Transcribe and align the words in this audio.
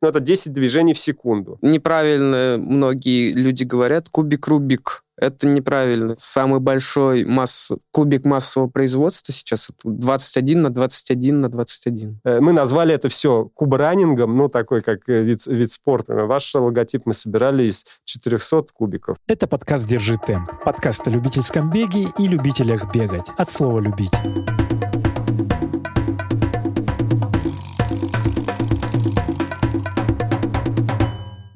ну, 0.00 0.08
это 0.08 0.20
10 0.20 0.52
движений 0.52 0.94
в 0.94 0.98
секунду. 0.98 1.58
Неправильно 1.62 2.56
многие 2.58 3.32
люди 3.32 3.64
говорят 3.64 4.08
кубик-рубик. 4.08 5.04
Это 5.20 5.48
неправильно. 5.48 6.14
Самый 6.16 6.60
большой 6.60 7.24
масс... 7.24 7.72
кубик 7.90 8.24
массового 8.24 8.68
производства 8.68 9.34
сейчас 9.34 9.68
это 9.68 9.90
21 9.90 10.62
на 10.62 10.70
21 10.70 11.40
на 11.40 11.48
21. 11.48 12.20
Э, 12.24 12.40
мы 12.40 12.52
назвали 12.52 12.94
это 12.94 13.08
все 13.08 13.50
кубранингом, 13.54 14.36
ну, 14.36 14.48
такой 14.48 14.80
как 14.80 15.08
э, 15.08 15.22
вид, 15.22 15.44
вид 15.46 15.72
спорта. 15.72 16.14
Ваш 16.14 16.54
логотип 16.54 17.02
мы 17.04 17.14
собирали 17.14 17.64
из 17.64 17.84
400 18.04 18.66
кубиков. 18.72 19.16
Это 19.26 19.48
подкаст 19.48 19.88
«Держи 19.88 20.16
темп». 20.24 20.50
Подкаст 20.64 21.08
о 21.08 21.10
любительском 21.10 21.68
беге 21.68 22.06
и 22.16 22.28
любителях 22.28 22.92
бегать. 22.94 23.26
От 23.36 23.50
слова 23.50 23.80
«любить». 23.80 24.12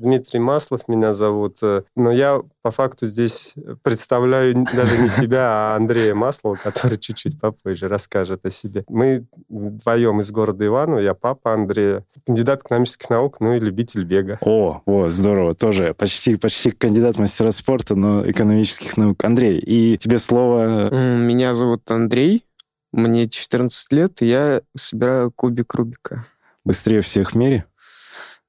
Дмитрий 0.03 0.41
Маслов 0.41 0.89
меня 0.89 1.15
зовут. 1.15 1.59
Э, 1.63 1.85
но 1.95 2.11
я 2.11 2.43
по 2.63 2.71
факту 2.71 3.07
здесь 3.07 3.55
представляю 3.83 4.67
даже 4.75 5.01
не 5.01 5.09
себя, 5.09 5.47
а 5.49 5.77
Андрея 5.77 6.15
Маслова, 6.15 6.57
который 6.57 6.99
чуть-чуть 6.99 7.41
попозже 7.41 7.89
расскажет 7.89 8.45
о 8.45 8.51
себе. 8.51 8.85
Мы 8.89 9.27
вдвоем 9.49 10.21
из 10.21 10.31
города 10.33 10.67
Иваново. 10.67 10.99
Я 10.99 11.15
папа 11.15 11.55
Андрея, 11.55 12.05
кандидат 12.27 12.63
экономических 12.63 13.09
наук, 13.11 13.37
ну 13.41 13.55
и 13.55 13.61
любитель 13.61 14.05
бега. 14.05 14.39
О, 14.41 14.83
о, 14.85 15.09
здорово. 15.09 15.55
Тоже 15.55 15.95
почти, 15.95 16.37
почти 16.37 16.73
кандидат 16.73 17.19
мастера 17.19 17.53
спорта, 17.53 17.95
но 17.95 18.29
экономических 18.29 18.97
наук. 18.97 19.23
Андрей, 19.25 19.59
и 19.59 19.97
тебе 19.99 20.19
слово... 20.19 20.91
Меня 21.17 21.55
зовут 21.55 21.89
Андрей. 21.91 22.45
Мне 22.93 23.29
14 23.29 23.93
лет, 23.93 24.21
и 24.21 24.27
я 24.27 24.61
собираю 24.77 25.31
кубик 25.31 25.75
Рубика. 25.75 26.27
Быстрее 26.65 27.01
всех 27.01 27.33
в 27.33 27.35
мире? 27.37 27.65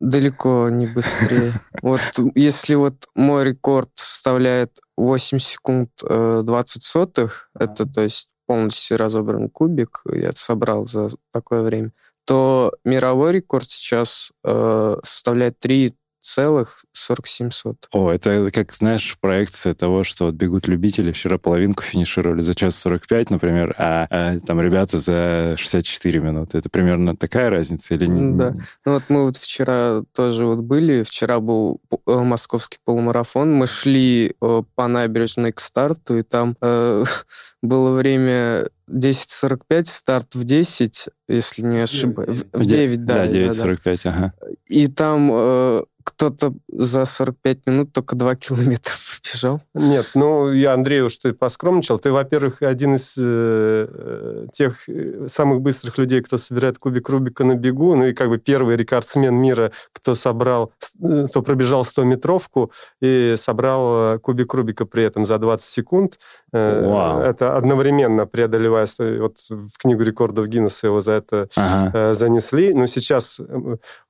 Далеко 0.03 0.69
не 0.69 0.87
быстрее. 0.87 1.51
Вот 1.81 2.01
если 2.35 2.75
вот 2.75 2.95
мой 3.15 3.43
рекорд 3.45 3.89
составляет 3.95 4.79
8 4.97 5.39
секунд 5.39 5.89
20 6.01 6.47
э, 6.47 6.79
сотых, 6.81 7.49
это 7.57 7.85
то 7.85 8.01
есть 8.01 8.29
полностью 8.45 8.97
разобран 8.97 9.49
кубик, 9.49 10.01
я 10.05 10.31
собрал 10.33 10.85
за 10.85 11.09
такое 11.31 11.61
время, 11.61 11.91
то 12.25 12.73
мировой 12.85 13.33
рекорд 13.33 13.69
сейчас 13.69 14.31
э, 14.43 14.97
составляет 15.03 15.59
3 15.59 15.95
целых 16.23 16.85
4700. 16.93 17.89
О, 17.91 18.09
это 18.09 18.49
как, 18.51 18.71
знаешь, 18.71 19.17
проекция 19.19 19.73
того, 19.73 20.03
что 20.03 20.25
вот 20.25 20.35
бегут 20.35 20.67
любители, 20.67 21.11
вчера 21.11 21.37
половинку 21.37 21.83
финишировали 21.83 22.41
за 22.41 22.55
час 22.55 22.75
45, 22.77 23.31
например, 23.31 23.75
а, 23.77 24.07
а 24.09 24.39
там 24.39 24.61
ребята 24.61 24.97
за 24.97 25.55
64 25.57 26.19
минуты. 26.19 26.57
Это 26.57 26.69
примерно 26.69 27.15
такая 27.15 27.49
разница 27.49 27.93
или 27.93 28.07
не? 28.07 28.37
Да. 28.37 28.55
Ну 28.85 28.93
вот 28.93 29.03
мы 29.09 29.23
вот 29.25 29.37
вчера 29.37 30.03
тоже 30.15 30.45
вот 30.45 30.59
были, 30.59 31.03
вчера 31.03 31.39
был 31.39 31.81
э, 32.07 32.15
московский 32.15 32.77
полумарафон, 32.85 33.53
мы 33.53 33.67
шли 33.67 34.35
э, 34.41 34.63
по 34.75 34.87
набережной 34.87 35.51
к 35.51 35.59
старту, 35.59 36.17
и 36.17 36.23
там 36.23 36.55
э, 36.61 37.03
было 37.61 37.91
время 37.91 38.67
10.45, 38.89 39.85
старт 39.85 40.35
в 40.35 40.43
10, 40.43 41.09
если 41.27 41.61
не 41.61 41.79
ошибаюсь. 41.79 42.43
В 42.51 42.65
9, 42.65 43.05
да. 43.05 43.25
Да, 43.25 43.27
9.45, 43.27 44.01
да. 44.03 44.09
ага. 44.09 44.33
И 44.67 44.87
там 44.87 45.29
э, 45.31 45.83
кто-то 46.03 46.53
за 46.67 47.05
45 47.05 47.65
минут 47.65 47.93
только 47.93 48.15
2 48.15 48.35
километра 48.35 48.93
пробежал. 49.33 49.61
Нет, 49.73 50.11
ну, 50.15 50.51
я 50.51 50.73
Андрею, 50.73 51.09
что 51.09 51.29
ты 51.29 51.33
поскромничал. 51.33 51.99
Ты, 51.99 52.11
во-первых, 52.11 52.61
один 52.61 52.95
из 52.95 53.15
э, 53.17 54.47
тех 54.51 54.87
э, 54.87 55.27
самых 55.27 55.61
быстрых 55.61 55.97
людей, 55.97 56.21
кто 56.21 56.37
собирает 56.37 56.77
кубик 56.77 57.09
Рубика 57.09 57.43
на 57.43 57.55
бегу, 57.55 57.95
ну 57.95 58.05
и 58.05 58.13
как 58.13 58.29
бы 58.29 58.37
первый 58.37 58.75
рекордсмен 58.75 59.35
мира, 59.35 59.71
кто 59.91 60.13
собрал, 60.13 60.71
э, 61.01 61.27
кто 61.29 61.41
пробежал 61.41 61.83
100-метровку 61.83 62.71
и 63.01 63.35
собрал 63.37 64.15
э, 64.15 64.19
кубик 64.19 64.53
Рубика 64.53 64.85
при 64.85 65.03
этом 65.03 65.25
за 65.25 65.37
20 65.37 65.65
секунд. 65.65 66.19
Вау. 66.51 67.21
Это 67.21 67.57
одновременно 67.57 68.25
преодолевая, 68.25 68.87
вот 69.19 69.37
в 69.49 69.77
книгу 69.79 70.03
рекордов 70.03 70.47
Гиннесса 70.47 70.87
его 70.87 71.01
за 71.01 71.13
это 71.13 71.47
ага. 71.55 72.13
занесли. 72.13 72.73
Но 72.73 72.85
сейчас 72.85 73.41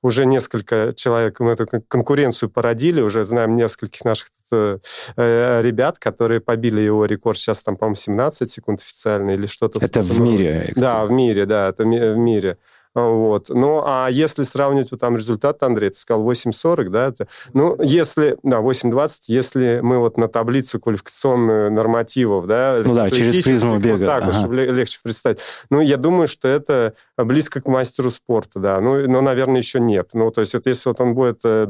уже 0.02 0.26
несколько 0.26 0.92
человек, 0.94 1.40
мы 1.40 1.52
эту 1.52 1.66
конкуренцию 1.88 2.50
породили, 2.50 3.00
уже 3.00 3.24
знаем 3.24 3.56
нескольких 3.56 4.04
наших 4.04 4.28
э, 4.52 4.78
ребят, 5.16 5.98
которые 5.98 6.40
побили 6.40 6.80
его 6.80 7.04
рекорд. 7.06 7.38
Сейчас 7.38 7.62
там, 7.62 7.76
по-моему, 7.76 7.96
17 7.96 8.50
секунд 8.50 8.80
официально 8.80 9.30
или 9.32 9.46
что-то. 9.46 9.78
Это 9.84 10.02
в 10.02 10.20
мире? 10.20 10.72
Да, 10.76 11.04
в 11.04 11.10
мире, 11.10 11.46
да, 11.46 11.68
это 11.68 11.84
в 11.84 12.16
мире. 12.16 12.58
Вот. 12.94 13.48
Ну, 13.48 13.82
а 13.84 14.08
если 14.08 14.44
сравнивать 14.44 14.90
вот 14.92 15.00
там 15.00 15.16
результат, 15.16 15.62
Андрей, 15.62 15.90
ты 15.90 15.96
сказал 15.96 16.24
8.40, 16.30 16.88
да? 16.90 17.08
Это, 17.08 17.26
ну, 17.52 17.76
если... 17.80 18.36
Да, 18.42 18.58
8.20, 18.58 19.10
если 19.28 19.80
мы 19.82 19.98
вот 19.98 20.16
на 20.16 20.28
таблицу 20.28 20.78
квалификационную 20.78 21.72
нормативов, 21.72 22.46
да? 22.46 22.80
Ну 22.84 22.94
да, 22.94 23.10
через 23.10 23.42
призму 23.42 23.78
бега. 23.78 23.98
Вот 23.98 24.06
так 24.06 24.22
ага. 24.22 24.32
чтобы 24.32 24.54
легче 24.54 25.00
представить. 25.02 25.40
Ну, 25.70 25.80
я 25.80 25.96
думаю, 25.96 26.28
что 26.28 26.46
это 26.46 26.94
близко 27.16 27.60
к 27.60 27.66
мастеру 27.66 28.10
спорта, 28.10 28.60
да. 28.60 28.80
Ну, 28.80 29.08
но, 29.08 29.20
наверное, 29.20 29.58
еще 29.58 29.80
нет. 29.80 30.10
Ну, 30.14 30.30
то 30.30 30.40
есть 30.40 30.54
вот 30.54 30.66
если 30.66 30.88
вот 30.88 31.00
он 31.00 31.14
будет 31.14 31.40
э, 31.44 31.66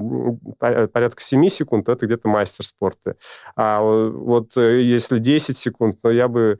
порядка 0.58 1.22
7 1.22 1.48
секунд, 1.48 1.86
то 1.86 1.92
это 1.92 2.06
где-то 2.06 2.28
мастер 2.28 2.64
спорта. 2.64 3.16
А 3.56 3.80
вот 3.80 4.56
э, 4.56 4.82
если 4.82 5.18
10 5.18 5.56
секунд, 5.56 6.00
то 6.02 6.10
я 6.10 6.28
бы 6.28 6.58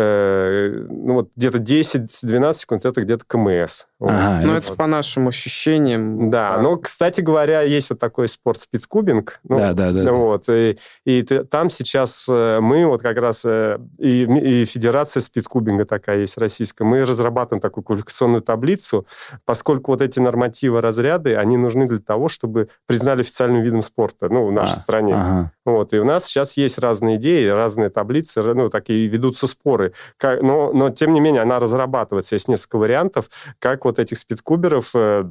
Э, 0.00 0.86
ну 0.88 1.14
вот 1.14 1.30
где-то 1.34 1.58
10-12 1.58 2.52
секунд 2.54 2.86
это 2.86 3.02
где-то 3.02 3.24
КМС. 3.26 3.86
Ага, 4.00 4.46
ну, 4.46 4.54
это 4.54 4.68
вот. 4.68 4.76
по 4.76 4.86
нашим 4.86 5.26
ощущениям. 5.26 6.30
Да, 6.30 6.56
да, 6.56 6.62
но, 6.62 6.76
кстати 6.76 7.20
говоря, 7.20 7.62
есть 7.62 7.90
вот 7.90 7.98
такой 7.98 8.28
спорт 8.28 8.60
спидкубинг. 8.60 9.40
Ну, 9.42 9.58
да, 9.58 9.72
да, 9.72 9.90
да. 9.90 10.12
Вот, 10.12 10.48
и, 10.48 10.78
и 11.04 11.22
ты, 11.22 11.42
там 11.42 11.68
сейчас 11.68 12.28
э, 12.30 12.60
мы 12.60 12.86
вот 12.86 13.02
как 13.02 13.16
раз, 13.18 13.44
э, 13.44 13.78
и, 13.98 14.22
и 14.22 14.64
Федерация 14.66 15.20
спидкубинга 15.20 15.84
такая 15.84 16.18
есть 16.18 16.38
российская, 16.38 16.84
мы 16.84 17.00
разрабатываем 17.00 17.60
такую 17.60 17.82
квалификационную 17.82 18.42
таблицу, 18.42 19.04
поскольку 19.44 19.90
вот 19.90 20.02
эти 20.02 20.20
нормативы 20.20 20.80
разряды, 20.80 21.34
они 21.34 21.56
нужны 21.56 21.88
для 21.88 21.98
того, 21.98 22.28
чтобы 22.28 22.68
признали 22.86 23.22
официальным 23.22 23.62
видом 23.62 23.82
спорта, 23.82 24.28
ну, 24.28 24.46
в 24.46 24.52
нашей 24.52 24.74
а, 24.74 24.76
стране. 24.76 25.14
Ага. 25.16 25.52
Вот, 25.64 25.92
и 25.92 25.98
у 25.98 26.04
нас 26.04 26.26
сейчас 26.26 26.56
есть 26.56 26.78
разные 26.78 27.16
идеи, 27.16 27.48
разные 27.48 27.90
таблицы, 27.90 28.42
ну, 28.42 28.68
такие 28.68 29.08
ведутся 29.08 29.48
споры 29.48 29.87
Как, 30.16 30.42
но, 30.42 30.72
но, 30.72 30.90
тем 30.90 31.12
не 31.12 31.20
менее, 31.20 31.42
она 31.42 31.58
разрабатывается. 31.58 32.34
Есть 32.34 32.48
несколько 32.48 32.76
вариантов, 32.76 33.28
как 33.58 33.84
вот 33.84 33.98
этих 33.98 34.18
спидкуберов 34.18 34.90
э, 34.94 35.24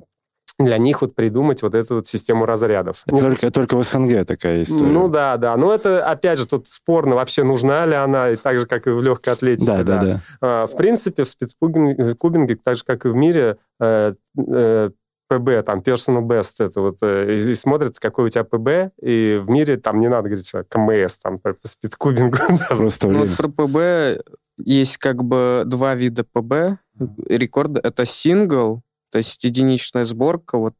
для 0.59 0.77
них 0.77 1.01
вот 1.01 1.13
придумать 1.13 1.61
вот 1.61 1.75
эту 1.75 1.95
вот 1.95 2.07
систему 2.07 2.45
разрядов. 2.45 3.03
Это 3.05 3.21
только, 3.21 3.51
только 3.51 3.77
в 3.77 3.83
СНГ 3.83 4.25
такая 4.25 4.63
история. 4.63 4.91
Ну 4.91 5.07
да, 5.07 5.37
да. 5.37 5.55
Но 5.55 5.73
это, 5.73 6.05
опять 6.05 6.39
же, 6.39 6.47
тут 6.47 6.67
спорно, 6.67 7.15
вообще 7.15 7.43
нужна 7.43 7.85
ли 7.85 7.93
она, 7.93 8.31
и 8.31 8.35
так 8.35 8.59
же, 8.59 8.65
как 8.65 8.87
и 8.87 8.89
в 8.89 9.01
легкой 9.01 9.33
атлетике. 9.33 9.67
Да, 9.67 9.83
да, 9.83 10.01
да. 10.01 10.19
да. 10.41 10.67
В 10.67 10.75
принципе, 10.75 11.23
в 11.25 11.29
спидкубинге, 11.29 12.55
так 12.55 12.77
же, 12.77 12.83
как 12.83 13.05
и 13.05 13.09
в 13.09 13.15
мире, 13.15 13.57
э, 13.79 14.13
э, 14.37 14.89
ПБ, 15.29 15.63
там, 15.63 15.79
personal 15.79 16.21
best, 16.21 16.65
это 16.65 16.81
вот, 16.81 17.03
и, 17.03 17.51
и 17.51 17.53
смотрят, 17.53 17.99
какой 17.99 18.25
у 18.25 18.29
тебя 18.29 18.45
ПБ, 18.45 18.93
и 19.01 19.39
в 19.43 19.49
мире 19.49 19.77
там 19.77 19.99
не 19.99 20.07
надо 20.07 20.29
говорить 20.29 20.51
КМС, 20.69 21.17
там, 21.19 21.37
по 21.39 21.53
спидкубингу. 21.63 22.37
Просто 22.69 23.09
ну, 23.09 23.25
про 23.37 23.49
ПБ 23.49 24.23
есть 24.57 24.97
как 24.97 25.23
бы 25.23 25.63
два 25.65 25.95
вида 25.95 26.23
ПБ. 26.23 26.79
Рекорд— 27.27 27.77
это 27.83 28.05
сингл, 28.05 28.81
то 29.11 29.17
есть 29.17 29.43
единичная 29.43 30.05
сборка. 30.05 30.57
Вот 30.57 30.75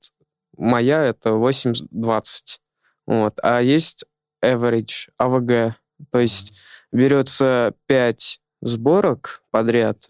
моя— 0.58 1.04
это 1.06 1.32
8-20. 1.32 2.60
Вот. 3.06 3.40
А 3.42 3.62
есть 3.62 4.06
average, 4.44 5.10
АВГ. 5.18 5.76
То 6.12 6.20
есть 6.20 6.54
берется 6.92 7.74
5 7.88 8.40
сборок 8.62 9.44
подряд, 9.52 10.10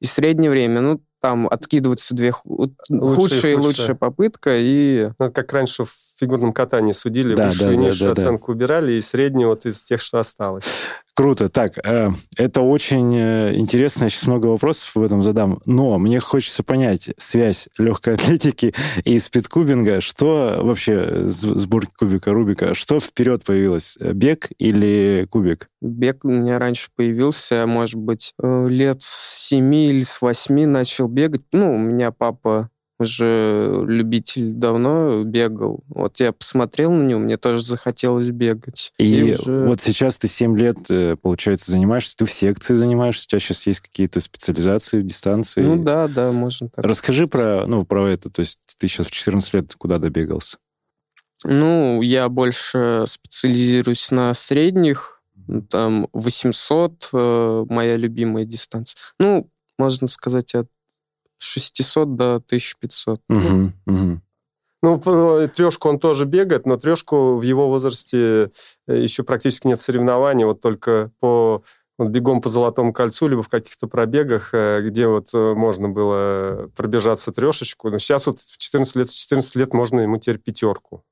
и 0.00 0.06
среднее 0.06 0.50
время, 0.50 0.80
ну, 0.80 1.02
там 1.20 1.48
откидываются 1.48 2.14
две 2.14 2.30
худшие 2.30 3.54
и 3.54 3.56
лучшая 3.56 3.96
попытка, 3.96 4.56
и... 4.56 5.10
Ну, 5.18 5.32
как 5.32 5.52
раньше 5.52 5.84
в 5.84 5.92
фигурном 6.16 6.52
катании 6.52 6.92
судили, 6.92 7.34
да, 7.34 7.46
высшую 7.46 7.70
да, 7.70 7.74
и 7.74 7.76
низшую 7.76 8.14
да, 8.14 8.22
оценку 8.22 8.46
да. 8.46 8.52
убирали, 8.52 8.92
и 8.92 9.00
среднюю 9.00 9.48
вот 9.48 9.66
из 9.66 9.82
тех, 9.82 10.00
что 10.00 10.20
осталось. 10.20 10.66
Круто. 11.18 11.48
Так, 11.48 11.72
э, 11.84 12.10
это 12.36 12.60
очень 12.60 13.12
э, 13.12 13.56
интересно. 13.56 14.04
Я 14.04 14.08
сейчас 14.08 14.28
много 14.28 14.46
вопросов 14.46 14.94
в 14.94 15.02
этом 15.02 15.20
задам. 15.20 15.58
Но 15.66 15.98
мне 15.98 16.20
хочется 16.20 16.62
понять 16.62 17.10
связь 17.16 17.68
легкой 17.76 18.14
атлетики 18.14 18.72
и 19.02 19.18
спидкубинга. 19.18 20.00
Что 20.00 20.60
вообще 20.62 21.24
сборки 21.26 21.90
кубика 21.98 22.32
Рубика? 22.32 22.72
Что 22.72 23.00
вперед 23.00 23.42
появилось? 23.42 23.98
Бег 24.00 24.50
или 24.60 25.26
кубик? 25.28 25.68
Бег 25.80 26.24
у 26.24 26.28
меня 26.28 26.60
раньше 26.60 26.88
появился, 26.94 27.66
может 27.66 27.96
быть, 27.96 28.32
э, 28.40 28.68
лет 28.68 29.02
с 29.02 29.48
семи 29.48 29.88
или 29.88 30.02
с 30.02 30.22
восьми 30.22 30.66
начал 30.66 31.08
бегать. 31.08 31.42
Ну, 31.50 31.74
у 31.74 31.78
меня 31.78 32.12
папа 32.12 32.70
уже 32.98 33.84
любитель 33.86 34.52
давно 34.52 35.22
бегал. 35.24 35.80
Вот 35.88 36.20
я 36.20 36.32
посмотрел 36.32 36.92
на 36.92 37.02
него, 37.04 37.20
мне 37.20 37.36
тоже 37.36 37.62
захотелось 37.62 38.30
бегать. 38.30 38.92
И, 38.98 39.30
и 39.30 39.34
уже... 39.34 39.66
вот 39.66 39.80
сейчас 39.80 40.18
ты 40.18 40.28
7 40.28 40.56
лет, 40.58 40.78
э, 40.90 41.16
получается, 41.16 41.72
занимаешься, 41.72 42.16
ты 42.16 42.26
в 42.26 42.32
секции 42.32 42.74
занимаешься, 42.74 43.26
у 43.26 43.28
тебя 43.30 43.40
сейчас 43.40 43.66
есть 43.66 43.80
какие-то 43.80 44.20
специализации 44.20 45.00
в 45.00 45.04
дистанции. 45.04 45.62
Ну 45.62 45.82
да, 45.82 46.08
да, 46.08 46.32
можно 46.32 46.68
так 46.68 46.84
Расскажи 46.84 47.26
про, 47.26 47.66
ну, 47.66 47.84
про 47.84 48.08
это, 48.08 48.30
то 48.30 48.40
есть 48.40 48.60
ты 48.78 48.88
сейчас 48.88 49.06
в 49.06 49.10
14 49.10 49.54
лет 49.54 49.74
куда 49.74 49.98
добегался? 49.98 50.58
Ну, 51.44 52.02
я 52.02 52.28
больше 52.28 53.04
специализируюсь 53.06 54.10
на 54.10 54.34
средних, 54.34 55.22
там 55.70 56.08
800 56.12 57.10
э, 57.12 57.64
моя 57.68 57.96
любимая 57.96 58.44
дистанция. 58.44 58.98
Ну, 59.18 59.50
можно 59.78 60.08
сказать, 60.08 60.54
от 60.54 60.68
600 61.38 62.16
до 62.16 62.34
1500. 62.36 63.20
Угу, 63.28 63.72
угу. 63.86 64.20
Ну, 64.82 65.48
трешку 65.48 65.88
он 65.88 65.98
тоже 65.98 66.24
бегает, 66.24 66.64
но 66.66 66.76
трешку 66.76 67.36
в 67.36 67.42
его 67.42 67.68
возрасте 67.68 68.52
э, 68.86 69.02
еще 69.02 69.24
практически 69.24 69.66
нет 69.66 69.80
соревнований, 69.80 70.44
вот 70.44 70.60
только 70.60 71.10
по 71.18 71.64
вот 71.98 72.10
бегом 72.10 72.40
по 72.40 72.48
Золотому 72.48 72.92
кольцу, 72.92 73.26
либо 73.26 73.42
в 73.42 73.48
каких-то 73.48 73.88
пробегах, 73.88 74.50
э, 74.54 74.82
где 74.82 75.08
вот 75.08 75.30
э, 75.34 75.54
можно 75.54 75.88
было 75.88 76.70
пробежаться 76.76 77.32
трешечку. 77.32 77.90
Но 77.90 77.98
сейчас 77.98 78.26
вот 78.26 78.38
в 78.38 78.56
14 78.56 78.96
лет, 78.96 79.08
с 79.08 79.14
14 79.14 79.56
лет 79.56 79.74
можно 79.74 80.00
ему 80.00 80.18
теперь 80.18 80.38
пятерку. 80.38 81.02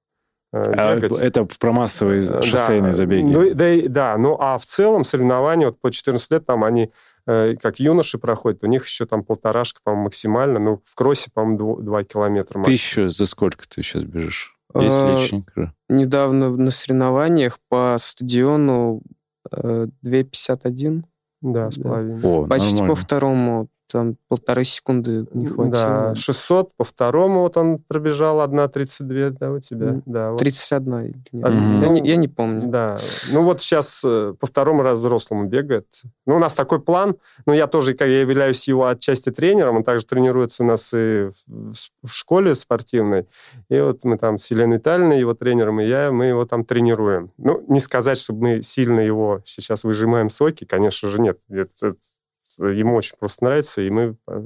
А 0.62 0.99
это 1.20 1.47
про 1.58 1.73
массовые 1.73 2.23
шоссейные 2.23 2.93
да, 2.93 2.93
забеги. 2.93 3.25
Ну, 3.25 3.55
да, 3.55 3.75
да, 3.88 4.19
ну 4.19 4.37
а 4.41 4.58
в 4.58 4.64
целом 4.64 5.05
соревнования 5.05 5.67
вот 5.67 5.81
по 5.81 5.91
14 5.91 6.31
лет 6.31 6.47
там 6.47 6.64
они 6.64 6.91
Э, 7.26 7.56
как 7.61 7.81
юноши 7.81 8.19
проходят, 8.19 8.62
у 8.62 8.67
них 8.69 8.87
еще 8.87 9.05
там 9.05 9.25
полторашка, 9.25 9.81
по-моему, 9.82 10.05
максимально. 10.05 10.61
Ну, 10.61 10.81
в 10.85 10.94
кроссе, 10.94 11.29
по-моему, 11.32 11.82
два 11.82 12.05
километра. 12.05 12.62
Ты 12.62 12.73
еще 12.73 13.11
за 13.11 13.26
сколько 13.26 13.69
ты 13.69 13.82
сейчас 13.82 14.05
бежишь? 14.05 14.56
Есть 14.75 14.97
а, 14.97 15.17
личник? 15.17 15.53
Недавно 15.88 16.50
на 16.50 16.70
соревнованиях 16.70 17.58
по 17.69 17.97
стадиону 17.99 19.03
2.51. 19.53 21.00
Э, 21.00 21.03
да, 21.41 21.70
с 21.70 21.79
половиной. 21.79 22.20
О, 22.23 22.47
Почти 22.47 22.75
нормально. 22.75 22.94
по 22.94 23.00
второму 23.00 23.69
там 23.90 24.16
полторы 24.28 24.64
секунды 24.64 25.26
не 25.32 25.46
хватило. 25.46 26.10
Да, 26.10 26.14
600 26.14 26.74
по 26.76 26.84
второму 26.84 27.40
вот 27.42 27.56
он 27.56 27.78
пробежал, 27.78 28.40
1.32, 28.40 29.30
да, 29.38 29.52
у 29.52 29.60
тебя? 29.60 29.86
Mm. 29.86 30.02
Да, 30.06 30.30
вот. 30.30 30.38
31. 30.38 31.24
Mm-hmm. 31.32 31.82
Я, 31.82 31.88
не, 31.88 32.08
я 32.08 32.16
не 32.16 32.28
помню. 32.28 32.68
Да, 32.68 32.96
ну 33.32 33.42
вот 33.42 33.60
сейчас 33.60 34.02
э, 34.04 34.34
по 34.38 34.46
второму 34.46 34.82
раз 34.82 34.98
взрослому 34.98 35.46
бегает. 35.46 35.86
Ну, 36.26 36.36
у 36.36 36.38
нас 36.38 36.54
такой 36.54 36.80
план, 36.80 37.16
ну, 37.46 37.52
я 37.52 37.66
тоже, 37.66 37.94
как 37.94 38.08
я 38.08 38.20
являюсь 38.20 38.66
его 38.68 38.86
отчасти 38.86 39.30
тренером, 39.30 39.76
он 39.76 39.84
также 39.84 40.06
тренируется 40.06 40.62
у 40.62 40.66
нас 40.66 40.92
и 40.94 41.30
в, 41.46 41.74
в 42.02 42.12
школе 42.12 42.54
спортивной, 42.54 43.26
и 43.68 43.80
вот 43.80 44.04
мы 44.04 44.18
там 44.18 44.38
с 44.38 44.50
Еленой 44.50 44.78
Витальевной, 44.78 45.18
его 45.18 45.34
тренером, 45.34 45.80
и 45.80 45.86
я, 45.86 46.12
мы 46.12 46.26
его 46.26 46.44
там 46.44 46.64
тренируем. 46.64 47.32
Ну, 47.38 47.64
не 47.68 47.80
сказать, 47.80 48.18
чтобы 48.18 48.40
мы 48.42 48.62
сильно 48.62 49.00
его 49.00 49.40
сейчас 49.44 49.84
выжимаем 49.84 50.28
соки, 50.28 50.64
конечно 50.64 51.08
же, 51.08 51.20
нет. 51.20 51.38
Это, 51.48 51.94
ему 52.58 52.96
очень 52.96 53.16
просто 53.19 53.44
нравится, 53.44 53.82
и 53.82 53.90
мы 53.90 54.16
э, 54.28 54.43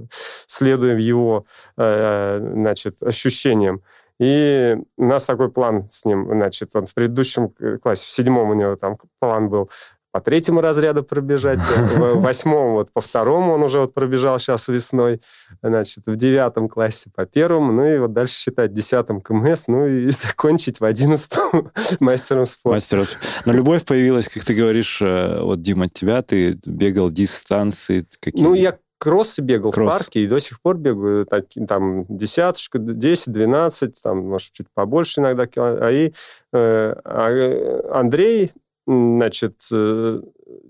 следуем 0.46 0.98
его, 0.98 1.46
э, 1.76 2.38
значит, 2.54 3.02
ощущениям. 3.02 3.82
И 4.18 4.76
у 4.98 5.04
нас 5.04 5.24
такой 5.24 5.50
план 5.50 5.88
с 5.90 6.04
ним, 6.04 6.26
значит, 6.26 6.76
он 6.76 6.84
в 6.84 6.92
предыдущем 6.92 7.54
классе, 7.78 8.06
в 8.06 8.10
седьмом 8.10 8.50
у 8.50 8.54
него 8.54 8.76
там 8.76 8.98
план 9.18 9.48
был 9.48 9.70
по 10.12 10.20
третьему 10.20 10.60
разряду 10.60 11.02
пробежать, 11.02 11.60
в 11.60 12.14
восьмом 12.20 12.72
вот 12.72 12.92
по 12.92 13.00
второму 13.00 13.52
он 13.52 13.62
уже 13.62 13.80
вот 13.80 13.94
пробежал 13.94 14.38
сейчас 14.38 14.68
весной, 14.68 15.20
значит, 15.62 16.06
в 16.06 16.16
девятом 16.16 16.68
классе 16.68 17.10
по 17.14 17.26
первому, 17.26 17.72
ну 17.72 17.86
и 17.86 17.98
вот 17.98 18.12
дальше 18.12 18.34
считать 18.34 18.72
десятом 18.72 19.20
КМС, 19.20 19.68
ну 19.68 19.86
и 19.86 20.08
закончить 20.10 20.80
в 20.80 20.84
одиннадцатом 20.84 21.70
мастером 22.00 22.46
спорта. 22.46 22.76
Мастером. 22.76 23.04
Но 23.46 23.52
любовь 23.52 23.84
появилась, 23.84 24.28
как 24.28 24.44
ты 24.44 24.54
говоришь, 24.54 25.00
э, 25.02 25.40
вот, 25.40 25.60
Дима, 25.60 25.86
от 25.86 25.92
тебя, 25.92 26.22
ты 26.22 26.58
бегал 26.66 27.10
дистанции 27.10 28.06
какие 28.20 28.42
Ну, 28.42 28.54
я 28.54 28.78
кроссы 28.98 29.40
бегал 29.40 29.72
Кросс. 29.72 29.94
в 29.94 29.98
парке 29.98 30.20
и 30.20 30.26
до 30.26 30.38
сих 30.38 30.60
пор 30.60 30.76
бегаю 30.76 31.24
так, 31.24 31.46
там 31.66 32.04
десяточку, 32.08 32.78
10, 32.78 33.32
12, 33.32 34.02
там, 34.02 34.28
может, 34.28 34.52
чуть 34.52 34.66
побольше 34.74 35.20
иногда. 35.20 35.48
А, 35.56 35.90
и, 35.90 36.12
э, 36.52 36.94
а 37.04 37.98
Андрей 37.98 38.52
значит, 38.90 39.62
э, 39.72 40.20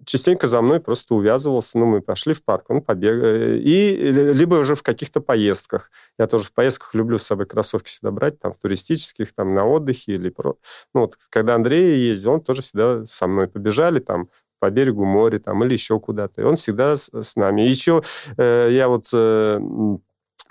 частенько 0.05 0.47
за 0.47 0.61
мной 0.61 0.81
просто 0.81 1.15
увязывался. 1.15 1.79
Ну, 1.79 1.87
мы 1.87 2.01
пошли 2.03 2.35
в 2.35 2.45
парк, 2.45 2.67
он 2.69 2.83
побег. 2.83 3.21
И 3.23 3.97
либо 4.13 4.57
уже 4.57 4.75
в 4.75 4.83
каких-то 4.83 5.21
поездках. 5.21 5.91
Я 6.19 6.27
тоже 6.27 6.45
в 6.45 6.53
поездках 6.53 6.95
люблю 6.95 7.19
с 7.19 7.23
собой 7.23 7.47
кроссовки 7.47 7.89
всегда 7.89 8.11
брать, 8.11 8.39
там, 8.39 8.53
в 8.53 8.59
туристических, 8.59 9.33
там, 9.35 9.55
на 9.55 9.65
отдыхе 9.65 10.15
или... 10.15 10.29
Про... 10.31 10.57
Ну, 10.95 11.03
вот, 11.03 11.15
когда 11.31 11.55
Андрей 11.55 11.99
ездил, 11.99 12.33
он 12.33 12.41
тоже 12.41 12.63
всегда 12.63 13.05
со 13.07 13.27
мной 13.27 13.49
побежали, 13.49 14.01
там, 14.01 14.29
по 14.59 14.71
берегу 14.71 15.05
моря, 15.05 15.39
там, 15.39 15.65
или 15.65 15.73
еще 15.73 15.99
куда-то. 15.99 16.43
И 16.43 16.45
он 16.45 16.57
всегда 16.57 16.97
с, 16.97 17.11
с 17.13 17.37
нами. 17.37 17.63
Еще 17.63 18.03
э, 18.37 18.69
я 18.71 18.89
вот... 18.89 19.07
Э, 19.13 19.59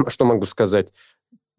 что 0.07 0.25
могу 0.25 0.45
сказать? 0.45 0.93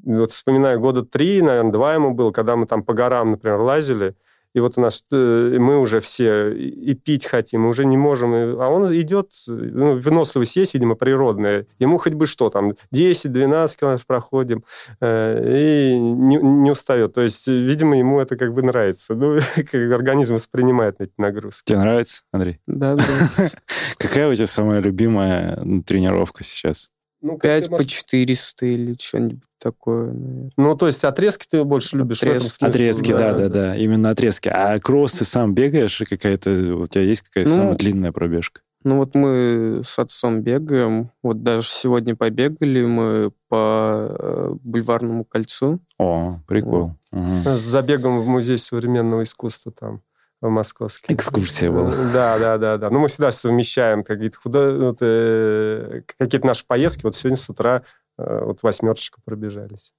Вот 0.02 0.32
вспоминаю, 0.32 0.80
года 0.80 1.02
три, 1.02 1.42
наверное, 1.42 1.72
два 1.72 1.94
ему 1.94 2.14
было, 2.14 2.32
когда 2.32 2.56
мы 2.56 2.66
там 2.66 2.82
по 2.82 2.94
горам, 2.94 3.32
например, 3.32 3.60
лазили, 3.60 4.16
и 4.54 4.60
вот 4.60 4.78
у 4.78 4.80
нас 4.80 5.04
э, 5.12 5.56
мы 5.58 5.78
уже 5.78 6.00
все 6.00 6.52
и 6.52 6.94
пить 6.94 7.26
хотим, 7.26 7.62
мы 7.62 7.68
уже 7.68 7.84
не 7.84 7.96
можем. 7.96 8.34
А 8.34 8.68
он 8.68 8.94
идет, 8.96 9.30
ну, 9.46 9.98
выносливость 9.98 10.56
есть, 10.56 10.74
видимо, 10.74 10.96
природная. 10.96 11.66
Ему 11.78 11.98
хоть 11.98 12.14
бы 12.14 12.26
что, 12.26 12.50
там, 12.50 12.72
10-12 12.92 13.78
километров 13.78 14.06
проходим, 14.06 14.64
э, 15.00 15.90
и 15.92 15.98
не, 15.98 16.36
не 16.36 16.70
устает. 16.70 17.14
То 17.14 17.20
есть, 17.20 17.46
видимо, 17.46 17.96
ему 17.96 18.20
это 18.20 18.36
как 18.36 18.52
бы 18.52 18.62
нравится. 18.62 19.14
Ну, 19.14 19.38
как 19.56 19.74
организм 19.74 20.34
воспринимает 20.34 20.96
эти 21.00 21.12
нагрузки. 21.16 21.66
Тебе 21.66 21.78
нравится, 21.78 22.22
Андрей? 22.32 22.58
Да, 22.66 22.96
нравится. 22.96 23.58
Какая 23.98 24.28
у 24.28 24.34
тебя 24.34 24.46
самая 24.46 24.80
любимая 24.80 25.56
тренировка 25.86 26.42
сейчас? 26.42 26.90
Ну, 27.22 27.38
5 27.38 27.68
по 27.68 27.84
400 27.84 28.66
или 28.66 28.96
что-нибудь 28.98 29.44
такое, 29.58 30.12
наверное. 30.12 30.52
Ну, 30.56 30.74
то 30.74 30.86
есть 30.86 31.04
отрезки 31.04 31.46
ты 31.50 31.64
больше 31.64 31.96
любишь 31.96 32.22
отрезки. 32.22 32.64
Отрезки, 32.64 33.12
да, 33.12 33.34
да, 33.34 33.48
да, 33.48 33.76
именно 33.76 34.10
отрезки. 34.10 34.48
А 34.48 34.78
кроссы 34.78 35.24
сам 35.24 35.54
бегаешь? 35.54 36.02
Какая-то, 36.08 36.50
у 36.76 36.86
тебя 36.86 37.04
есть 37.04 37.22
какая-то 37.22 37.50
ну, 37.50 37.56
самая 37.56 37.74
длинная 37.76 38.12
пробежка? 38.12 38.62
Ну, 38.82 38.96
вот 38.96 39.14
мы 39.14 39.82
с 39.84 39.98
отцом 39.98 40.40
бегаем. 40.40 41.10
Вот 41.22 41.42
даже 41.42 41.66
сегодня 41.68 42.16
побегали 42.16 42.84
мы 42.84 43.32
по 43.48 44.16
э, 44.18 44.54
Бульварному 44.62 45.24
кольцу. 45.24 45.80
О, 45.98 46.40
прикол. 46.46 46.94
Вот. 47.12 47.20
Угу. 47.20 47.56
С 47.56 47.60
забегом 47.60 48.20
в 48.20 48.26
Музей 48.26 48.56
современного 48.56 49.24
искусства 49.24 49.72
там 49.72 50.00
московский. 50.48 51.12
Экскурсия 51.12 51.70
была. 51.70 51.92
Да, 52.12 52.38
да, 52.38 52.58
да, 52.58 52.78
да. 52.78 52.90
Ну, 52.90 53.00
мы 53.00 53.08
всегда 53.08 53.30
совмещаем 53.30 54.04
какие-то 54.04 54.38
худо... 54.38 54.76
вот, 54.78 54.98
э, 55.00 56.02
какие-то 56.18 56.46
наши 56.46 56.64
поездки. 56.66 57.02
Вот 57.04 57.14
сегодня 57.14 57.36
с 57.36 57.48
утра 57.48 57.82
э, 58.18 58.44
вот 58.44 58.62
восьмерочку 58.62 59.20
пробежались. 59.24 59.92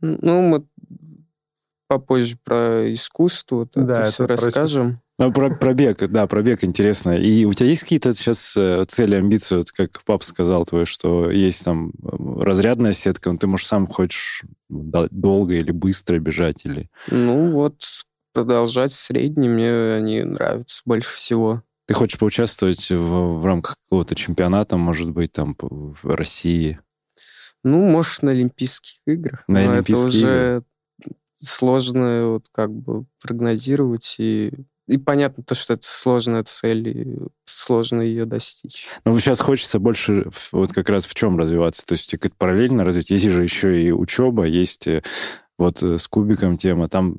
Ну, 0.00 0.42
мы 0.42 0.64
попозже 1.88 2.38
про 2.42 2.90
искусство 2.90 3.56
вот 3.56 3.70
да, 3.74 4.00
это 4.00 4.10
все 4.10 4.26
расскажем. 4.26 5.00
Ну, 5.18 5.30
про, 5.30 5.50
про 5.50 5.74
бег, 5.74 5.98
да, 6.08 6.26
про 6.26 6.42
бег 6.42 6.64
интересно. 6.64 7.16
И 7.16 7.44
у 7.44 7.52
тебя 7.52 7.68
есть 7.68 7.82
какие-то 7.82 8.14
сейчас 8.14 8.56
э, 8.56 8.84
цели, 8.88 9.14
амбиции, 9.14 9.56
вот 9.56 9.70
как 9.70 10.02
папа 10.04 10.24
сказал 10.24 10.64
твой, 10.64 10.86
что 10.86 11.30
есть 11.30 11.64
там 11.64 11.90
э, 11.90 12.42
разрядная 12.42 12.94
сетка, 12.94 13.30
но 13.30 13.38
ты, 13.38 13.46
может, 13.46 13.68
сам 13.68 13.86
хочешь 13.86 14.42
долго 14.68 15.54
или 15.54 15.70
быстро 15.70 16.18
бежать? 16.18 16.64
Или... 16.64 16.88
Ну, 17.10 17.50
вот 17.50 17.76
продолжать 18.32 18.92
средние, 18.92 19.50
мне 19.50 19.94
они 19.94 20.22
нравятся 20.22 20.82
больше 20.84 21.10
всего. 21.10 21.62
Ты 21.86 21.94
хочешь 21.94 22.18
поучаствовать 22.18 22.90
в, 22.90 23.40
в 23.40 23.44
рамках 23.44 23.78
какого-то 23.82 24.14
чемпионата, 24.14 24.76
может 24.76 25.10
быть, 25.10 25.32
там 25.32 25.56
в 25.58 26.14
России? 26.14 26.78
Ну, 27.64 27.78
может, 27.90 28.22
на 28.22 28.30
Олимпийских 28.30 29.00
играх. 29.06 29.44
На 29.46 29.62
но 29.62 29.72
Олимпийские 29.72 30.06
это 30.06 30.06
уже 30.06 30.64
игры. 30.98 31.16
сложно 31.36 32.28
вот 32.28 32.46
как 32.52 32.72
бы 32.72 33.06
прогнозировать 33.20 34.16
и 34.18 34.52
и 34.88 34.98
понятно 34.98 35.44
то, 35.44 35.54
что 35.54 35.74
это 35.74 35.86
сложная 35.86 36.42
цель, 36.42 36.88
и 36.88 37.18
сложно 37.44 38.02
ее 38.02 38.26
достичь. 38.26 38.88
Ну, 39.04 39.18
сейчас 39.18 39.40
хочется 39.40 39.78
больше 39.78 40.28
вот 40.50 40.72
как 40.72 40.88
раз 40.88 41.06
в 41.06 41.14
чем 41.14 41.38
развиваться? 41.38 41.86
То 41.86 41.92
есть 41.92 42.14
параллельно 42.36 42.84
развить. 42.84 43.10
Есть 43.10 43.26
же 43.26 43.42
еще 43.42 43.80
и 43.80 43.92
учеба, 43.92 44.44
есть 44.44 44.88
э, 44.88 45.02
вот 45.56 45.82
э, 45.82 45.98
с 45.98 46.08
кубиком 46.08 46.56
тема. 46.56 46.88
Там 46.88 47.16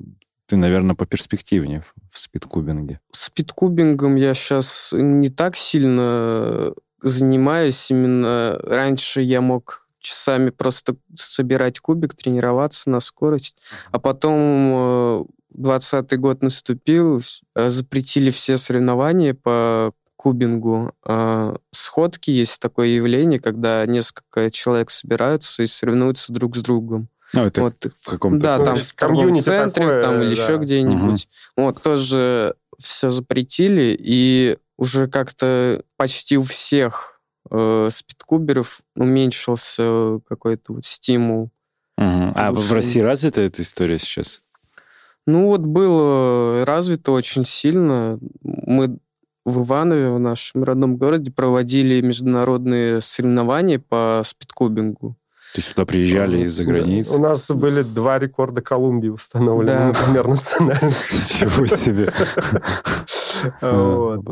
ты, 0.54 0.58
наверное, 0.58 0.94
по 0.94 1.04
перспективнее 1.04 1.82
в 2.08 2.16
спидкубинге. 2.16 3.00
Спидкубингом 3.10 4.14
я 4.14 4.34
сейчас 4.34 4.94
не 4.96 5.28
так 5.28 5.56
сильно 5.56 6.72
занимаюсь. 7.02 7.90
Именно 7.90 8.56
раньше 8.62 9.20
я 9.20 9.40
мог 9.40 9.88
часами 9.98 10.50
просто 10.50 10.94
собирать 11.16 11.80
кубик, 11.80 12.14
тренироваться 12.14 12.88
на 12.88 13.00
скорость. 13.00 13.56
А 13.90 13.98
потом 13.98 15.26
20 15.50 16.18
год 16.20 16.42
наступил, 16.42 17.20
э, 17.56 17.68
запретили 17.68 18.30
все 18.30 18.56
соревнования 18.56 19.34
по 19.34 19.92
кубингу. 20.14 20.92
А, 21.04 21.56
сходки 21.72 22.30
есть 22.30 22.60
такое 22.60 22.86
явление, 22.86 23.40
когда 23.40 23.84
несколько 23.86 24.52
человек 24.52 24.90
собираются 24.90 25.64
и 25.64 25.66
соревнуются 25.66 26.32
друг 26.32 26.56
с 26.56 26.60
другом. 26.60 27.08
Ну, 27.34 27.46
это 27.46 27.60
вот, 27.60 27.74
в 28.00 28.10
каком-то... 28.10 28.40
Да, 28.40 28.64
там 28.64 28.76
в 28.76 28.92
торговом 28.92 29.40
центре 29.40 29.82
такое, 29.82 30.02
там, 30.02 30.22
или 30.22 30.34
да. 30.34 30.42
еще 30.42 30.56
где-нибудь. 30.58 31.28
Угу. 31.56 31.64
Вот, 31.64 31.82
тоже 31.82 32.54
все 32.78 33.10
запретили, 33.10 33.96
и 33.98 34.58
уже 34.76 35.06
как-то 35.06 35.82
почти 35.96 36.36
у 36.36 36.42
всех 36.42 37.20
э, 37.50 37.88
спидкуберов 37.92 38.82
уменьшился 38.96 40.20
какой-то 40.28 40.74
вот 40.74 40.84
стимул 40.84 41.50
Угу. 41.96 42.32
А 42.34 42.52
в 42.52 42.72
России 42.72 43.00
развита 43.00 43.40
эта 43.40 43.62
история 43.62 43.98
сейчас? 43.98 44.42
Ну 45.26 45.46
вот 45.46 45.60
было 45.60 46.64
развито 46.64 47.12
очень 47.12 47.44
сильно. 47.44 48.18
Мы 48.42 48.98
в 49.44 49.62
Иванове, 49.62 50.10
в 50.10 50.18
нашем 50.18 50.64
родном 50.64 50.96
городе, 50.96 51.30
проводили 51.30 52.00
международные 52.00 53.00
соревнования 53.00 53.78
по 53.78 54.22
спидкубингу. 54.24 55.16
То 55.54 55.60
есть 55.60 55.72
туда 55.72 55.86
приезжали 55.86 56.38
из-за 56.38 56.64
границы? 56.64 57.14
У 57.14 57.20
нас 57.20 57.48
были 57.48 57.82
два 57.82 58.18
рекорда 58.18 58.60
Колумбии 58.60 59.08
установлены, 59.08 59.66
да. 59.66 59.86
например, 59.86 60.26
национальных. 60.26 61.12
Ничего 61.12 61.66
себе. 61.66 62.12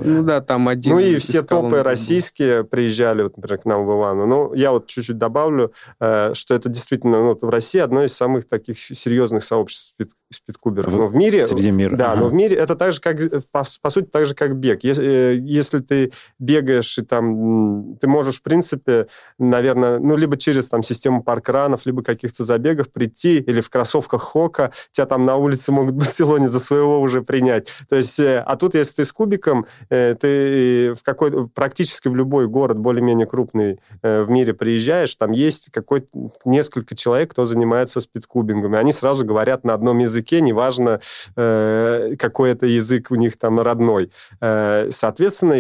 Ну 0.04 0.22
да, 0.22 0.40
там 0.40 0.68
один. 0.68 0.94
Ну 0.94 0.98
и 0.98 1.18
все 1.18 1.42
топы 1.42 1.82
российские 1.82 2.64
приезжали, 2.64 3.22
вот, 3.22 3.36
например, 3.36 3.58
к 3.58 3.64
нам 3.64 3.86
в 3.86 3.92
Ивану. 3.92 4.26
Ну, 4.26 4.54
я 4.54 4.72
вот 4.72 4.86
чуть-чуть 4.86 5.18
добавлю, 5.18 5.72
э, 6.00 6.34
что 6.34 6.54
это 6.54 6.68
действительно 6.68 7.22
ну, 7.22 7.38
в 7.40 7.48
России 7.48 7.78
одно 7.78 8.04
из 8.04 8.12
самых 8.14 8.48
таких 8.48 8.78
серьезных 8.78 9.44
сообществ 9.44 9.94
спидкуберов. 10.32 10.92
Но 10.92 11.06
в 11.06 11.14
мире... 11.14 11.46
Среди 11.46 11.70
мира. 11.70 11.96
Да, 11.96 12.14
но 12.16 12.28
в 12.28 12.32
мире 12.32 12.56
это 12.56 12.74
так 12.74 12.92
же, 12.92 13.00
как, 13.00 13.18
по, 13.50 13.64
по 13.80 13.90
сути, 13.90 14.06
так 14.06 14.26
же, 14.26 14.34
как 14.34 14.56
бег. 14.56 14.82
Если, 14.82 15.04
э, 15.04 15.36
если 15.38 15.78
ты 15.78 16.12
бегаешь, 16.38 16.98
и 16.98 17.02
там 17.02 17.96
ты 18.00 18.08
можешь, 18.08 18.36
в 18.36 18.42
принципе, 18.42 19.06
наверное, 19.38 19.98
ну, 19.98 20.16
либо 20.16 20.36
через 20.36 20.68
там 20.68 20.82
систему 20.82 21.22
паркранов, 21.22 21.86
либо 21.86 22.02
каких-то 22.02 22.44
забегов 22.44 22.90
прийти, 22.90 23.38
или 23.38 23.60
в 23.60 23.70
кроссовках 23.70 24.22
Хока, 24.22 24.72
тебя 24.90 25.06
там 25.06 25.24
на 25.24 25.36
улице 25.36 25.72
могут 25.72 25.94
в 25.94 25.98
Барселоне 25.98 26.48
за 26.48 26.58
своего 26.58 27.00
уже 27.00 27.22
принять. 27.22 27.68
То 27.88 27.96
есть, 27.96 28.18
э, 28.18 28.40
а 28.40 28.56
тут, 28.56 28.74
если 28.74 28.91
ты 28.92 29.04
с 29.04 29.12
кубиком, 29.12 29.66
э, 29.90 30.14
ты 30.18 30.94
в 30.94 31.02
какой 31.02 31.48
практически 31.48 32.08
в 32.08 32.16
любой 32.16 32.48
город 32.48 32.78
более-менее 32.78 33.26
крупный 33.26 33.78
в 34.02 34.28
мире 34.28 34.54
приезжаешь, 34.54 35.14
там 35.14 35.32
есть 35.32 35.70
какой 35.70 36.08
несколько 36.44 36.94
человек, 36.94 37.30
кто 37.30 37.44
занимается 37.44 38.00
спидкубингом, 38.00 38.74
и 38.74 38.78
они 38.78 38.92
сразу 38.92 39.24
говорят 39.24 39.64
на 39.64 39.74
одном 39.74 39.98
языке, 39.98 40.40
неважно, 40.40 41.00
э, 41.36 42.16
какой 42.18 42.50
это 42.50 42.66
язык 42.66 43.10
у 43.10 43.14
них 43.14 43.38
там 43.38 43.60
родной. 43.60 44.10
Э, 44.40 44.88
соответственно, 44.90 45.54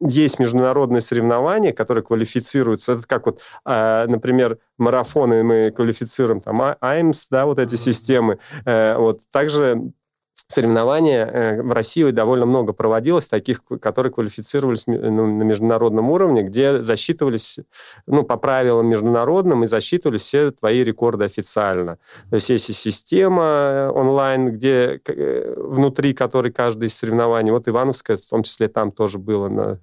есть 0.00 0.38
международные 0.38 1.00
соревнования, 1.00 1.72
которые 1.72 2.02
квалифицируются. 2.02 2.92
Это 2.92 3.06
как 3.06 3.26
вот, 3.26 3.40
э, 3.64 4.06
например, 4.08 4.58
марафоны 4.78 5.44
мы 5.44 5.70
квалифицируем, 5.70 6.40
там, 6.40 6.60
АИМС, 6.80 7.28
да, 7.30 7.46
вот 7.46 7.58
эти 7.58 7.74
mm-hmm. 7.74 7.78
системы. 7.78 8.38
Э, 8.64 8.96
вот 8.96 9.20
также 9.30 9.92
соревнования 10.52 11.26
э, 11.26 11.62
в 11.62 11.72
России 11.72 12.10
довольно 12.10 12.46
много 12.46 12.72
проводилось, 12.72 13.26
таких, 13.26 13.62
которые 13.80 14.12
квалифицировались 14.12 14.86
ну, 14.86 15.26
на 15.26 15.42
международном 15.42 16.10
уровне, 16.10 16.42
где 16.42 16.80
засчитывались, 16.80 17.60
ну, 18.06 18.22
по 18.22 18.36
правилам 18.36 18.86
международным, 18.86 19.64
и 19.64 19.66
засчитывались 19.66 20.22
все 20.22 20.50
твои 20.50 20.84
рекорды 20.84 21.24
официально. 21.24 21.98
То 22.30 22.36
есть 22.36 22.50
есть 22.50 22.70
и 22.70 22.72
система 22.72 23.42
э, 23.42 23.90
онлайн, 23.90 24.52
где 24.52 25.00
э, 25.06 25.54
внутри 25.56 26.14
которой 26.14 26.52
каждое 26.52 26.86
из 26.86 26.94
соревнований, 26.94 27.50
вот 27.50 27.68
Ивановская, 27.68 28.16
в 28.16 28.28
том 28.28 28.42
числе 28.42 28.68
там 28.68 28.92
тоже 28.92 29.18
было, 29.18 29.48
на, 29.48 29.80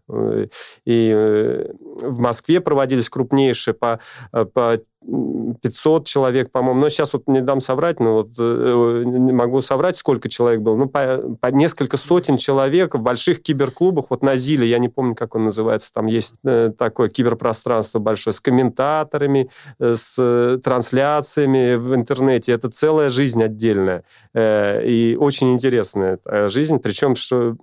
и 0.85 1.65
в 2.01 2.19
Москве 2.19 2.61
проводились 2.61 3.09
крупнейшие 3.09 3.73
по, 3.73 3.99
по 4.31 4.79
500 5.01 6.05
человек, 6.05 6.51
по-моему. 6.51 6.81
Но 6.81 6.89
сейчас 6.89 7.13
вот 7.13 7.23
не 7.27 7.41
дам 7.41 7.61
соврать, 7.61 7.99
но 7.99 8.15
вот 8.15 8.31
э, 8.37 9.03
не 9.05 9.31
могу 9.31 9.61
соврать, 9.61 9.95
сколько 9.95 10.27
человек 10.27 10.61
было. 10.61 10.75
Ну, 10.75 10.89
по, 10.89 11.37
по 11.39 11.47
несколько 11.47 11.97
сотен 11.97 12.37
человек 12.37 12.95
в 12.95 13.01
больших 13.01 13.41
киберклубах. 13.41 14.05
Вот 14.09 14.23
на 14.23 14.35
Зиле, 14.35 14.67
я 14.67 14.77
не 14.77 14.89
помню, 14.89 15.15
как 15.15 15.35
он 15.35 15.45
называется, 15.45 15.93
там 15.93 16.07
есть 16.07 16.35
э, 16.43 16.71
такое 16.77 17.09
киберпространство 17.09 17.99
большое 17.99 18.33
с 18.33 18.41
комментаторами, 18.41 19.49
э, 19.79 19.95
с 19.95 20.59
трансляциями 20.63 21.75
в 21.75 21.95
интернете. 21.95 22.51
Это 22.51 22.69
целая 22.69 23.09
жизнь 23.09 23.41
отдельная. 23.41 24.03
И 24.35 25.17
очень 25.19 25.53
интересная 25.53 26.19
жизнь. 26.49 26.79
Причем, 26.79 27.15
что 27.15 27.55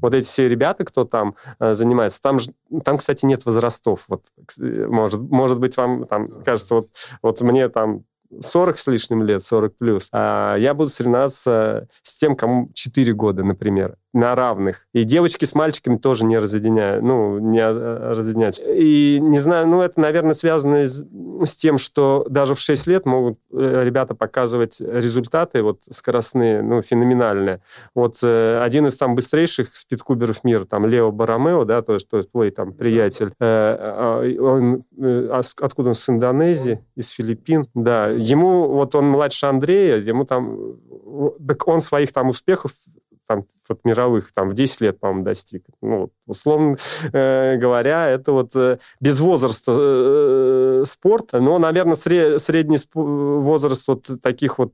вот 0.00 0.14
эти 0.14 0.24
все 0.24 0.48
ребята, 0.48 0.84
кто 0.84 1.04
там 1.04 1.34
занимается, 1.58 2.20
там, 2.22 2.38
там 2.84 2.98
кстати, 2.98 3.24
нет 3.26 3.44
возрастов. 3.44 4.04
Вот, 4.08 4.22
может, 4.58 5.20
может 5.20 5.58
быть, 5.58 5.76
вам 5.76 6.06
там 6.06 6.28
кажется, 6.44 6.75
вот, 6.76 6.88
вот 7.22 7.40
мне 7.42 7.68
там 7.68 8.04
40 8.40 8.78
с 8.78 8.86
лишним 8.86 9.22
лет, 9.22 9.42
40 9.42 9.76
плюс, 9.76 10.08
а 10.12 10.56
я 10.56 10.74
буду 10.74 10.88
соревноваться 10.88 11.88
с 12.02 12.18
тем, 12.18 12.34
кому 12.36 12.70
4 12.74 13.12
года, 13.12 13.44
например 13.44 13.96
на 14.16 14.34
равных. 14.34 14.86
И 14.94 15.04
девочки 15.04 15.44
с 15.44 15.54
мальчиками 15.54 15.98
тоже 15.98 16.24
не 16.24 16.38
разъединяют, 16.38 17.04
ну, 17.04 17.38
не 17.38 17.60
а, 17.60 18.14
разъединяют. 18.14 18.58
И 18.58 19.18
не 19.20 19.38
знаю, 19.38 19.66
ну, 19.68 19.82
это, 19.82 20.00
наверное, 20.00 20.32
связано 20.32 20.88
с, 20.88 21.04
с 21.44 21.54
тем, 21.54 21.76
что 21.76 22.26
даже 22.30 22.54
в 22.54 22.60
6 22.60 22.86
лет 22.86 23.04
могут 23.04 23.38
э, 23.52 23.82
ребята 23.84 24.14
показывать 24.14 24.80
результаты 24.80 25.62
вот 25.62 25.80
скоростные, 25.90 26.62
ну, 26.62 26.80
феноменальные. 26.80 27.60
Вот 27.94 28.16
э, 28.22 28.60
один 28.62 28.86
из 28.86 28.96
там 28.96 29.14
быстрейших 29.14 29.68
спидкуберов 29.68 30.44
мира, 30.44 30.64
там, 30.64 30.86
Лео 30.86 31.12
Барамео, 31.12 31.64
да, 31.64 31.82
то, 31.82 31.98
что 31.98 32.22
твой 32.22 32.50
там 32.50 32.72
приятель, 32.72 33.28
э, 33.28 33.32
а, 33.40 34.22
он, 34.40 34.82
э, 34.98 35.40
откуда 35.60 35.90
он, 35.90 35.94
с 35.94 36.08
Индонезии, 36.08 36.82
из 36.94 37.10
Филиппин, 37.10 37.66
да, 37.74 38.08
ему, 38.08 38.68
вот 38.68 38.94
он 38.94 39.08
младше 39.08 39.44
Андрея, 39.44 39.96
ему 39.96 40.24
там, 40.24 40.58
так 41.46 41.68
он 41.68 41.82
своих 41.82 42.12
там 42.12 42.30
успехов 42.30 42.72
там, 43.26 43.44
вот 43.68 43.80
мировых 43.84 44.32
там 44.32 44.48
в 44.48 44.54
10 44.54 44.80
лет, 44.80 45.00
по-моему, 45.00 45.24
достиг. 45.24 45.64
Ну, 45.82 46.10
условно 46.26 46.76
э, 47.12 47.56
говоря, 47.56 48.08
это 48.08 48.32
вот 48.32 48.54
э, 48.54 48.78
без 49.00 49.18
возраста 49.20 49.72
э, 49.76 50.84
спорт, 50.86 51.32
но, 51.32 51.58
наверное, 51.58 51.94
сре- 51.94 52.38
средний 52.38 52.78
возраст 52.94 53.88
вот 53.88 54.08
таких 54.22 54.58
вот 54.58 54.72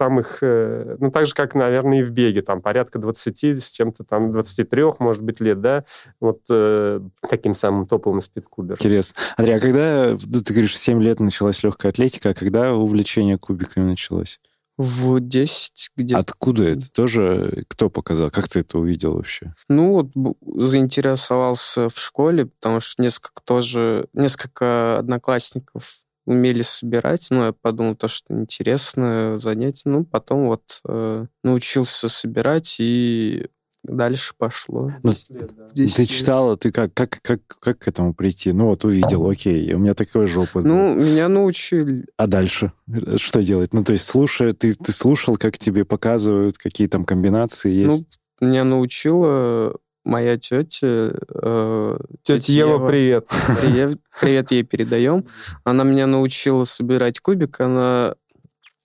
самых, 0.00 0.38
э, 0.40 0.96
ну, 0.98 1.10
так 1.10 1.26
же, 1.26 1.34
как, 1.34 1.54
наверное, 1.54 2.00
и 2.00 2.02
в 2.02 2.10
беге, 2.10 2.40
там, 2.42 2.62
порядка 2.62 2.98
20 2.98 3.62
с 3.62 3.70
чем-то 3.70 4.04
там, 4.04 4.32
23, 4.32 4.82
может 4.98 5.22
быть, 5.22 5.40
лет, 5.40 5.60
да, 5.60 5.84
вот 6.20 6.40
э, 6.50 7.00
таким 7.28 7.52
самым 7.52 7.86
топовым 7.86 8.22
спидкубером. 8.22 8.76
Интересно. 8.76 9.20
Андрей, 9.36 9.56
а 9.56 9.60
когда, 9.60 10.16
ты 10.16 10.52
говоришь, 10.52 10.78
7 10.78 11.02
лет 11.02 11.20
началась 11.20 11.62
легкая 11.62 11.92
атлетика, 11.92 12.30
а 12.30 12.34
когда 12.34 12.74
увлечение 12.74 13.36
кубиками 13.36 13.84
началось? 13.84 14.40
В 14.82 15.20
10 15.20 15.90
где 15.94 16.16
Откуда 16.16 16.64
это? 16.68 16.90
Тоже 16.90 17.64
кто 17.68 17.90
показал? 17.90 18.30
Как 18.30 18.48
ты 18.48 18.60
это 18.60 18.78
увидел 18.78 19.12
вообще? 19.12 19.52
Ну, 19.68 19.92
вот 19.92 20.38
заинтересовался 20.56 21.90
в 21.90 21.98
школе, 21.98 22.46
потому 22.46 22.80
что 22.80 23.02
несколько 23.02 23.42
тоже, 23.44 24.08
несколько 24.14 24.98
одноклассников 24.98 26.04
умели 26.24 26.62
собирать. 26.62 27.26
Ну, 27.28 27.44
я 27.44 27.52
подумал, 27.52 27.94
то, 27.94 28.08
что 28.08 28.32
интересное 28.32 29.36
занятие. 29.36 29.90
Ну, 29.90 30.04
потом 30.06 30.46
вот 30.46 30.80
э, 30.88 31.26
научился 31.44 32.08
собирать 32.08 32.76
и 32.78 33.48
дальше 33.82 34.34
пошло. 34.36 34.92
Ну, 35.02 35.12
лет, 35.30 35.50
да. 35.56 35.68
Ты 35.74 36.04
читала, 36.06 36.56
ты 36.56 36.70
как, 36.70 36.92
как, 36.94 37.20
как, 37.22 37.40
как 37.46 37.78
к 37.78 37.88
этому 37.88 38.14
прийти? 38.14 38.52
Ну 38.52 38.66
вот 38.66 38.84
увидел, 38.84 39.28
окей, 39.28 39.72
у 39.74 39.78
меня 39.78 39.94
такой 39.94 40.26
же 40.26 40.40
опыт. 40.40 40.64
Ну, 40.64 40.94
был. 40.94 41.02
меня 41.02 41.28
научили. 41.28 42.06
А 42.16 42.26
дальше 42.26 42.72
что 43.16 43.42
делать? 43.42 43.72
Ну, 43.72 43.82
то 43.84 43.92
есть 43.92 44.04
слушай, 44.04 44.52
ты, 44.52 44.74
ты 44.74 44.92
слушал, 44.92 45.36
как 45.36 45.58
тебе 45.58 45.84
показывают, 45.84 46.58
какие 46.58 46.88
там 46.88 47.04
комбинации 47.04 47.70
есть? 47.70 48.18
Ну, 48.40 48.48
меня 48.48 48.64
научила 48.64 49.76
моя 50.04 50.36
тетя. 50.36 51.12
Э, 51.42 51.98
тетя, 52.22 52.40
тетя 52.40 52.52
Ева, 52.52 52.74
Ева, 52.74 52.88
привет. 52.88 53.28
Привет, 53.62 53.98
привет 54.20 54.50
ей 54.50 54.62
передаем. 54.62 55.26
Она 55.64 55.84
меня 55.84 56.06
научила 56.06 56.64
собирать 56.64 57.20
кубик. 57.20 57.60
Она 57.60 58.14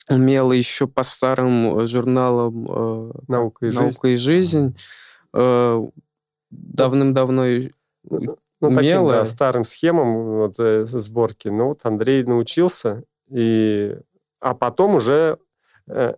умела 0.09 0.53
еще 0.53 0.87
по 0.87 1.03
старым 1.03 1.79
э, 1.79 1.87
журналам 1.87 2.65
э, 2.67 3.11
«Наука 3.27 3.65
и 3.65 3.69
жизнь», 3.69 3.81
Наука 3.81 4.07
и 4.07 4.15
жизнь 4.15 4.77
э, 5.33 5.87
давным-давно 6.51 7.43
ну, 8.03 8.37
ну, 8.61 8.75
таким, 8.75 9.07
да, 9.07 9.25
старым 9.25 9.63
схемам 9.63 10.37
вот, 10.37 10.59
э, 10.59 10.85
сборки. 10.85 11.47
Ну, 11.49 11.69
вот 11.69 11.81
Андрей 11.83 12.23
научился, 12.23 13.03
и... 13.29 13.97
а 14.39 14.53
потом 14.53 14.95
уже 14.95 15.37
э, 15.87 16.13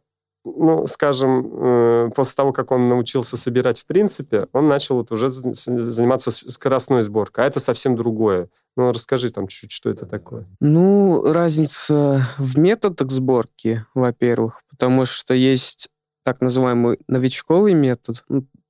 ну, 0.57 0.87
скажем, 0.87 1.49
э, 1.51 2.11
после 2.15 2.35
того, 2.35 2.53
как 2.53 2.71
он 2.71 2.89
научился 2.89 3.37
собирать 3.37 3.79
в 3.79 3.85
принципе, 3.85 4.47
он 4.53 4.67
начал 4.67 4.97
вот 4.97 5.11
уже 5.11 5.29
заниматься 5.29 6.31
скоростной 6.31 7.03
сборкой. 7.03 7.45
А 7.45 7.47
это 7.47 7.59
совсем 7.59 7.95
другое. 7.95 8.49
Ну, 8.75 8.91
расскажи 8.91 9.31
там 9.31 9.47
чуть-чуть, 9.47 9.71
что 9.71 9.89
это 9.89 10.05
такое. 10.05 10.45
Ну, 10.59 11.23
разница 11.23 12.27
в 12.37 12.59
методах 12.59 13.09
сборки, 13.09 13.85
во-первых, 13.93 14.61
потому 14.69 15.05
что 15.05 15.33
есть 15.33 15.89
так 16.23 16.41
называемый 16.41 16.99
новичковый 17.07 17.73
метод. 17.73 18.23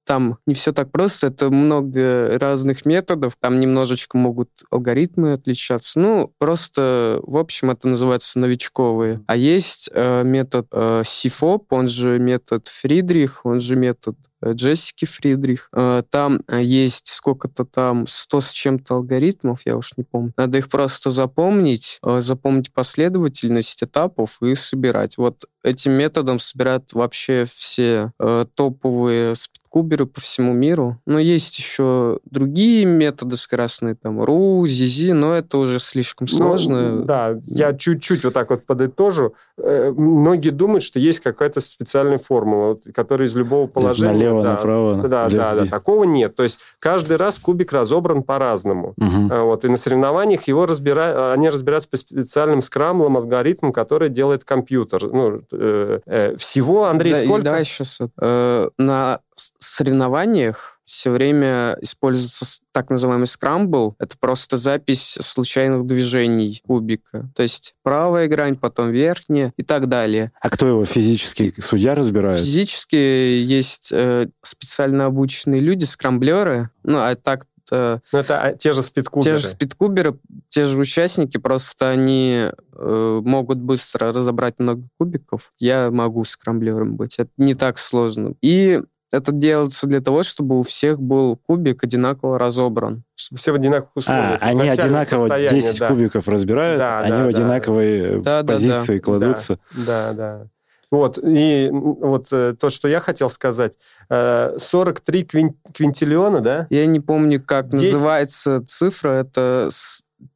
Там 0.08 0.38
не 0.48 0.54
все 0.54 0.72
так 0.72 0.90
просто, 0.90 1.28
это 1.28 1.50
много 1.50 2.40
разных 2.40 2.86
методов, 2.86 3.36
там 3.38 3.60
немножечко 3.60 4.18
могут 4.18 4.50
алгоритмы 4.72 5.34
отличаться. 5.34 6.00
Ну, 6.00 6.34
просто, 6.38 7.20
в 7.24 7.36
общем, 7.36 7.72
это 7.72 7.90
называется 7.90 8.40
новичковые. 8.40 9.22
А 9.28 9.36
есть 9.36 9.90
э, 9.94 10.24
метод 10.24 10.68
э, 10.72 11.02
SIFOP, 11.02 11.66
он 11.72 11.90
же 11.90 12.20
метод 12.20 12.70
Фридрих, 12.70 13.42
он 13.44 13.60
же 13.60 13.76
метод 13.76 14.16
э, 14.42 14.54
Джессики 14.54 15.04
Фридрих. 15.04 15.68
Э, 15.74 16.04
там 16.10 16.40
есть 16.50 17.08
сколько-то 17.08 17.66
там, 17.66 18.08
100 18.08 18.42
с 18.42 18.52
чем-то 18.52 18.96
алгоритмов, 18.96 19.64
я 19.66 19.76
уж 19.76 19.92
не 19.98 20.06
помню. 20.06 20.32
Надо 20.38 20.58
их 20.58 20.70
просто 20.70 21.10
запомнить, 21.10 22.00
запомнить 22.02 22.72
последовательность 22.72 23.84
этапов 23.84 24.42
и 24.42 24.56
собирать. 24.56 25.18
Вот 25.18 25.44
этим 25.64 25.94
методом 25.94 26.40
собирают 26.40 26.94
вообще 26.94 27.46
все 27.46 28.12
топовые 28.56 29.36
куберы 29.78 30.06
по 30.08 30.20
всему 30.20 30.54
миру. 30.54 31.00
Но 31.06 31.20
есть 31.20 31.58
еще 31.60 32.20
другие 32.26 32.86
методы 32.86 33.38
скоростные, 33.38 33.94
там, 33.94 34.24
РУ, 34.24 34.66
ЗИЗИ, 34.66 35.12
но 35.12 35.36
это 35.36 35.60
уже 35.60 35.78
слишком 35.78 36.28
ну, 36.32 36.38
сложно. 36.38 36.96
Ну, 36.96 37.04
да, 37.04 37.38
я 37.44 37.74
чуть-чуть 37.74 38.24
вот 38.24 38.34
так 38.34 38.50
вот 38.50 38.66
подытожу. 38.66 39.36
Э, 39.58 39.92
многие 39.96 40.50
думают, 40.50 40.84
что 40.84 41.00
есть 41.00 41.20
какая-то 41.20 41.62
специальная 41.62 42.18
формула, 42.18 42.80
которая 42.94 43.28
из 43.28 43.36
любого 43.36 43.68
положения... 43.68 44.14
Налево, 44.14 44.44
да, 44.44 44.52
направо. 44.52 44.96
Да, 45.08 45.30
да, 45.30 45.56
да, 45.56 45.66
такого 45.66 46.06
нет. 46.06 46.36
То 46.36 46.44
есть 46.44 46.60
каждый 46.80 47.18
раз 47.18 47.38
кубик 47.38 47.72
разобран 47.72 48.24
по-разному. 48.24 48.96
Угу. 48.98 49.46
Вот, 49.46 49.66
и 49.66 49.68
на 49.68 49.78
соревнованиях 49.78 50.48
его 50.48 50.66
разбира... 50.66 51.34
они 51.34 51.50
разбираются 51.50 51.90
по 51.90 51.98
специальным 51.98 52.62
скрамблам, 52.62 53.18
алгоритмам, 53.18 53.74
которые 53.74 54.10
делает 54.10 54.44
компьютер. 54.44 55.04
Ну, 55.12 55.36
э, 55.36 55.42
э, 55.47 55.47
всего, 55.50 56.86
Андрей, 56.86 57.14
да, 57.14 57.24
сколько? 57.24 57.44
Да, 57.44 57.64
сейчас 57.64 58.00
э, 58.20 58.70
на 58.78 59.20
соревнованиях 59.60 60.80
все 60.86 61.12
время 61.12 61.78
используется 61.82 62.46
так 62.72 62.90
называемый 62.90 63.28
скрамбл. 63.28 63.96
Это 64.00 64.18
просто 64.18 64.58
запись 64.58 65.18
случайных 65.20 65.86
движений 65.86 66.62
кубика. 66.66 67.30
То 67.36 67.44
есть 67.44 67.76
правая 67.84 68.28
грань, 68.28 68.56
потом 68.56 68.92
верхняя 68.92 69.54
и 69.58 69.64
так 69.64 69.88
далее. 69.88 70.32
А 70.42 70.50
кто 70.50 70.68
его 70.68 70.86
физически? 70.86 71.54
Судья 71.60 71.94
разбирает? 71.94 72.40
Физически 72.40 72.96
есть 72.96 73.90
э, 73.92 74.28
специально 74.42 75.06
обученные 75.06 75.60
люди, 75.60 75.84
скрамблеры. 75.84 76.70
Ну, 76.84 77.00
а 77.00 77.16
так 77.16 77.46
ну, 77.72 78.20
это 78.20 78.42
а, 78.42 78.54
те 78.54 78.74
же 78.74 78.82
спидкуберы. 78.82 79.36
Те 79.36 79.42
же 79.42 79.48
спидкуберы, 79.48 80.20
те 80.50 80.64
же 80.66 80.80
участники, 80.80 81.38
просто 81.38 81.90
они 81.90 82.50
э, 82.74 83.22
могут 83.24 83.60
быстро 83.60 84.12
разобрать 84.14 84.56
много 84.60 84.84
кубиков. 84.98 85.52
Я 85.60 85.92
могу 85.92 86.24
скрамблером 86.24 86.96
быть. 86.96 87.20
Это 87.20 87.32
не 87.38 87.56
так 87.56 87.78
сложно. 87.78 88.34
И 88.42 88.82
это 89.12 89.32
делается 89.32 89.88
для 89.88 90.02
того, 90.02 90.24
чтобы 90.24 90.60
у 90.60 90.64
всех 90.64 91.02
был 91.02 91.38
кубик 91.38 91.84
одинаково 91.84 92.38
разобран. 92.38 93.04
Чтобы 93.16 93.40
все 93.40 93.52
в 93.52 93.56
одинаковых 93.56 93.92
а, 93.96 94.00
условиях. 94.00 94.42
А, 94.42 94.46
они 94.46 94.70
одинаково 94.70 95.30
10 95.50 95.80
да. 95.80 95.88
кубиков 95.88 96.28
разбирают, 96.28 96.80
да, 96.80 97.00
они 97.00 97.12
да, 97.12 97.24
в 97.24 97.28
одинаковые 97.28 98.22
да. 98.22 98.44
позиции 98.44 98.98
да, 98.98 99.04
кладутся. 99.04 99.60
Да, 99.74 100.14
да. 100.14 100.48
Вот, 100.90 101.20
и 101.22 101.70
вот 101.72 102.28
э, 102.32 102.56
то, 102.58 102.70
что 102.70 102.88
я 102.88 103.02
хотел 103.02 103.30
сказать, 103.30 103.78
43 104.10 105.22
э, 105.22 105.50
квинтиллиона, 105.74 106.40
да? 106.40 106.68
Я 106.70 106.86
не 106.86 107.02
помню, 107.02 107.44
как 107.44 107.68
10... 107.70 107.94
называется 107.94 108.64
цифра, 108.66 109.10
это 109.10 109.70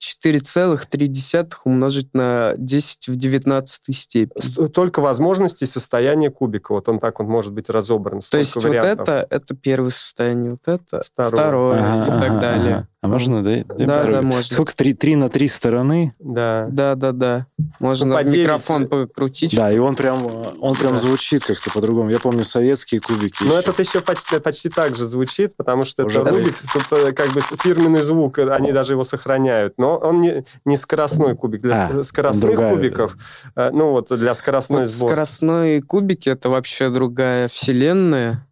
4,3 0.02 1.54
умножить 1.66 2.14
на 2.14 2.54
10 2.58 3.08
в 3.08 3.16
19 3.16 3.96
степени. 3.96 4.68
Только 4.68 5.00
возможности 5.00 5.66
состояния 5.66 6.32
кубика. 6.32 6.74
Вот 6.74 6.90
он 6.90 7.00
так 7.00 7.20
он 7.20 7.28
может 7.28 7.54
быть 7.54 7.70
разобран. 7.70 8.20
То 8.20 8.38
есть 8.38 8.56
вариантов. 8.56 9.08
вот 9.08 9.10
это, 9.10 9.28
это 9.30 9.56
первое 9.56 9.92
состояние, 9.92 10.52
вот 10.52 10.62
это 10.66 11.04
второе, 11.04 11.32
второе 11.32 11.80
ага, 11.80 12.04
и 12.04 12.20
так 12.20 12.32
ага, 12.32 12.42
далее. 12.42 12.76
Ага. 12.76 12.88
А 13.04 13.08
можно, 13.08 13.44
да? 13.44 13.64
Да, 13.68 14.04
да, 14.04 14.22
можно. 14.22 14.44
Сколько? 14.44 14.76
Три, 14.76 14.94
три 14.94 15.16
на 15.16 15.30
три 15.30 15.48
стороны? 15.48 16.14
Да. 16.20 16.68
Да, 16.70 16.94
да, 16.94 17.12
да. 17.12 17.48
Можно 17.80 18.22
ну, 18.22 18.30
микрофон 18.32 18.88
покрутить. 18.88 19.56
Да, 19.56 19.72
и 19.72 19.80
он 19.80 19.96
прям, 19.96 20.24
он 20.60 20.76
прям 20.76 20.94
да. 20.94 21.00
звучит 21.00 21.44
как-то 21.44 21.72
по-другому. 21.72 22.12
Я 22.12 22.20
помню 22.20 22.44
советские 22.44 23.02
кубики. 23.02 23.44
Ну, 23.44 23.56
этот 23.56 23.80
еще 23.80 24.02
почти, 24.02 24.40
почти 24.40 24.70
так 24.70 24.96
же 24.96 25.08
звучит, 25.08 25.56
потому 25.58 25.84
что 25.84 26.06
Уже 26.06 26.22
это 26.22 26.30
Рубикс, 26.30 26.64
тут 26.72 26.84
э, 26.92 27.12
как 27.12 27.34
бы 27.34 27.42
фирменный 27.42 28.02
звук, 28.02 28.38
они 28.38 28.72
даже 28.72 28.94
его 28.94 29.04
сохраняют. 29.04 29.74
Но 29.78 29.91
он 29.98 30.22
не, 30.22 30.46
не 30.66 30.78
скоростной 30.78 31.36
кубик. 31.36 31.62
Для 31.62 31.88
а, 31.88 32.04
скоростных 32.04 32.52
другая. 32.52 32.74
кубиков, 32.74 33.18
э, 33.56 33.70
ну 33.72 33.92
вот 33.92 34.08
для 34.18 34.34
скоростной 34.34 34.82
вот 34.82 34.90
сборки. 34.90 35.14
Скоростные 35.14 35.82
кубики— 35.82 36.30
это 36.30 36.50
вообще 36.50 36.90
другая 36.90 37.48
вселенная 37.48 38.46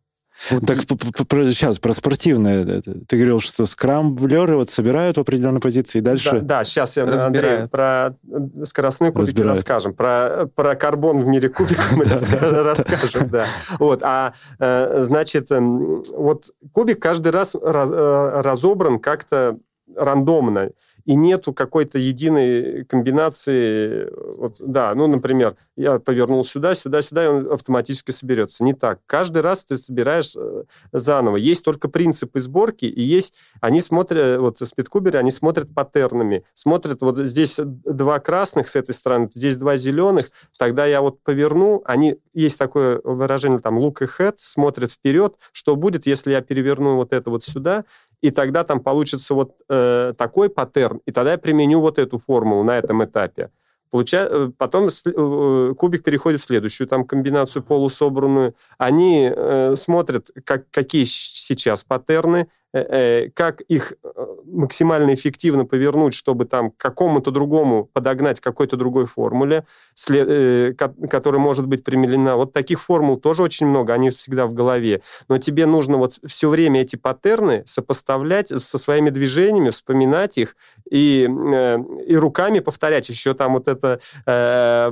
так 0.65 0.77
сейчас 0.77 1.79
про 1.79 1.93
спортивное. 1.93 2.81
Ты 2.81 3.17
говорил, 3.17 3.39
что 3.39 3.65
скрамблеры 3.65 4.55
вот 4.55 4.69
собирают 4.69 5.17
в 5.17 5.19
определенной 5.19 5.59
позиции 5.59 5.99
и 5.99 6.01
дальше... 6.01 6.39
Да, 6.39 6.59
да 6.59 6.63
сейчас 6.63 6.97
я, 6.97 7.03
Андрей, 7.03 7.67
про 7.67 8.15
скоростные 8.63 9.11
кубики 9.11 9.31
Разбирают. 9.31 9.57
расскажем. 9.57 9.93
Про, 9.93 10.49
про 10.55 10.75
карбон 10.75 11.21
в 11.21 11.27
мире 11.27 11.49
кубиков 11.49 11.91
мы 11.95 12.05
расскажем, 12.63 13.29
да. 13.29 13.45
Вот, 13.79 14.01
а, 14.01 14.33
э, 14.59 15.03
значит, 15.03 15.51
эм, 15.51 16.01
вот 16.15 16.45
кубик 16.71 17.01
каждый 17.01 17.31
раз 17.31 17.55
э, 17.55 17.59
разобран 17.61 18.99
как-то 18.99 19.57
рандомно 19.95 20.71
и 21.09 21.15
нету 21.15 21.53
какой-то 21.53 21.97
единой 21.97 22.85
комбинации. 22.85 24.11
Вот, 24.37 24.57
да, 24.59 24.93
ну, 24.93 25.07
например, 25.07 25.55
я 25.75 25.97
повернул 25.97 26.43
сюда, 26.43 26.75
сюда, 26.75 27.01
сюда, 27.01 27.23
и 27.23 27.27
он 27.27 27.51
автоматически 27.51 28.11
соберется. 28.11 28.63
Не 28.63 28.73
так. 28.73 28.99
Каждый 29.07 29.41
раз 29.41 29.65
ты 29.65 29.77
собираешь 29.77 30.35
э, 30.37 30.65
заново. 30.91 31.37
Есть 31.37 31.65
только 31.65 31.89
принципы 31.89 32.39
сборки, 32.39 32.85
и 32.85 33.01
есть... 33.01 33.33
Они 33.59 33.81
смотрят, 33.81 34.39
вот 34.39 34.59
спидкуберы, 34.59 35.17
они 35.17 35.31
смотрят 35.31 35.73
паттернами. 35.73 36.43
Смотрят, 36.53 37.01
вот 37.01 37.17
здесь 37.17 37.55
два 37.57 38.19
красных 38.19 38.67
с 38.67 38.75
этой 38.75 38.93
стороны, 38.93 39.31
здесь 39.33 39.57
два 39.57 39.77
зеленых, 39.77 40.29
тогда 40.59 40.85
я 40.85 41.01
вот 41.01 41.23
поверну, 41.23 41.81
они... 41.85 42.19
Есть 42.35 42.59
такое 42.59 43.01
выражение, 43.03 43.59
там, 43.59 43.79
look 43.79 43.95
ahead, 44.01 44.35
смотрят 44.37 44.91
вперед, 44.91 45.33
что 45.53 45.75
будет, 45.75 46.05
если 46.05 46.31
я 46.31 46.41
переверну 46.41 46.97
вот 46.97 47.13
это 47.13 47.31
вот 47.31 47.43
сюда, 47.43 47.83
и 48.21 48.31
тогда 48.31 48.63
там 48.63 48.81
получится 48.81 49.33
вот 49.33 49.55
э, 49.69 50.13
такой 50.17 50.49
паттерн, 50.49 50.98
и 51.05 51.11
тогда 51.11 51.33
я 51.33 51.37
применю 51.37 51.81
вот 51.81 51.99
эту 51.99 52.19
формулу 52.19 52.63
на 52.63 52.77
этом 52.77 53.03
этапе. 53.03 53.49
Получа... 53.91 54.27
Э, 54.29 54.51
потом 54.57 54.87
э, 54.87 55.73
кубик 55.77 56.03
переходит 56.03 56.41
в 56.41 56.45
следующую 56.45 56.87
там 56.87 57.05
комбинацию 57.05 57.63
полусобранную. 57.63 58.55
Они 58.77 59.31
э, 59.35 59.75
смотрят, 59.75 60.29
как, 60.43 60.69
какие 60.69 61.05
сейчас 61.05 61.83
паттерны, 61.83 62.47
как 62.71 63.61
их 63.61 63.93
э, 64.03 64.25
максимально 64.45 65.13
эффективно 65.13 65.65
повернуть, 65.65 66.13
чтобы 66.13 66.45
там 66.45 66.71
к 66.71 66.77
какому-то 66.77 67.31
другому 67.31 67.89
подогнать 67.93 68.39
какой-то 68.39 68.77
другой 68.77 69.05
формуле, 69.05 69.65
которая 70.05 71.41
может 71.41 71.67
быть 71.67 71.83
применена. 71.83 72.35
Вот 72.35 72.53
таких 72.53 72.81
формул 72.81 73.17
тоже 73.17 73.43
очень 73.43 73.65
много, 73.65 73.93
они 73.93 74.11
всегда 74.11 74.45
в 74.45 74.53
голове. 74.53 75.01
Но 75.27 75.37
тебе 75.39 75.65
нужно 75.65 75.97
вот 75.97 76.19
все 76.25 76.49
время 76.49 76.81
эти 76.81 76.95
паттерны 76.95 77.63
сопоставлять 77.65 78.49
со 78.49 78.77
своими 78.77 79.09
движениями, 79.09 79.71
вспоминать 79.71 80.37
их 80.37 80.55
и, 80.89 81.23
и 81.23 82.15
руками 82.15 82.59
повторять. 82.59 83.09
Еще 83.09 83.33
там 83.33 83.53
вот 83.53 83.67
это 83.67 83.99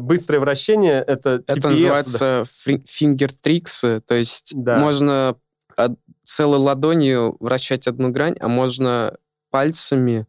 быстрое 0.02 0.40
вращение, 0.40 1.04
это 1.06 1.44
Это 1.46 1.54
TPS, 1.54 1.70
называется 1.70 2.20
да. 2.20 2.74
finger 2.74 3.32
tricks, 3.44 4.02
то 4.02 4.16
есть 4.16 4.52
да. 4.56 4.78
можно 4.80 5.36
целой 6.28 6.60
ладонью 6.60 7.38
вращать 7.40 7.88
одну 7.88 8.10
грань, 8.10 8.36
а 8.40 8.48
можно 8.50 9.16
пальцами 9.50 10.28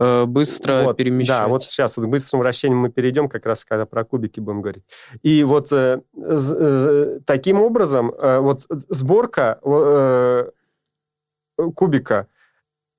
э, 0.00 0.24
быстро 0.24 0.84
вот, 0.84 0.96
перемещать. 0.96 1.38
Да, 1.38 1.48
вот 1.48 1.62
сейчас 1.62 1.98
вот 1.98 2.06
быстрым 2.06 2.40
вращением 2.40 2.78
мы 2.78 2.88
перейдем, 2.88 3.28
как 3.28 3.44
раз 3.44 3.62
когда 3.64 3.84
про 3.84 4.04
кубики 4.04 4.40
будем 4.40 4.62
говорить. 4.62 4.84
И 5.22 5.44
вот 5.44 5.70
э, 5.70 6.00
э, 6.16 7.18
таким 7.26 7.60
образом 7.60 8.10
э, 8.10 8.38
вот 8.38 8.62
сборка 8.88 9.58
э, 9.62 10.50
кубика, 11.74 12.26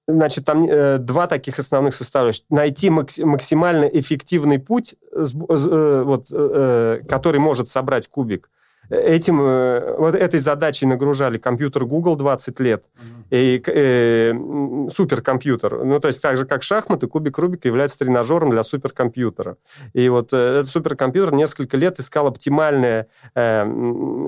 значит, 0.08 0.46
там 0.46 0.70
э, 0.70 1.00
два 1.00 1.26
таких 1.26 1.58
основных 1.58 1.96
составляющих. 1.96 2.46
Найти 2.50 2.92
максимально 2.92 3.86
эффективный 3.86 4.60
путь, 4.60 4.94
э, 5.12 6.04
вот, 6.06 6.28
э, 6.32 7.02
который 7.10 7.40
может 7.40 7.68
собрать 7.68 8.08
кубик– 8.08 8.52
этим, 8.90 9.42
э, 9.42 9.96
вот 9.98 10.16
этой 10.16 10.40
задачей 10.40 10.86
нагружали 10.86 11.38
компьютер 11.38 11.86
Google 11.86 12.16
20 12.16 12.60
лет 12.60 12.86
и 13.30 13.62
э, 13.66 14.34
суперкомпьютер. 14.94 15.84
Ну, 15.84 16.00
то 16.00 16.08
есть 16.08 16.22
так 16.22 16.38
же, 16.38 16.46
как 16.46 16.64
шахматы, 16.64 17.08
кубик 17.08 17.38
Рубика 17.38 17.68
является 17.68 18.00
тренажером 18.00 18.52
для 18.52 18.64
суперкомпьютера. 18.64 19.58
И 19.94 20.10
вот 20.10 20.34
э, 20.34 20.38
этот 20.60 20.70
суперкомпьютер 20.70 21.34
несколько 21.34 21.78
лет 21.78 22.00
искал 22.00 22.28
оптимальное 22.28 23.08
э, 23.36 23.66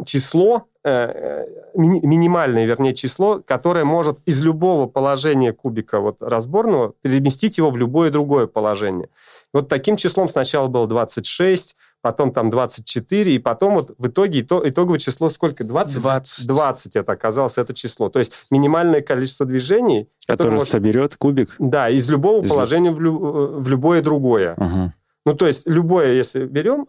число, 0.06 0.68
э, 0.84 1.46
ми- 1.76 2.02
минимальное, 2.02 2.66
вернее, 2.66 2.94
число, 2.94 3.42
которое 3.46 3.86
может 3.86 4.20
из 4.26 4.42
любого 4.42 4.88
положения 4.88 5.54
кубика 5.54 6.00
вот, 6.00 6.18
разборного 6.22 6.94
переместить 7.02 7.58
его 7.58 7.70
в 7.70 7.78
любое 7.78 8.10
другое 8.10 8.48
положение. 8.48 9.10
Вот 9.54 9.70
таким 9.70 9.98
числом 9.98 10.30
сначала 10.30 10.68
было 10.68 10.88
26, 10.88 11.76
потом 12.02 12.32
там 12.32 12.50
24, 12.50 13.34
и 13.34 13.40
потом 13.40 13.76
вот 13.76 13.96
в 13.98 14.08
итоге 14.08 14.42
итоговое 14.42 15.00
число 15.00 15.30
сколько? 15.30 15.64
20? 15.64 16.02
20. 16.02 16.48
20 16.48 16.96
это 16.96 17.12
оказалось 17.12 17.58
это 17.58 17.74
число. 17.74 18.10
То 18.10 18.20
есть 18.20 18.34
минимальное 18.52 19.02
количество 19.02 19.46
движений... 19.46 20.10
Которое 20.28 20.56
может, 20.56 20.70
соберет 20.70 21.16
кубик? 21.16 21.56
Да, 21.60 21.90
из 21.90 22.10
любого 22.10 22.44
из... 22.44 22.50
положения 22.50 22.92
в, 22.92 23.00
лю, 23.00 23.60
в 23.60 23.68
любое 23.70 24.02
другое. 24.02 24.54
Угу. 24.56 24.94
Ну, 25.26 25.34
то 25.34 25.48
есть 25.48 25.68
любое, 25.68 26.14
если 26.14 26.46
берем, 26.46 26.88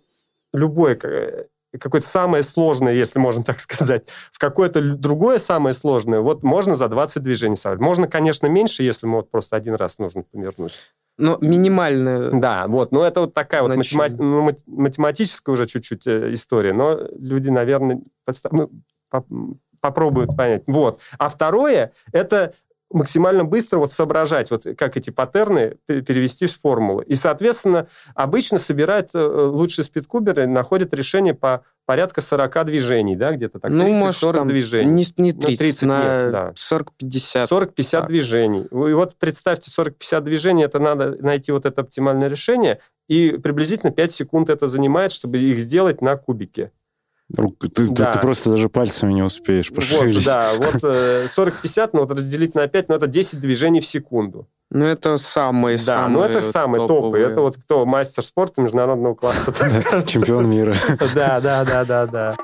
любое 0.53 0.99
какое-то 1.77 2.07
самое 2.07 2.43
сложное, 2.43 2.95
если 2.95 3.19
можно 3.19 3.45
так 3.45 3.59
сказать, 3.61 4.09
в 4.33 4.39
какое-то 4.39 4.81
другое 4.81 5.39
самое 5.39 5.75
сложное, 5.75 6.21
вот 6.21 6.43
можно 6.43 6.77
за 6.77 6.89
20 6.89 7.23
движений 7.23 7.57
собрать. 7.57 7.81
Можно, 7.81 8.09
конечно, 8.09 8.47
меньше, 8.47 8.83
если 8.83 9.07
мы 9.07 9.17
вот 9.17 9.31
просто 9.31 9.57
один 9.57 9.75
раз 9.75 9.99
нужно 9.99 10.23
повернуть. 10.23 10.93
Но 11.19 11.37
минимальная. 11.41 12.31
Да, 12.31 12.67
вот. 12.69 12.93
Но 12.93 13.05
это 13.05 13.23
вот 13.23 13.35
такая 13.35 13.63
вот 13.63 13.75
математи... 13.77 14.15
ну, 14.19 14.49
математическая 14.67 15.53
уже 15.53 15.67
чуть-чуть 15.67 16.07
э, 16.07 16.33
история. 16.33 16.73
Но 16.73 16.97
люди, 17.19 17.51
наверное, 17.51 18.01
подстав... 18.25 18.53
ну, 18.53 18.71
по 19.11 19.25
попробуют 19.81 20.37
понять. 20.37 20.65
Вот. 20.67 21.01
А 21.19 21.29
второе, 21.29 21.93
это 22.13 22.53
максимально 22.91 23.45
быстро 23.45 23.79
вот 23.79 23.91
соображать, 23.91 24.51
вот 24.51 24.67
как 24.77 24.97
эти 24.97 25.11
паттерны 25.11 25.77
перевести 25.87 26.47
в 26.47 26.59
формулы. 26.59 27.05
И, 27.05 27.15
соответственно, 27.15 27.87
обычно 28.15 28.59
собирают 28.59 29.11
э, 29.15 29.19
лучшие 29.19 29.85
спидкуберы, 29.85 30.47
находят 30.47 30.95
решение 30.95 31.35
по 31.35 31.65
порядка 31.85 32.21
40 32.21 32.67
движений, 32.67 33.17
да, 33.17 33.33
где-то 33.33 33.61
так, 33.61 33.71
30-40 33.71 33.75
ну, 33.77 33.89
может, 33.93 34.21
там 34.21 34.49
движений. 34.49 34.91
Не, 34.91 35.07
не 35.17 35.33
30, 35.33 35.43
ну, 35.49 35.57
30 35.57 35.83
на 35.83 36.23
нет, 36.23 36.33
да. 36.33 36.53
40-50. 36.55 37.49
40-50 37.49 38.07
движений. 38.07 38.61
И 38.71 38.93
вот 38.93 39.17
представьте, 39.17 39.71
40-50 39.71 40.21
движений, 40.23 40.65
это 40.65 40.79
надо 40.79 41.17
найти 41.21 41.53
вот 41.53 41.67
это 41.67 41.83
оптимальное 41.83 42.29
решение, 42.29 42.81
и 43.09 43.33
приблизительно 43.33 43.91
5 43.91 44.13
секунд 44.13 44.51
это 44.51 44.69
занимает, 44.69 45.13
чтобы 45.13 45.39
их 45.39 45.59
сделать 45.61 46.03
на 46.03 46.17
кубике. 46.17 46.73
Ты, 47.35 47.89
да. 47.91 48.07
ты, 48.07 48.13
ты 48.15 48.19
просто 48.21 48.51
даже 48.51 48.69
пальцами 48.69 49.13
не 49.13 49.23
успеешь 49.23 49.71
пошевелить. 49.71 50.17
Вот, 50.25 50.25
да, 50.25 50.51
вот 50.57 50.75
40-50, 50.75 51.91
ну 51.93 52.01
вот 52.01 52.13
разделить 52.13 52.55
на 52.55 52.67
5, 52.67 52.89
ну 52.89 52.95
это 52.95 53.07
10 53.07 53.41
движений 53.41 53.81
в 53.81 53.87
секунду. 53.87 54.49
Ну, 54.71 54.85
это 54.85 55.17
самые, 55.17 55.79
да, 55.79 55.83
самые 55.83 56.13
ну 56.13 56.23
это 56.25 56.43
самые 56.43 56.87
топовые. 56.87 57.25
топы. 57.25 57.33
Это 57.33 57.41
вот 57.41 57.57
кто 57.57 57.87
мастер 57.87 58.23
спорта 58.23 58.61
международного 58.61 59.15
класса. 59.15 59.53
Чемпион 60.07 60.49
мира. 60.51 60.75
Да, 61.15 61.41
да, 61.41 61.65
да, 61.65 61.85
да, 61.85 62.07
да. 62.07 62.35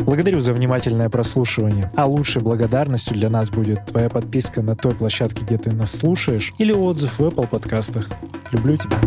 Благодарю 0.00 0.40
за 0.40 0.52
внимательное 0.52 1.08
прослушивание. 1.08 1.90
А 1.96 2.06
лучшей 2.06 2.42
благодарностью 2.42 3.14
для 3.16 3.30
нас 3.30 3.48
будет 3.50 3.86
твоя 3.86 4.10
подписка 4.10 4.60
на 4.60 4.76
той 4.76 4.94
площадке, 4.94 5.44
где 5.44 5.56
ты 5.56 5.72
нас 5.72 5.92
слушаешь, 5.92 6.52
или 6.58 6.72
отзыв 6.72 7.18
в 7.18 7.22
Apple 7.22 7.46
подкастах. 7.48 8.08
Люблю 8.50 8.76
тебя. 8.76 9.00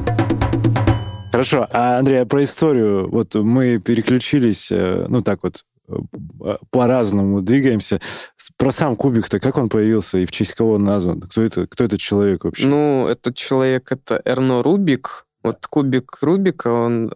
Хорошо, 1.35 1.67
а, 1.73 1.97
Андрей, 1.97 2.21
а 2.21 2.25
про 2.25 2.43
историю. 2.43 3.09
Вот 3.09 3.35
мы 3.35 3.79
переключились, 3.79 4.71
э, 4.71 5.05
ну 5.09 5.21
так 5.21 5.43
вот, 5.43 5.65
э, 5.89 6.55
по-разному 6.71 7.41
двигаемся. 7.41 7.99
Про 8.55 8.71
сам 8.71 8.95
кубик-то, 8.95 9.39
как 9.39 9.57
он 9.57 9.67
появился 9.67 10.17
и 10.17 10.25
в 10.25 10.31
честь 10.31 10.53
кого 10.53 10.75
он 10.75 10.85
назван? 10.85 11.19
Кто 11.19 11.41
это, 11.41 11.67
кто 11.67 11.83
этот 11.83 11.99
человек 11.99 12.45
вообще? 12.45 12.65
Ну, 12.67 13.07
этот 13.09 13.35
человек, 13.35 13.91
это 13.91 14.21
Эрно 14.23 14.63
Рубик. 14.63 15.25
Вот 15.43 15.67
кубик 15.67 16.17
Рубика, 16.21 16.69
он 16.69 17.11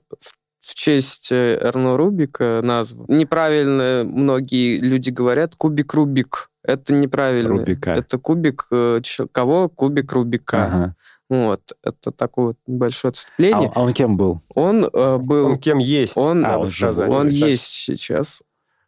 в 0.60 0.76
честь 0.76 1.32
э, 1.32 1.58
Эрно 1.62 1.96
Рубика 1.96 2.60
назван. 2.62 3.06
Неправильно 3.08 4.04
многие 4.06 4.82
люди 4.82 5.12
говорят 5.12 5.56
кубик 5.56 5.94
Рубик. 5.94 6.50
Это 6.62 6.94
неправильно. 6.94 7.52
Рубика. 7.52 7.92
Это 7.92 8.18
кубик 8.18 8.68
кого? 9.32 9.70
Кубик 9.70 10.12
Рубика. 10.12 10.66
Ага. 10.66 10.96
Вот, 11.30 11.62
это 11.84 12.12
такое 12.12 12.48
вот 12.48 12.58
небольшое 12.66 13.12
отступление. 13.12 13.72
А, 13.76 13.80
а 13.80 13.84
он 13.84 13.94
кем 13.94 14.18
был? 14.18 14.42
Он 14.56 14.84
э, 14.84 15.18
был... 15.18 15.46
Он 15.46 15.60
кем 15.60 15.78
есть? 15.78 16.18
Он, 16.18 16.44
а, 16.44 16.58
он, 16.58 16.66
сказать, 16.66 17.08
он 17.10 17.28
есть 17.28 17.66
сейчас. 17.66 18.42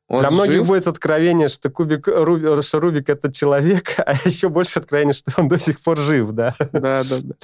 Он 0.08 0.22
Для 0.22 0.30
жив. 0.30 0.40
многих 0.40 0.66
будет 0.66 0.88
откровение, 0.88 1.50
что 1.50 1.70
кубик 1.70 2.08
Руби, 2.08 2.62
что 2.64 2.80
Рубик 2.80 3.10
это 3.10 3.32
человек, 3.32 3.94
а 4.06 4.14
еще 4.26 4.50
больше 4.50 4.80
откровение, 4.80 5.14
что 5.14 5.32
он 5.38 5.48
до 5.48 5.60
сих 5.60 5.80
пор 5.80 6.00
жив, 6.00 6.32
да? 6.32 6.56
Да, 6.74 7.04
да, 7.04 7.18
да. 7.22 7.36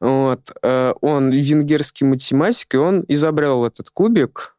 Вот. 0.00 0.40
Э, 0.62 0.94
он 1.02 1.30
венгерский 1.30 2.04
математик, 2.04 2.74
и 2.74 2.78
он 2.78 3.04
изобрел 3.08 3.66
этот 3.66 3.90
кубик. 3.90 4.56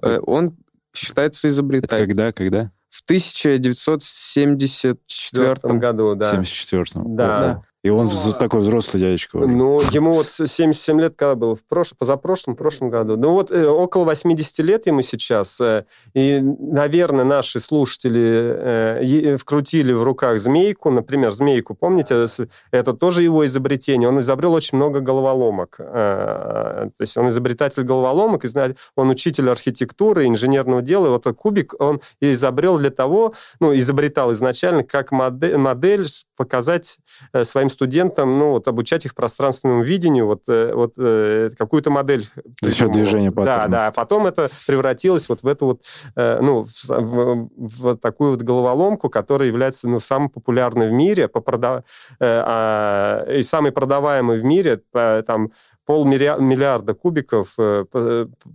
Э, 0.00 0.20
он 0.20 0.56
считается 0.94 1.48
изобретателем. 1.48 1.98
Это 1.98 2.06
когда, 2.06 2.30
когда? 2.32 2.70
В 2.88 3.02
1974 3.02 5.78
году, 5.78 6.14
да. 6.14 6.30
74 6.30 6.84
Да. 6.94 7.38
да. 7.38 7.64
И 7.84 7.90
он 7.90 8.08
ну, 8.08 8.32
такой 8.32 8.60
взрослый 8.60 9.00
дядечка. 9.00 9.36
Уже. 9.36 9.48
Ну, 9.48 9.80
ему 9.92 10.14
вот 10.14 10.28
77 10.28 11.00
лет, 11.00 11.14
когда 11.16 11.36
был, 11.36 11.54
в 11.54 11.62
прошлом, 11.62 11.96
позапрошлом, 11.98 12.56
прошлом 12.56 12.90
году. 12.90 13.16
Ну, 13.16 13.34
вот 13.34 13.52
э, 13.52 13.66
около 13.66 14.04
80 14.04 14.58
лет 14.60 14.86
ему 14.88 15.02
сейчас. 15.02 15.60
Э, 15.60 15.84
и, 16.12 16.40
наверное, 16.40 17.24
наши 17.24 17.60
слушатели 17.60 18.20
э, 18.20 19.36
вкрутили 19.36 19.92
в 19.92 20.02
руках 20.02 20.40
змейку, 20.40 20.90
например, 20.90 21.30
змейку, 21.30 21.74
помните? 21.74 22.26
Это 22.72 22.94
тоже 22.94 23.22
его 23.22 23.46
изобретение. 23.46 24.08
Он 24.08 24.18
изобрел 24.18 24.54
очень 24.54 24.76
много 24.76 24.98
головоломок. 24.98 25.76
Э, 25.78 26.90
то 26.96 27.00
есть 27.00 27.16
он 27.16 27.28
изобретатель 27.28 27.84
головоломок, 27.84 28.44
и, 28.44 28.48
он 28.96 29.08
учитель 29.08 29.50
архитектуры, 29.50 30.26
инженерного 30.26 30.82
дела. 30.82 31.06
И 31.06 31.10
вот 31.10 31.24
кубик 31.36 31.74
он 31.78 32.00
изобрел 32.20 32.78
для 32.78 32.90
того, 32.90 33.34
ну, 33.60 33.72
изобретал 33.76 34.32
изначально, 34.32 34.82
как 34.82 35.12
модель, 35.12 35.56
модель 35.56 36.06
показать 36.36 36.98
э, 37.32 37.44
своим 37.68 37.70
студентам, 37.70 38.38
ну, 38.38 38.50
вот, 38.52 38.68
обучать 38.68 39.04
их 39.04 39.14
пространственному 39.14 39.82
видению, 39.82 40.26
вот, 40.26 40.42
э, 40.48 40.72
вот 40.74 40.94
э, 40.98 41.50
какую-то 41.56 41.90
модель. 41.90 42.26
За 42.62 42.74
счет 42.74 42.90
движения 42.90 43.30
паттерна. 43.30 43.68
Да, 43.68 43.68
да. 43.68 43.92
Потом 43.92 44.26
это 44.26 44.48
превратилось 44.66 45.28
вот 45.28 45.42
в 45.42 45.46
эту 45.46 45.66
вот, 45.66 45.82
ну, 46.16 46.64
в, 46.64 46.88
в, 46.88 47.48
в 47.56 47.96
такую 47.96 48.32
вот 48.32 48.42
головоломку, 48.42 49.08
которая 49.08 49.48
является, 49.48 49.88
ну, 49.88 50.00
самой 50.00 50.28
популярной 50.28 50.88
в 50.88 50.92
мире, 50.92 51.28
по 51.28 51.40
прода... 51.40 51.84
а, 52.20 53.24
и 53.30 53.42
самой 53.42 53.72
продаваемой 53.72 54.40
в 54.40 54.44
мире, 54.44 54.80
по, 54.90 55.22
там, 55.26 55.50
полмиллиарда 55.86 56.94
кубиков 56.94 57.56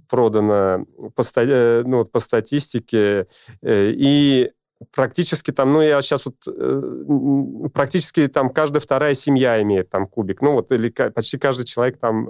продано 0.09 0.85
по, 1.15 1.23
ну, 1.85 2.05
по 2.05 2.19
статистике. 2.19 3.27
И 3.63 4.51
практически 4.91 5.51
там, 5.51 5.73
ну, 5.73 5.81
я 5.81 6.01
сейчас 6.01 6.25
вот, 6.25 6.35
э, 6.47 6.81
практически 7.73 8.27
там 8.27 8.49
каждая 8.49 8.81
вторая 8.81 9.13
семья 9.13 9.61
имеет 9.61 9.89
там 9.89 10.07
кубик. 10.07 10.41
Ну, 10.41 10.53
вот, 10.53 10.71
или 10.71 10.89
почти 10.89 11.37
каждый 11.37 11.65
человек 11.65 11.97
там 11.99 12.29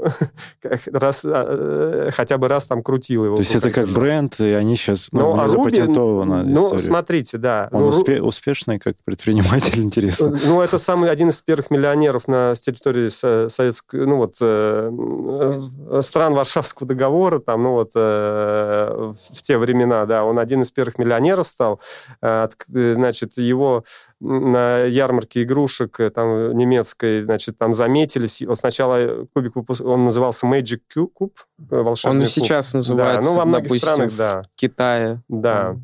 раз, 0.92 1.22
э, 1.24 2.10
хотя 2.14 2.38
бы 2.38 2.48
раз 2.48 2.66
там 2.66 2.84
крутил 2.84 3.26
его. 3.26 3.36
То 3.36 3.42
есть 3.42 3.56
это 3.56 3.70
как 3.70 3.88
бренд, 3.90 4.40
и 4.40 4.54
они 4.54 4.76
сейчас, 4.76 5.10
ну, 5.12 5.36
ну 5.36 5.42
а 5.42 5.48
запатентована 5.48 6.44
Ну, 6.44 6.66
история. 6.66 6.84
смотрите, 6.84 7.38
да. 7.38 7.70
Он 7.72 7.82
ну, 7.82 7.90
успе- 7.90 8.22
успешный 8.22 8.80
как 8.80 8.96
предприниматель, 9.04 9.82
интересно. 9.84 10.38
Ну, 10.46 10.62
это 10.62 10.78
самый 10.78 11.10
один 11.10 11.30
из 11.30 11.42
первых 11.42 11.72
миллионеров 11.72 12.28
на 12.28 12.56
территории 12.56 13.10
советской, 13.48 14.06
ну, 14.06 14.18
вот, 14.18 14.36
э, 14.42 16.02
стран 16.02 16.34
Варшавского 16.34 16.88
договора, 16.88 17.40
там, 17.40 17.64
ну, 17.64 17.72
вот, 17.74 17.94
в 17.94 19.42
те 19.42 19.58
времена, 19.58 20.06
да, 20.06 20.26
он 20.26 20.40
один 20.40 20.62
из 20.62 20.72
первых 20.72 20.98
миллионеров 20.98 21.48
стал, 21.48 21.80
Э, 22.22 22.43
значит, 22.68 23.38
его 23.38 23.84
на 24.20 24.84
ярмарке 24.84 25.44
игрушек 25.44 26.00
э, 26.00 26.10
там 26.10 26.58
немецкой, 26.58 27.24
значит, 27.24 27.58
там 27.58 27.74
заметились. 27.74 28.42
Вот 28.42 28.58
сначала 28.58 29.28
кубик 29.34 29.56
выпуск... 29.56 29.82
он 29.82 30.06
назывался 30.06 30.46
Magic 30.48 30.82
Cube, 30.96 31.32
э, 31.60 31.82
волшебный 31.82 32.20
Он 32.20 32.26
куб. 32.26 32.32
сейчас 32.32 32.74
называется, 32.74 33.22
да, 33.22 33.28
ну, 33.28 33.36
во 33.38 33.46
многих 33.46 33.70
допустим, 33.70 34.10
странах, 34.10 34.12
да. 34.18 34.44
в 34.44 34.60
Китае. 34.60 35.22
Да. 35.28 35.76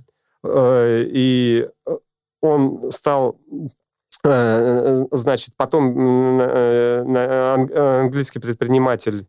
И 0.45 1.67
он 2.41 2.91
стал 2.91 3.37
значит, 4.23 5.53
потом 5.55 6.39
английский 6.41 8.39
предприниматель 8.39 9.27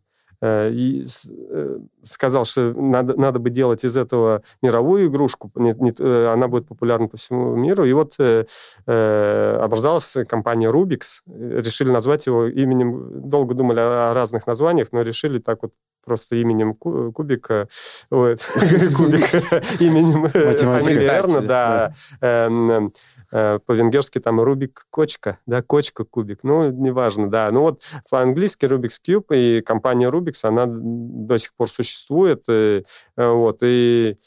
сказал, 2.03 2.45
что 2.45 2.73
надо, 2.73 3.15
надо 3.15 3.39
бы 3.39 3.49
делать 3.49 3.83
из 3.83 3.97
этого 3.97 4.43
мировую 4.61 5.07
игрушку, 5.07 5.51
не, 5.55 5.73
не, 5.79 5.93
э, 5.97 6.27
она 6.27 6.47
будет 6.47 6.67
популярна 6.67 7.07
по 7.07 7.17
всему 7.17 7.55
миру. 7.55 7.85
И 7.85 7.93
вот 7.93 8.15
э, 8.19 8.45
э 8.87 9.57
образовалась 9.61 10.15
компания 10.27 10.69
Rubix, 10.69 11.21
решили 11.27 11.89
назвать 11.89 12.25
его 12.25 12.45
именем, 12.45 13.29
долго 13.29 13.53
думали 13.53 13.79
о 13.79 14.13
разных 14.13 14.47
названиях, 14.47 14.89
но 14.91 15.01
решили 15.01 15.39
так 15.39 15.59
вот 15.61 15.71
просто 16.03 16.35
именем 16.35 16.73
Кубика, 16.73 17.67
Кубика, 18.09 19.37
именем 19.79 20.29
фамилии 20.29 21.07
Эрна, 21.07 21.41
да, 21.41 21.93
эм, 22.21 22.93
э, 23.31 23.59
по-венгерски 23.65 24.19
там 24.19 24.41
Рубик 24.41 24.85
Кочка, 24.89 25.39
да, 25.45 25.61
Кочка 25.61 26.03
Кубик, 26.03 26.39
ну, 26.43 26.71
неважно, 26.71 27.29
да. 27.29 27.49
Ну 27.51 27.61
вот 27.61 27.83
по-английски 28.09 28.65
Rubik's 28.65 28.99
Cube 29.05 29.35
и 29.35 29.61
компания 29.61 30.09
Rubix, 30.09 30.43
она 30.43 30.65
до 30.67 31.37
сих 31.37 31.53
пор 31.53 31.69
существует 31.69 31.90
существует. 31.91 32.43
И, 32.49 32.83
э, 33.17 33.27
вот, 33.29 33.59
и 33.63 34.17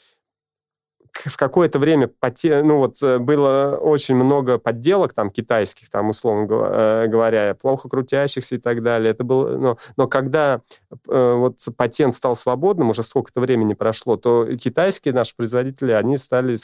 в 1.13 1.37
какое-то 1.37 1.79
время 1.79 2.07
поте... 2.07 2.61
ну, 2.61 2.79
вот, 2.79 3.01
э, 3.01 3.19
было 3.19 3.77
очень 3.77 4.15
много 4.15 4.57
подделок 4.57 5.13
там 5.13 5.31
китайских, 5.31 5.89
там, 5.89 6.09
условно 6.09 6.45
э, 6.51 7.07
говоря, 7.07 7.55
плохо 7.55 7.87
крутящихся 7.87 8.55
и 8.55 8.57
так 8.57 8.83
далее. 8.83 9.11
Это 9.11 9.23
было, 9.23 9.57
но, 9.57 9.77
но 9.97 10.07
когда 10.07 10.61
вот 11.05 11.59
патент 11.77 12.13
стал 12.13 12.35
свободным, 12.35 12.89
уже 12.89 13.03
сколько-то 13.03 13.39
времени 13.39 13.73
прошло, 13.73 14.17
то 14.17 14.45
китайские 14.57 15.13
наши 15.13 15.35
производители, 15.35 15.91
они 15.91 16.17
стали... 16.17 16.57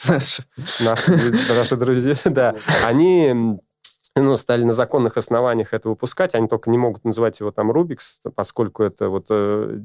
Наши 0.84 1.76
друзья, 1.76 2.14
да. 2.26 2.54
Они 2.84 3.58
ну, 4.14 4.36
стали 4.36 4.64
на 4.64 4.72
законных 4.72 5.16
основаниях 5.16 5.72
это 5.72 5.88
выпускать, 5.88 6.34
они 6.34 6.46
только 6.46 6.70
не 6.70 6.78
могут 6.78 7.04
называть 7.04 7.40
его 7.40 7.50
там 7.50 7.70
Рубикс, 7.70 8.20
поскольку 8.34 8.82
это 8.82 9.08
вот 9.08 9.26
э, 9.30 9.80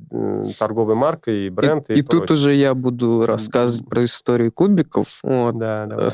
торговая 0.59 0.95
марка 0.95 1.31
и 1.31 1.49
бренд. 1.49 1.89
И, 1.89 1.93
и, 1.93 1.99
и 1.99 2.01
тут 2.01 2.29
уже 2.31 2.53
я 2.53 2.73
буду 2.73 3.25
рассказывать 3.25 3.87
про 3.87 4.03
историю 4.03 4.51
кубиков. 4.51 5.19
Вот. 5.23 5.57
Да, 5.57 5.85
давай. 5.85 6.09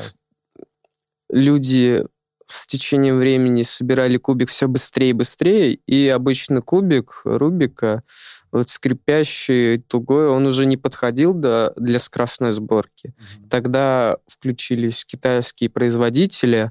Люди 1.28 2.04
с 2.46 2.66
течением 2.66 3.18
времени 3.18 3.62
собирали 3.62 4.16
кубик 4.18 4.50
все 4.50 4.68
быстрее 4.68 5.10
и 5.10 5.14
быстрее, 5.14 5.74
и 5.74 6.08
обычный 6.08 6.62
кубик 6.62 7.22
Рубика, 7.24 8.02
вот 8.52 8.68
скрипящий, 8.68 9.78
тугой, 9.78 10.28
он 10.28 10.46
уже 10.46 10.66
не 10.66 10.76
подходил 10.76 11.32
до, 11.32 11.72
для 11.76 11.98
скоростной 11.98 12.52
сборки. 12.52 13.08
Mm-hmm. 13.08 13.48
Тогда 13.48 14.18
включились 14.26 15.04
китайские 15.04 15.70
производители, 15.70 16.70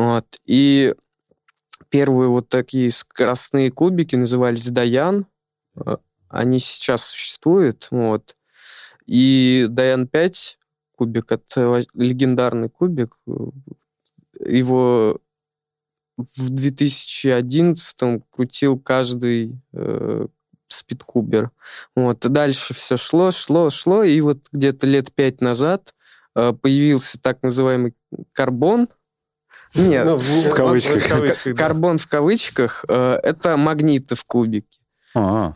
вот, 0.00 0.26
и 0.46 0.94
первые 1.88 2.28
вот 2.28 2.48
такие 2.48 2.90
скоростные 2.90 3.70
кубики 3.70 4.16
назывались 4.16 4.68
Даян, 4.68 5.26
э, 5.76 5.96
они 6.28 6.58
сейчас 6.58 7.04
существуют, 7.04 7.88
вот, 7.90 8.36
и 9.06 9.66
Даян 9.68 10.06
5 10.06 10.58
кубик, 10.96 11.32
это 11.32 11.82
легендарный 11.94 12.68
кубик, 12.68 13.16
его 14.38 15.20
в 16.16 16.50
2011 16.50 18.22
крутил 18.30 18.78
каждый 18.78 19.60
э, 19.72 20.26
спидкубер. 20.68 21.50
Вот. 21.96 22.20
дальше 22.20 22.74
все 22.74 22.96
шло, 22.96 23.30
шло, 23.30 23.70
шло, 23.70 24.02
и 24.02 24.20
вот 24.20 24.46
где-то 24.52 24.86
лет 24.86 25.12
пять 25.12 25.40
назад 25.40 25.94
э, 26.34 26.52
появился 26.52 27.20
так 27.20 27.42
называемый 27.42 27.94
карбон. 28.32 28.88
Нет, 29.74 30.04
ну, 30.04 30.16
в, 30.16 30.22
в 30.22 30.54
кавычках. 30.54 31.02
В 31.02 31.08
кавычках 31.08 31.56
карбон 31.56 31.98
в 31.98 32.06
кавычках. 32.06 32.84
Э, 32.88 33.18
это 33.22 33.56
магниты 33.56 34.14
в 34.14 34.24
кубике. 34.24 34.78
А-а 35.14 35.54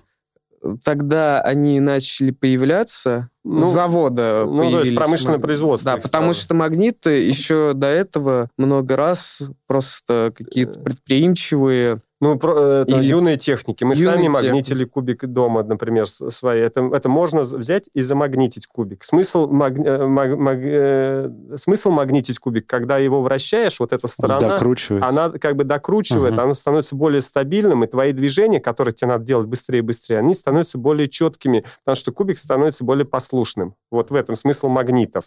тогда 0.83 1.41
они 1.41 1.81
начали 1.81 2.31
появляться, 2.31 3.29
ну, 3.45 3.59
с 3.59 3.75
завода 3.75 4.45
Ну, 4.47 4.71
то 4.71 4.81
есть 4.81 4.97
промышленное 4.97 5.39
производство. 5.39 5.93
Да, 5.93 5.97
потому 6.01 6.33
стало. 6.33 6.45
что 6.45 6.55
магниты 6.55 7.11
еще 7.23 7.73
до 7.75 7.89
этого 7.89 8.49
много 8.57 8.97
раз 8.97 9.43
просто 9.67 10.33
какие-то 10.35 10.81
предприимчивые 10.81 12.01
ну, 12.25 12.39
про, 12.39 12.83
это 12.83 12.97
Или... 12.97 13.05
юные 13.05 13.37
техники. 13.37 13.85
Мы 13.85 13.95
юные 13.95 14.15
сами 14.15 14.23
техники. 14.23 14.47
магнитили 14.47 14.85
кубик 14.85 15.27
дома, 15.27 15.63
например, 15.63 16.07
свои. 16.07 16.61
Это, 16.61 16.81
это 16.95 17.11
можно 17.11 17.43
взять 17.43 17.91
и 17.93 18.01
замагнитить 18.01 18.67
кубик. 18.67 19.05
Смысл, 19.05 19.47
маг, 19.47 19.79
э, 19.79 20.07
маг, 20.07 20.39
маг, 20.39 20.59
э, 20.59 21.31
смысл 21.57 21.91
магнитить 21.91 22.39
кубик, 22.39 22.67
когда 22.67 22.97
его 22.97 23.21
вращаешь, 23.21 23.79
вот 23.79 23.93
эта 23.93 24.09
сторона, 24.09 24.59
она 25.03 25.31
как 25.39 25.57
бы 25.57 25.65
докручивает, 25.65 26.33
угу. 26.33 26.41
она 26.41 26.55
становится 26.55 26.97
более 26.97 27.21
стабильным, 27.21 27.85
и 27.85 27.87
твои 27.87 28.13
движения, 28.13 28.59
которые 28.59 28.95
тебе 28.95 29.09
надо 29.09 29.25
делать 29.25 29.47
быстрее 29.47 29.81
и 29.81 29.83
быстрее, 29.83 30.19
они 30.21 30.33
становятся 30.33 30.79
более 30.79 31.09
четкими, 31.09 31.63
потому 31.85 31.97
что 31.97 32.11
кубик 32.11 32.39
становится 32.39 32.85
более 32.85 33.05
послушным. 33.05 33.75
Вот 33.91 34.11
в 34.11 34.15
этом 34.15 34.35
смысл 34.35 34.69
магнитов. 34.69 35.27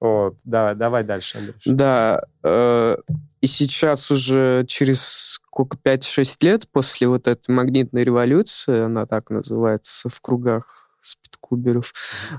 Вот, 0.00 0.38
давай, 0.44 0.74
давай 0.74 1.04
дальше, 1.04 1.38
Андрей. 1.38 1.56
Да, 1.66 2.22
э, 2.42 2.96
и 3.40 3.46
сейчас 3.46 4.10
уже 4.10 4.64
через 4.66 5.00
сколько, 5.00 5.76
5-6 5.76 6.36
лет 6.42 6.68
после 6.70 7.08
вот 7.08 7.28
этой 7.28 7.50
магнитной 7.50 8.04
революции, 8.04 8.84
она 8.84 9.06
так 9.06 9.30
называется 9.30 10.08
в 10.08 10.20
кругах 10.20 10.90
спидкуберов, 11.02 11.92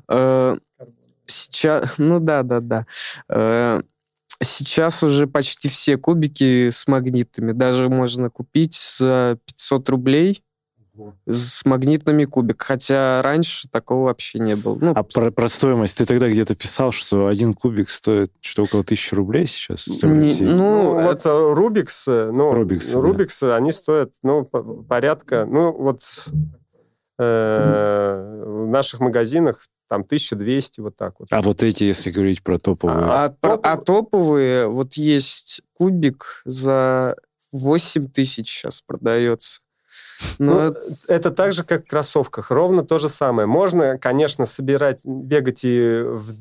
э, 0.09 0.57
сейчас, 1.25 1.95
ну 1.97 2.19
да, 2.19 2.41
да, 2.43 2.59
да, 2.61 2.85
э, 3.29 3.81
сейчас 4.41 5.03
уже 5.03 5.27
почти 5.27 5.69
все 5.69 5.97
кубики 5.97 6.69
с 6.71 6.87
магнитами, 6.87 7.51
даже 7.51 7.89
можно 7.89 8.29
купить 8.29 8.79
за 8.97 9.37
500 9.45 9.89
рублей, 9.89 10.43
с 11.25 11.63
магнитными 11.65 12.25
кубик, 12.25 12.61
хотя 12.61 13.21
раньше 13.21 13.67
такого 13.69 14.05
вообще 14.05 14.39
не 14.39 14.55
было. 14.55 14.77
Ну, 14.79 14.91
а 14.95 15.03
про, 15.03 15.31
про 15.31 15.47
стоимость 15.47 15.97
ты 15.97 16.05
тогда 16.05 16.29
где-то 16.29 16.55
писал, 16.55 16.91
что 16.91 17.27
один 17.27 17.53
кубик 17.53 17.89
стоит 17.89 18.31
что 18.41 18.63
около 18.63 18.83
тысячи 18.83 19.13
рублей 19.15 19.47
сейчас? 19.47 19.87
Не, 20.03 20.41
ну, 20.41 20.55
ну, 20.55 21.01
вот 21.01 21.19
это... 21.19 21.53
Рубикс, 21.53 22.07
ну, 22.07 22.53
Рубикс, 22.53 22.93
Рубикс 22.95 23.39
да. 23.39 23.55
они 23.55 23.71
стоят, 23.71 24.11
ну, 24.23 24.43
порядка, 24.43 25.45
ну, 25.45 25.71
вот 25.71 26.01
э, 27.19 28.43
в 28.45 28.67
наших 28.67 28.99
магазинах 28.99 29.63
там 29.87 30.01
1200, 30.01 30.81
вот 30.81 30.95
так 30.95 31.19
вот. 31.19 31.27
А 31.31 31.41
вот 31.41 31.63
эти, 31.63 31.83
если 31.83 32.11
говорить 32.11 32.43
про 32.43 32.57
топовые? 32.57 33.05
А, 33.05 33.25
а, 33.25 33.29
топ... 33.29 33.59
а 33.65 33.77
топовые, 33.77 34.67
вот 34.67 34.93
есть 34.93 35.61
кубик 35.73 36.41
за 36.45 37.15
8 37.51 38.09
тысяч 38.09 38.49
сейчас 38.49 38.81
продается. 38.81 39.61
Но... 40.39 40.69
Ну, 40.69 40.75
это 41.07 41.31
так 41.31 41.53
же, 41.53 41.63
как 41.63 41.85
в 41.85 41.89
кроссовках. 41.89 42.51
Ровно 42.51 42.83
то 42.83 42.97
же 42.97 43.09
самое. 43.09 43.47
Можно, 43.47 43.97
конечно, 43.97 44.45
собирать, 44.45 45.01
бегать 45.05 45.63
и 45.63 46.03
в 46.03 46.35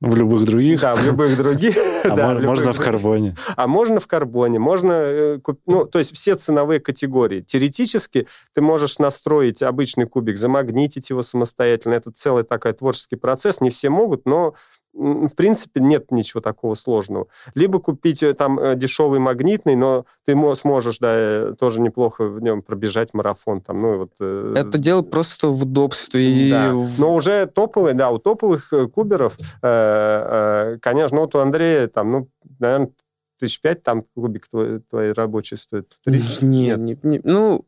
в 0.00 0.14
любых 0.14 0.44
других? 0.44 0.80
Да, 0.82 0.94
в 0.94 1.04
любых 1.06 1.36
других. 1.36 1.76
А 2.04 2.14
да, 2.14 2.34
можно, 2.34 2.46
можно 2.46 2.72
в 2.72 2.78
карбоне. 2.78 3.34
А 3.56 3.66
можно 3.66 3.98
в 3.98 4.06
карбоне. 4.06 4.58
Можно, 4.60 4.92
э, 4.92 5.38
ну, 5.66 5.84
то 5.86 5.98
есть 5.98 6.14
все 6.14 6.36
ценовые 6.36 6.78
категории. 6.78 7.40
Теоретически 7.40 8.28
ты 8.54 8.60
можешь 8.60 8.98
настроить 9.00 9.62
обычный 9.62 10.06
кубик, 10.06 10.36
замагнитить 10.36 11.10
его 11.10 11.22
самостоятельно. 11.22 11.94
Это 11.94 12.12
целый 12.12 12.44
такой 12.44 12.74
творческий 12.74 13.16
процесс. 13.16 13.60
Не 13.60 13.70
все 13.70 13.90
могут, 13.90 14.24
но 14.24 14.54
в 14.96 15.34
принципе, 15.34 15.80
нет 15.80 16.10
ничего 16.10 16.40
такого 16.40 16.74
сложного. 16.74 17.26
Либо 17.54 17.78
купить 17.80 18.22
э, 18.22 18.34
там 18.34 18.58
э, 18.58 18.76
дешевый 18.76 19.20
магнитный, 19.20 19.76
но 19.76 20.06
ты 20.24 20.36
сможешь, 20.56 20.98
да, 20.98 21.12
э, 21.14 21.54
тоже 21.58 21.80
неплохо 21.80 22.24
в 22.24 22.40
нем 22.40 22.62
пробежать 22.62 23.12
марафон. 23.12 23.60
Там, 23.60 23.82
ну, 23.82 23.98
вот, 23.98 24.20
Это 24.20 24.78
дело 24.78 25.02
просто 25.02 25.48
в 25.48 25.62
удобстве. 25.62 26.50
Да. 26.50 26.72
В... 26.72 26.98
Но 26.98 27.14
уже 27.14 27.46
топовые, 27.46 27.94
да, 27.94 28.10
у 28.10 28.18
топовых 28.18 28.72
куберов, 28.92 29.36
конечно, 29.60 31.20
вот 31.20 31.34
у 31.34 31.38
Андрея 31.38 31.88
там, 31.88 32.10
ну, 32.10 32.28
наверное, 32.58 32.90
тысяч 33.38 33.60
пять 33.60 33.82
там 33.82 34.04
кубик 34.14 34.48
твой, 34.48 34.80
твой 34.80 35.12
рабочий 35.12 35.56
стоит. 35.56 35.92
Нет, 36.06 36.42
нет. 36.42 36.78
Не, 36.78 36.98
не, 37.02 37.20
ну, 37.22 37.65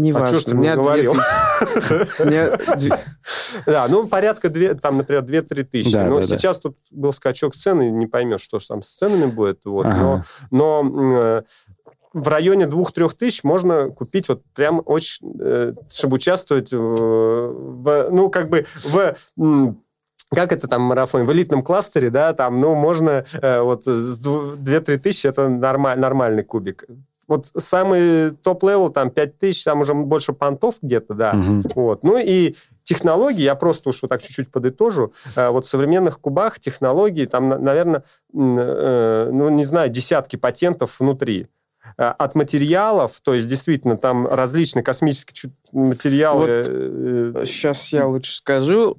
не 0.00 0.10
а 0.12 0.18
важно. 0.18 0.40
что 0.40 0.50
ты 0.50 0.56
мне 0.56 0.74
говорил? 0.74 1.14
Да, 3.64 3.86
ну, 3.88 4.06
порядка, 4.06 4.50
там, 4.76 4.98
например, 4.98 5.22
2-3 5.22 5.64
тысячи. 5.64 5.96
Но 5.96 6.22
сейчас 6.22 6.58
тут 6.58 6.76
был 6.90 7.12
скачок 7.12 7.54
цены, 7.54 7.90
не 7.90 8.06
поймешь, 8.06 8.42
что 8.42 8.58
же 8.58 8.68
там 8.68 8.82
с 8.82 8.88
ценами 8.88 9.26
будет. 9.26 9.64
Но 10.50 10.82
э, 10.84 11.42
в 12.12 12.28
районе 12.28 12.64
2-3 12.64 13.14
тысяч 13.16 13.44
можно 13.44 13.90
купить 13.90 14.28
вот 14.28 14.42
прям 14.54 14.82
очень, 14.84 15.34
э, 15.40 15.72
чтобы 15.90 16.16
участвовать 16.16 16.72
в, 16.72 18.08
ну, 18.10 18.30
как 18.30 18.48
бы 18.48 18.66
в 18.84 19.14
как 20.30 20.52
это 20.52 20.66
там 20.66 20.82
марафон, 20.82 21.24
в 21.24 21.32
элитном 21.32 21.62
кластере, 21.62 22.10
да, 22.10 22.32
там, 22.32 22.60
ну, 22.60 22.74
можно 22.74 23.24
э, 23.40 23.60
вот 23.60 23.84
с 23.84 24.20
2-3 24.20 24.98
тысячи, 24.98 25.28
это 25.28 25.48
нормаль, 25.48 25.98
нормальный 25.98 26.42
кубик 26.42 26.84
вот 27.28 27.46
самый 27.56 28.32
top 28.32 28.51
level, 28.51 28.90
там, 28.90 29.10
5000, 29.10 29.64
там 29.64 29.80
уже 29.80 29.94
больше 29.94 30.32
понтов 30.32 30.76
где-то, 30.80 31.14
да. 31.14 31.34
Угу. 31.34 31.70
Вот. 31.74 32.04
Ну 32.04 32.18
и 32.18 32.54
технологии, 32.86 33.42
я 33.42 33.56
просто 33.56 33.88
уж 33.88 34.00
вот 34.02 34.08
так 34.08 34.22
чуть-чуть 34.22 34.50
подытожу, 34.50 35.12
э, 35.34 35.48
вот 35.48 35.66
в 35.66 35.68
современных 35.68 36.20
кубах 36.20 36.60
технологии, 36.60 37.26
там, 37.26 37.48
наверное, 37.48 38.04
э, 38.32 39.30
ну, 39.32 39.48
не 39.50 39.64
знаю, 39.64 39.90
десятки 39.90 40.36
патентов 40.36 41.00
внутри 41.00 41.48
э, 41.98 42.04
от 42.04 42.36
материалов, 42.36 43.20
то 43.22 43.34
есть 43.34 43.48
действительно 43.48 43.96
там 43.96 44.26
различные 44.28 44.84
космические 44.84 45.52
материалы. 45.72 47.32
Вот 47.34 47.46
сейчас 47.46 47.92
я 47.92 48.06
лучше 48.06 48.36
скажу. 48.36 48.96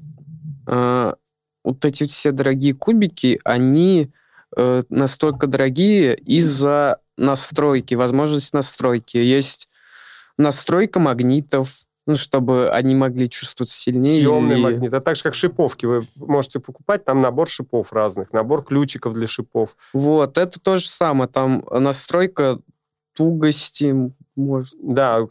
Вот 0.66 1.86
эти 1.86 2.06
все 2.06 2.32
дорогие 2.32 2.74
кубики, 2.74 3.40
они 3.44 4.12
настолько 4.90 5.48
дорогие 5.48 6.16
из-за 6.16 7.00
настройки, 7.18 7.96
возможность 7.96 8.54
настройки. 8.54 9.18
Есть 9.18 9.70
настройка 10.38 11.00
магнитов, 11.00 11.82
ну, 12.06 12.16
чтобы 12.16 12.70
они 12.70 12.96
могли 12.96 13.30
чувствовать 13.30 13.70
сильнее. 13.70 14.22
Съемный 14.22 14.56
или... 14.56 14.64
магнит. 14.64 14.88
Это 14.94 15.02
так 15.02 15.18
же, 15.18 15.24
как 15.24 15.34
шиповки. 15.34 15.86
Вы 15.86 16.08
можете 16.16 16.60
покупать 16.60 17.04
там 17.04 17.22
набор 17.22 17.50
шипов 17.50 17.92
разных, 17.92 18.32
набор 18.32 18.64
ключиков 18.64 19.14
для 19.14 19.28
шипов. 19.28 19.76
Вот, 19.94 20.38
это 20.38 20.60
то 20.60 20.78
же 20.78 20.88
самое. 20.88 21.30
Там 21.30 21.66
настройка 21.70 22.60
тугости, 23.14 24.12
может. 24.38 24.76
Да, 24.82 25.26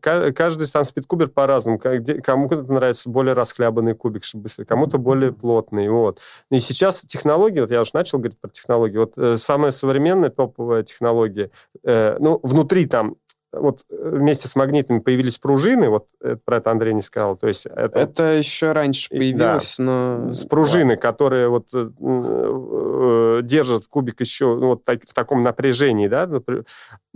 каждый 0.00 0.66
там 0.66 0.84
спидкубер 0.84 1.28
по-разному. 1.28 1.78
Кому-то 1.78 2.62
нравится 2.62 3.08
более 3.08 3.34
расхлябанный 3.34 3.94
кубик, 3.94 4.24
чтобы 4.24 4.44
быстрее, 4.44 4.64
кому-то 4.64 4.98
более 4.98 5.32
плотный. 5.32 5.88
Вот. 5.88 6.20
И 6.50 6.60
сейчас 6.60 7.00
технологии, 7.02 7.60
вот 7.60 7.70
я 7.70 7.80
уже 7.80 7.90
начал 7.94 8.18
говорить 8.18 8.38
про 8.40 8.48
технологии, 8.50 8.98
вот 8.98 9.12
э, 9.16 9.36
самая 9.36 9.70
современная 9.70 10.30
топовая 10.30 10.82
технология, 10.82 11.50
э, 11.84 12.16
ну, 12.18 12.40
внутри 12.42 12.86
там 12.86 13.16
вот 13.52 13.80
э, 13.90 14.10
вместе 14.12 14.48
с 14.48 14.56
магнитами 14.56 14.98
появились 14.98 15.38
пружины, 15.38 15.88
вот 15.88 16.06
это, 16.20 16.38
про 16.44 16.58
это 16.58 16.70
Андрей 16.70 16.94
не 16.94 17.00
сказал. 17.00 17.36
То 17.36 17.46
есть 17.46 17.66
это, 17.66 17.98
это 17.98 18.34
еще 18.34 18.72
раньше 18.72 19.08
появилось, 19.10 19.76
да, 19.78 19.84
но... 19.84 20.30
Пружины, 20.48 20.96
которые 20.96 21.48
вот 21.48 21.68
э, 21.74 21.88
э, 22.00 23.40
держит 23.42 23.86
кубик 23.86 24.20
еще 24.20 24.56
ну, 24.56 24.68
вот 24.68 24.84
так, 24.84 25.02
в 25.06 25.14
таком 25.14 25.42
напряжении, 25.42 26.08
да, 26.08 26.28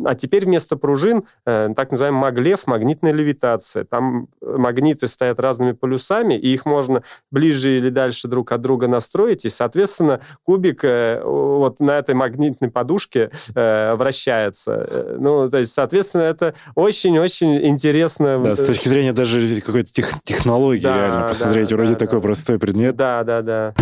а 0.04 0.14
теперь 0.14 0.46
вместо 0.46 0.76
пружин 0.76 1.24
э, 1.46 1.70
так 1.76 1.90
называемый 1.90 2.20
маглев, 2.20 2.66
магнитная 2.66 3.12
левитация. 3.12 3.84
Там 3.84 4.28
магниты 4.40 5.08
стоят 5.08 5.40
разными 5.40 5.72
полюсами, 5.72 6.34
и 6.34 6.52
их 6.52 6.64
можно 6.64 7.02
ближе 7.30 7.76
или 7.76 7.90
дальше 7.90 8.28
друг 8.28 8.52
от 8.52 8.60
друга 8.60 8.88
настроить, 8.88 9.44
и, 9.44 9.48
соответственно, 9.48 10.20
кубик 10.42 10.84
э, 10.84 11.20
вот 11.22 11.80
на 11.80 11.98
этой 11.98 12.14
магнитной 12.14 12.70
подушке 12.70 13.30
э, 13.54 13.94
вращается. 13.94 14.86
Э, 14.88 15.16
ну, 15.18 15.50
то 15.50 15.58
есть, 15.58 15.72
соответственно, 15.72 16.19
это 16.20 16.54
очень-очень 16.74 17.66
интересно. 17.66 18.42
Да, 18.42 18.54
с 18.54 18.64
точки 18.64 18.88
зрения 18.88 19.12
даже 19.12 19.60
какой-то 19.60 19.92
тех, 19.92 20.22
технологии 20.22 20.82
да, 20.82 20.96
реально 20.96 21.28
посмотреть, 21.28 21.68
да, 21.68 21.76
вроде 21.76 21.92
да, 21.92 21.98
такой 21.98 22.18
да. 22.20 22.22
простой 22.22 22.58
предмет. 22.58 22.96
Да, 22.96 23.24
да, 23.24 23.42
да. 23.42 23.74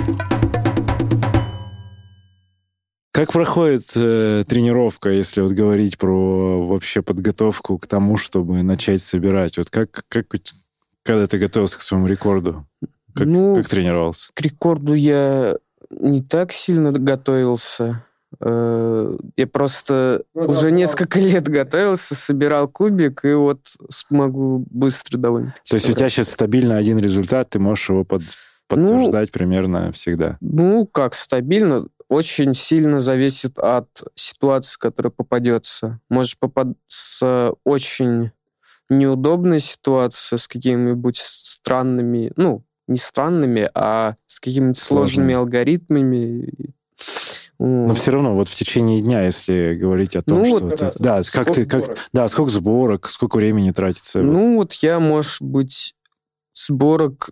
Как 3.13 3.33
проходит 3.33 3.91
э, 3.97 4.45
тренировка, 4.47 5.11
если 5.11 5.41
вот 5.41 5.51
говорить 5.51 5.99
про 5.99 6.67
вообще 6.69 7.03
подготовку 7.03 7.77
к 7.79 7.87
тому, 7.87 8.17
чтобы 8.17 8.63
начать 8.63 9.03
собирать? 9.03 9.59
Вот 9.59 9.71
как, 9.71 10.05
как 10.09 10.27
когда 11.03 11.27
ты 11.27 11.39
готовился 11.39 11.79
к 11.79 11.81
своему 11.81 12.07
рекорду? 12.07 12.67
Как, 13.15 13.27
ну, 13.27 13.57
как 13.57 13.67
тренировался? 13.67 14.31
К 14.35 14.41
рекорду 14.43 14.95
я 14.95 15.57
не 15.91 16.23
так 16.23 16.53
сильно 16.53 16.93
готовился. 16.93 18.05
Э, 18.41 19.17
я 19.37 19.47
просто 19.47 20.23
ну, 20.35 20.49
уже 20.49 20.65
да, 20.65 20.71
несколько 20.71 21.19
лет 21.19 21.49
готовился, 21.49 22.15
собирал 22.15 22.69
кубик, 22.69 23.25
и 23.25 23.33
вот 23.35 23.61
смогу 23.89 24.65
быстро 24.71 25.19
довольно. 25.19 25.55
То 25.69 25.77
есть 25.77 25.89
у 25.89 25.93
тебя 25.93 26.09
сейчас 26.09 26.31
стабильно 26.31 26.77
один 26.77 26.99
результат, 26.99 27.51
ты 27.51 27.59
можешь 27.59 27.89
его 27.89 28.05
под, 28.05 28.23
ну, 28.23 28.27
подтверждать 28.69 29.29
ну, 29.29 29.39
примерно 29.39 29.93
всегда? 29.93 30.39
Ну, 30.41 30.87
как 30.87 31.15
стабильно? 31.15 31.87
очень 32.09 32.55
сильно 32.55 33.01
зависит 33.01 33.59
от 33.59 33.89
ситуации, 34.15 34.79
которая 34.79 35.11
попадется. 35.11 36.01
Может 36.09 36.39
попасться 36.39 37.53
очень 37.65 38.31
неудобная 38.89 39.59
ситуация 39.59 40.39
с 40.39 40.49
какими-нибудь 40.49 41.19
странными, 41.19 42.33
ну, 42.37 42.65
не 42.87 42.97
странными, 42.97 43.71
а 43.75 44.17
с 44.27 44.41
какими-то 44.41 44.81
сложными 44.81 45.35
алгоритмами. 45.35 46.75
Но 47.59 47.93
все 47.93 48.13
равно, 48.13 48.35
вот 48.35 48.49
в 48.49 48.55
течение 48.55 49.01
дня, 49.01 49.25
если 49.25 49.77
говорить 49.81 50.15
о 50.15 50.23
том, 50.23 50.39
ну, 50.39 50.45
что... 50.45 50.65
Вот, 50.67 50.77
ты, 50.77 50.91
да, 51.01 51.23
как 51.33 51.53
ты, 51.53 51.67
как, 51.67 51.97
да, 52.13 52.29
сколько 52.29 52.53
сборок, 52.53 53.09
сколько 53.09 53.37
времени 53.37 53.73
тратится? 53.73 54.21
Ну, 54.21 54.59
вот 54.59 54.75
я, 54.75 55.01
может 55.01 55.43
быть, 55.43 55.97
сборок 56.55 57.31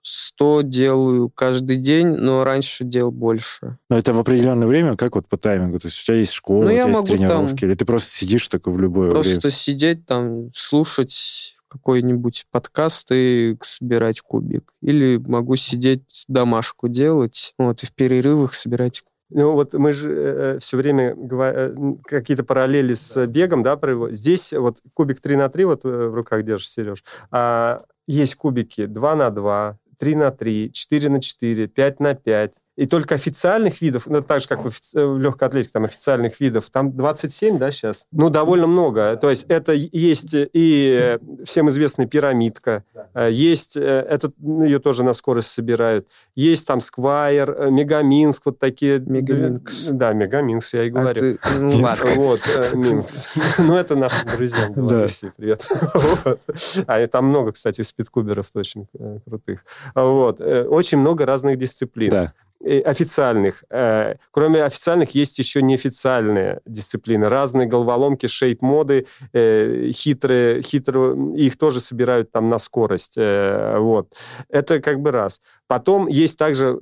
100 0.00 0.62
делаю 0.62 1.28
каждый 1.28 1.76
день, 1.76 2.06
но 2.06 2.44
раньше 2.44 2.84
делал 2.84 3.10
больше. 3.10 3.76
Но 3.90 3.98
это 3.98 4.14
в 4.14 4.18
определенное 4.18 4.66
время, 4.66 4.96
как 4.96 5.16
вот 5.16 5.28
по 5.28 5.36
таймингу? 5.36 5.78
То 5.78 5.88
есть 5.88 6.00
у 6.00 6.04
тебя 6.04 6.16
есть 6.16 6.32
школа, 6.32 6.64
ну, 6.64 6.68
у 6.68 6.72
тебя 6.72 6.86
есть 6.86 7.06
тренировки, 7.06 7.60
там, 7.60 7.68
или 7.68 7.76
ты 7.76 7.84
просто 7.84 8.10
сидишь 8.10 8.48
такой 8.48 8.72
в 8.72 8.78
любое 8.78 9.10
просто 9.10 9.28
время? 9.28 9.40
Просто 9.42 9.58
сидеть 9.58 10.06
там, 10.06 10.50
слушать 10.54 11.54
какой-нибудь 11.68 12.46
подкаст 12.50 13.08
и 13.12 13.56
собирать 13.62 14.22
кубик. 14.22 14.72
Или 14.80 15.18
могу 15.18 15.56
сидеть 15.56 16.24
домашку 16.26 16.88
делать, 16.88 17.52
вот, 17.58 17.82
и 17.82 17.86
в 17.86 17.92
перерывах 17.92 18.54
собирать 18.54 19.00
кубик. 19.02 19.12
Ну 19.30 19.52
вот 19.52 19.74
мы 19.74 19.92
же 19.92 20.10
э, 20.10 20.58
все 20.58 20.76
время 20.76 21.14
э, 21.14 21.74
какие-то 22.04 22.44
параллели 22.44 22.94
с 22.94 23.26
бегом, 23.26 23.62
да, 23.62 23.78
Здесь 24.10 24.52
вот 24.54 24.78
кубик 24.94 25.20
3 25.20 25.36
на 25.36 25.48
3 25.48 25.64
вот 25.64 25.84
э, 25.84 25.88
в 25.88 26.14
руках 26.14 26.44
держишь, 26.44 26.70
Сереж. 26.70 27.04
А 27.30 27.84
есть 28.06 28.36
кубики 28.36 28.86
2 28.86 29.16
на 29.16 29.30
2, 29.30 29.78
3 29.98 30.14
на 30.14 30.30
3, 30.30 30.72
4 30.72 31.08
на 31.10 31.20
4, 31.20 31.66
5 31.66 32.00
на 32.00 32.14
5. 32.14 32.54
И 32.78 32.86
только 32.86 33.16
официальных 33.16 33.80
видов, 33.80 34.06
ну, 34.06 34.22
так 34.22 34.40
же, 34.40 34.46
как 34.46 34.60
в, 34.64 34.70
в 34.70 35.18
легкой 35.18 35.48
атлетике, 35.48 35.72
там 35.72 35.84
официальных 35.84 36.38
видов, 36.38 36.70
там 36.70 36.92
27, 36.92 37.58
да, 37.58 37.72
сейчас? 37.72 38.06
Ну, 38.12 38.30
довольно 38.30 38.68
много. 38.68 39.16
То 39.16 39.30
есть 39.30 39.46
это 39.48 39.72
есть 39.72 40.30
и 40.32 41.18
всем 41.44 41.68
известная 41.70 42.06
пирамидка, 42.06 42.84
э, 43.14 43.30
есть, 43.32 43.76
э, 43.76 43.80
этот, 43.80 44.36
ну, 44.38 44.62
ее 44.62 44.78
тоже 44.78 45.02
на 45.02 45.12
скорость 45.12 45.48
собирают, 45.48 46.06
есть 46.36 46.68
там 46.68 46.80
Сквайр, 46.80 47.50
э, 47.50 47.68
Мегаминск, 47.68 48.46
вот 48.46 48.60
такие... 48.60 49.00
Мегаминкс. 49.00 49.88
Да, 49.88 50.12
Мегаминкс, 50.12 50.74
я 50.74 50.84
и 50.84 50.90
а 50.90 50.92
говорю. 50.92 51.36
А 51.42 51.48
ты... 51.48 51.58
Ну, 51.58 51.78
ладно. 51.80 52.10
Вот, 52.14 52.40
Минкс. 52.74 53.34
Ну, 53.58 53.74
это 53.74 53.96
нашим 53.96 54.28
друзьям 54.36 54.72
Беларуси, 54.72 55.32
привет. 55.36 55.66
А 56.86 57.04
там 57.08 57.26
много, 57.26 57.50
кстати, 57.50 57.82
спидкуберов 57.82 58.50
очень 58.54 58.86
крутых. 59.26 59.64
Вот. 59.96 60.40
Очень 60.40 60.98
много 60.98 61.26
разных 61.26 61.58
дисциплин. 61.58 62.10
Да 62.10 62.32
официальных. 62.64 63.64
Э, 63.70 64.16
кроме 64.30 64.64
официальных 64.64 65.10
есть 65.14 65.38
еще 65.38 65.62
неофициальные 65.62 66.60
дисциплины. 66.66 67.28
Разные 67.28 67.66
головоломки, 67.66 68.26
шейп-моды, 68.26 69.06
э, 69.32 69.90
хитрые, 69.92 70.62
хитрые, 70.62 71.36
их 71.36 71.56
тоже 71.56 71.80
собирают 71.80 72.32
там 72.32 72.48
на 72.48 72.58
скорость. 72.58 73.14
Э, 73.16 73.78
вот. 73.78 74.12
Это 74.48 74.80
как 74.80 75.00
бы 75.00 75.12
раз. 75.12 75.40
Потом 75.66 76.08
есть 76.08 76.38
также 76.38 76.78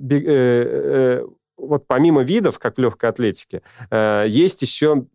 вот 1.58 1.86
помимо 1.86 2.22
видов, 2.22 2.58
как 2.58 2.76
в 2.76 2.80
легкой 2.80 3.10
атлетике, 3.10 3.62
есть 3.90 4.60
еще 4.60 5.06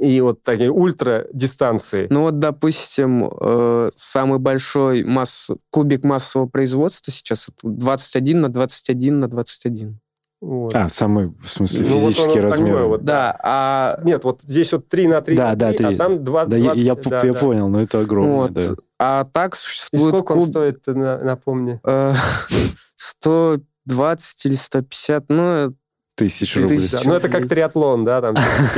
и 0.00 0.20
вот 0.22 0.42
такие 0.42 0.70
ультра-дистанции. 0.70 2.06
Ну 2.10 2.22
вот, 2.22 2.38
допустим, 2.38 3.30
э, 3.38 3.90
самый 3.94 4.38
большой 4.38 5.04
масс... 5.04 5.50
кубик 5.70 6.04
массового 6.04 6.48
производства 6.48 7.12
сейчас 7.12 7.48
это 7.48 7.68
21 7.68 8.40
на 8.40 8.48
21 8.48 9.20
на 9.20 9.28
21. 9.28 10.00
Вот. 10.40 10.74
А, 10.74 10.88
самый, 10.88 11.34
в 11.38 11.46
смысле, 11.46 11.80
ну, 11.86 11.96
физический 11.96 12.40
вот 12.40 12.50
размер. 12.50 12.72
Такой, 12.72 12.88
вот, 12.88 13.04
да, 13.04 13.38
а... 13.42 14.00
Нет, 14.02 14.24
вот 14.24 14.40
здесь 14.42 14.72
вот 14.72 14.88
3 14.88 15.08
на 15.08 15.20
3 15.20 15.36
да, 15.36 15.48
на 15.50 15.56
3, 15.56 15.58
да, 15.58 15.72
3. 15.72 15.86
а 15.86 15.98
там 15.98 16.24
2 16.24 16.44
да, 16.46 16.56
20... 16.56 16.82
Я, 16.82 16.94
да, 16.94 17.20
я 17.22 17.32
да. 17.34 17.38
понял, 17.38 17.68
но 17.68 17.80
это 17.82 18.00
огромное, 18.00 18.34
вот. 18.36 18.52
да. 18.52 18.62
А 18.98 19.24
так 19.24 19.54
существует... 19.54 20.02
И 20.02 20.08
сколько 20.08 20.32
куб... 20.32 20.42
он 20.42 20.48
стоит, 20.48 20.86
напомни? 20.86 21.78
120 22.96 24.46
или 24.46 24.54
150, 24.54 25.24
ну, 25.28 25.74
тысяч 26.20 26.54
рублей. 26.54 26.76
Тысяч, 26.76 27.04
ну, 27.06 27.14
это 27.14 27.30
как 27.30 27.48
триатлон, 27.48 28.04
да? 28.04 28.20
Там, 28.20 28.34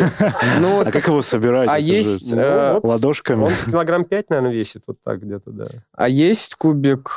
ну, 0.61 0.81
а 0.81 0.92
как 0.92 1.09
его 1.09 1.22
собирать? 1.22 1.68
А 1.68 1.78
есть... 1.78 2.33
Э, 2.33 2.78
ладошками? 2.81 3.44
Он 3.44 3.52
килограмм 3.66 4.05
5, 4.05 4.31
наверное, 4.31 4.52
весит 4.52 4.85
вот 4.87 4.98
так 5.02 5.20
где-то, 5.22 5.50
да. 5.50 5.64
А 5.92 6.09
есть 6.09 6.55
кубик 6.55 7.16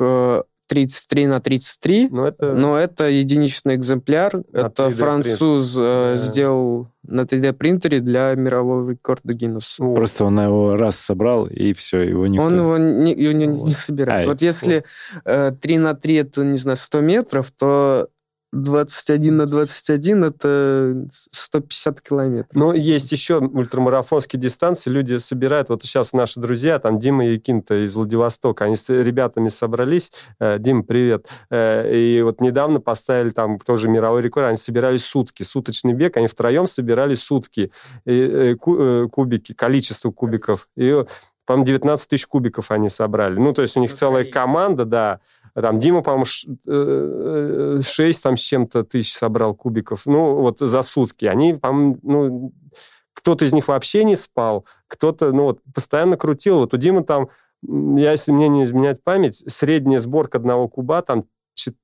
33 0.67 1.23
э, 1.23 1.27
на 1.27 1.39
33, 1.39 2.09
но 2.09 2.27
это, 2.27 2.53
но 2.53 2.75
это 2.75 3.07
единичный 3.07 3.75
экземпляр. 3.75 4.41
Это 4.51 4.89
француз 4.89 5.75
э, 5.77 6.15
да. 6.15 6.17
сделал 6.17 6.88
на 7.03 7.21
3D-принтере 7.21 7.99
для 7.99 8.33
мирового 8.33 8.89
рекорда 8.89 9.35
Гиннесса. 9.35 9.83
Просто 9.83 10.25
он 10.25 10.39
его 10.39 10.75
раз 10.75 10.95
собрал, 10.97 11.45
и 11.45 11.73
все, 11.73 12.01
его 12.01 12.25
никто... 12.25 12.45
Он 12.45 12.55
его 12.55 12.77
не, 12.79 13.13
его 13.13 13.33
не, 13.33 13.45
не 13.45 13.69
собирает. 13.69 14.25
А, 14.25 14.29
вот 14.31 14.41
если 14.41 14.83
э, 15.23 15.51
3 15.51 15.77
на 15.77 15.93
3 15.93 16.15
это, 16.15 16.43
не 16.43 16.57
знаю, 16.57 16.77
100 16.77 17.01
метров, 17.01 17.51
то 17.51 18.07
21 18.51 19.38
на 19.38 19.45
21 19.45 20.23
это 20.23 21.08
150 21.10 22.01
километров. 22.01 22.53
Но 22.53 22.73
есть 22.73 23.12
еще 23.12 23.39
ультрамарафонские 23.39 24.39
дистанции. 24.39 24.89
Люди 24.89 25.17
собирают, 25.17 25.69
вот 25.69 25.84
сейчас 25.84 26.13
наши 26.13 26.39
друзья, 26.39 26.79
там 26.79 26.99
Дима 26.99 27.27
и 27.27 27.38
Кинта 27.38 27.86
из 27.86 27.95
Владивостока, 27.95 28.65
они 28.65 28.75
с 28.75 28.89
ребятами 28.89 29.49
собрались. 29.49 30.12
Э, 30.39 30.58
Дим, 30.60 30.84
привет. 30.84 31.27
Э, 31.49 31.93
и 31.93 32.21
вот 32.21 32.39
недавно 32.39 32.79
поставили 32.79 33.31
там 33.31 33.60
тоже 33.60 33.89
мировой 33.89 34.21
рекорд. 34.21 34.47
Они 34.47 34.58
собирали 34.58 34.97
сутки, 34.97 35.43
суточный 35.43 35.93
бег. 35.93 36.15
Они 36.17 36.27
втроем 36.27 36.67
собирали 36.67 37.13
сутки 37.15 37.71
э, 38.05 38.55
кубики, 38.55 39.53
количество 39.53 40.12
кубиков. 40.12 40.69
И, 40.77 41.03
по-моему, 41.45 41.65
19 41.65 42.08
тысяч 42.08 42.25
кубиков 42.25 42.71
они 42.71 42.89
собрали. 42.89 43.38
Ну, 43.38 43.53
то 43.53 43.62
есть 43.62 43.75
у 43.75 43.81
них 43.81 43.91
целая 43.91 44.23
команда, 44.23 44.86
да. 44.86 45.19
Там 45.62 45.80
Дима, 45.80 46.02
по-моему, 46.02 46.26
6 46.26 46.48
э, 46.68 47.82
э, 47.82 48.13
там 48.22 48.36
с 48.36 48.41
чем-то 48.41 48.84
тысяч 48.84 49.15
собрал 49.15 49.56
кубиков. 49.56 50.06
Ну, 50.06 50.36
вот 50.41 50.60
за 50.60 50.82
сутки. 50.84 51.26
Они, 51.26 51.54
по-моему, 51.54 52.00
ну, 52.04 52.54
кто-то 53.13 53.46
из 53.46 53.54
них 53.54 53.70
вообще 53.70 54.04
не 54.04 54.15
спал, 54.15 54.65
кто-то, 54.88 55.32
ну, 55.32 55.44
вот, 55.44 55.60
постоянно 55.74 56.18
крутил. 56.18 56.60
Вот 56.60 56.74
у 56.74 56.78
Димы 56.78 57.04
там, 57.04 57.30
я, 57.63 58.12
если 58.12 58.34
мне 58.34 58.50
не 58.50 58.63
изменять 58.63 59.02
память, 59.02 59.44
средняя 59.50 60.00
сборка 60.00 60.38
одного 60.38 60.68
куба 60.68 61.02
там 61.02 61.26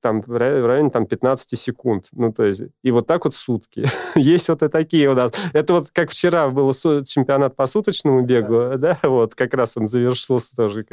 там, 0.00 0.22
в 0.22 0.36
районе 0.36 0.90
там, 0.90 1.06
15 1.06 1.58
секунд. 1.58 2.06
Ну, 2.12 2.32
то 2.32 2.44
есть, 2.44 2.62
и 2.82 2.90
вот 2.90 3.06
так 3.06 3.24
вот 3.24 3.34
сутки. 3.34 3.86
Есть 4.16 4.48
вот 4.48 4.62
и 4.62 4.68
такие 4.68 5.10
у 5.10 5.14
нас. 5.14 5.32
Это 5.52 5.74
вот 5.74 5.90
как 5.92 6.10
вчера 6.10 6.48
был 6.48 6.72
чемпионат 6.72 7.56
по 7.56 7.66
суточному 7.66 8.22
бегу, 8.22 8.76
да, 8.78 8.98
вот, 9.02 9.34
как 9.34 9.54
раз 9.54 9.76
он 9.76 9.86
завершился 9.86 10.56
тоже. 10.56 10.86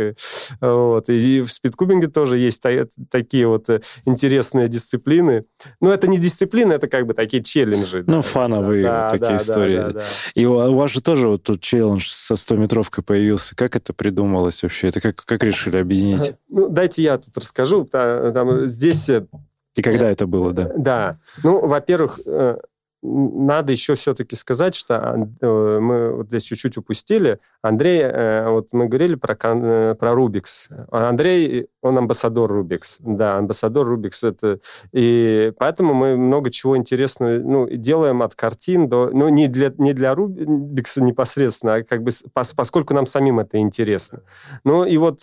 Вот. 0.61 1.09
И 1.09 1.41
в 1.41 1.51
спидкубинге 1.51 2.07
тоже 2.07 2.37
есть 2.37 2.61
такие 3.09 3.47
вот 3.47 3.69
э, 3.69 3.81
интересные 4.05 4.67
дисциплины. 4.67 5.45
Ну, 5.81 5.89
это 5.89 6.07
не 6.07 6.17
дисциплины, 6.17 6.73
это 6.73 6.87
как 6.87 7.05
бы 7.05 7.13
такие 7.13 7.43
челленджи. 7.43 8.03
Ну, 8.07 8.17
да. 8.17 8.21
фановые 8.21 8.83
да, 8.83 9.03
вот 9.03 9.11
такие 9.11 9.37
да, 9.37 9.43
истории. 9.43 9.77
Да, 9.77 9.87
да, 9.87 9.99
да. 9.99 10.05
И 10.35 10.45
у 10.45 10.75
вас 10.75 10.91
же 10.91 11.01
тоже 11.01 11.29
вот 11.29 11.43
тут 11.43 11.61
челлендж 11.61 12.07
со 12.09 12.33
100-метровкой 12.33 13.03
появился. 13.03 13.55
Как 13.55 13.75
это 13.75 13.93
придумалось 13.93 14.63
вообще? 14.63 14.87
Это 14.87 14.99
как, 14.99 15.15
как 15.15 15.43
решили 15.43 15.77
объединить? 15.77 16.33
Ну, 16.49 16.69
дайте 16.69 17.01
я 17.01 17.17
тут 17.17 17.37
расскажу. 17.37 17.85
Там, 17.85 18.33
там 18.33 18.67
здесь 18.79 19.09
э, 19.09 19.27
И 19.75 19.81
когда 19.81 20.09
это 20.09 20.25
было, 20.25 20.53
да? 20.53 20.71
Да. 20.75 21.19
Ну, 21.43 21.67
во-первых, 21.67 22.19
надо 23.01 23.71
еще 23.71 23.95
все-таки 23.95 24.35
сказать, 24.35 24.75
что 24.75 25.27
э, 25.41 25.79
мы 25.79 26.17
вот 26.17 26.27
здесь 26.27 26.43
чуть-чуть 26.43 26.77
упустили. 26.77 27.39
Андрей, 27.61 28.01
э, 28.01 28.49
вот 28.49 28.67
мы 28.73 28.87
говорили 28.87 29.15
про, 29.15 29.37
э, 29.41 29.95
про 29.95 30.13
Рубикс. 30.13 30.69
Андрей, 30.91 31.67
он 31.81 31.97
амбассадор 31.97 32.51
Рубикс. 32.51 32.97
Да, 32.99 33.37
амбассадор 33.37 33.87
Рубикс. 33.87 34.23
Это, 34.23 34.59
и 34.91 35.53
поэтому 35.57 35.93
мы 35.93 36.17
много 36.17 36.51
чего 36.51 36.75
интересного 36.75 37.39
ну, 37.39 37.69
делаем 37.69 38.21
от 38.21 38.35
картин 38.35 38.89
до... 38.89 39.09
Ну, 39.13 39.29
не 39.29 39.47
для, 39.47 39.73
не 39.77 39.93
для 39.93 40.13
Рубикса 40.13 41.01
непосредственно, 41.01 41.75
а 41.75 41.83
как 41.83 42.03
бы 42.03 42.11
поскольку 42.33 42.93
нам 42.93 43.05
самим 43.05 43.39
это 43.39 43.59
интересно. 43.59 44.23
Ну, 44.65 44.83
и 44.83 44.97
вот 44.97 45.21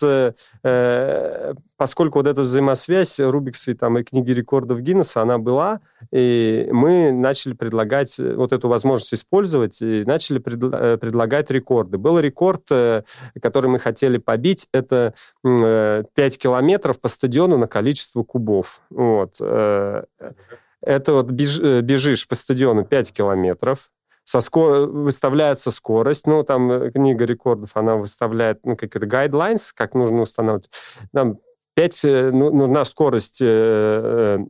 поскольку 1.77 2.19
вот 2.19 2.27
эта 2.27 2.43
взаимосвязь 2.43 3.21
Рубикса 3.21 3.73
и, 3.73 3.75
там, 3.75 3.99
и 3.99 4.03
книги 4.03 4.33
рекордов 4.33 4.81
Гиннесса, 4.81 5.23
она 5.23 5.39
была, 5.39 5.81
и 6.11 6.69
мы 6.73 7.13
начали 7.13 7.53
предлагать 7.53 8.19
э, 8.19 8.35
вот 8.35 8.53
эту 8.53 8.69
возможность 8.69 9.15
использовать, 9.15 9.81
и 9.83 10.05
начали 10.05 10.39
пред, 10.39 10.59
предлагать 11.01 11.51
рекорды. 11.51 11.99
Был 11.99 12.19
рекорд, 12.19 12.63
э, 12.71 13.03
который 13.41 13.71
мы 13.71 13.79
хотели 13.79 14.19
побить, 14.19 14.69
это 14.73 15.15
5 15.43 15.45
э, 15.45 16.31
километров 16.39 17.01
по 17.01 17.09
стадиону 17.09 17.59
на 17.59 17.67
количество 17.67 18.23
кубов. 18.23 18.81
Вот. 18.91 19.41
Это 19.41 21.13
вот 21.13 21.31
беж, 21.31 21.61
бежишь 21.61 22.29
по 22.29 22.35
стадиону 22.35 22.85
5 22.85 23.13
километров, 23.13 23.91
со 24.25 24.41
скор... 24.41 24.89
выставляется 24.89 25.71
скорость, 25.71 26.27
ну, 26.27 26.43
там 26.43 26.91
книга 26.91 27.25
рекордов, 27.25 27.77
она 27.77 27.97
выставляет, 27.97 28.61
ну, 28.65 28.77
какие-то 28.77 29.07
guidelines, 29.07 29.71
как 29.75 29.95
нужно 29.95 30.23
устанавливать. 30.23 30.71
Там 31.13 31.39
5, 31.77 32.01
ну, 32.33 32.51
нужна 32.51 32.85
скорость 32.85 33.39
5 33.39 34.43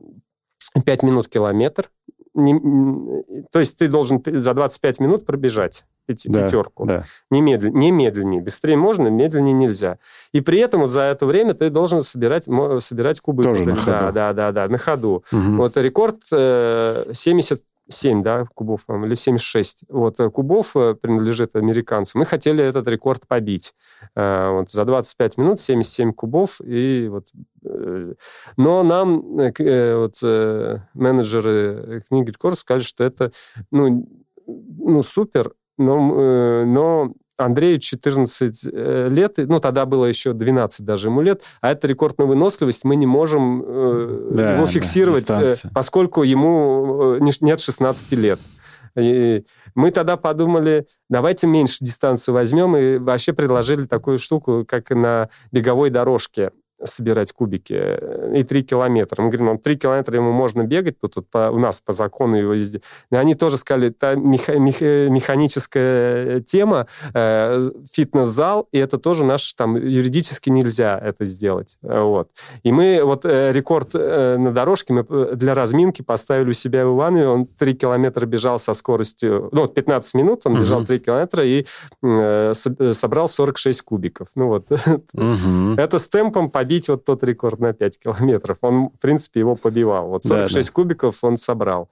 минут 1.03 1.27
километр, 1.27 1.91
не, 2.37 3.43
то 3.51 3.59
есть 3.59 3.77
ты 3.77 3.87
должен 3.87 4.23
за 4.23 4.53
25 4.53 4.99
минут 4.99 5.25
пробежать 5.25 5.85
да, 6.07 6.45
пятерку. 6.45 6.85
Да. 6.85 7.03
Не, 7.29 7.41
медлен, 7.41 7.73
не 7.73 7.91
медленнее. 7.91 8.41
Быстрее 8.41 8.77
можно, 8.77 9.07
медленнее 9.07 9.53
нельзя. 9.53 9.97
И 10.31 10.41
при 10.41 10.59
этом 10.59 10.81
вот 10.81 10.89
за 10.89 11.01
это 11.01 11.25
время 11.25 11.53
ты 11.53 11.69
должен 11.69 12.01
собирать, 12.01 12.43
собирать 12.43 13.19
кубы. 13.19 13.43
Тоже 13.43 13.65
на 13.65 13.75
ходу. 13.75 13.91
Да, 13.91 14.11
да, 14.11 14.33
да, 14.33 14.51
да, 14.51 14.67
на 14.67 14.77
ходу. 14.77 15.23
Угу. 15.31 15.57
Вот 15.57 15.77
рекорд 15.77 16.23
70 16.25 17.59
э, 17.59 17.61
7, 17.89 18.23
да, 18.23 18.45
кубов, 18.53 18.81
или 18.89 19.13
76. 19.15 19.85
Вот 19.89 20.19
э, 20.19 20.29
кубов 20.29 20.75
э, 20.75 20.95
принадлежит 20.95 21.55
американцу. 21.55 22.17
Мы 22.17 22.25
хотели 22.25 22.63
этот 22.63 22.87
рекорд 22.87 23.27
побить. 23.27 23.73
Вот 24.15 24.69
за 24.69 24.85
25 24.85 25.37
минут 25.37 25.59
77 25.59 26.13
кубов. 26.13 26.59
И 26.61 27.07
вот... 27.09 27.27
Но 28.55 28.83
нам 28.83 29.21
вот, 29.21 30.21
менеджеры 30.93 32.01
книги 32.07 32.29
рекорд 32.29 32.57
сказали, 32.57 32.81
что 32.81 33.03
это 33.03 33.31
ну, 33.71 34.07
ну 34.45 35.03
супер, 35.03 35.51
но, 35.77 36.65
но 36.65 37.13
Андрею 37.37 37.79
14 37.79 38.67
э, 38.71 39.09
лет, 39.09 39.33
ну, 39.37 39.59
тогда 39.59 39.85
было 39.85 40.05
еще 40.05 40.33
12 40.33 40.85
даже 40.85 41.07
ему 41.07 41.21
лет, 41.21 41.43
а 41.61 41.71
это 41.71 41.87
рекорд 41.87 42.17
на 42.17 42.25
выносливость, 42.25 42.83
мы 42.83 42.95
не 42.95 43.05
можем 43.05 43.63
э, 43.65 44.29
да, 44.31 44.55
его 44.55 44.67
фиксировать, 44.67 45.27
да, 45.27 45.45
поскольку 45.73 46.23
ему 46.23 47.17
э, 47.19 47.29
нет 47.41 47.59
16 47.59 48.11
лет. 48.13 48.39
И 48.95 49.45
мы 49.75 49.91
тогда 49.91 50.17
подумали, 50.17 50.87
давайте 51.09 51.45
меньше 51.45 51.77
дистанцию 51.81 52.33
возьмем, 52.33 52.75
и 52.75 52.97
вообще 52.97 53.33
предложили 53.33 53.85
такую 53.85 54.17
штуку, 54.17 54.65
как 54.67 54.89
на 54.89 55.29
беговой 55.51 55.91
дорожке 55.91 56.51
собирать 56.83 57.31
кубики 57.31 58.37
и 58.37 58.43
3 58.43 58.63
километра. 58.63 59.21
Мы 59.21 59.29
говорим, 59.29 59.57
3 59.57 59.77
километра 59.77 60.15
ему 60.15 60.31
можно 60.31 60.63
бегать, 60.63 60.99
тут, 60.99 61.15
тут 61.15 61.29
по, 61.29 61.49
у 61.49 61.59
нас 61.59 61.81
по 61.81 61.93
закону 61.93 62.35
его 62.35 62.53
везде. 62.53 62.81
И 63.11 63.15
они 63.15 63.35
тоже 63.35 63.57
сказали, 63.57 63.89
это 63.89 64.15
меха, 64.15 64.57
меха, 64.59 65.09
механическая 65.09 66.41
тема, 66.41 66.87
э, 67.13 67.69
фитнес-зал, 67.91 68.67
и 68.71 68.77
это 68.77 68.97
тоже 68.97 69.23
наш, 69.23 69.53
там, 69.53 69.75
юридически 69.75 70.49
нельзя 70.49 70.97
это 70.97 71.25
сделать. 71.25 71.77
Вот. 71.81 72.29
И 72.63 72.71
мы 72.71 73.01
вот 73.03 73.25
э, 73.25 73.51
рекорд 73.51 73.91
э, 73.93 74.37
на 74.37 74.51
дорожке 74.51 74.93
мы 74.93 75.05
э, 75.09 75.35
для 75.35 75.53
разминки 75.53 76.01
поставили 76.01 76.49
у 76.49 76.53
себя 76.53 76.85
в 76.85 76.95
Иванове, 76.95 77.27
он 77.27 77.45
3 77.45 77.73
километра 77.73 78.25
бежал 78.25 78.59
со 78.59 78.73
скоростью, 78.73 79.49
ну, 79.51 79.67
15 79.67 80.13
минут 80.13 80.41
он 80.45 80.59
бежал 80.59 80.85
3 80.85 80.99
километра 80.99 81.45
и 81.45 81.65
э, 82.03 82.53
собрал 82.93 83.29
46 83.29 83.81
кубиков. 83.81 84.27
Ну 84.35 84.47
вот. 84.47 84.67
Это 85.77 85.99
с 85.99 86.07
темпом 86.07 86.49
по 86.49 86.63
побить 86.67 86.89
вот 86.89 87.05
тот 87.05 87.23
рекорд 87.23 87.59
на 87.59 87.73
5 87.73 87.99
километров. 87.99 88.57
Он, 88.61 88.89
в 88.89 88.99
принципе, 88.99 89.39
его 89.39 89.55
побивал. 89.55 90.09
Вот 90.09 90.23
46 90.23 90.53
да, 90.53 90.61
да. 90.61 90.73
кубиков 90.73 91.23
он 91.23 91.37
собрал. 91.37 91.89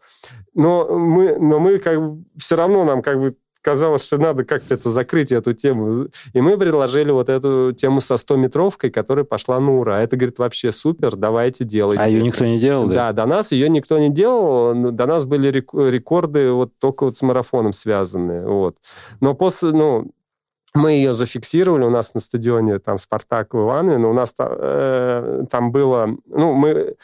Но 0.53 0.88
мы, 0.97 1.38
но 1.38 1.59
мы 1.59 1.80
как 1.80 2.01
бы 2.01 2.23
все 2.38 2.55
равно 2.55 2.84
нам 2.84 3.01
как 3.01 3.19
бы 3.19 3.36
казалось, 3.61 4.05
что 4.05 4.17
надо 4.19 4.43
как-то 4.43 4.76
это 4.76 4.91
закрыть, 4.91 5.32
эту 5.32 5.53
тему. 5.53 6.07
И 6.34 6.41
мы 6.41 6.57
предложили 6.57 7.09
вот 7.09 7.30
эту 7.30 7.71
тему 7.71 7.99
со 7.99 8.15
100-метровкой, 8.15 8.91
которая 8.91 9.26
пошла 9.26 9.59
на 9.59 9.80
ура. 9.80 10.03
Это, 10.03 10.17
говорит, 10.17 10.38
вообще 10.38 10.71
супер, 10.71 11.15
давайте 11.15 11.63
делать. 11.63 11.97
А 11.97 12.07
ее 12.07 12.21
никто 12.21 12.45
не 12.45 12.59
делал, 12.59 12.86
да? 12.88 12.95
Да, 12.95 13.13
до 13.13 13.26
нас 13.26 13.51
ее 13.51 13.69
никто 13.69 13.97
не 13.97 14.09
делал. 14.09 14.91
До 14.91 15.07
нас 15.07 15.26
были 15.26 15.47
рекорды 15.49 16.51
вот 16.51 16.78
только 16.78 17.05
вот 17.05 17.17
с 17.17 17.21
марафоном 17.23 17.71
связанные. 17.71 18.45
Вот. 18.45 18.78
Но 19.19 19.34
после, 19.34 19.71
ну, 19.71 20.11
мы 20.76 20.91
ее 20.91 21.13
зафиксировали 21.13 21.86
у 21.86 21.89
нас 21.89 22.13
на 22.13 22.19
стадионе, 22.19 22.80
там, 22.80 22.97
Спартак 22.97 23.53
в 23.53 23.57
Иванове, 23.57 23.97
но 23.97 24.09
у 24.09 24.13
нас 24.13 24.34
э, 24.38 25.43
там 25.49 25.71
было, 25.71 26.09
ну, 26.28 26.53
мы, 26.53 26.95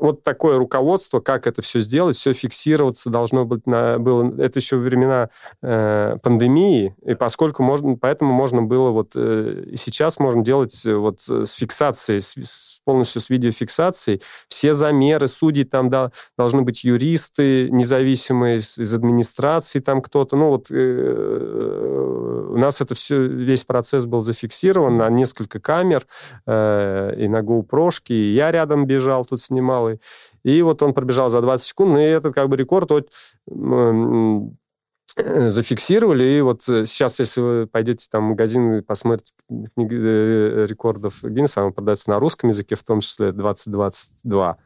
вот 0.00 0.22
такое 0.22 0.58
руководство, 0.58 1.20
как 1.20 1.46
это 1.46 1.62
все 1.62 1.80
сделать, 1.80 2.16
все 2.16 2.32
фиксироваться 2.32 3.10
должно 3.10 3.44
быть, 3.44 3.66
на, 3.66 3.98
было, 3.98 4.32
это 4.40 4.58
еще 4.58 4.76
времена 4.76 5.28
э, 5.62 6.16
пандемии, 6.22 6.96
и 7.04 7.14
поскольку 7.14 7.62
можно, 7.62 7.96
поэтому 7.96 8.32
можно 8.32 8.62
было 8.62 8.90
вот, 8.90 9.12
э, 9.14 9.72
сейчас 9.76 10.18
можно 10.18 10.42
делать 10.42 10.84
вот 10.86 11.20
с 11.20 11.52
фиксацией, 11.52 12.20
с 12.20 12.69
полностью 12.90 13.22
с 13.22 13.30
видеофиксацией. 13.30 14.20
Все 14.48 14.72
замеры, 14.72 15.28
судьи 15.28 15.62
там 15.62 15.90
да, 15.90 16.10
должны 16.36 16.62
быть 16.62 16.82
юристы 16.82 17.70
независимые 17.70 18.56
из, 18.56 18.94
администрации, 18.94 19.78
там 19.78 20.02
кто-то. 20.02 20.36
Ну 20.36 20.48
вот 20.48 20.72
э, 20.72 22.46
у 22.50 22.58
нас 22.58 22.80
это 22.80 22.96
все, 22.96 23.22
весь 23.22 23.62
процесс 23.62 24.06
был 24.06 24.22
зафиксирован 24.22 24.96
на 24.96 25.08
несколько 25.08 25.60
камер 25.60 26.04
э, 26.46 27.14
и 27.16 27.28
на 27.28 27.42
GoPro, 27.42 27.90
и 28.08 28.34
я 28.34 28.50
рядом 28.50 28.86
бежал, 28.86 29.24
тут 29.24 29.40
снимал. 29.40 29.90
И, 29.90 29.98
и 30.42 30.62
вот 30.62 30.82
он 30.82 30.92
пробежал 30.92 31.30
за 31.30 31.40
20 31.40 31.66
секунд, 31.66 31.90
ну 31.92 31.98
и 31.98 32.02
этот 32.02 32.34
как 32.34 32.48
бы 32.48 32.56
рекорд 32.56 32.90
вот, 32.90 33.08
Э, 33.50 34.40
зафиксировали. 35.16 36.24
И 36.24 36.40
вот 36.40 36.68
э, 36.68 36.86
сейчас, 36.86 37.18
если 37.18 37.40
вы 37.40 37.66
пойдете 37.66 38.06
там 38.10 38.26
в 38.26 38.28
магазин 38.30 38.74
и 38.74 38.80
посмотрите 38.82 39.32
книги 39.74 39.94
э, 39.94 40.66
рекордов 40.68 41.22
Гиннесса, 41.22 41.64
он 41.64 41.72
продается 41.72 42.10
на 42.10 42.18
русском 42.18 42.50
языке, 42.50 42.76
в 42.76 42.84
том 42.84 43.00
числе 43.00 43.32
2022. 43.32 44.56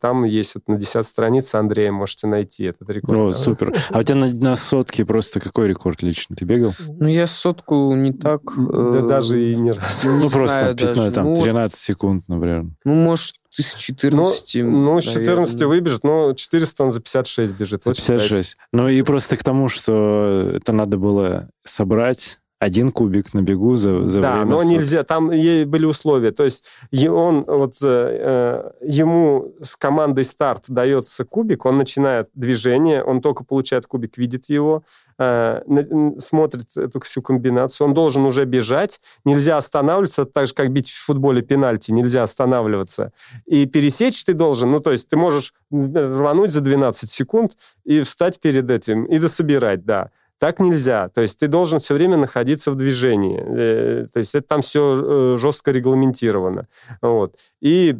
Там 0.00 0.24
есть 0.24 0.54
вот 0.54 0.68
на 0.68 0.76
10 0.76 1.06
странице 1.06 1.56
Андрея, 1.56 1.92
можете 1.92 2.26
найти 2.26 2.64
этот 2.64 2.88
рекорд. 2.90 3.18
О, 3.18 3.32
супер. 3.32 3.74
А 3.90 3.98
у 3.98 4.02
тебя 4.02 4.16
на, 4.16 4.32
на 4.34 4.56
сотке 4.56 5.04
просто 5.04 5.40
какой 5.40 5.68
рекорд 5.68 6.02
лично? 6.02 6.36
Ты 6.36 6.44
бегал? 6.44 6.72
Ну, 6.88 7.06
я 7.08 7.26
сотку 7.26 7.94
не 7.94 8.12
так... 8.12 8.42
Да 8.56 8.98
э, 8.98 9.08
даже 9.08 9.42
и 9.42 9.56
не 9.56 9.72
раз. 9.72 10.02
Ну, 10.04 10.28
просто 10.30 10.74
там, 10.74 11.12
там 11.12 11.34
13 11.34 11.78
секунд, 11.78 12.24
например. 12.28 12.66
Ну, 12.84 12.94
может, 12.94 13.36
с 13.62 13.74
14. 13.74 14.54
Ну, 14.62 14.70
ну 14.70 15.00
с 15.00 15.04
14 15.04 15.62
выбежит, 15.62 16.04
но 16.04 16.32
400 16.34 16.84
он 16.84 16.92
за 16.92 17.00
56 17.00 17.52
бежит. 17.52 17.82
За 17.84 17.94
56. 17.94 18.56
Ну 18.72 18.88
и 18.88 19.02
просто 19.02 19.36
к 19.36 19.44
тому, 19.44 19.68
что 19.68 20.52
это 20.54 20.72
надо 20.72 20.96
было 20.96 21.48
собрать 21.64 22.40
один 22.58 22.90
кубик 22.90 23.34
на 23.34 23.42
бегу 23.42 23.76
за, 23.76 24.08
за 24.08 24.20
да, 24.20 24.32
время... 24.32 24.50
Да, 24.50 24.56
но 24.56 24.62
нельзя, 24.64 25.04
там 25.04 25.28
были 25.28 25.84
условия. 25.84 26.32
То 26.32 26.44
есть 26.44 26.64
он, 27.08 27.44
вот, 27.46 27.76
э, 27.82 28.72
ему 28.80 29.54
с 29.62 29.76
командой 29.76 30.24
старт 30.24 30.64
дается 30.68 31.24
кубик, 31.24 31.64
он 31.66 31.78
начинает 31.78 32.28
движение, 32.34 33.04
он 33.04 33.20
только 33.20 33.44
получает 33.44 33.86
кубик, 33.86 34.18
видит 34.18 34.46
его, 34.46 34.82
э, 35.18 35.62
смотрит 36.18 36.76
эту 36.76 37.00
всю 37.00 37.22
комбинацию, 37.22 37.86
он 37.86 37.94
должен 37.94 38.24
уже 38.24 38.44
бежать, 38.44 39.00
нельзя 39.24 39.56
останавливаться, 39.56 40.24
так 40.24 40.48
же, 40.48 40.54
как 40.54 40.72
бить 40.72 40.90
в 40.90 41.04
футболе 41.04 41.42
пенальти, 41.42 41.92
нельзя 41.92 42.24
останавливаться. 42.24 43.12
И 43.46 43.66
пересечь 43.66 44.24
ты 44.24 44.34
должен, 44.34 44.72
ну, 44.72 44.80
то 44.80 44.90
есть 44.90 45.08
ты 45.08 45.16
можешь 45.16 45.54
рвануть 45.70 46.50
за 46.50 46.60
12 46.60 47.08
секунд 47.08 47.52
и 47.84 48.02
встать 48.02 48.40
перед 48.40 48.68
этим, 48.68 49.04
и 49.04 49.18
дособирать, 49.18 49.84
да. 49.84 50.10
Так 50.38 50.60
нельзя. 50.60 51.08
То 51.08 51.20
есть 51.20 51.38
ты 51.38 51.48
должен 51.48 51.80
все 51.80 51.94
время 51.94 52.16
находиться 52.16 52.70
в 52.70 52.76
движении. 52.76 53.40
Э, 53.40 54.06
то 54.12 54.18
есть 54.18 54.34
это 54.34 54.46
там 54.46 54.62
все 54.62 55.34
э, 55.34 55.38
жестко 55.38 55.72
регламентировано. 55.72 56.68
Вот. 57.02 57.36
И 57.60 57.96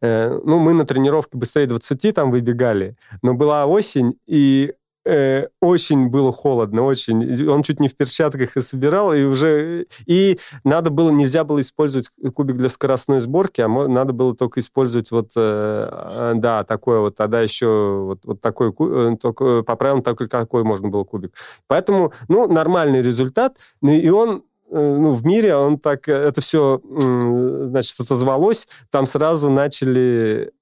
э, 0.00 0.40
ну, 0.44 0.58
мы 0.60 0.74
на 0.74 0.84
тренировке 0.84 1.36
быстрее 1.36 1.66
20 1.66 2.14
там 2.14 2.30
выбегали, 2.30 2.96
но 3.22 3.34
была 3.34 3.66
осень, 3.66 4.18
и 4.26 4.74
э, 5.04 5.48
очень 5.60 6.08
было 6.08 6.32
холодно, 6.32 6.82
очень. 6.82 7.48
Он 7.48 7.62
чуть 7.62 7.80
не 7.80 7.88
в 7.88 7.96
перчатках 7.96 8.56
и 8.56 8.60
собирал, 8.60 9.12
и 9.12 9.24
уже... 9.24 9.86
И 10.06 10.38
надо 10.64 10.90
было, 10.90 11.10
нельзя 11.10 11.44
было 11.44 11.60
использовать 11.60 12.08
кубик 12.34 12.56
для 12.56 12.68
скоростной 12.68 13.20
сборки, 13.20 13.60
а 13.60 13.68
надо 13.68 14.12
было 14.12 14.34
только 14.34 14.60
использовать 14.60 15.10
вот, 15.10 15.32
э, 15.36 16.32
да, 16.36 16.64
такое 16.64 17.00
вот, 17.00 17.16
тогда 17.16 17.40
еще 17.40 18.04
вот, 18.06 18.20
вот 18.24 18.40
такой, 18.40 18.72
э, 18.78 19.16
только, 19.20 19.62
по 19.62 19.76
правилам 19.76 20.02
только 20.02 20.26
какой 20.26 20.64
можно 20.64 20.88
было 20.88 21.04
кубик. 21.04 21.34
Поэтому, 21.66 22.12
ну, 22.28 22.46
нормальный 22.48 23.02
результат, 23.02 23.56
ну, 23.80 23.92
и 23.92 24.08
он 24.08 24.44
э, 24.70 24.96
ну, 24.96 25.12
в 25.12 25.24
мире 25.26 25.54
он 25.56 25.78
так, 25.78 26.08
это 26.08 26.40
все, 26.40 26.80
значит, 26.84 28.00
отозвалось, 28.00 28.68
там 28.90 29.06
сразу 29.06 29.50
начали 29.50 30.52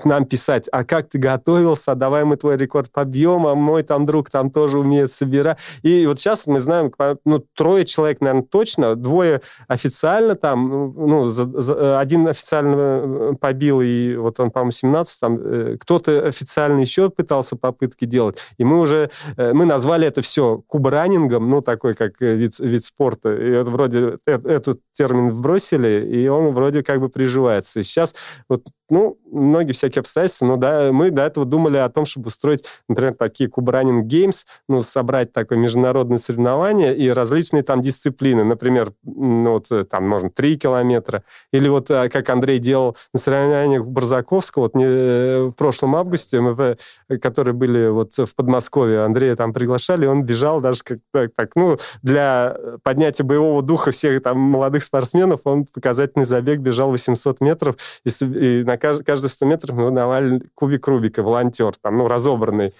к 0.00 0.04
нам 0.04 0.24
писать, 0.24 0.68
а 0.72 0.84
как 0.84 1.08
ты 1.08 1.18
готовился, 1.18 1.94
давай 1.94 2.24
мы 2.24 2.36
твой 2.36 2.56
рекорд 2.56 2.90
побьем, 2.90 3.46
а 3.46 3.54
мой 3.54 3.82
там 3.82 4.06
друг 4.06 4.30
там 4.30 4.50
тоже 4.50 4.78
умеет 4.78 5.10
собирать. 5.12 5.58
И 5.82 6.06
вот 6.06 6.18
сейчас 6.18 6.46
мы 6.46 6.60
знаем, 6.60 6.92
ну, 7.24 7.44
трое 7.54 7.84
человек, 7.84 8.20
наверное, 8.20 8.42
точно, 8.42 8.96
двое 8.96 9.40
официально 9.68 10.34
там, 10.34 10.94
ну, 10.96 11.26
за, 11.26 11.46
за, 11.60 12.00
один 12.00 12.26
официально 12.28 12.76
э, 12.76 13.32
побил, 13.40 13.80
и 13.80 14.16
вот 14.16 14.40
он, 14.40 14.50
по-моему, 14.50 14.72
17, 14.72 15.20
там, 15.20 15.38
э, 15.38 15.76
кто-то 15.78 16.26
официально 16.26 16.80
еще 16.80 17.10
пытался 17.10 17.56
попытки 17.56 18.04
делать, 18.04 18.38
и 18.58 18.64
мы 18.64 18.80
уже, 18.80 19.10
э, 19.36 19.52
мы 19.52 19.64
назвали 19.64 20.06
это 20.06 20.22
все 20.22 20.62
кубранингом, 20.66 21.48
ну, 21.48 21.60
такой, 21.62 21.94
как 21.94 22.20
вид, 22.20 22.58
вид 22.58 22.84
спорта, 22.84 23.32
и 23.34 23.50
это 23.50 23.70
вроде 23.70 24.18
этот 24.26 24.80
термин 24.92 25.30
вбросили, 25.30 26.06
и 26.06 26.28
он 26.28 26.52
вроде 26.52 26.82
как 26.82 27.00
бы 27.00 27.08
приживается. 27.08 27.80
И 27.80 27.82
сейчас 27.82 28.14
вот 28.48 28.62
ну, 28.88 29.18
многие 29.36 29.72
всякие 29.72 30.00
обстоятельства, 30.00 30.46
но 30.46 30.56
да, 30.56 30.90
мы 30.92 31.10
до 31.10 31.22
этого 31.22 31.46
думали 31.46 31.76
о 31.76 31.88
том, 31.88 32.04
чтобы 32.04 32.28
устроить, 32.28 32.64
например, 32.88 33.14
такие 33.14 33.48
Кубранинг 33.48 34.10
Games, 34.10 34.44
ну, 34.68 34.82
собрать 34.82 35.32
такое 35.32 35.58
международное 35.58 36.18
соревнование 36.18 36.96
и 36.96 37.10
различные 37.10 37.62
там 37.62 37.80
дисциплины. 37.80 38.44
Например, 38.44 38.92
ну, 39.04 39.52
вот 39.52 39.70
э, 39.70 39.84
там 39.84 40.08
можно 40.08 40.30
3 40.30 40.58
километра, 40.58 41.22
или 41.52 41.68
вот 41.68 41.90
э, 41.90 42.08
как 42.08 42.28
Андрей 42.30 42.58
делал 42.58 42.96
на 43.12 43.20
соревнованиях 43.20 43.86
Барзаковского, 43.86 44.64
вот 44.64 44.74
не, 44.74 44.84
э, 44.84 45.44
в 45.46 45.52
прошлом 45.52 45.96
августе, 45.96 46.40
мы, 46.40 46.76
которые 47.20 47.54
были 47.54 47.88
вот 47.88 48.16
в 48.16 48.34
Подмосковье, 48.34 49.04
Андрея 49.04 49.36
там 49.36 49.52
приглашали, 49.52 50.06
он 50.06 50.24
бежал 50.24 50.60
даже 50.60 50.82
как 50.82 50.98
так, 51.12 51.30
так, 51.34 51.56
ну, 51.56 51.76
для 52.02 52.56
поднятия 52.82 53.22
боевого 53.22 53.62
духа 53.62 53.90
всех 53.90 54.22
там 54.22 54.38
молодых 54.38 54.82
спортсменов, 54.82 55.40
он 55.44 55.66
показательный 55.66 56.24
забег 56.24 56.60
бежал 56.60 56.90
800 56.90 57.40
метров 57.40 57.76
и, 58.04 58.10
и 58.24 58.64
на 58.64 58.76
каждый, 58.76 59.04
каждые 59.16 59.30
100 59.30 59.46
метров 59.46 59.76
мы 59.76 59.90
давали 59.90 60.42
кубик 60.54 60.86
Рубика, 60.86 61.22
волонтер, 61.22 61.72
там, 61.80 61.96
ну, 61.96 62.08
разобранный. 62.08 62.70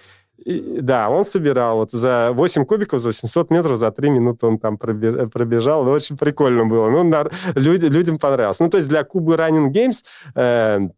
И, 0.45 0.81
да, 0.81 1.09
он 1.09 1.25
собирал 1.25 1.77
вот 1.77 1.91
за 1.91 2.29
8 2.33 2.65
кубиков, 2.65 2.99
за 2.99 3.09
800 3.09 3.49
метров, 3.49 3.77
за 3.77 3.91
3 3.91 4.09
минуты 4.11 4.45
он 4.45 4.59
там 4.59 4.77
пробежал. 4.77 5.83
Ну, 5.83 5.91
очень 5.91 6.15
прикольно 6.15 6.65
было. 6.65 6.89
Ну, 6.89 7.03
на, 7.03 7.27
люди, 7.55 7.87
людям 7.87 8.19
понравилось. 8.19 8.59
Ну, 8.59 8.69
то 8.69 8.77
есть 8.77 8.87
для 8.87 9.03
Кубы 9.03 9.33
Running 9.33 9.71
Games 9.71 10.03
э, 10.35 10.89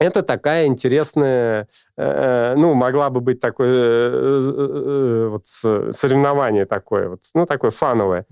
это 0.00 0.22
такая 0.22 0.66
интересная, 0.66 1.68
э, 1.96 2.54
ну, 2.56 2.74
могла 2.74 3.10
бы 3.10 3.20
быть 3.20 3.38
такое 3.38 3.70
э, 3.70 4.40
э, 4.42 5.28
вот 5.28 5.46
соревнование 5.46 6.66
такое, 6.66 7.10
вот, 7.10 7.20
ну, 7.34 7.46
такое 7.46 7.70
фановое. 7.70 8.26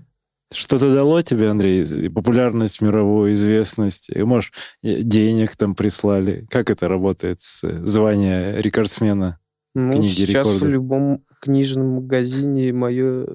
Что-то 0.51 0.93
дало 0.93 1.21
тебе, 1.21 1.49
Андрей, 1.49 2.09
популярность, 2.09 2.81
мировую 2.81 3.33
известность? 3.33 4.09
И, 4.09 4.23
может, 4.23 4.53
денег 4.81 5.55
там 5.55 5.75
прислали? 5.75 6.47
Как 6.49 6.69
это 6.71 6.87
работает, 6.87 7.41
звание 7.41 8.61
рекордсмена 8.61 9.39
ну, 9.75 9.91
книги 9.91 10.07
сейчас 10.07 10.47
рекордов? 10.47 10.61
в 10.61 10.67
любом 10.67 11.23
книжном 11.39 11.87
магазине 11.87 12.73
мое, 12.73 13.27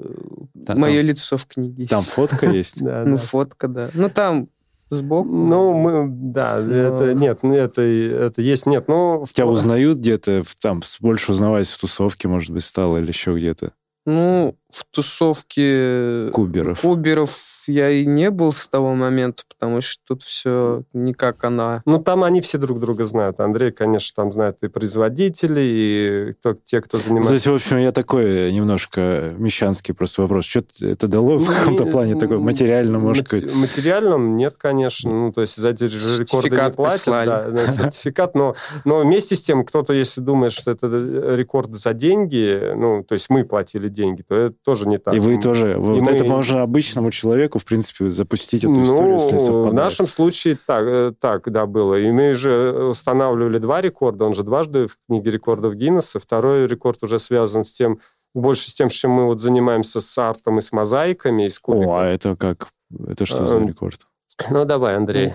да, 0.54 0.74
мое 0.74 0.98
там, 0.98 1.06
лицо 1.06 1.36
в 1.36 1.46
книге. 1.46 1.86
Там 1.86 2.02
фотка 2.02 2.46
есть? 2.50 2.80
Ну, 2.80 3.16
фотка, 3.16 3.68
да. 3.68 3.90
Ну, 3.94 4.10
там 4.10 4.48
сбоку. 4.88 5.28
Ну, 5.28 5.74
мы, 5.74 6.06
да, 6.08 6.58
это, 6.58 7.14
нет, 7.14 7.40
ну, 7.42 7.54
это, 7.54 7.82
это 7.82 8.42
есть, 8.42 8.66
нет, 8.66 8.88
ну... 8.88 9.24
Тебя 9.32 9.46
узнают 9.46 9.98
где-то, 9.98 10.42
там, 10.60 10.82
больше 11.00 11.32
узнавать 11.32 11.68
в 11.68 11.80
тусовке, 11.80 12.28
может 12.28 12.50
быть, 12.50 12.64
стало, 12.64 12.98
или 12.98 13.08
еще 13.08 13.34
где-то? 13.36 13.72
Ну, 14.06 14.56
в 14.74 14.84
тусовке 14.90 16.30
куберов. 16.32 16.80
куберов 16.80 17.30
я 17.68 17.90
и 17.90 18.04
не 18.04 18.30
был 18.30 18.52
с 18.52 18.68
того 18.68 18.94
момента, 18.94 19.44
потому 19.48 19.80
что 19.80 20.02
тут 20.06 20.22
все 20.22 20.82
не 20.92 21.14
как 21.14 21.44
она. 21.44 21.82
Ну, 21.86 22.02
там 22.02 22.24
они 22.24 22.40
все 22.40 22.58
друг 22.58 22.80
друга 22.80 23.04
знают. 23.04 23.38
Андрей, 23.38 23.70
конечно, 23.70 24.12
там 24.16 24.32
знает 24.32 24.58
и 24.62 24.68
производители, 24.68 25.60
и 25.62 26.32
кто, 26.34 26.54
те, 26.54 26.80
кто 26.80 26.98
занимается... 26.98 27.34
Кстати, 27.34 27.48
в 27.52 27.54
общем, 27.54 27.78
я 27.78 27.92
такой 27.92 28.52
немножко 28.52 29.32
мещанский 29.38 29.94
просто 29.94 30.22
вопрос. 30.22 30.44
Что 30.44 30.64
это 30.80 31.06
дало 31.06 31.38
в 31.38 31.46
каком-то 31.46 31.86
плане 31.86 32.16
такой 32.16 32.38
материальном, 32.38 33.02
может 33.02 33.30
быть? 33.30 33.54
Материальном 33.54 34.36
нет, 34.36 34.54
конечно. 34.58 35.10
Ну, 35.10 35.32
то 35.32 35.42
есть 35.42 35.56
за 35.56 35.70
эти 35.70 35.84
рекорды 35.84 36.50
не 36.50 36.70
платят. 36.70 37.06
Да, 37.06 37.66
сертификат, 37.66 38.34
но, 38.34 38.54
но 38.84 39.00
вместе 39.00 39.36
с 39.36 39.42
тем, 39.42 39.64
кто-то, 39.64 39.92
если 39.92 40.20
думает, 40.20 40.52
что 40.52 40.72
это 40.72 40.86
рекорд 41.34 41.74
за 41.76 41.94
деньги, 41.94 42.72
ну, 42.74 43.04
то 43.04 43.12
есть 43.12 43.30
мы 43.30 43.44
платили 43.44 43.88
деньги, 43.88 44.22
то 44.22 44.34
это 44.34 44.56
тоже 44.64 44.88
не 44.88 44.98
так. 44.98 45.14
И 45.14 45.18
вы 45.18 45.38
тоже. 45.38 45.72
И 45.72 45.76
вот 45.76 46.00
мы... 46.00 46.10
это 46.10 46.24
можно 46.24 46.62
обычному 46.62 47.10
человеку, 47.10 47.58
в 47.58 47.64
принципе, 47.64 48.08
запустить 48.08 48.64
эту 48.64 48.72
ну, 48.72 48.82
историю, 48.82 49.12
если 49.14 49.38
совпадает. 49.38 49.70
В 49.70 49.74
нашем 49.74 50.06
случае 50.06 50.56
так, 50.66 50.84
э, 50.84 51.12
так, 51.18 51.50
да, 51.52 51.66
было. 51.66 51.96
И 51.96 52.10
мы 52.10 52.34
же 52.34 52.88
устанавливали 52.90 53.58
два 53.58 53.80
рекорда. 53.80 54.24
Он 54.24 54.34
же 54.34 54.42
дважды 54.42 54.86
в 54.86 54.96
книге 55.06 55.30
рекордов 55.30 55.74
Гиннесса. 55.74 56.18
Второй 56.18 56.66
рекорд 56.66 57.02
уже 57.02 57.18
связан 57.18 57.64
с 57.64 57.72
тем, 57.72 58.00
больше 58.34 58.70
с 58.70 58.74
тем, 58.74 58.88
чем 58.88 59.10
мы 59.10 59.26
вот 59.26 59.40
занимаемся 59.40 60.00
с 60.00 60.18
артом 60.18 60.58
и 60.58 60.60
с 60.62 60.72
мозаиками, 60.72 61.44
и 61.44 61.48
с 61.48 61.58
кубиком. 61.58 61.90
О, 61.90 62.00
а 62.00 62.06
это 62.06 62.34
как? 62.36 62.68
Это 63.06 63.26
что 63.26 63.44
за 63.44 63.58
эм, 63.58 63.68
рекорд? 63.68 64.06
Ну, 64.50 64.64
давай, 64.64 64.96
Андрей. 64.96 65.34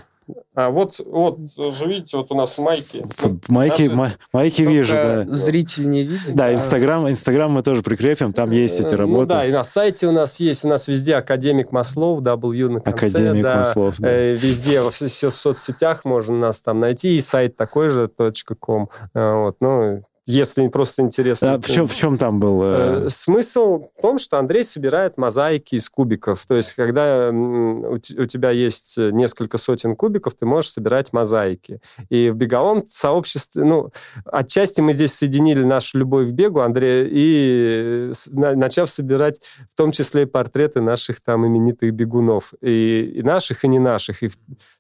А 0.56 0.70
вот, 0.70 1.00
вот 1.06 1.38
же 1.56 1.88
видите, 1.88 2.18
вот 2.18 2.32
у 2.32 2.36
нас 2.36 2.58
майки. 2.58 3.04
Майки, 3.48 3.84
Наши... 3.84 4.16
майки 4.34 4.62
вижу, 4.62 4.94
да. 4.94 5.24
Зритель 5.26 5.90
не 5.90 6.04
видит. 6.04 6.36
Да, 6.36 6.54
Инстаграм, 6.54 7.10
Инстаграм 7.10 7.52
мы 7.52 7.64
тоже 7.64 7.82
прикрепим, 7.82 8.34
там 8.34 8.52
есть 8.52 8.80
эти 8.80 8.92
ну 8.92 8.98
работы. 8.98 9.20
Ну 9.20 9.26
да, 9.26 9.46
и 9.46 9.52
на 9.52 9.64
сайте 9.64 10.08
у 10.08 10.12
нас 10.12 10.40
есть, 10.40 10.66
у 10.66 10.68
нас 10.68 10.88
везде 10.88 11.16
Академик 11.16 11.72
Маслов, 11.72 12.22
W 12.22 12.70
на 12.70 12.82
конце. 12.82 13.08
Академик 13.08 13.44
да, 13.44 13.58
Маслов, 13.58 13.96
да. 14.00 14.10
Э, 14.10 14.36
везде, 14.36 14.82
во 14.82 14.92
всех 14.92 15.34
соцсетях 15.34 16.06
можно 16.06 16.36
нас 16.36 16.62
там 16.62 16.80
найти, 16.80 17.18
и 17.18 17.22
сайт 17.22 17.56
такой 17.56 17.90
же, 17.90 18.10
.com. 18.60 18.90
Э, 19.14 19.34
вот, 19.34 19.58
ну, 19.60 20.04
если 20.30 20.68
просто 20.68 21.02
интересно. 21.02 21.56
А 21.56 21.60
в, 21.60 21.66
чем, 21.66 21.88
в 21.88 21.96
чем 21.96 22.18
там 22.18 22.40
был? 22.40 22.62
Э, 22.64 23.06
э... 23.06 23.10
Смысл 23.10 23.90
в 23.98 24.02
том, 24.02 24.20
что 24.20 24.38
Андрей 24.38 24.64
собирает 24.64 25.18
мозаики 25.18 25.76
из 25.76 25.90
кубиков. 25.90 26.46
То 26.46 26.56
есть, 26.56 26.74
когда 26.74 27.30
у, 27.32 27.96
у 27.96 27.98
тебя 27.98 28.52
есть 28.52 28.98
несколько 28.98 29.58
сотен 29.58 29.96
кубиков, 29.96 30.36
ты 30.36 30.46
можешь 30.46 30.72
собирать 30.72 31.14
мозаики. 31.14 31.82
И 32.10 32.30
в 32.30 32.36
беговом 32.36 32.86
сообществе, 32.88 33.64
ну, 33.64 33.92
отчасти 34.26 34.82
мы 34.82 34.94
здесь 34.94 35.14
соединили 35.14 35.64
нашу 35.64 35.98
любовь 35.98 36.28
к 36.28 36.32
бегу, 36.32 36.60
Андрей, 36.60 37.08
и 37.12 38.12
начав 38.36 38.90
собирать 38.90 39.42
в 39.72 39.76
том 39.76 39.92
числе 39.92 40.24
и 40.24 40.26
портреты 40.26 40.82
наших 40.82 41.22
там 41.22 41.48
именитых 41.48 41.92
бегунов. 41.92 42.54
И, 42.62 43.14
и 43.16 43.24
наших, 43.24 43.66
и 43.66 43.68
не 43.68 43.80
наших. 43.80 44.22
И 44.22 44.32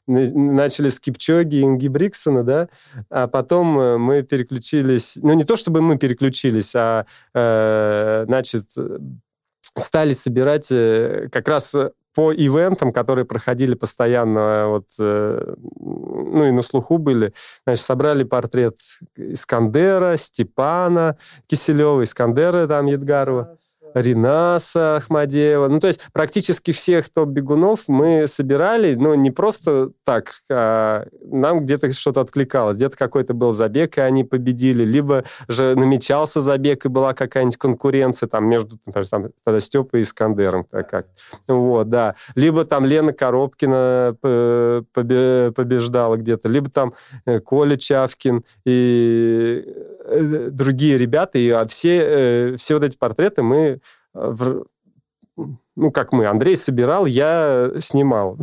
начали 0.09 0.89
с 0.89 0.99
Кипчоги 0.99 1.57
и 1.57 1.63
Инги 1.63 1.87
Бриксона, 1.87 2.43
да, 2.43 2.69
а 3.09 3.27
потом 3.27 3.79
э, 3.79 3.97
мы 3.97 4.23
переключились, 4.23 5.17
ну, 5.21 5.33
не 5.33 5.43
то 5.43 5.55
чтобы 5.55 5.81
мы 5.81 5.97
переключились, 5.97 6.75
а, 6.75 7.05
э, 7.33 8.23
значит, 8.25 8.65
стали 9.75 10.13
собирать 10.13 10.71
э, 10.71 11.29
как 11.31 11.47
раз 11.47 11.75
по 12.15 12.33
ивентам, 12.33 12.91
которые 12.91 13.25
проходили 13.25 13.75
постоянно, 13.75 14.67
вот, 14.67 14.87
э, 14.99 15.53
ну 15.79 16.45
и 16.45 16.51
на 16.51 16.61
слуху 16.61 16.97
были, 16.97 17.33
значит, 17.65 17.85
собрали 17.85 18.23
портрет 18.23 18.77
Искандера, 19.15 20.17
Степана 20.17 21.17
Киселева, 21.47 22.03
Искандера 22.03 22.67
там 22.67 22.87
Едгарова. 22.87 23.55
Ринаса 23.93 24.97
Ахмадеева. 24.97 25.67
Ну, 25.67 25.79
то 25.79 25.87
есть 25.87 26.07
практически 26.13 26.71
всех 26.71 27.09
топ-бегунов 27.09 27.87
мы 27.87 28.25
собирали, 28.27 28.95
но 28.95 29.15
не 29.15 29.31
просто 29.31 29.91
так, 30.03 30.33
а 30.51 31.05
нам 31.23 31.61
где-то 31.61 31.91
что-то 31.91 32.21
откликалось. 32.21 32.77
Где-то 32.77 32.97
какой-то 32.97 33.33
был 33.33 33.51
забег, 33.51 33.97
и 33.97 34.01
они 34.01 34.23
победили. 34.23 34.83
Либо 34.83 35.23
же 35.47 35.75
намечался 35.75 36.41
забег, 36.41 36.85
и 36.85 36.89
была 36.89 37.13
какая-нибудь 37.13 37.57
конкуренция 37.57 38.27
там 38.27 38.47
между 38.47 38.79
например, 38.85 39.07
там, 39.07 39.29
тогда 39.43 39.59
Степой 39.59 40.01
и 40.01 40.03
Искандером. 40.03 40.65
Так 40.65 40.89
как. 40.89 41.07
Вот, 41.47 41.89
да. 41.89 42.15
Либо 42.35 42.65
там 42.65 42.85
Лена 42.85 43.13
Коробкина 43.13 44.15
побеждала 44.21 46.15
где-то, 46.17 46.49
либо 46.49 46.69
там 46.69 46.93
э, 47.25 47.39
Коля 47.39 47.77
Чавкин 47.77 48.43
и 48.65 49.63
э, 49.65 49.98
другие 50.51 50.97
ребята. 50.97 51.37
И 51.37 51.51
все, 51.67 52.01
э, 52.01 52.55
все 52.57 52.75
вот 52.75 52.83
эти 52.83 52.97
портреты 52.97 53.43
мы 53.43 53.81
в, 54.13 54.65
ну, 55.79 55.91
как 55.91 56.11
мы, 56.11 56.25
Андрей 56.27 56.57
собирал, 56.57 57.05
я 57.05 57.71
снимал. 57.79 58.37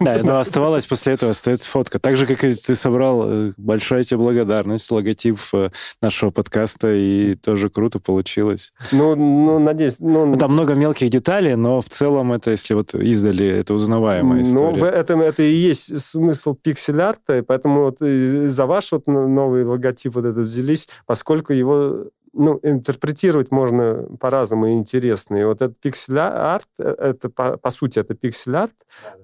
Да, 0.00 0.18
но 0.22 0.38
оставалось 0.38 0.86
после 0.86 1.14
этого, 1.14 1.32
остается 1.32 1.68
фотка. 1.68 1.98
Так 1.98 2.16
же, 2.16 2.26
как 2.26 2.44
и 2.44 2.54
ты 2.54 2.74
собрал, 2.74 3.24
э, 3.28 3.52
большая 3.56 4.04
тебе 4.04 4.18
благодарность, 4.18 4.90
логотип 4.90 5.38
э, 5.52 5.70
нашего 6.00 6.30
подкаста, 6.30 6.92
и 6.92 7.34
тоже 7.34 7.68
круто 7.68 7.98
получилось. 7.98 8.72
Ну, 8.92 9.16
ну 9.16 9.58
надеюсь... 9.58 9.98
Ну, 9.98 10.26
ну, 10.26 10.36
Там 10.36 10.52
много 10.52 10.74
мелких 10.74 11.10
деталей, 11.10 11.56
но 11.56 11.80
в 11.80 11.88
целом 11.88 12.32
это, 12.32 12.52
если 12.52 12.74
вот 12.74 12.94
издали, 12.94 13.46
это 13.46 13.74
узнаваемая 13.74 14.42
история. 14.42 14.78
Ну, 14.78 14.80
в 14.80 14.84
этом 14.84 15.20
это 15.20 15.42
и 15.42 15.50
есть 15.50 15.98
смысл 15.98 16.54
пиксель-арта, 16.54 17.42
поэтому 17.42 17.82
вот 17.82 17.98
за 17.98 18.66
ваш 18.66 18.92
вот 18.92 19.08
новый 19.08 19.64
логотип 19.64 20.14
вот 20.14 20.24
этот 20.24 20.44
взялись, 20.44 20.88
поскольку 21.06 21.52
его 21.52 22.06
ну, 22.36 22.60
интерпретировать 22.62 23.50
можно 23.50 24.06
по-разному 24.20 24.66
и 24.68 24.72
интересно. 24.72 25.36
И 25.36 25.44
вот 25.44 25.62
этот 25.62 25.80
пиксель-арт, 25.80 26.68
э, 26.78 26.94
это, 26.98 27.30
по, 27.30 27.56
по 27.56 27.70
сути, 27.70 27.98
это 27.98 28.14
пиксель-арт, 28.14 28.74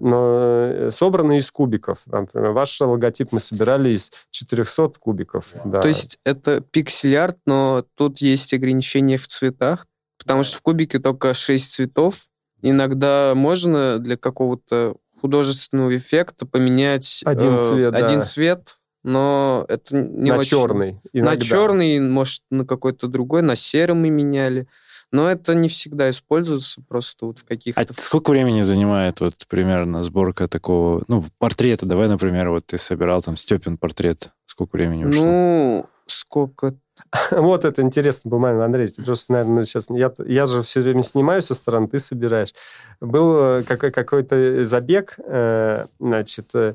но 0.00 0.38
э, 0.40 0.90
собранный 0.90 1.38
из 1.38 1.50
кубиков. 1.50 2.00
Например, 2.06 2.50
ваш 2.50 2.80
логотип 2.80 3.32
мы 3.32 3.40
собирали 3.40 3.90
из 3.90 4.10
400 4.30 4.94
кубиков. 4.98 5.54
Да. 5.64 5.80
То 5.80 5.88
есть 5.88 6.18
это 6.24 6.60
пиксель-арт, 6.60 7.38
но 7.46 7.84
тут 7.96 8.18
есть 8.18 8.52
ограничения 8.54 9.18
в 9.18 9.26
цветах, 9.26 9.86
потому 10.18 10.42
что 10.42 10.56
в 10.56 10.62
кубике 10.62 10.98
только 10.98 11.34
6 11.34 11.72
цветов. 11.72 12.26
Иногда 12.62 13.32
можно 13.34 13.98
для 13.98 14.16
какого-то 14.16 14.96
художественного 15.20 15.96
эффекта 15.96 16.46
поменять 16.46 17.22
один, 17.24 17.54
э, 17.54 17.58
цвет, 17.58 17.94
один 17.94 18.20
да. 18.20 18.26
цвет 18.26 18.78
но 19.03 19.64
это 19.68 19.96
не 19.96 20.30
на 20.30 20.38
очень... 20.38 20.50
черный. 20.50 21.00
Иногда. 21.12 21.34
На 21.34 21.40
черный, 21.40 22.00
может, 22.00 22.42
на 22.50 22.64
какой-то 22.64 23.09
другой, 23.09 23.42
на 23.42 23.57
серый 23.57 23.94
мы 23.94 24.11
меняли. 24.11 24.66
Но 25.12 25.30
это 25.30 25.55
не 25.55 25.68
всегда 25.68 26.09
используется, 26.09 26.80
просто 26.88 27.26
вот 27.26 27.38
в 27.40 27.44
каких-то... 27.44 27.80
А 27.80 27.84
сколько 27.92 28.30
времени 28.30 28.62
занимает 28.62 29.20
вот 29.20 29.34
примерно 29.46 30.03
сборка 30.03 30.48
такого, 30.48 31.03
ну, 31.07 31.22
портрета? 31.38 31.84
Давай, 31.84 32.09
например, 32.09 32.48
вот 32.48 32.66
ты 32.66 32.78
собирал 32.78 33.20
там 33.20 33.36
Степин 33.36 33.76
портрет. 33.76 34.30
Сколько 34.46 34.76
времени 34.76 35.05
ушло? 35.05 35.24
Ну, 35.24 35.86
сколько... 36.07 36.74
Вот 37.30 37.66
это 37.66 37.82
интересно 37.82 38.30
был 38.30 38.38
момент, 38.38 38.62
Андрей. 38.62 38.88
Просто, 39.05 39.32
наверное, 39.32 39.64
сейчас... 39.64 39.90
Я, 39.90 40.12
я 40.26 40.46
же 40.46 40.62
все 40.62 40.80
время 40.80 41.03
снимаю 41.03 41.42
со 41.42 41.53
стороны, 41.53 41.88
ты 41.88 41.98
собираешь. 41.98 42.55
Был 43.00 43.36
э, 43.38 43.62
какой, 43.64 43.90
какой-то 43.90 44.64
забег, 44.64 45.16
э, 45.26 45.86
значит, 46.00 46.55
э, 46.55 46.74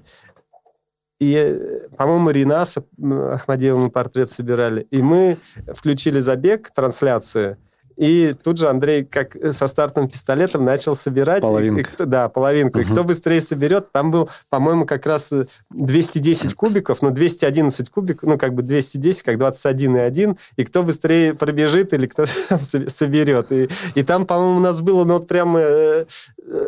и, 1.20 1.34
э, 1.36 1.88
по-моему, 1.98 2.30
Ринаса 2.30 2.84
Ахмадеева 3.02 3.90
портрет 3.90 4.30
собирали. 4.30 4.88
И 4.92 5.02
мы 5.02 5.38
включили 5.74 6.20
забег, 6.20 6.70
трансляцию, 6.74 7.58
и 7.98 8.36
тут 8.44 8.60
же 8.60 8.70
Андрей, 8.70 9.04
как 9.04 9.36
со 9.52 9.68
стартовым 9.68 10.08
пистолетом, 10.08 10.64
начал 10.64 10.96
собирать. 10.96 11.42
Половинку. 11.42 11.80
И, 11.80 12.04
и, 12.04 12.06
да, 12.06 12.30
половинку. 12.30 12.78
Угу. 12.80 12.88
И 12.88 12.92
кто 12.92 13.04
быстрее 13.04 13.42
соберет, 13.42 13.92
там 13.92 14.12
был, 14.12 14.30
по-моему, 14.50 14.86
как 14.86 15.08
раз 15.08 15.34
210 15.72 16.54
кубиков, 16.54 17.02
ну, 17.02 17.10
211 17.10 17.90
кубиков, 17.90 18.30
ну, 18.30 18.38
как 18.38 18.54
бы 18.54 18.62
210, 18.62 19.24
как 19.24 19.40
21 19.40 19.98
и 19.98 20.00
1. 20.00 20.38
И 20.58 20.64
кто 20.64 20.84
быстрее 20.84 21.34
пробежит 21.34 21.94
или 21.94 22.06
кто 22.06 22.26
соберет. 22.62 23.52
И, 23.52 23.68
и 23.96 24.04
там, 24.04 24.28
по-моему, 24.28 24.58
у 24.58 24.62
нас 24.62 24.80
было, 24.82 25.04
ну, 25.04 25.16
вот 25.16 25.28
прямо 25.28 25.60
э, 25.60 26.06
э, 26.46 26.67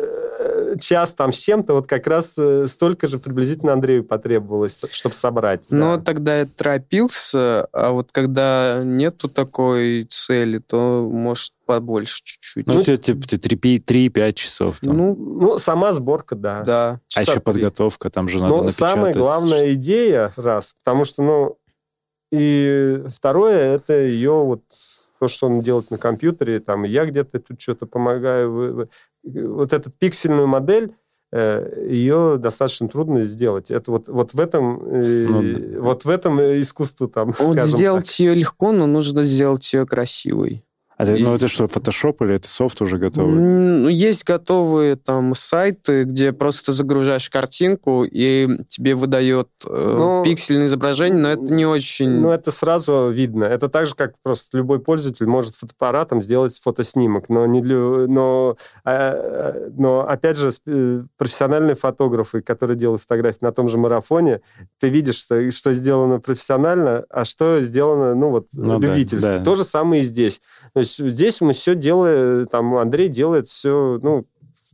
час 0.80 1.14
там 1.14 1.32
с 1.32 1.38
чем-то, 1.38 1.74
вот 1.74 1.86
как 1.86 2.06
раз 2.06 2.36
э, 2.38 2.66
столько 2.66 3.06
же 3.08 3.18
приблизительно 3.18 3.72
Андрею 3.72 4.04
потребовалось, 4.04 4.84
чтобы 4.90 5.14
собрать. 5.14 5.66
Но 5.70 5.96
да. 5.96 6.02
тогда 6.02 6.38
я 6.40 6.46
торопился, 6.46 7.66
а 7.72 7.92
вот 7.92 8.10
когда 8.12 8.82
нету 8.84 9.28
такой 9.28 10.04
цели, 10.10 10.58
то 10.58 11.08
может, 11.10 11.52
побольше 11.66 12.22
чуть-чуть. 12.24 12.66
Ну, 12.66 12.74
ну 12.74 12.82
тебе, 12.82 12.96
типа, 12.96 13.20
3-5 13.20 14.32
часов. 14.32 14.80
Там. 14.80 14.96
Ну, 14.96 15.14
ну, 15.14 15.58
сама 15.58 15.92
сборка, 15.92 16.34
да. 16.34 16.62
Да. 16.64 17.00
А 17.14 17.22
еще 17.22 17.34
3. 17.34 17.40
подготовка, 17.42 18.10
там 18.10 18.28
же 18.28 18.40
надо 18.40 18.56
Ну, 18.56 18.68
самая 18.68 19.12
главная 19.12 19.74
идея, 19.74 20.32
раз, 20.36 20.74
потому 20.82 21.04
что, 21.04 21.22
ну, 21.22 21.58
и 22.32 23.02
второе, 23.08 23.74
это 23.74 23.92
ее 23.92 24.32
вот 24.32 24.62
то, 25.20 25.28
что 25.28 25.46
он 25.46 25.60
делает 25.60 25.90
на 25.90 25.98
компьютере, 25.98 26.60
там, 26.60 26.84
я 26.84 27.04
где-то 27.04 27.40
тут 27.40 27.60
что-то 27.60 27.86
помогаю. 27.86 28.88
Вот 29.24 29.72
эту 29.72 29.90
пиксельную 29.90 30.46
модель, 30.46 30.94
э, 31.32 31.86
ее 31.88 32.36
достаточно 32.38 32.88
трудно 32.88 33.24
сделать. 33.24 33.70
Это 33.70 33.90
вот, 33.90 34.08
вот 34.08 34.34
в 34.34 34.40
этом 34.40 34.80
э, 34.86 35.26
ну, 35.28 35.82
вот 35.82 36.04
в 36.04 36.08
этом 36.08 36.40
искусство 36.40 37.08
там. 37.08 37.32
Вот 37.38 37.60
сделать 37.60 38.06
так. 38.06 38.18
ее 38.18 38.34
легко, 38.34 38.72
но 38.72 38.86
нужно 38.86 39.22
сделать 39.22 39.72
ее 39.72 39.86
красивой. 39.86 40.64
А 41.00 41.02
это, 41.02 41.22
ну, 41.22 41.34
это 41.34 41.48
что, 41.48 41.66
фотошоп 41.66 42.20
или 42.20 42.34
это 42.34 42.46
софт 42.46 42.82
уже 42.82 42.98
готовый? 42.98 43.34
Ну, 43.34 43.88
есть 43.88 44.22
готовые 44.24 44.96
там 44.96 45.34
сайты, 45.34 46.04
где 46.04 46.32
просто 46.32 46.74
загружаешь 46.74 47.30
картинку, 47.30 48.04
и 48.04 48.46
тебе 48.68 48.94
выдает 48.94 49.48
э, 49.66 49.94
ну, 49.96 50.22
пиксельное 50.22 50.66
изображение, 50.66 51.18
но 51.18 51.28
это 51.30 51.54
не 51.54 51.64
очень... 51.64 52.10
Ну, 52.10 52.30
это 52.30 52.52
сразу 52.52 53.08
видно. 53.10 53.44
Это 53.44 53.70
так 53.70 53.86
же, 53.86 53.94
как 53.94 54.12
просто 54.22 54.58
любой 54.58 54.78
пользователь 54.78 55.24
может 55.24 55.54
фотоаппаратом 55.54 56.20
сделать 56.20 56.60
фотоснимок, 56.62 57.30
но, 57.30 57.46
не 57.46 57.62
для, 57.62 57.76
но, 57.76 58.56
э, 58.84 59.70
но 59.72 60.06
опять 60.06 60.36
же, 60.36 60.50
э, 60.66 61.02
профессиональные 61.16 61.76
фотографы, 61.76 62.42
которые 62.42 62.76
делают 62.76 63.00
фотографии 63.00 63.38
на 63.40 63.52
том 63.52 63.70
же 63.70 63.78
марафоне, 63.78 64.42
ты 64.78 64.90
видишь, 64.90 65.16
что, 65.16 65.50
что 65.50 65.72
сделано 65.72 66.20
профессионально, 66.20 67.04
а 67.08 67.24
что 67.24 67.62
сделано, 67.62 68.14
ну, 68.14 68.28
вот, 68.28 68.48
ну, 68.52 68.78
любительски. 68.78 69.26
Да, 69.26 69.38
да. 69.38 69.44
То 69.44 69.54
же 69.54 69.64
самое 69.64 70.02
и 70.02 70.04
здесь. 70.04 70.42
То 70.74 70.80
есть 70.80 70.89
здесь 70.96 71.40
мы 71.40 71.52
все 71.52 71.74
делаем, 71.74 72.46
там 72.46 72.74
Андрей 72.76 73.08
делает 73.08 73.48
все, 73.48 73.98
ну, 74.02 74.26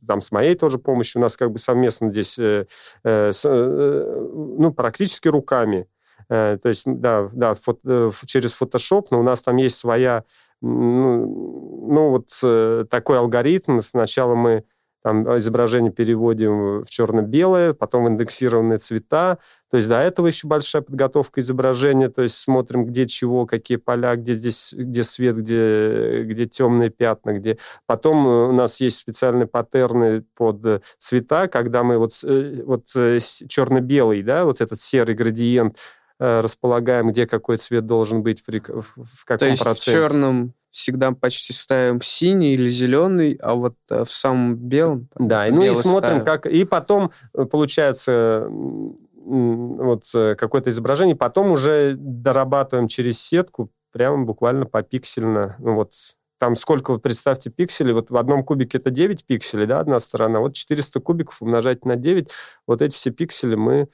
там 0.07 0.21
с 0.21 0.31
моей 0.33 0.55
тоже 0.55 0.79
помощью, 0.79 1.21
у 1.21 1.23
нас 1.23 1.37
как 1.37 1.51
бы 1.51 1.59
совместно 1.59 2.11
здесь, 2.11 2.39
э, 2.39 2.67
э, 3.05 3.33
э, 3.45 4.29
ну, 4.59 4.73
практически 4.73 5.29
руками. 5.29 5.89
Э, 6.29 6.59
то 6.61 6.69
есть, 6.69 6.83
да, 6.87 7.29
да, 7.33 7.55
фото, 7.55 7.81
э, 7.85 8.11
через 8.27 8.53
Photoshop, 8.61 9.07
но 9.11 9.21
у 9.21 9.23
нас 9.23 9.43
там 9.43 9.57
есть 9.57 9.77
своя, 9.77 10.25
ну, 10.61 11.87
ну 11.89 12.11
вот 12.11 12.29
э, 12.43 12.85
такой 12.91 13.19
алгоритм. 13.19 13.81
Сначала 13.81 14.35
мы 14.35 14.65
там 15.07 15.39
изображение 15.39 15.93
переводим 15.93 16.83
в 16.83 16.91
черно-белое, 16.91 17.75
потом 17.75 18.09
индексированные 18.09 18.79
цвета. 18.79 19.39
То 19.71 19.77
есть 19.77 19.89
до 19.89 20.01
этого 20.01 20.27
еще 20.27 20.49
большая 20.49 20.83
подготовка 20.83 21.41
изображения, 21.41 22.09
то 22.09 22.23
есть 22.23 22.35
смотрим, 22.35 22.87
где 22.87 23.07
чего, 23.07 23.47
какие 23.47 23.77
поля, 23.77 24.17
где 24.17 24.35
здесь, 24.35 24.75
где 24.77 25.05
свет, 25.05 25.37
где, 25.37 26.25
где 26.25 26.47
темные 26.47 26.91
пятна, 26.91 27.35
где... 27.35 27.57
Потом 27.87 28.27
э, 28.27 28.49
у 28.49 28.53
нас 28.53 28.81
есть 28.81 28.99
специальные 28.99 29.47
паттерны 29.47 30.25
под 30.35 30.83
цвета, 30.99 31.47
когда 31.47 31.85
мы 31.85 31.99
вот, 31.99 32.11
э, 32.25 32.63
вот 32.65 32.87
э, 32.97 33.21
черно-белый, 33.47 34.25
да, 34.25 34.45
вот 34.45 34.61
этот 34.61 34.81
серый 34.81 35.15
градиент 35.15 35.79
располагаем, 36.19 37.11
где 37.11 37.29
какой 37.29 37.59
цвет 37.59 37.87
должен 37.87 38.25
быть, 38.25 38.43
при, 38.43 38.59
в 38.59 39.25
каком 39.25 39.39
То 39.39 39.47
есть 39.47 39.63
проценте. 39.63 39.91
в 39.91 39.95
черном 39.95 40.55
всегда 40.77 41.13
почти 41.13 41.53
ставим 41.53 42.01
синий 42.03 42.55
или 42.55 42.69
зеленый, 42.69 43.39
а 43.41 43.55
вот 43.55 43.77
э, 43.91 44.05
в 44.05 44.11
самом 44.11 44.57
белом... 44.57 45.09
Да, 45.17 45.47
ну 45.51 45.63
и 45.63 45.73
смотрим, 45.73 46.21
ставим. 46.21 46.25
как... 46.25 46.47
И 46.47 46.65
потом 46.65 47.11
э, 47.35 47.45
получается 47.45 48.47
вот 48.49 50.05
э, 50.15 50.35
какое-то 50.37 50.71
изображение, 50.71 51.17
потом 51.17 51.51
уже 51.51 51.95
дорабатываем 51.97 52.89
через 52.89 53.21
сетку 53.21 53.71
прямо 53.91 54.25
буквально 54.25 54.67
по 54.67 54.83
пиксельно. 54.83 55.57
Ну 55.59 55.75
вот 55.75 55.95
там 56.39 56.55
сколько, 56.55 56.93
вот 56.93 57.03
представьте, 57.03 57.51
пикселей, 57.51 57.95
вот 57.95 58.11
в 58.11 58.17
одном 58.17 58.45
кубике 58.45 58.79
это 58.79 58.91
9 58.91 59.25
пикселей, 59.25 59.67
да, 59.67 59.81
одна 59.81 59.99
сторона, 59.99 60.41
вот 60.41 60.55
400 60.55 61.01
кубиков 61.01 61.41
умножать 61.41 61.87
на 61.87 61.97
9, 61.97 62.31
вот 62.67 62.83
эти 62.83 62.95
все 62.95 63.11
пиксели 63.11 63.55
мы 63.55 63.89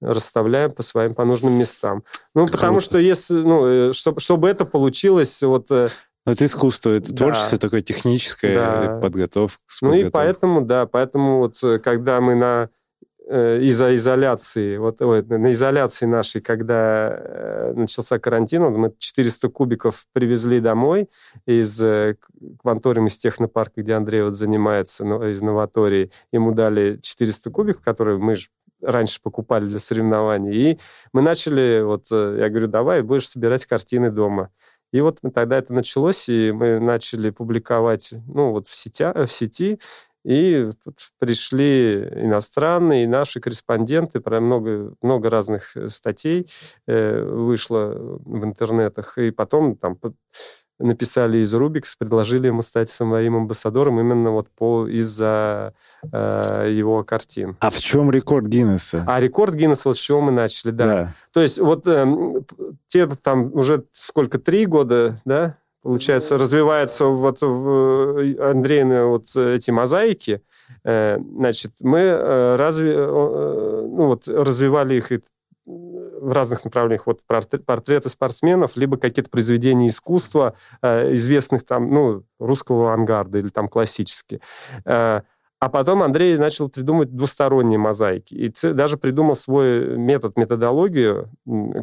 расставляем 0.00 0.72
по 0.72 0.82
своим, 0.82 1.14
по 1.14 1.24
нужным 1.24 1.52
местам. 1.52 2.02
Ну, 2.34 2.46
Круто. 2.46 2.52
потому 2.52 2.80
что 2.80 2.98
если, 2.98 3.34
ну, 3.34 3.92
чтобы, 3.92 4.20
чтобы 4.20 4.48
это 4.48 4.64
получилось, 4.64 5.42
вот 5.42 5.68
это 6.24 6.44
искусство, 6.44 6.90
это 6.90 7.12
да. 7.12 7.16
творчество 7.16 7.58
такое 7.58 7.80
техническое, 7.80 8.54
да. 8.54 9.00
подготовка. 9.00 9.60
Ну 9.80 9.94
и 9.94 10.08
поэтому, 10.08 10.60
да, 10.60 10.86
поэтому 10.86 11.38
вот 11.38 11.62
э, 11.64 11.80
когда 11.80 12.20
мы 12.20 12.36
на 12.36 12.70
э, 13.28 13.60
из-за 13.62 13.94
изоляции, 13.96 14.76
вот 14.76 15.02
ой, 15.02 15.24
на 15.24 15.50
изоляции 15.50 16.06
нашей, 16.06 16.40
когда 16.40 17.08
э, 17.12 17.72
начался 17.74 18.20
карантин, 18.20 18.62
вот 18.62 18.76
мы 18.76 18.94
400 18.96 19.48
кубиков 19.48 20.06
привезли 20.12 20.60
домой 20.60 21.08
из 21.44 21.82
э, 21.82 22.16
кванториума 22.60 23.08
из 23.08 23.18
технопарка, 23.18 23.82
где 23.82 23.94
Андрей 23.94 24.22
вот 24.22 24.36
занимается, 24.36 25.04
ну, 25.04 25.26
из 25.26 25.42
новатории. 25.42 26.12
Ему 26.30 26.52
дали 26.52 26.98
400 27.02 27.50
кубиков, 27.50 27.82
которые 27.82 28.18
мы 28.18 28.36
же 28.36 28.46
раньше 28.80 29.20
покупали 29.20 29.66
для 29.66 29.78
соревнований. 29.78 30.54
И 30.54 30.78
мы 31.12 31.22
начали, 31.22 31.82
вот 31.82 32.10
я 32.10 32.48
говорю, 32.48 32.66
давай 32.66 33.02
будешь 33.02 33.28
собирать 33.28 33.64
картины 33.64 34.10
дома. 34.10 34.50
И 34.92 35.00
вот 35.00 35.20
тогда 35.34 35.58
это 35.58 35.72
началось, 35.74 36.28
и 36.28 36.52
мы 36.52 36.78
начали 36.78 37.30
публиковать, 37.30 38.12
ну, 38.26 38.50
вот 38.52 38.68
в, 38.68 38.74
сетя, 38.74 39.12
в 39.14 39.30
сети, 39.32 39.78
И 40.24 40.70
пришли 41.18 42.02
иностранные, 42.14 43.04
и 43.04 43.06
наши 43.08 43.40
корреспонденты, 43.40 44.20
про 44.20 44.40
много, 44.40 44.94
много 45.02 45.28
разных 45.30 45.76
статей 45.88 46.46
э, 46.86 47.22
вышло 47.24 47.92
в 48.24 48.44
интернетах. 48.44 49.18
И 49.18 49.32
потом 49.32 49.76
там 49.76 49.96
написали 50.78 51.38
из 51.38 51.54
Рубикс, 51.54 51.96
предложили 51.96 52.48
ему 52.48 52.62
стать 52.62 52.88
своим 52.88 53.36
амбассадором 53.36 54.00
именно 54.00 54.30
вот 54.30 54.48
по 54.50 54.86
из-за 54.86 55.74
э, 56.10 56.68
его 56.70 57.02
картин. 57.04 57.56
А 57.60 57.70
в 57.70 57.78
чем 57.78 58.10
рекорд 58.10 58.46
Гиннесса? 58.46 59.04
А 59.06 59.20
рекорд 59.20 59.54
Гиннесса, 59.54 59.88
вот 59.88 59.96
с 59.96 60.00
чего 60.00 60.20
мы 60.20 60.32
начали, 60.32 60.70
да. 60.70 60.86
да. 60.86 61.12
То 61.32 61.40
есть 61.40 61.58
вот 61.58 61.86
э, 61.86 62.06
те 62.88 63.06
там 63.06 63.54
уже 63.54 63.84
сколько, 63.92 64.38
три 64.38 64.66
года, 64.66 65.20
да, 65.24 65.58
получается, 65.82 66.38
развивается 66.38 67.06
вот 67.06 67.38
в 67.40 68.40
Андреина 68.40 69.06
вот 69.06 69.34
эти 69.36 69.70
мозаики, 69.70 70.42
э, 70.84 71.18
значит, 71.18 71.72
мы 71.80 72.00
э, 72.00 72.56
разве, 72.56 72.92
э, 72.94 73.06
ну, 73.06 74.06
вот, 74.06 74.28
развивали 74.28 74.94
их 74.96 75.12
в 76.22 76.32
разных 76.32 76.64
направлениях, 76.64 77.06
вот 77.06 77.22
портреты 77.24 78.08
спортсменов, 78.08 78.76
либо 78.76 78.96
какие-то 78.96 79.30
произведения 79.30 79.88
искусства, 79.88 80.54
э, 80.80 81.12
известных 81.14 81.64
там, 81.64 81.92
ну, 81.92 82.24
русского 82.38 82.92
авангарда 82.92 83.38
или 83.38 83.48
там 83.48 83.68
классические. 83.68 84.40
Э, 84.84 85.22
а 85.62 85.68
потом 85.68 86.02
Андрей 86.02 86.36
начал 86.38 86.68
придумывать 86.68 87.14
двусторонние 87.14 87.78
мозаики. 87.78 88.34
И 88.34 88.52
даже 88.72 88.96
придумал 88.96 89.36
свой 89.36 89.96
метод, 89.96 90.36
методологию, 90.36 91.30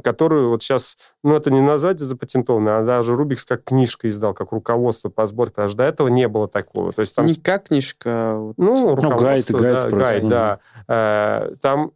которую 0.03 0.49
вот 0.49 0.61
сейчас, 0.61 0.97
ну, 1.23 1.33
это 1.33 1.49
не 1.49 1.61
назвать 1.61 1.99
запатентованно, 1.99 2.79
а 2.79 2.83
даже 2.83 3.15
Рубикс 3.15 3.45
как 3.45 3.63
книжка 3.63 4.09
издал, 4.09 4.33
как 4.33 4.51
руководство 4.51 5.07
по 5.07 5.25
сборке, 5.25 5.53
потому 5.53 5.69
что 5.69 5.77
до 5.77 5.83
этого 5.85 6.09
не 6.09 6.27
было 6.27 6.49
такого. 6.49 6.91
То 6.91 6.99
есть 6.99 7.15
там... 7.15 7.25
Не 7.25 7.35
как 7.35 7.69
книжка, 7.69 8.09
а 8.09 8.53
Ну, 8.57 8.95
руководство, 8.95 9.55
ну, 9.55 9.63
гайд, 9.63 9.81
гайд, 9.81 9.89
просто. 9.89 10.13
гайд, 10.13 10.27
да. 10.27 10.59
Э, 10.89 11.55
там 11.61 11.93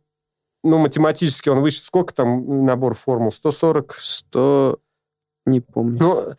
ну, 0.63 0.77
математически 0.77 1.49
он 1.49 1.61
выше. 1.61 1.81
Сколько 1.81 2.13
там 2.13 2.65
набор 2.65 2.95
формул? 2.95 3.31
140? 3.31 3.95
100... 3.99 4.79
Не 5.45 5.59
помню. 5.59 5.97
Ну, 5.99 6.33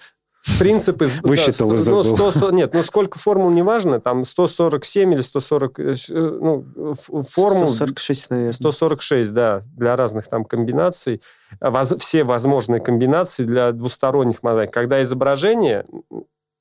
принцип 0.58 1.02
из... 1.02 1.20
Высчитал 1.22 1.70
да, 1.70 1.74
и 1.76 1.78
забыл. 1.78 2.04
Ну, 2.04 2.16
100, 2.16 2.30
100, 2.32 2.50
нет, 2.52 2.74
ну 2.74 2.82
сколько 2.82 3.18
формул, 3.18 3.50
неважно, 3.50 4.00
там 4.00 4.24
147 4.24 5.14
или 5.14 5.20
140, 5.20 5.80
э, 5.80 5.82
э, 5.82 5.94
ну, 6.14 6.94
формул... 6.94 7.68
146, 7.68 8.30
наверное. 8.30 8.52
146, 8.52 9.32
да, 9.32 9.62
для 9.76 9.96
разных 9.96 10.28
там 10.28 10.44
комбинаций. 10.44 11.22
Воз, 11.60 11.94
все 11.98 12.24
возможные 12.24 12.80
комбинации 12.80 13.44
для 13.44 13.72
двусторонних 13.72 14.42
мозаик. 14.42 14.72
Когда 14.72 15.02
изображение 15.02 15.86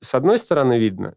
с 0.00 0.14
одной 0.14 0.38
стороны 0.38 0.78
видно, 0.78 1.14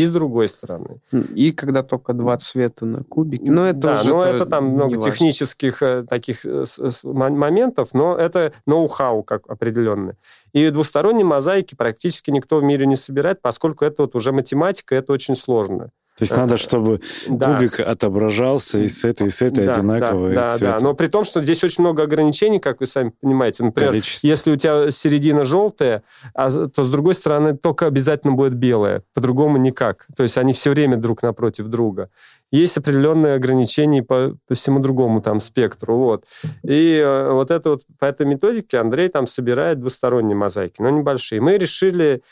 и 0.00 0.04
с 0.06 0.12
другой 0.12 0.48
стороны. 0.48 1.00
И 1.34 1.52
когда 1.52 1.82
только 1.82 2.14
два 2.14 2.36
цвета 2.38 2.86
на 2.86 3.04
кубике. 3.04 3.50
Но 3.50 3.66
это 3.66 3.78
да, 3.78 3.94
уже 3.94 4.10
но 4.10 4.24
это 4.24 4.46
там 4.46 4.66
много 4.66 4.94
важно. 4.94 5.10
технических 5.10 5.82
э, 5.82 6.04
таких 6.08 6.46
э, 6.46 6.64
моментов, 7.04 7.90
но 7.92 8.16
это 8.16 8.52
ноу-хау 8.66 9.22
как 9.22 9.48
определенное. 9.50 10.16
И 10.52 10.70
двусторонние 10.70 11.26
мозаики 11.26 11.74
практически 11.74 12.30
никто 12.30 12.58
в 12.58 12.62
мире 12.62 12.86
не 12.86 12.96
собирает, 12.96 13.42
поскольку 13.42 13.84
это 13.84 14.02
вот 14.02 14.14
уже 14.14 14.32
математика, 14.32 14.94
это 14.94 15.12
очень 15.12 15.34
сложно. 15.34 15.90
То 16.20 16.24
есть 16.24 16.36
надо, 16.36 16.58
чтобы 16.58 17.00
да. 17.28 17.54
кубик 17.54 17.80
отображался 17.80 18.78
и 18.78 18.88
с 18.88 19.06
этой, 19.06 19.28
и 19.28 19.30
с 19.30 19.40
этой 19.40 19.64
да, 19.64 19.72
одинаковые 19.72 20.34
да. 20.34 20.50
Да, 20.50 20.58
да, 20.58 20.78
но 20.82 20.92
при 20.92 21.06
том, 21.06 21.24
что 21.24 21.40
здесь 21.40 21.64
очень 21.64 21.82
много 21.82 22.02
ограничений, 22.02 22.60
как 22.60 22.80
вы 22.80 22.86
сами 22.86 23.12
понимаете. 23.22 23.64
Например, 23.64 23.92
Количество. 23.92 24.26
если 24.26 24.50
у 24.52 24.56
тебя 24.56 24.90
середина 24.90 25.46
желтая, 25.46 26.02
а, 26.34 26.50
то 26.50 26.84
с 26.84 26.90
другой 26.90 27.14
стороны 27.14 27.56
только 27.56 27.86
обязательно 27.86 28.34
будет 28.34 28.52
белая, 28.52 29.02
по-другому 29.14 29.56
никак. 29.56 30.06
То 30.14 30.24
есть 30.24 30.36
они 30.36 30.52
все 30.52 30.70
время 30.70 30.98
друг 30.98 31.22
напротив 31.22 31.68
друга. 31.68 32.10
Есть 32.52 32.76
определенные 32.76 33.36
ограничения 33.36 34.02
по, 34.02 34.36
по 34.46 34.54
всему 34.54 34.80
другому 34.80 35.22
там 35.22 35.40
спектру. 35.40 35.96
Вот. 35.96 36.24
И 36.64 36.96
э, 37.02 37.30
вот 37.32 37.50
это 37.50 37.70
вот 37.70 37.82
по 37.98 38.04
этой 38.04 38.26
методике 38.26 38.76
Андрей 38.76 39.08
там 39.08 39.26
собирает 39.26 39.80
двусторонние 39.80 40.36
мозаики, 40.36 40.82
но 40.82 40.90
небольшие. 40.90 41.40
Мы 41.40 41.56
решили 41.56 42.10
Э, 42.10 42.22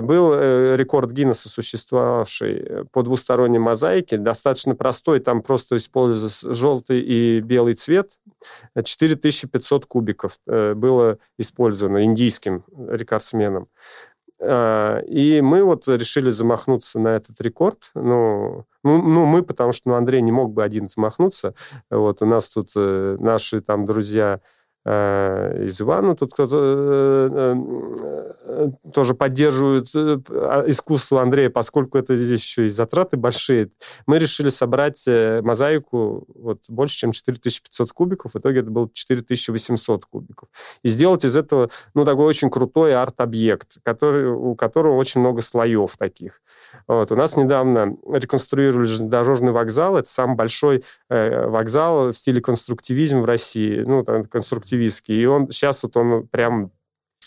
был 0.00 0.32
э, 0.32 0.76
рекорд 0.76 1.10
Гиннесса, 1.10 1.48
существовавший 1.48 2.56
э, 2.56 2.84
по 2.90 3.02
двусторонней 3.02 3.58
мозаике, 3.58 4.16
достаточно 4.16 4.74
простой, 4.74 5.20
там 5.20 5.42
просто 5.42 5.76
используется 5.76 6.54
желтый 6.54 7.00
и 7.00 7.40
белый 7.40 7.74
цвет. 7.74 8.12
4500 8.82 9.86
кубиков 9.86 10.38
было 10.46 11.18
использовано 11.36 12.04
индийским 12.04 12.64
рекордсменом. 12.88 13.68
И 14.40 15.40
мы 15.42 15.64
вот 15.64 15.88
решили 15.88 16.30
замахнуться 16.30 17.00
на 17.00 17.16
этот 17.16 17.40
рекорд. 17.40 17.90
Ну, 17.94 18.66
ну, 18.84 19.02
ну 19.02 19.26
мы, 19.26 19.42
потому 19.42 19.72
что 19.72 19.88
ну, 19.88 19.94
Андрей 19.96 20.20
не 20.20 20.30
мог 20.30 20.52
бы 20.52 20.62
один 20.62 20.88
замахнуться. 20.88 21.54
Вот 21.90 22.22
у 22.22 22.26
нас 22.26 22.50
тут 22.50 22.70
наши 22.76 23.60
там 23.62 23.86
друзья 23.86 24.40
Э, 24.40 24.40
из 24.86 25.80
Ивана. 25.80 26.14
Тут 26.14 26.32
кто-то 26.32 26.56
э, 27.32 27.56
э, 28.44 28.68
тоже 28.92 29.14
поддерживает 29.14 29.88
а, 29.96 30.64
искусство 30.68 31.22
Андрея, 31.22 31.50
поскольку 31.50 31.98
это 31.98 32.14
здесь 32.14 32.42
еще 32.42 32.66
и 32.66 32.68
затраты 32.68 33.16
большие. 33.16 33.70
Мы 34.06 34.20
решили 34.20 34.48
собрать 34.48 35.04
мозаику 35.42 36.28
вот 36.36 36.60
больше, 36.68 36.98
чем 36.98 37.10
4500 37.10 37.92
кубиков. 37.92 38.34
В 38.34 38.38
итоге 38.38 38.60
это 38.60 38.70
было 38.70 38.88
4800 38.92 40.06
кубиков. 40.06 40.48
И 40.84 40.88
сделать 40.88 41.24
из 41.24 41.36
этого 41.36 41.68
ну, 41.94 42.04
такой 42.04 42.26
очень 42.26 42.48
крутой 42.48 42.94
арт-объект, 42.94 43.78
который, 43.82 44.28
у 44.28 44.54
которого 44.54 44.94
очень 44.94 45.20
много 45.20 45.40
слоев 45.40 45.96
таких. 45.96 46.40
Вот. 46.86 47.10
У 47.10 47.16
нас 47.16 47.36
недавно 47.36 47.96
реконструировали 48.08 48.84
железнодорожный 48.84 49.50
вокзал. 49.50 49.96
Это 49.96 50.08
самый 50.08 50.36
большой 50.36 50.84
вокзал 51.08 52.12
в 52.12 52.14
стиле 52.14 52.40
конструктивизм 52.40 53.22
в 53.22 53.24
России. 53.24 53.80
Ну, 53.80 54.04
конструктивизм 54.04 54.75
активистский. 54.76 55.22
И 55.22 55.26
он 55.26 55.50
сейчас 55.50 55.82
вот 55.82 55.96
он 55.96 56.26
прям 56.28 56.70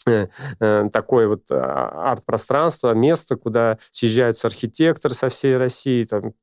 э, 0.08 0.28
э, 0.60 0.90
такое 0.92 1.28
вот 1.28 1.44
а, 1.52 2.12
арт-пространство, 2.12 2.94
место, 2.94 3.36
куда 3.36 3.78
съезжаются 3.92 4.48
архитекторы 4.48 5.14
со 5.14 5.30
всей 5.30 5.58
России, 5.58 6.06
там, 6.06 6.34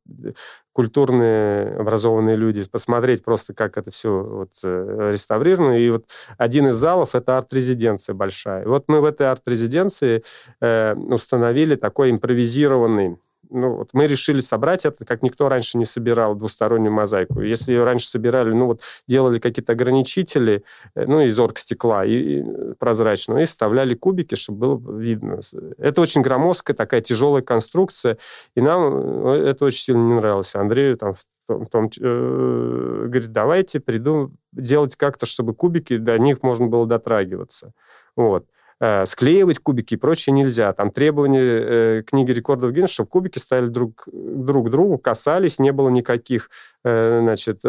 культурные, 0.73 1.77
образованные 1.77 2.37
люди, 2.37 2.63
посмотреть 2.69 3.25
просто, 3.25 3.55
как 3.55 3.79
это 3.79 3.91
все 3.91 4.23
вот 4.23 4.51
э, 4.65 5.11
реставрировано. 5.13 5.79
И 5.79 5.91
вот 5.91 6.05
один 6.39 6.69
из 6.69 6.75
залов— 6.75 7.15
это 7.15 7.39
арт-резиденция 7.39 8.15
большая. 8.15 8.65
И 8.65 8.67
вот 8.67 8.85
мы 8.89 9.01
в 9.01 9.05
этой 9.05 9.31
арт-резиденции 9.31 10.23
э, 10.61 10.95
установили 10.95 11.77
такой 11.77 12.11
импровизированный 12.11 13.17
ну, 13.51 13.77
вот 13.77 13.91
мы 13.93 14.07
решили 14.07 14.41
собрать 14.41 14.85
это, 14.85 15.05
как 15.05 15.23
никто 15.23 15.49
раньше 15.49 15.79
не 15.79 15.85
собирал 15.85 16.35
двустороннюю 16.35 16.93
мозаику. 16.93 17.41
Если 17.41 17.73
ее 17.73 17.85
раньше 17.85 18.09
собирали, 18.09 18.53
ну, 18.53 18.67
вот 18.67 18.83
делали 19.07 19.39
какие-то 19.39 19.73
ограничители, 19.73 20.65
э, 20.95 21.05
ну, 21.07 21.21
из 21.21 21.39
оргстекла 21.39 22.05
и, 22.05 22.41
и 22.41 22.45
прозрачного, 22.79 23.39
и 23.39 23.45
вставляли 23.45 23.95
кубики, 23.95 24.35
чтобы 24.35 24.77
было 24.77 24.99
видно. 24.99 25.41
Это 25.79 26.01
очень 26.01 26.23
громоздкая 26.23 26.77
такая 26.77 27.01
тяжелая 27.01 27.43
конструкция, 27.43 28.19
и 28.55 28.61
нам 28.61 29.27
э, 29.29 29.51
это 29.51 29.65
очень 29.65 29.83
сильно 29.83 30.07
не 30.07 30.15
нравилось. 30.15 30.55
Андрею 30.55 30.97
там 30.97 31.15
в 31.49 31.67
том, 31.69 31.89
э, 32.01 33.05
говорит, 33.07 33.33
давайте 33.33 33.81
придум 33.81 34.37
делать 34.53 34.97
как-то, 34.97 35.27
чтобы 35.27 35.55
кубики, 35.55 35.97
до 35.97 36.19
них 36.19 36.43
можно 36.43 36.67
было 36.67 36.87
дотрагиваться. 36.87 37.73
Вот. 38.17 38.47
Э, 38.79 39.07
склеивать 39.07 39.59
кубики 39.59 39.95
и 39.95 39.97
прочее 39.97 40.35
нельзя. 40.35 40.71
Там 40.75 40.91
требования 40.91 41.41
э, 41.41 42.03
книги 42.03 42.33
рекордов 42.33 42.73
Гиннесса, 42.73 42.95
чтобы 42.95 43.09
кубики 43.09 43.39
ставили 43.39 43.69
друг, 43.69 44.07
друг 44.13 44.67
к 44.67 44.71
другу, 44.71 44.99
касались, 44.99 45.59
не 45.59 45.73
было 45.73 45.89
никаких 45.89 46.51
э, 46.85 47.21
значит, 47.23 47.63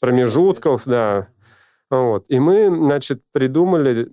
промежутков, 0.00 0.82
да, 0.86 1.28
вот. 1.90 2.26
И 2.28 2.38
мы, 2.38 2.66
значит, 2.66 3.22
придумали, 3.32 4.08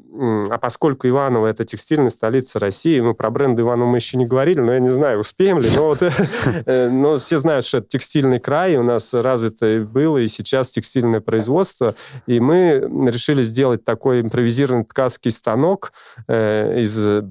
а 0.49 0.57
поскольку 0.57 1.07
Иваново– 1.07 1.47
это 1.47 1.65
текстильная 1.65 2.09
столица 2.09 2.57
России, 2.57 3.01
мы 3.01 3.13
про 3.13 3.29
бренд 3.29 3.59
Иванова 3.59 3.89
мы 3.89 3.97
еще 3.97 4.17
не 4.17 4.25
говорили, 4.25 4.61
но 4.61 4.73
я 4.73 4.79
не 4.79 4.89
знаю, 4.89 5.19
успеем 5.19 5.59
ли, 5.59 5.69
но, 5.75 5.87
вот, 5.87 6.01
э, 6.65 6.89
но 6.89 7.17
все 7.17 7.37
знают, 7.37 7.65
что 7.65 7.79
это 7.79 7.87
текстильный 7.87 8.39
край, 8.39 8.77
у 8.77 8.83
нас 8.83 9.13
развито 9.13 9.85
было 9.91 10.19
и 10.19 10.27
сейчас 10.27 10.71
текстильное 10.71 11.19
производство, 11.19 11.95
и 12.27 12.39
мы 12.39 12.79
решили 13.11 13.43
сделать 13.43 13.83
такой 13.83 14.21
импровизированный 14.21 14.85
ткацкий 14.85 15.31
станок 15.31 15.91
э, 16.27 16.81
из 16.81 17.23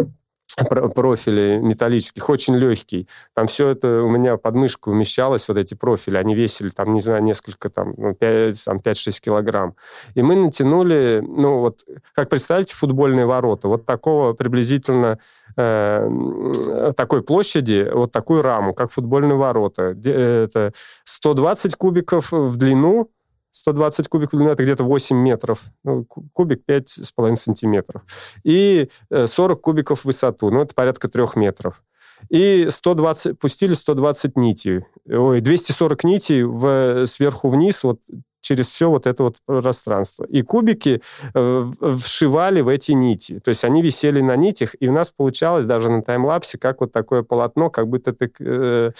профили 0.95 1.59
металлических, 1.61 2.29
очень 2.29 2.55
легкий. 2.55 3.09
Там 3.35 3.47
все 3.47 3.69
это 3.69 4.03
у 4.03 4.09
меня 4.09 4.37
под 4.37 4.55
мышкой 4.55 4.93
умещалось, 4.93 5.49
вот 5.49 5.57
эти 5.57 5.75
профили. 5.75 6.17
Они 6.17 6.35
весили, 6.35 6.69
там, 6.69 6.93
не 6.93 7.01
знаю, 7.01 7.23
несколько, 7.23 7.71
там, 7.71 7.95
ну, 7.97 8.15
5, 8.15 8.65
там 8.65 8.77
5-6 8.77 9.21
килограмм. 9.21 9.75
И 10.15 10.23
мы 10.23 10.37
натянули, 10.37 11.23
ну, 11.27 11.59
вот, 11.59 11.81
как 12.15 12.29
представляете, 12.29 12.75
футбольные 12.75 13.27
ворота. 13.27 13.69
Вот 13.69 13.85
такого 13.87 14.33
приблизительно 14.33 15.19
э, 15.57 16.93
такой 16.97 17.23
площади, 17.23 17.89
вот 17.93 18.13
такую 18.13 18.43
раму, 18.43 18.75
как 18.75 18.93
футбольные 18.93 19.37
ворота. 19.37 19.97
Это 20.05 20.73
120 21.05 21.75
кубиков 21.75 22.33
в 22.33 22.57
длину, 22.57 23.11
120 23.55 24.09
кубиков 24.09 24.39
длины, 24.39 24.51
это 24.51 24.63
где-то 24.65 24.85
8 24.85 25.17
метров. 25.17 25.63
Ну, 25.85 26.05
кубик 26.05 26.63
5,5 26.69 27.37
сантиметров. 27.37 28.03
И 28.43 28.89
40 29.11 29.59
э, 29.59 29.61
кубиков 29.61 30.01
в 30.01 30.05
высоту, 30.07 30.51
ну, 30.51 30.63
это 30.63 30.75
порядка 30.75 31.09
3 31.09 31.25
метров. 31.37 31.83
и 32.31 32.69
120, 32.69 33.39
пустили 33.39 33.75
120 33.75 34.37
нитей, 34.37 34.85
ой, 35.09 35.41
240 35.41 36.05
нитей 36.05 36.43
в, 36.43 37.07
сверху 37.07 37.49
вниз, 37.49 37.85
вот 37.85 38.01
через 38.41 38.67
все 38.67 38.91
вот 38.91 39.07
это 39.07 39.23
вот 39.23 39.37
пространство. 39.47 40.25
И 40.25 40.43
кубики 40.43 41.01
э, 41.35 41.73
вшивали 41.97 42.61
в 42.61 42.69
эти 42.69 42.93
нити. 42.93 43.41
То 43.41 43.49
есть 43.51 43.65
они 43.65 43.83
висели 43.83 44.21
на 44.21 44.37
нитях, 44.37 44.75
и 44.79 44.89
у 44.89 44.93
нас 44.93 45.11
получалось 45.11 45.65
даже 45.65 45.91
на 45.91 46.03
таймлапсе, 46.03 46.59
как 46.59 46.81
вот 46.81 46.93
такое 46.93 47.23
полотно, 47.23 47.71
как 47.71 47.89
будто 47.89 48.13
ты 48.13 48.31
э, 48.41 48.91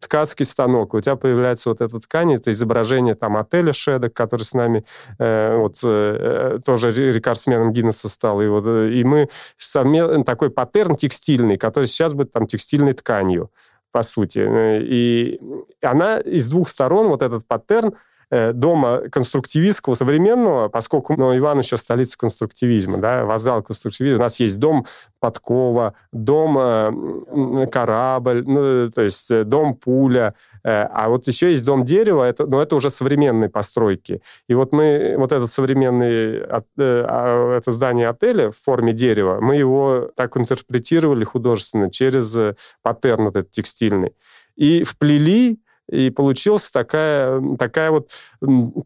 ткацкий 0.00 0.44
станок, 0.44 0.94
у 0.94 1.00
тебя 1.00 1.16
появляется 1.16 1.68
вот 1.68 1.80
эта 1.80 1.98
ткань, 2.00 2.34
это 2.34 2.50
изображение 2.50 3.14
там 3.14 3.36
отеля 3.36 3.72
Шедок, 3.72 4.14
который 4.14 4.42
с 4.42 4.54
нами 4.54 4.84
э, 5.18 5.56
вот 5.56 5.78
э, 5.84 6.58
тоже 6.64 6.92
рекордсменом 6.92 7.72
Гиннесса 7.72 8.08
стал, 8.08 8.40
и 8.42 8.46
вот 8.46 8.64
э, 8.66 8.90
и 8.92 9.04
мы 9.04 9.28
совместно 9.56 10.24
такой 10.24 10.50
паттерн 10.50 10.96
текстильный, 10.96 11.56
который 11.56 11.86
сейчас 11.86 12.14
будет 12.14 12.32
там 12.32 12.46
текстильной 12.46 12.94
тканью 12.94 13.50
по 13.92 14.02
сути. 14.02 14.40
Э, 14.40 14.80
и 14.82 15.40
она 15.82 16.18
из 16.18 16.48
двух 16.48 16.68
сторон, 16.68 17.08
вот 17.08 17.22
этот 17.22 17.46
паттерн, 17.46 17.94
Э, 17.94 17.98
дома 18.30 19.02
конструктивистского, 19.10 19.94
современного, 19.94 20.68
поскольку 20.68 21.14
ну, 21.16 21.36
Иван 21.36 21.58
еще 21.60 21.76
столица 21.76 22.18
конструктивизма, 22.18 22.98
да, 22.98 23.24
вокзал 23.24 23.62
конструктивизма. 23.62 24.18
У 24.18 24.22
нас 24.22 24.38
есть 24.40 24.58
дом 24.58 24.86
Подкова, 25.20 25.94
дом 26.12 26.58
э, 26.58 27.66
Корабль, 27.66 28.44
ну, 28.46 28.90
то 28.90 29.02
есть 29.02 29.30
э, 29.30 29.44
дом 29.44 29.74
Пуля, 29.74 30.34
а 30.62 31.08
вот 31.08 31.26
еще 31.26 31.50
есть 31.50 31.64
дом 31.64 31.84
Дерева, 31.84 32.24
это, 32.24 32.44
но 32.44 32.56
ну, 32.56 32.62
это 32.62 32.76
уже 32.76 32.90
современные 32.90 33.48
постройки. 33.48 34.20
И 34.48 34.54
вот 34.54 34.72
мы, 34.72 35.14
вот 35.16 35.32
этот 35.32 35.50
современный, 35.50 36.42
а, 36.44 37.56
это 37.56 37.72
здание 37.72 38.08
отеля 38.08 38.50
в 38.50 38.56
форме 38.56 38.92
дерева, 38.92 39.38
мы 39.40 39.56
его 39.56 40.10
так 40.14 40.36
интерпретировали 40.36 41.24
художественно 41.24 41.90
через 41.90 42.36
паттерн 42.82 43.28
этот 43.28 43.50
текстильный. 43.50 44.12
И 44.56 44.82
вплели 44.82 45.60
и 45.88 46.10
получилась 46.10 46.70
такая, 46.70 47.42
такая 47.56 47.90
вот 47.90 48.10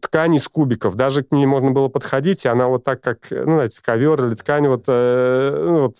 ткань 0.01 0.35
из 0.35 0.47
кубиков. 0.47 0.95
Даже 0.95 1.23
к 1.23 1.31
ней 1.31 1.45
можно 1.45 1.71
было 1.71 1.89
подходить, 1.89 2.45
и 2.45 2.47
она 2.47 2.67
вот 2.67 2.83
так, 2.83 3.01
как, 3.01 3.19
ну, 3.29 3.55
знаете, 3.55 3.81
ковер 3.81 4.25
или 4.25 4.35
ткань 4.35 4.67
вот, 4.67 4.85
э, 4.87 5.65
ну, 5.69 5.81
вот 5.83 5.97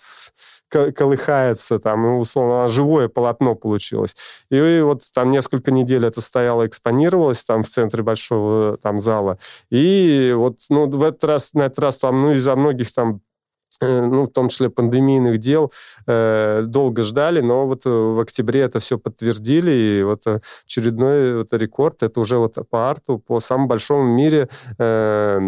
колыхается, 0.92 1.78
там, 1.78 2.18
условно, 2.18 2.68
живое 2.68 3.08
полотно 3.08 3.54
получилось. 3.54 4.16
И 4.50 4.80
вот 4.82 5.02
там 5.14 5.30
несколько 5.30 5.70
недель 5.70 6.04
это 6.04 6.20
стояло, 6.20 6.66
экспонировалось 6.66 7.44
там 7.44 7.62
в 7.62 7.68
центре 7.68 8.02
большого 8.02 8.76
там 8.78 8.98
зала. 8.98 9.38
И 9.70 10.32
вот, 10.36 10.58
ну, 10.70 10.88
в 10.88 11.02
этот 11.04 11.22
раз, 11.24 11.52
на 11.52 11.66
этот 11.66 11.78
раз 11.78 11.98
там, 11.98 12.22
ну, 12.22 12.32
из-за 12.32 12.56
многих 12.56 12.92
там 12.92 13.20
Э, 13.20 13.33
ну, 13.80 14.24
в 14.24 14.30
том 14.30 14.48
числе 14.48 14.70
пандемийных 14.70 15.38
дел, 15.38 15.72
э, 16.06 16.62
долго 16.66 17.02
ждали, 17.02 17.40
но 17.40 17.66
вот 17.66 17.86
э, 17.86 17.90
в 17.90 18.20
октябре 18.20 18.60
это 18.60 18.78
все 18.78 18.98
подтвердили, 18.98 19.72
и 19.72 20.02
вот 20.02 20.22
очередной 20.66 21.38
вот 21.38 21.52
рекорд, 21.52 22.02
это 22.02 22.20
уже 22.20 22.38
вот 22.38 22.56
по 22.70 22.90
арту, 22.90 23.18
по 23.18 23.40
самому 23.40 23.68
большому 23.68 24.04
в 24.04 24.16
мире 24.16 24.48
э, 24.78 25.38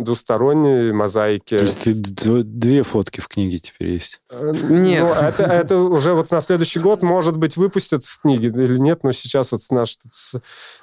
двусторонней 0.00 0.92
мозаики. 0.92 1.56
То 1.56 1.64
есть 1.64 2.58
две 2.58 2.82
фотки 2.82 3.20
в 3.20 3.28
книге 3.28 3.58
теперь 3.58 3.90
есть? 3.90 4.20
Нет. 4.32 5.04
Ну, 5.04 5.12
это, 5.12 5.42
это 5.42 5.78
уже 5.78 6.14
вот 6.14 6.30
на 6.30 6.40
следующий 6.40 6.80
год, 6.80 7.02
может 7.02 7.36
быть, 7.36 7.56
выпустят 7.56 8.04
в 8.04 8.20
книге 8.20 8.48
или 8.48 8.78
нет, 8.78 9.02
но 9.02 9.12
сейчас 9.12 9.52
вот 9.52 9.60
наш, 9.70 9.98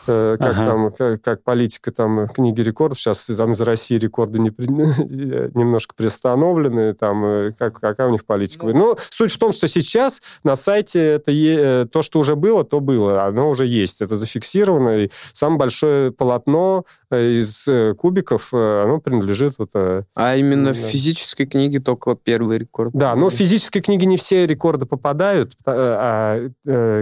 э, 0.07 0.37
как 0.39 0.51
ага. 0.51 0.65
там, 0.65 0.91
как, 0.91 1.21
как 1.21 1.43
политика 1.43 1.91
там 1.91 2.27
книги 2.27 2.61
рекордов, 2.61 2.99
сейчас 2.99 3.25
там 3.25 3.51
из 3.51 3.61
России 3.61 3.97
рекорды 3.97 4.39
не, 4.39 4.49
немножко 4.57 5.93
приостановлены, 5.95 6.72
стороны, 6.73 6.93
там, 6.93 7.25
э, 7.25 7.51
как, 7.57 7.79
какая 7.79 8.07
у 8.07 8.11
них 8.11 8.25
политика. 8.25 8.65
Ну, 8.65 8.73
ну, 8.73 8.95
суть 8.97 9.31
в 9.31 9.37
том, 9.37 9.51
что 9.51 9.67
сейчас 9.67 10.21
на 10.43 10.55
сайте 10.55 10.99
это 10.99 11.31
е, 11.31 11.57
э, 11.59 11.85
то, 11.85 12.01
что 12.01 12.19
уже 12.19 12.35
было, 12.35 12.63
то 12.63 12.79
было. 12.79 13.23
Оно 13.23 13.49
уже 13.49 13.65
есть. 13.65 14.01
Это 14.01 14.17
зафиксировано. 14.17 15.03
И 15.03 15.09
самое 15.33 15.59
большое 15.59 16.11
полотно 16.11 16.85
э, 17.11 17.31
из 17.31 17.67
кубиков, 17.97 18.53
оно 18.53 18.99
принадлежит 18.99 19.55
вот... 19.57 19.71
А 19.73 20.35
именно 20.35 20.67
да. 20.67 20.73
в 20.73 20.77
физической 20.77 21.45
книге 21.45 21.79
только 21.79 22.15
первый 22.15 22.57
рекорд. 22.57 22.93
Да, 22.93 23.15
но 23.15 23.29
в 23.29 23.33
физической 23.33 23.81
книге 23.81 24.05
не 24.05 24.17
все 24.17 24.45
рекорды 24.45 24.85
попадают, 24.85 25.53
а, 25.65 26.49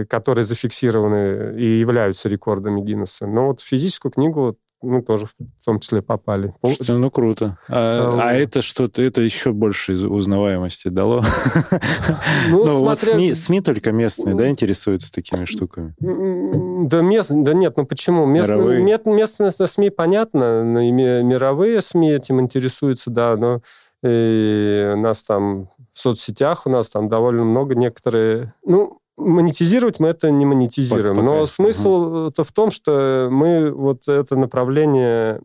которые 0.08 0.44
зафиксированы 0.44 1.58
и 1.58 1.80
являются 1.80 2.28
рекордами 2.28 2.80
Гиннесса. 2.80 3.26
Но 3.26 3.48
вот 3.48 3.60
физическую 3.60 4.12
книгу 4.12 4.56
ну, 4.82 5.02
тоже 5.02 5.26
в 5.26 5.64
том 5.64 5.80
числе 5.80 6.02
попали. 6.02 6.54
Слушайте, 6.60 6.92
ну, 6.94 7.10
круто. 7.10 7.58
А, 7.68 8.18
а, 8.20 8.30
а 8.30 8.32
это 8.34 8.62
что-то, 8.62 9.02
это 9.02 9.22
еще 9.22 9.52
больше 9.52 9.92
узнаваемости 9.92 10.88
дало? 10.88 11.22
Ну, 12.48 12.64
ну 12.64 12.80
вот 12.80 12.98
СМИ, 12.98 13.34
СМИ 13.34 13.60
только 13.60 13.92
местные, 13.92 14.34
да, 14.34 14.48
интересуются 14.48 15.12
такими 15.12 15.44
штуками? 15.44 15.94
Да, 16.00 17.00
мест, 17.00 17.30
да 17.30 17.54
нет, 17.54 17.76
ну 17.76 17.86
почему? 17.86 18.26
Местные, 18.26 18.82
местные 18.82 19.50
СМИ, 19.50 19.90
понятно, 19.90 20.64
но 20.64 20.80
и 20.80 20.90
мировые 20.90 21.80
СМИ 21.80 22.12
этим 22.12 22.40
интересуются, 22.40 23.10
да, 23.10 23.36
но 23.36 23.62
и 24.02 24.92
у 24.94 24.98
нас 24.98 25.22
там 25.22 25.70
в 25.92 25.98
соцсетях 25.98 26.66
у 26.66 26.70
нас 26.70 26.90
там 26.90 27.08
довольно 27.08 27.44
много 27.44 27.74
некоторые... 27.74 28.54
Ну, 28.64 28.98
монетизировать 29.16 30.00
мы 30.00 30.08
это 30.08 30.30
не 30.30 30.46
монетизируем. 30.46 31.16
Пока, 31.16 31.26
Но 31.26 31.46
смысл-то 31.46 32.44
в 32.44 32.52
том, 32.52 32.70
что 32.70 33.28
мы 33.30 33.70
вот 33.70 34.08
это 34.08 34.36
направление 34.36 35.40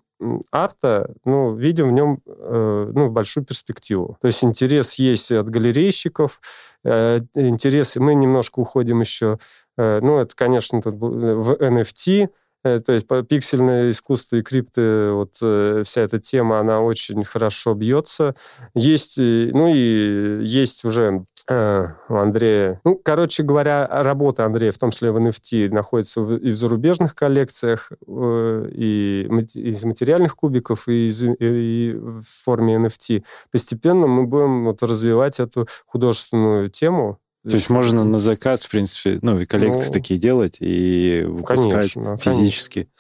арта, 0.52 1.14
ну, 1.26 1.56
видим 1.56 1.90
в 1.90 1.92
нем 1.92 2.22
э, 2.26 2.92
ну, 2.94 3.10
большую 3.10 3.46
перспективу. 3.46 4.18
То 4.22 4.28
есть 4.28 4.44
интерес 4.44 4.96
есть 4.96 5.32
от 5.32 5.50
галерейщиков, 5.50 6.42
э, 6.84 7.22
интерес, 7.36 7.96
мы 7.98 8.16
немножко 8.16 8.60
уходим 8.60 9.02
еще, 9.02 9.38
э, 9.78 10.00
ну, 10.02 10.18
это, 10.18 10.36
конечно, 10.36 10.82
тут 10.82 10.96
в 10.96 11.54
NFT, 11.60 12.30
э, 12.64 12.80
то 12.80 12.94
есть 12.94 13.08
пиксельное 13.30 13.92
искусство 13.92 14.38
и 14.38 14.42
крипты, 14.42 15.12
вот 15.12 15.36
э, 15.42 15.84
вся 15.86 16.02
эта 16.02 16.20
тема, 16.20 16.60
она 16.60 16.82
очень 16.82 17.24
хорошо 17.24 17.76
бьется. 17.76 18.36
Есть, 18.74 19.18
ну 19.18 19.68
и 19.68 20.44
есть 20.44 20.84
уже 20.84 21.26
Э, 21.50 21.88
у 22.10 22.16
Андрея. 22.16 22.82
Ну, 22.84 23.00
короче 23.02 23.42
говоря, 23.42 23.88
работа 23.90 24.44
Андрея, 24.44 24.74
в 24.74 24.78
том 24.78 24.92
числе 24.92 25.12
в 25.12 25.18
NFT, 25.18 25.70
находится 25.70 26.22
и 26.22 26.52
в 26.52 26.56
зарубежных 26.56 27.16
коллекциях, 27.16 27.92
э, 28.06 28.70
и 28.74 29.28
из 29.56 29.84
материальных 29.86 30.36
кубиков, 30.36 30.90
и, 30.90 31.08
из, 31.08 31.24
и 31.24 31.96
в 31.98 32.24
форме 32.44 32.76
NFT. 32.76 33.24
Постепенно 33.52 34.08
мы 34.08 34.26
будем 34.26 34.66
вот 34.66 34.84
развивать 34.84 35.40
эту 35.40 35.68
художественную 35.86 36.70
тему, 36.70 37.20
то 37.48 37.56
есть 37.56 37.70
можно 37.70 38.04
на 38.04 38.18
заказ, 38.18 38.66
в 38.66 38.72
принципе, 38.72 39.20
ну, 39.22 39.40
и 39.40 39.46
коллекции 39.46 39.88
ну, 39.88 39.94
такие 39.94 40.20
делать 40.20 40.58
и 40.60 41.24
выпускать 41.26 41.94
конечно, 41.94 42.18
физически. 42.18 42.80
Конечно. 42.80 42.92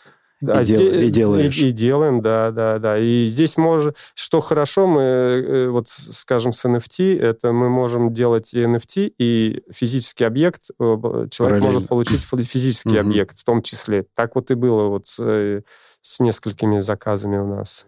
И, 0.42 0.64
дел, 0.66 0.82
и 0.82 1.10
делаешь. 1.10 1.58
И, 1.58 1.70
и 1.70 1.72
делаем, 1.72 2.22
да, 2.22 2.52
да, 2.52 2.78
да. 2.78 2.98
И 2.98 3.26
здесь 3.26 3.58
можно... 3.58 3.94
Что 4.14 4.40
хорошо, 4.42 4.86
мы, 4.88 5.02
э, 5.02 5.68
вот, 5.70 5.88
скажем, 5.90 6.52
с 6.52 6.64
NFT, 6.66 7.20
это 7.20 7.52
мы 7.52 7.70
можем 7.70 8.14
делать 8.14 8.54
и 8.54 8.60
NFT, 8.60 9.14
и 9.18 9.64
физический 9.72 10.26
объект. 10.26 10.70
Э, 10.80 11.28
человек 11.32 11.64
может 11.64 11.88
получить 11.88 12.22
физический 12.22 12.98
объект 12.98 13.40
в 13.40 13.44
том 13.44 13.62
числе. 13.62 14.06
Так 14.16 14.36
вот 14.36 14.52
и 14.52 14.56
было 14.56 14.84
вот 14.90 15.08
с, 15.08 15.20
э, 15.20 15.62
с 16.02 16.20
несколькими 16.20 16.82
заказами 16.82 17.38
у 17.38 17.48
нас. 17.48 17.86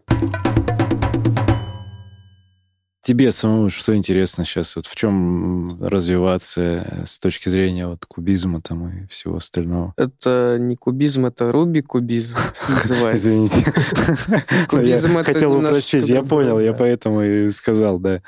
Тебе 3.10 3.32
самому 3.32 3.72
что 3.72 3.96
интересно 3.96 4.46
сейчас? 4.46 4.76
Вот 4.76 4.86
в 4.86 4.94
чем 4.94 5.82
развиваться 5.82 7.02
с 7.04 7.18
точки 7.18 7.50
зрения 7.50 7.88
вот 7.88 8.06
кубизма 8.06 8.62
там 8.62 8.88
и 8.88 9.08
всего 9.08 9.38
остального? 9.38 9.96
Это 9.98 10.58
не 10.60 10.76
кубизм, 10.76 11.26
это 11.26 11.52
руби-кубизм 11.52 12.38
называется. 12.70 13.30
Извините. 13.30 13.66
Кубизм 14.70 15.18
я 15.18 15.24
хотел 15.24 15.58
упростить, 15.58 16.08
я 16.08 16.22
понял, 16.22 16.60
я 16.60 16.72
поэтому 16.74 17.24
и 17.24 17.50
сказал, 17.50 17.98
да. 17.98 18.22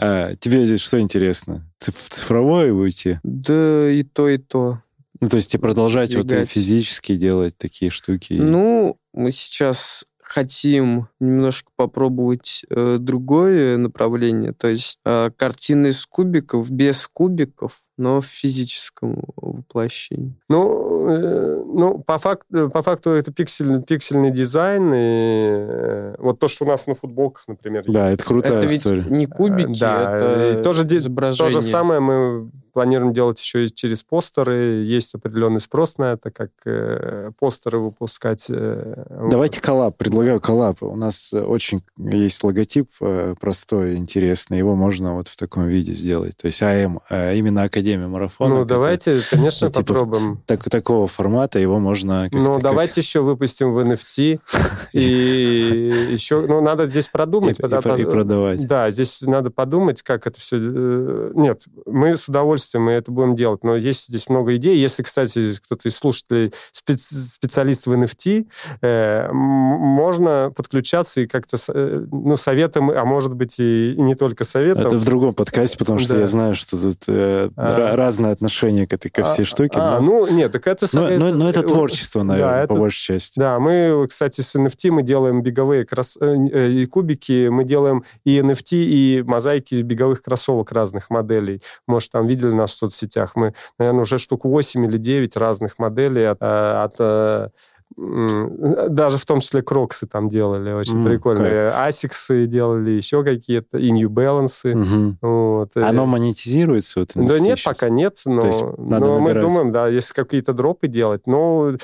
А, 0.00 0.34
тебе 0.34 0.66
здесь 0.66 0.80
что 0.80 0.98
интересно? 0.98 1.70
Цифровое 1.78 2.72
уйти? 2.72 3.20
Да 3.22 3.88
и 3.88 4.02
то, 4.02 4.28
и 4.28 4.38
то. 4.38 4.80
Ну, 5.20 5.28
то 5.28 5.36
есть 5.36 5.54
и 5.54 5.58
продолжать 5.58 6.12
вот 6.16 6.28
физически 6.48 7.14
делать 7.14 7.56
такие 7.56 7.92
штуки? 7.92 8.32
Ну, 8.32 8.98
мы 9.12 9.30
сейчас 9.30 10.04
хотим 10.34 11.06
немножко 11.20 11.70
попробовать 11.76 12.64
э, 12.68 12.96
другое 12.98 13.76
направление, 13.76 14.52
то 14.52 14.66
есть 14.66 14.98
э, 15.04 15.30
картины 15.36 15.88
из 15.88 16.04
кубиков 16.06 16.72
без 16.72 17.06
кубиков, 17.06 17.82
но 17.96 18.20
в 18.20 18.26
физическом 18.26 19.22
воплощении. 19.36 20.34
Ну, 20.48 21.08
э, 21.08 21.62
ну 21.66 21.98
по, 21.98 22.18
факту, 22.18 22.70
по 22.70 22.82
факту 22.82 23.10
это 23.10 23.32
пиксель, 23.32 23.82
пиксельный 23.82 24.30
дизайн, 24.30 24.92
и 24.94 25.46
э, 25.68 26.14
вот 26.18 26.38
то, 26.38 26.48
что 26.48 26.64
у 26.64 26.68
нас 26.68 26.86
на 26.86 26.94
футболках, 26.94 27.44
например, 27.48 27.84
Да, 27.86 28.02
есть. 28.02 28.14
это 28.14 28.24
крутая 28.24 28.56
это 28.56 28.66
история. 28.66 29.02
ведь 29.02 29.10
не 29.10 29.26
кубики, 29.26 29.78
да, 29.80 30.16
это 30.16 30.60
и 30.60 30.62
тоже, 30.62 30.82
изображение. 30.86 31.52
То 31.54 31.60
же 31.60 31.66
самое 31.66 32.00
мы 32.00 32.50
планируем 32.74 33.14
делать 33.14 33.40
еще 33.40 33.64
и 33.64 33.72
через 33.72 34.02
постеры. 34.02 34.82
Есть 34.82 35.14
определенный 35.14 35.60
спрос 35.60 35.96
на 35.96 36.12
это, 36.12 36.30
как 36.30 36.50
э, 36.66 37.30
постеры 37.38 37.78
выпускать. 37.78 38.46
Э, 38.50 39.04
Давайте 39.30 39.60
коллаб. 39.60 39.96
Предлагаю 39.96 40.40
коллаб. 40.40 40.82
У 40.82 40.96
нас 40.96 41.32
очень 41.32 41.82
есть 41.96 42.42
логотип 42.42 42.90
э, 43.00 43.36
простой, 43.40 43.94
интересный. 43.94 44.58
Его 44.58 44.74
можно 44.74 45.14
вот 45.14 45.28
в 45.28 45.36
таком 45.36 45.68
виде 45.68 45.92
сделать. 45.92 46.36
То 46.36 46.46
есть 46.46 46.62
АМ, 46.62 47.00
э, 47.08 47.36
именно 47.36 47.62
Академия 47.62 47.83
Марафона. 48.08 48.54
Ну, 48.54 48.64
давайте, 48.64 49.20
конечно, 49.30 49.66
ну, 49.66 49.72
типа, 49.72 49.94
попробуем. 49.94 50.42
Так, 50.46 50.62
такого 50.64 51.06
формата 51.06 51.58
его 51.58 51.78
можно... 51.78 52.28
Ну, 52.32 52.58
давайте 52.58 53.00
еще 53.00 53.20
выпустим 53.20 53.72
в 53.72 53.78
NFT. 53.78 54.40
И 54.92 56.08
еще, 56.10 56.40
ну, 56.46 56.60
надо 56.60 56.86
здесь 56.86 57.08
продумать. 57.08 57.58
И 57.58 57.62
продавать. 57.62 58.66
Да, 58.66 58.90
здесь 58.90 59.22
надо 59.22 59.50
подумать, 59.50 60.02
как 60.02 60.26
это 60.26 60.40
все... 60.40 60.56
Э, 60.58 61.32
нет, 61.34 61.62
мы 61.86 62.16
с 62.16 62.28
удовольствием 62.28 62.88
это 62.88 63.10
будем 63.10 63.36
делать, 63.36 63.62
но 63.64 63.76
есть 63.76 64.06
здесь 64.08 64.28
много 64.28 64.56
идей. 64.56 64.78
Если, 64.78 65.02
кстати, 65.02 65.54
кто-то 65.64 65.88
из 65.88 65.96
слушателей 65.96 66.52
специалист 66.72 67.86
в 67.86 67.92
NFT, 67.92 68.46
э, 68.82 69.32
можно 69.32 70.52
подключаться 70.54 71.20
и 71.20 71.26
как-то, 71.26 71.58
э, 71.68 72.06
ну, 72.10 72.36
советом, 72.36 72.90
а 72.90 73.04
может 73.04 73.34
быть 73.34 73.56
и, 73.58 73.94
не 73.98 74.14
только 74.14 74.44
советом. 74.44 74.86
Это 74.86 74.96
в 74.96 75.04
другом 75.04 75.34
подкасте, 75.34 75.76
потому 75.78 75.98
что 75.98 76.14
да. 76.14 76.20
я 76.20 76.26
знаю, 76.26 76.54
что 76.54 76.80
тут 76.80 77.04
а... 77.08 77.73
разное 77.76 78.32
отношение 78.32 78.86
к 78.86 78.92
этой 78.92 79.10
ко 79.10 79.22
всей 79.22 79.42
а, 79.42 79.46
штуке. 79.46 79.78
А, 79.80 80.00
но... 80.00 80.26
ну, 80.26 80.36
нет, 80.36 80.52
так 80.52 80.66
это... 80.66 80.86
Но, 80.92 81.08
но, 81.08 81.32
но 81.32 81.50
это 81.50 81.62
творчество, 81.62 82.22
наверное, 82.22 82.62
да, 82.62 82.66
по 82.66 82.72
это... 82.72 82.80
большей 82.80 83.14
части. 83.14 83.38
Да, 83.38 83.58
мы, 83.58 84.06
кстати, 84.08 84.40
с 84.40 84.54
NFT 84.54 84.90
мы 84.90 85.02
делаем 85.02 85.42
беговые 85.42 85.84
крос... 85.84 86.16
и 86.20 86.86
кубики, 86.86 87.48
мы 87.48 87.64
делаем 87.64 88.04
и 88.24 88.38
NFT, 88.40 88.72
и 88.72 89.22
мозаики 89.26 89.76
беговых 89.82 90.22
кроссовок 90.22 90.72
разных 90.72 91.10
моделей. 91.10 91.62
Может, 91.86 92.12
там 92.12 92.26
видели 92.26 92.52
нас 92.52 92.72
в 92.72 92.76
соцсетях. 92.76 93.32
Мы, 93.36 93.54
наверное, 93.78 94.02
уже 94.02 94.18
штук 94.18 94.44
8 94.44 94.84
или 94.86 94.98
9 94.98 95.36
разных 95.36 95.78
моделей 95.78 96.24
от, 96.30 96.38
э, 96.40 96.82
от 96.82 96.94
э, 96.98 97.48
даже 97.96 99.18
в 99.18 99.24
том 99.24 99.40
числе 99.40 99.62
кроксы 99.62 100.06
там 100.06 100.28
делали, 100.28 100.72
очень 100.72 101.00
mm, 101.00 101.04
прикольные. 101.04 101.68
Асиксы 101.68 102.46
делали, 102.46 102.90
еще 102.90 103.22
какие-то, 103.22 103.78
и 103.78 103.90
New 103.92 104.08
Balance. 104.08 104.72
Угу. 104.72 105.18
Вот. 105.22 105.76
Оно 105.76 106.06
монетизируется? 106.06 107.00
Вот, 107.00 107.12
да 107.14 107.38
нет, 107.38 107.58
сейчас? 107.58 107.78
пока 107.78 107.88
нет, 107.88 108.20
но, 108.24 108.42
но 108.78 109.20
мы 109.20 109.34
думаем, 109.34 109.70
да, 109.70 109.88
если 109.88 110.12
какие-то 110.12 110.52
дропы 110.52 110.88
делать, 110.88 111.26
но 111.26 111.76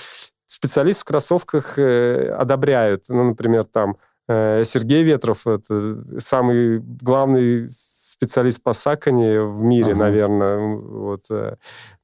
специалисты 0.46 1.02
в 1.02 1.04
кроссовках 1.04 1.78
э, 1.78 2.30
одобряют. 2.30 3.04
Ну, 3.08 3.24
например, 3.24 3.64
там 3.64 3.96
Э, 4.30 4.62
Сергей 4.64 5.02
Ветров, 5.02 5.44
это 5.44 6.04
самый 6.20 6.78
главный 6.78 7.68
специалист 7.68 8.62
по 8.62 8.72
сакане 8.72 9.42
в 9.42 9.60
мире, 9.60 9.90
ага. 9.90 9.98
наверное. 9.98 10.76
Вот. 10.76 11.24
Э, 11.30 11.56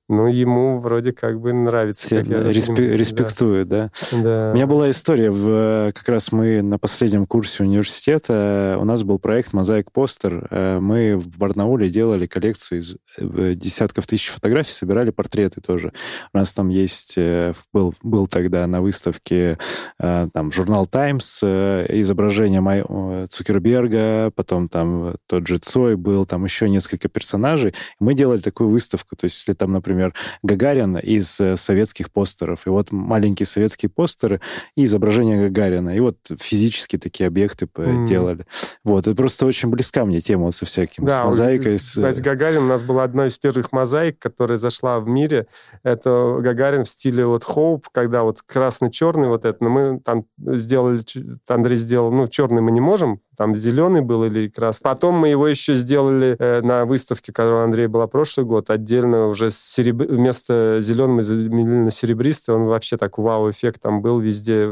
ну, 0.09 0.29
ему 0.29 0.79
вроде 0.79 1.13
как 1.13 1.41
бы 1.41 1.53
нравится. 1.53 2.07
Все 2.07 2.19
как 2.19 2.29
я 2.29 2.37
респе- 2.53 2.97
респектуют, 2.97 3.69
да. 3.69 3.91
да? 4.13 4.23
Да. 4.23 4.51
У 4.53 4.55
меня 4.55 4.67
была 4.69 4.89
история, 4.91 5.31
в, 5.31 5.91
как 5.93 6.09
раз 6.09 6.31
мы 6.31 6.63
на 6.63 6.79
последнем 6.79 7.27
курсе 7.27 7.65
университета, 7.65 8.77
у 8.81 8.85
нас 8.85 9.03
был 9.03 9.19
проект 9.19 9.53
«Мозаик 9.53 9.91
Постер». 9.91 10.47
Э, 10.51 10.79
мы 10.79 11.17
в 11.17 11.37
Барнауле 11.39 11.89
делали 11.89 12.27
коллекцию 12.27 12.81
из 12.81 12.97
э, 13.19 13.55
десятков 13.55 14.07
тысяч 14.07 14.29
фотографий, 14.29 14.73
собирали 14.73 15.11
портреты 15.11 15.61
тоже. 15.61 15.93
У 16.33 16.39
нас 16.39 16.55
там 16.55 16.69
есть, 16.69 17.15
э, 17.17 17.53
был, 17.73 17.93
был 18.03 18.29
тогда 18.29 18.67
на 18.67 18.81
выставке 18.81 19.59
там 19.99 20.53
журнал 20.53 20.87
«Таймс», 20.87 21.43
изображение 21.43 22.61
Май... 22.61 22.85
Цукерберга, 23.29 24.31
потом 24.35 24.69
там 24.69 25.15
тот 25.27 25.47
же 25.47 25.59
Цой 25.59 25.97
был, 25.97 26.27
там 26.27 26.45
еще 26.45 26.69
несколько 26.69 27.09
персонажей. 27.09 27.75
Мы 27.99 28.15
делали 28.15 28.41
такую 28.41 28.71
выставку, 28.71 29.17
то 29.17 29.25
есть 29.25 29.39
если 29.39 29.55
там, 29.55 29.73
например, 29.73 29.96
например, 29.97 30.15
Гагарин 30.43 30.99
из 30.99 31.41
э, 31.41 31.57
советских 31.57 32.13
постеров. 32.13 32.67
И 32.67 32.71
вот 32.71 32.93
маленькие 32.93 33.47
советские 33.47 33.89
постеры 33.89 34.41
и 34.77 34.85
изображение 34.85 35.49
Гагарина. 35.49 35.97
И 35.97 36.01
вот 36.01 36.17
физически 36.39 36.99
такие 36.99 37.27
объекты 37.27 37.67
mm. 37.67 38.05
делали. 38.05 38.47
Вот. 38.85 39.07
Это 39.07 39.17
просто 39.17 39.47
очень 39.47 39.71
близка 39.71 40.05
мне 40.05 40.21
тема 40.21 40.45
вот 40.45 40.55
со 40.55 40.67
всяким, 40.67 41.07
да, 41.07 41.23
с 41.23 41.25
мозаикой. 41.25 41.79
Кстати, 41.79 42.19
с... 42.19 42.21
Гагарин 42.21 42.63
у 42.63 42.69
нас 42.69 42.83
была 42.83 43.05
одна 43.05 43.27
из 43.27 43.39
первых 43.39 43.73
мозаик, 43.73 44.19
которая 44.19 44.59
зашла 44.59 45.01
в 45.01 45.09
мире. 45.09 45.47
Это 45.83 46.39
Гагарин 46.41 46.85
в 46.85 46.89
стиле 46.89 47.27
вот 47.27 47.45
Хоуп, 47.45 47.89
когда 47.91 48.23
вот 48.23 48.43
красный-черный 48.43 49.29
вот 49.29 49.45
это. 49.45 49.63
Но 49.63 49.71
мы 49.71 50.01
там 50.01 50.27
сделали, 50.39 51.01
Андрей 51.49 51.79
сделал, 51.79 52.13
ну, 52.13 52.29
черный 52.29 52.63
мы 52.63 52.71
не 52.71 52.81
можем, 52.81 53.21
там 53.37 53.57
зеленый 53.57 54.01
был 54.03 54.25
или 54.25 54.49
красный. 54.49 54.85
Потом 54.85 55.15
мы 55.15 55.29
его 55.29 55.47
еще 55.49 55.75
сделали 55.75 56.37
э, 56.39 56.61
на 56.61 56.85
выставке, 56.85 57.33
которая 57.33 57.63
у 57.63 57.65
Андрея 57.65 57.89
была 57.89 58.07
прошлый 58.07 58.47
год, 58.47 58.71
отдельно 58.71 59.29
уже 59.29 59.51
сереб... 59.51 59.97
вместо 59.97 60.79
зеленого 60.81 61.23
заменили 61.23 61.85
на 61.85 61.91
серебристый. 61.91 62.55
Он 62.55 62.67
вообще 62.67 62.97
так 62.97 63.19
вау-эффект 63.19 63.83
там 63.83 64.03
был 64.03 64.21
везде. 64.21 64.69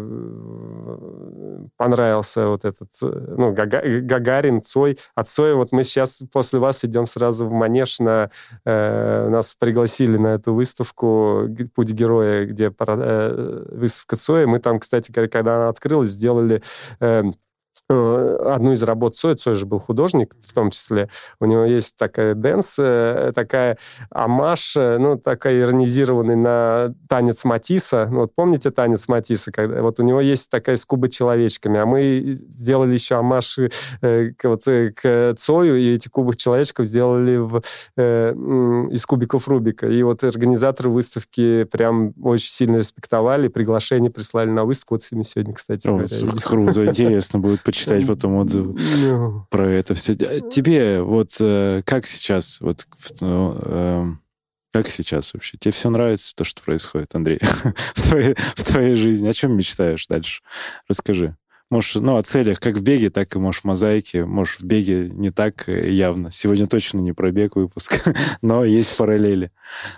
Понравился 1.76 2.48
вот 2.48 2.64
этот, 2.64 2.90
э, 3.02 3.34
ну, 3.36 3.52
Гага... 3.52 3.80
Гагарин, 4.00 4.62
Цой. 4.62 4.98
От 5.14 5.28
Цоя 5.28 5.54
вот 5.54 5.72
мы 5.72 5.84
сейчас 5.84 6.22
после 6.32 6.58
вас 6.58 6.84
идем 6.84 7.06
сразу 7.06 7.46
в 7.46 7.52
Манеж 7.52 8.00
на... 8.00 8.30
Э, 8.64 9.28
нас 9.28 9.56
пригласили 9.58 10.16
на 10.16 10.34
эту 10.34 10.54
выставку 10.54 11.48
«Путь 11.74 11.92
героя», 11.92 12.46
где 12.46 12.72
э, 12.76 13.64
выставка 13.72 14.16
Цоя. 14.16 14.46
Мы 14.46 14.58
там, 14.58 14.78
кстати, 14.78 15.12
когда 15.12 15.56
она 15.56 15.68
открылась, 15.68 16.10
сделали 16.10 16.62
э, 17.00 17.14
Э, 17.14 17.22
одну 17.88 18.72
из 18.72 18.82
работ 18.82 19.16
Цоя, 19.16 19.34
Цой 19.36 19.54
же 19.54 19.66
был 19.66 19.78
художник 19.78 20.34
в 20.40 20.52
том 20.52 20.70
числе, 20.70 21.08
у 21.40 21.44
него 21.44 21.64
есть 21.64 21.96
такая 21.96 22.34
dance, 22.34 22.76
э, 22.78 23.32
такая 23.34 23.76
омаж, 24.10 24.76
э, 24.76 24.98
ну, 24.98 25.18
такая 25.18 25.60
иронизированный 25.60 26.36
на 26.36 26.94
танец 27.08 27.44
Матисса. 27.44 28.08
Ну, 28.10 28.20
вот 28.20 28.34
помните 28.34 28.70
танец 28.70 29.08
Матисса? 29.08 29.52
Когда, 29.52 29.82
вот 29.82 30.00
у 30.00 30.02
него 30.02 30.20
есть 30.20 30.50
такая 30.50 30.76
с 30.76 30.86
кубы-человечками, 30.86 31.78
а 31.78 31.86
мы 31.86 32.22
сделали 32.48 32.94
еще 32.94 33.16
амаш 33.16 33.58
к, 34.00 34.44
вот, 34.44 34.64
к 34.64 35.34
Цою, 35.36 35.76
и 35.76 35.94
эти 35.94 36.08
кубы 36.08 36.34
человечков 36.36 36.86
сделали 36.86 37.36
в, 37.36 37.62
э, 37.96 38.32
из 38.90 39.04
кубиков 39.04 39.46
Рубика. 39.48 39.86
И 39.86 40.02
вот 40.02 40.24
организаторы 40.24 40.88
выставки 40.90 41.64
прям 41.64 42.14
очень 42.22 42.50
сильно 42.50 42.76
респектовали, 42.76 43.48
приглашение 43.48 44.10
прислали 44.10 44.50
на 44.50 44.64
выставку. 44.64 44.94
Вот 44.94 45.02
сегодня, 45.02 45.54
кстати. 45.54 45.88
О, 45.88 46.02
круто, 46.42 46.86
интересно 46.86 47.38
будет 47.38 47.60
почитать 47.74 48.06
потом 48.06 48.36
отзывы 48.36 48.76
про 49.50 49.70
это 49.70 49.94
все. 49.94 50.14
Тебе 50.14 51.02
вот 51.02 51.30
э, 51.40 51.82
как 51.84 52.06
сейчас, 52.06 52.60
вот 52.60 52.86
ну, 53.20 54.18
как 54.72 54.88
сейчас 54.88 55.34
вообще? 55.34 55.56
Тебе 55.56 55.72
все 55.72 55.90
нравится, 55.90 56.34
то, 56.34 56.42
что 56.42 56.62
происходит, 56.62 57.14
Андрей, 57.14 57.38
в, 57.94 58.08
твоей, 58.08 58.34
в 58.36 58.64
твоей 58.64 58.96
жизни? 58.96 59.28
О 59.28 59.32
чем 59.32 59.56
мечтаешь 59.56 60.06
дальше? 60.08 60.42
Расскажи. 60.88 61.36
Можешь, 61.70 61.94
ну, 61.94 62.16
о 62.16 62.22
целях, 62.22 62.60
как 62.60 62.74
в 62.74 62.82
беге, 62.82 63.10
так 63.10 63.34
и, 63.34 63.38
можешь, 63.38 63.62
в 63.62 63.64
мозаике. 63.64 64.24
Можешь, 64.24 64.58
в 64.58 64.64
беге 64.64 65.10
не 65.10 65.30
так 65.30 65.68
явно. 65.68 66.30
Сегодня 66.30 66.66
точно 66.66 66.98
не 66.98 67.12
про 67.12 67.30
бег 67.30 67.56
выпуск, 67.56 68.04
но 68.42 68.64
есть 68.64 68.96
параллели. 68.96 69.50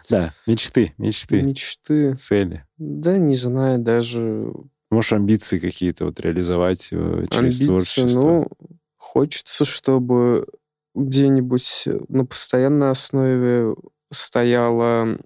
Да, 0.08 0.32
мечты, 0.46 0.92
мечты. 0.98 1.42
Мечты. 1.42 2.14
Цели. 2.14 2.64
Да, 2.76 3.16
не 3.16 3.34
знаю, 3.34 3.78
даже 3.78 4.52
Можешь 4.90 5.12
амбиции 5.12 5.58
какие-то 5.58 6.06
вот 6.06 6.20
реализовать 6.20 6.88
э, 6.92 7.26
через 7.30 7.60
амбиции, 7.60 7.64
творчество? 7.64 8.20
Ну, 8.20 8.48
хочется, 8.96 9.64
чтобы 9.64 10.46
где-нибудь 10.94 11.88
на 12.08 12.24
постоянной 12.24 12.90
основе 12.90 13.74
стояло 14.10 15.18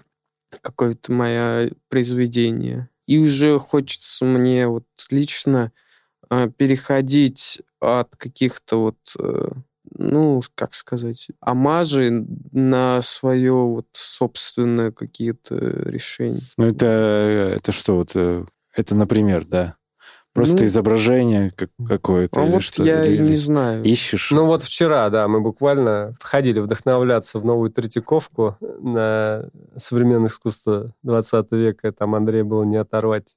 какое-то 0.62 1.12
мое 1.12 1.72
произведение. 1.88 2.88
И 3.06 3.18
уже 3.18 3.58
хочется 3.58 4.24
мне 4.24 4.66
вот 4.66 4.86
лично 5.10 5.72
э, 6.30 6.48
переходить 6.56 7.62
от 7.80 8.16
каких-то 8.16 8.80
вот, 8.82 8.98
э, 9.18 9.48
ну, 9.96 10.40
как 10.54 10.74
сказать, 10.74 11.28
амажей 11.40 12.10
на 12.52 13.02
свое 13.02 13.52
вот 13.52 13.88
собственное 13.92 14.92
какие-то 14.92 15.56
решения. 15.56 16.40
Ну, 16.56 16.66
это, 16.66 17.54
это 17.56 17.72
что, 17.72 17.96
вот 17.96 18.16
это, 18.74 18.94
например, 18.94 19.44
да. 19.44 19.76
Просто 20.32 20.58
ну, 20.58 20.64
изображение 20.64 21.50
как, 21.50 21.70
какое-то 21.84 22.40
а 22.40 22.44
или 22.44 22.52
вот 22.52 22.62
что? 22.62 22.84
Я 22.84 23.04
или, 23.04 23.30
не 23.30 23.34
знаю. 23.34 23.82
Ищешь? 23.82 24.30
Ну 24.30 24.46
вот 24.46 24.62
вчера, 24.62 25.10
да, 25.10 25.26
мы 25.26 25.40
буквально 25.40 26.14
ходили 26.20 26.60
вдохновляться 26.60 27.40
в 27.40 27.44
новую 27.44 27.72
Третьяковку 27.72 28.56
на 28.60 29.50
современное 29.76 30.28
искусство 30.28 30.94
20 31.02 31.50
века. 31.52 31.90
Там 31.90 32.14
Андрей 32.14 32.42
было 32.42 32.62
не 32.62 32.76
оторвать 32.76 33.34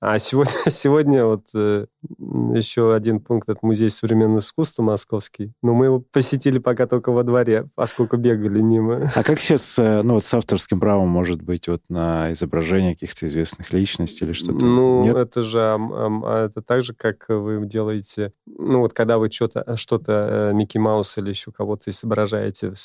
а 0.00 0.18
сегодня, 0.18 0.52
сегодня 0.70 1.24
вот 1.24 1.46
э, 1.54 1.86
еще 2.54 2.94
один 2.94 3.20
пункт, 3.20 3.48
это 3.48 3.58
музей 3.62 3.90
современного 3.90 4.38
искусства 4.38 4.82
московский. 4.82 5.52
Но 5.62 5.74
мы 5.74 5.86
его 5.86 6.00
посетили 6.00 6.58
пока 6.58 6.86
только 6.86 7.10
во 7.10 7.24
дворе, 7.24 7.68
поскольку 7.74 8.16
бегали 8.16 8.60
мимо. 8.60 9.10
А 9.14 9.22
как 9.22 9.38
сейчас, 9.38 9.78
э, 9.78 10.02
ну 10.02 10.14
вот 10.14 10.24
с 10.24 10.32
авторским 10.32 10.78
правом 10.78 11.08
может 11.08 11.42
быть 11.42 11.68
вот 11.68 11.82
на 11.88 12.32
изображение 12.32 12.94
каких-то 12.94 13.26
известных 13.26 13.72
личностей 13.72 14.24
или 14.24 14.32
что-то? 14.32 14.64
Ну, 14.64 15.02
Нет? 15.02 15.16
это 15.16 15.42
же, 15.42 15.60
а, 15.60 16.46
это 16.46 16.62
так 16.62 16.82
же, 16.82 16.94
как 16.94 17.26
вы 17.28 17.66
делаете, 17.66 18.32
ну 18.46 18.80
вот 18.80 18.92
когда 18.92 19.18
вы 19.18 19.30
что-то, 19.30 19.76
что-то 19.76 20.50
э, 20.50 20.54
Микки 20.54 20.78
Маус 20.78 21.18
или 21.18 21.30
еще 21.30 21.50
кого-то 21.50 21.90
изображаете 21.90 22.72
в 22.72 22.76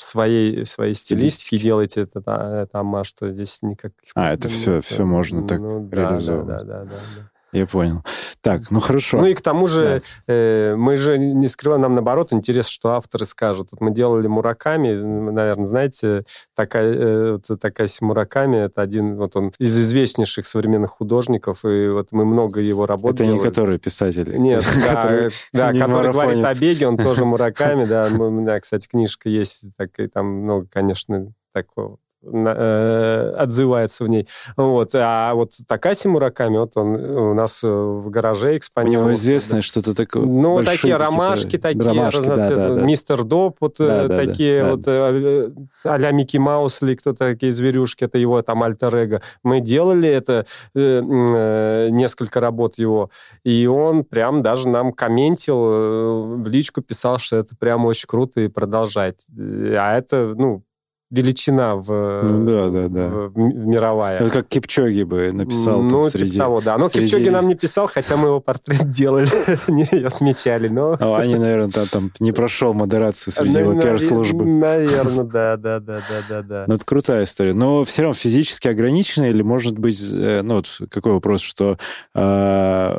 своей, 0.00 0.64
в 0.64 0.68
своей 0.68 0.94
стилистике 0.94 1.58
делаете 1.58 2.02
это, 2.02 2.18
это 2.18 2.80
ама, 2.80 3.04
что 3.04 3.32
здесь 3.32 3.62
никак... 3.62 3.92
А, 4.14 4.32
это 4.32 4.48
все, 4.48 4.80
все 4.80 5.04
можно 5.04 5.46
так 5.46 5.60
ну, 5.60 5.88
реализовать. 5.90 6.46
Да, 6.46 6.58
да, 6.58 6.64
да, 6.64 6.84
да, 6.84 6.90
да. 6.90 7.30
Я 7.52 7.66
понял. 7.66 8.02
Так, 8.46 8.70
ну 8.70 8.78
хорошо. 8.78 9.18
Ну 9.18 9.26
и 9.26 9.34
к 9.34 9.40
тому 9.40 9.66
же 9.66 10.02
да. 10.28 10.32
э, 10.32 10.76
мы 10.76 10.96
же 10.96 11.18
не 11.18 11.48
скрываем, 11.48 11.82
нам 11.82 11.94
наоборот 11.94 12.32
интересно, 12.32 12.70
что 12.70 12.90
авторы 12.90 13.24
скажут. 13.26 13.70
Вот 13.72 13.80
мы 13.80 13.90
делали 13.90 14.28
Мураками, 14.28 14.92
наверное, 14.92 15.66
знаете, 15.66 16.24
такая, 16.54 16.94
э, 16.96 17.38
Такаси 17.60 18.04
Мураками, 18.04 18.58
это 18.58 18.82
один, 18.82 19.16
вот 19.16 19.34
он 19.34 19.52
из 19.58 19.76
известнейших 19.76 20.46
современных 20.46 20.92
художников, 20.92 21.64
и 21.64 21.88
вот 21.88 22.12
мы 22.12 22.24
много 22.24 22.60
его 22.60 22.86
работ 22.86 23.14
Это 23.14 23.24
делали. 23.24 23.38
не 23.38 23.42
которые 23.42 23.78
писатели. 23.80 24.36
Нет, 24.36 24.64
да, 25.52 25.72
который 25.72 26.12
говорит 26.12 26.44
о 26.44 26.54
беге, 26.54 26.86
он 26.86 26.96
тоже 26.96 27.24
Мураками, 27.26 27.84
да. 27.84 28.06
У 28.16 28.30
меня, 28.30 28.60
кстати, 28.60 28.86
книжка 28.86 29.28
есть, 29.28 29.64
так, 29.76 29.98
и 29.98 30.06
там 30.06 30.26
много, 30.26 30.68
конечно, 30.70 31.32
такого 31.52 31.98
отзывается 32.22 34.04
в 34.04 34.08
ней. 34.08 34.26
Вот. 34.56 34.90
А 34.94 35.34
вот 35.34 35.52
Такаси 35.68 36.08
Мураками, 36.08 36.58
вот 36.58 36.76
он 36.76 36.94
у 36.96 37.34
нас 37.34 37.62
в 37.62 38.08
гараже 38.10 38.56
экспонируется. 38.56 39.00
У 39.00 39.04
него 39.04 39.14
известное 39.14 39.60
да. 39.60 39.62
что-то 39.62 39.94
такое. 39.94 40.24
Ну, 40.24 40.64
такие 40.64 40.96
ромашки, 40.96 41.58
такие 41.58 41.84
ромашки, 41.84 42.18
разноцветные. 42.18 42.68
Да, 42.68 42.74
да, 42.74 42.80
да. 42.80 42.86
Мистер 42.86 43.24
Доп, 43.24 43.56
вот 43.60 43.76
да, 43.78 44.08
да, 44.08 44.16
такие 44.16 44.62
да, 44.62 44.70
вот 44.70 44.80
да. 44.82 45.10
Э, 45.12 45.50
а-ля 45.84 46.10
Микки 46.10 46.36
Маус 46.36 46.82
или 46.82 46.94
кто-то 46.94 47.18
такие 47.18 47.52
зверюшки, 47.52 48.04
это 48.04 48.18
его 48.18 48.40
там 48.42 48.62
альтер-эго. 48.62 49.22
Мы 49.42 49.60
делали 49.60 50.08
это, 50.08 50.46
э, 50.74 51.02
э, 51.02 51.88
несколько 51.90 52.40
работ 52.40 52.78
его, 52.78 53.10
и 53.44 53.66
он 53.66 54.04
прям 54.04 54.42
даже 54.42 54.68
нам 54.68 54.92
комментил, 54.92 55.56
э, 55.56 56.20
в 56.42 56.46
личку 56.46 56.82
писал, 56.82 57.18
что 57.18 57.36
это 57.36 57.56
прям 57.56 57.84
очень 57.86 58.06
круто 58.06 58.40
и 58.40 58.48
продолжать. 58.48 59.26
А 59.36 59.96
это, 59.96 60.34
ну, 60.36 60.62
величина 61.10 61.76
в, 61.76 62.22
ну, 62.22 62.44
да, 62.44 62.70
да, 62.70 62.88
да. 62.88 63.08
В, 63.08 63.28
в 63.30 63.66
мировая. 63.66 64.20
Это 64.20 64.30
как 64.30 64.48
Кипчоги 64.48 65.04
бы 65.04 65.30
написал 65.32 65.82
ну, 65.82 65.88
там, 65.88 66.04
типа 66.04 66.18
среди... 66.18 66.38
того, 66.38 66.60
да. 66.60 66.76
Но 66.78 66.88
среди... 66.88 67.06
Кипчоги 67.06 67.28
нам 67.28 67.46
не 67.46 67.54
писал, 67.54 67.86
хотя 67.86 68.16
мы 68.16 68.28
его 68.28 68.40
портрет 68.40 68.88
делали, 68.90 69.26
отмечали, 70.06 70.68
но... 70.68 70.96
А 70.98 71.18
они, 71.18 71.36
наверное, 71.36 71.70
там, 71.70 71.86
там 71.86 72.12
не 72.18 72.32
прошел 72.32 72.74
модерацию 72.74 73.32
среди 73.32 73.58
его 73.58 73.80
пиар-службы. 73.80 74.44
Наверное, 74.44 75.24
да, 75.24 75.56
да, 75.56 75.80
да, 75.80 76.00
да, 76.08 76.22
да, 76.28 76.42
да. 76.42 76.64
Ну, 76.66 76.74
это 76.74 76.84
крутая 76.84 77.24
история. 77.24 77.54
Но 77.54 77.84
все 77.84 78.02
равно 78.02 78.14
физически 78.14 78.68
ограничено 78.68 79.24
или, 79.24 79.42
может 79.42 79.78
быть, 79.78 80.00
э, 80.12 80.42
ну, 80.42 80.56
вот 80.56 80.80
какой 80.90 81.12
вопрос, 81.12 81.40
что 81.40 81.78
э, 82.14 82.98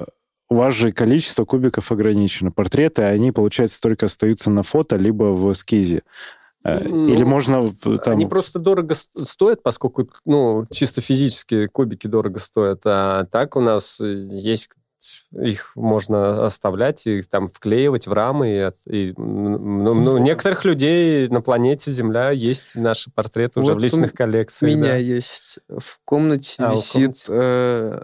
у 0.50 0.56
вас 0.56 0.74
же 0.74 0.92
количество 0.92 1.46
кубиков 1.46 1.92
ограничено. 1.92 2.52
Портреты, 2.52 3.04
они, 3.04 3.32
получается, 3.32 3.82
только 3.82 4.06
остаются 4.06 4.50
на 4.50 4.64
фото, 4.64 4.96
либо 4.96 5.26
в 5.26 5.52
эскизе. 5.52 6.04
Э, 6.68 6.84
ну, 6.84 7.08
Или 7.08 7.24
можно 7.24 7.74
там... 7.74 8.14
Они 8.14 8.26
просто 8.26 8.60
дорого 8.60 8.94
стоят, 9.24 9.64
поскольку, 9.64 10.10
ну, 10.26 10.66
чисто 10.70 11.00
физически 11.00 11.68
кубики 11.68 12.08
дорого 12.08 12.40
стоят. 12.40 12.82
А 12.86 13.24
так 13.26 13.56
у 13.56 13.62
нас 13.62 14.00
есть 14.02 14.70
их 15.32 15.72
можно 15.76 16.46
оставлять 16.46 17.06
и 17.08 17.22
там 17.22 17.48
вклеивать 17.48 18.08
в 18.08 18.14
рамы. 18.14 18.74
И, 18.88 19.10
и 19.10 19.14
ну, 19.16 19.94
ну, 19.94 20.18
некоторых 20.18 20.66
людей 20.66 21.30
на 21.30 21.40
планете 21.40 21.92
Земля 21.92 22.32
есть 22.32 22.76
наши 22.76 23.12
портреты 23.12 23.60
уже 23.60 23.70
вот 23.70 23.78
в 23.78 23.80
личных 23.80 24.14
коллекциях. 24.14 24.74
У 24.74 24.78
меня 24.78 24.94
да. 24.94 24.98
есть 24.98 25.60
в 25.70 26.00
комнате 26.04 26.56
а, 26.58 26.72
висит 26.72 27.26
э, 27.30 28.02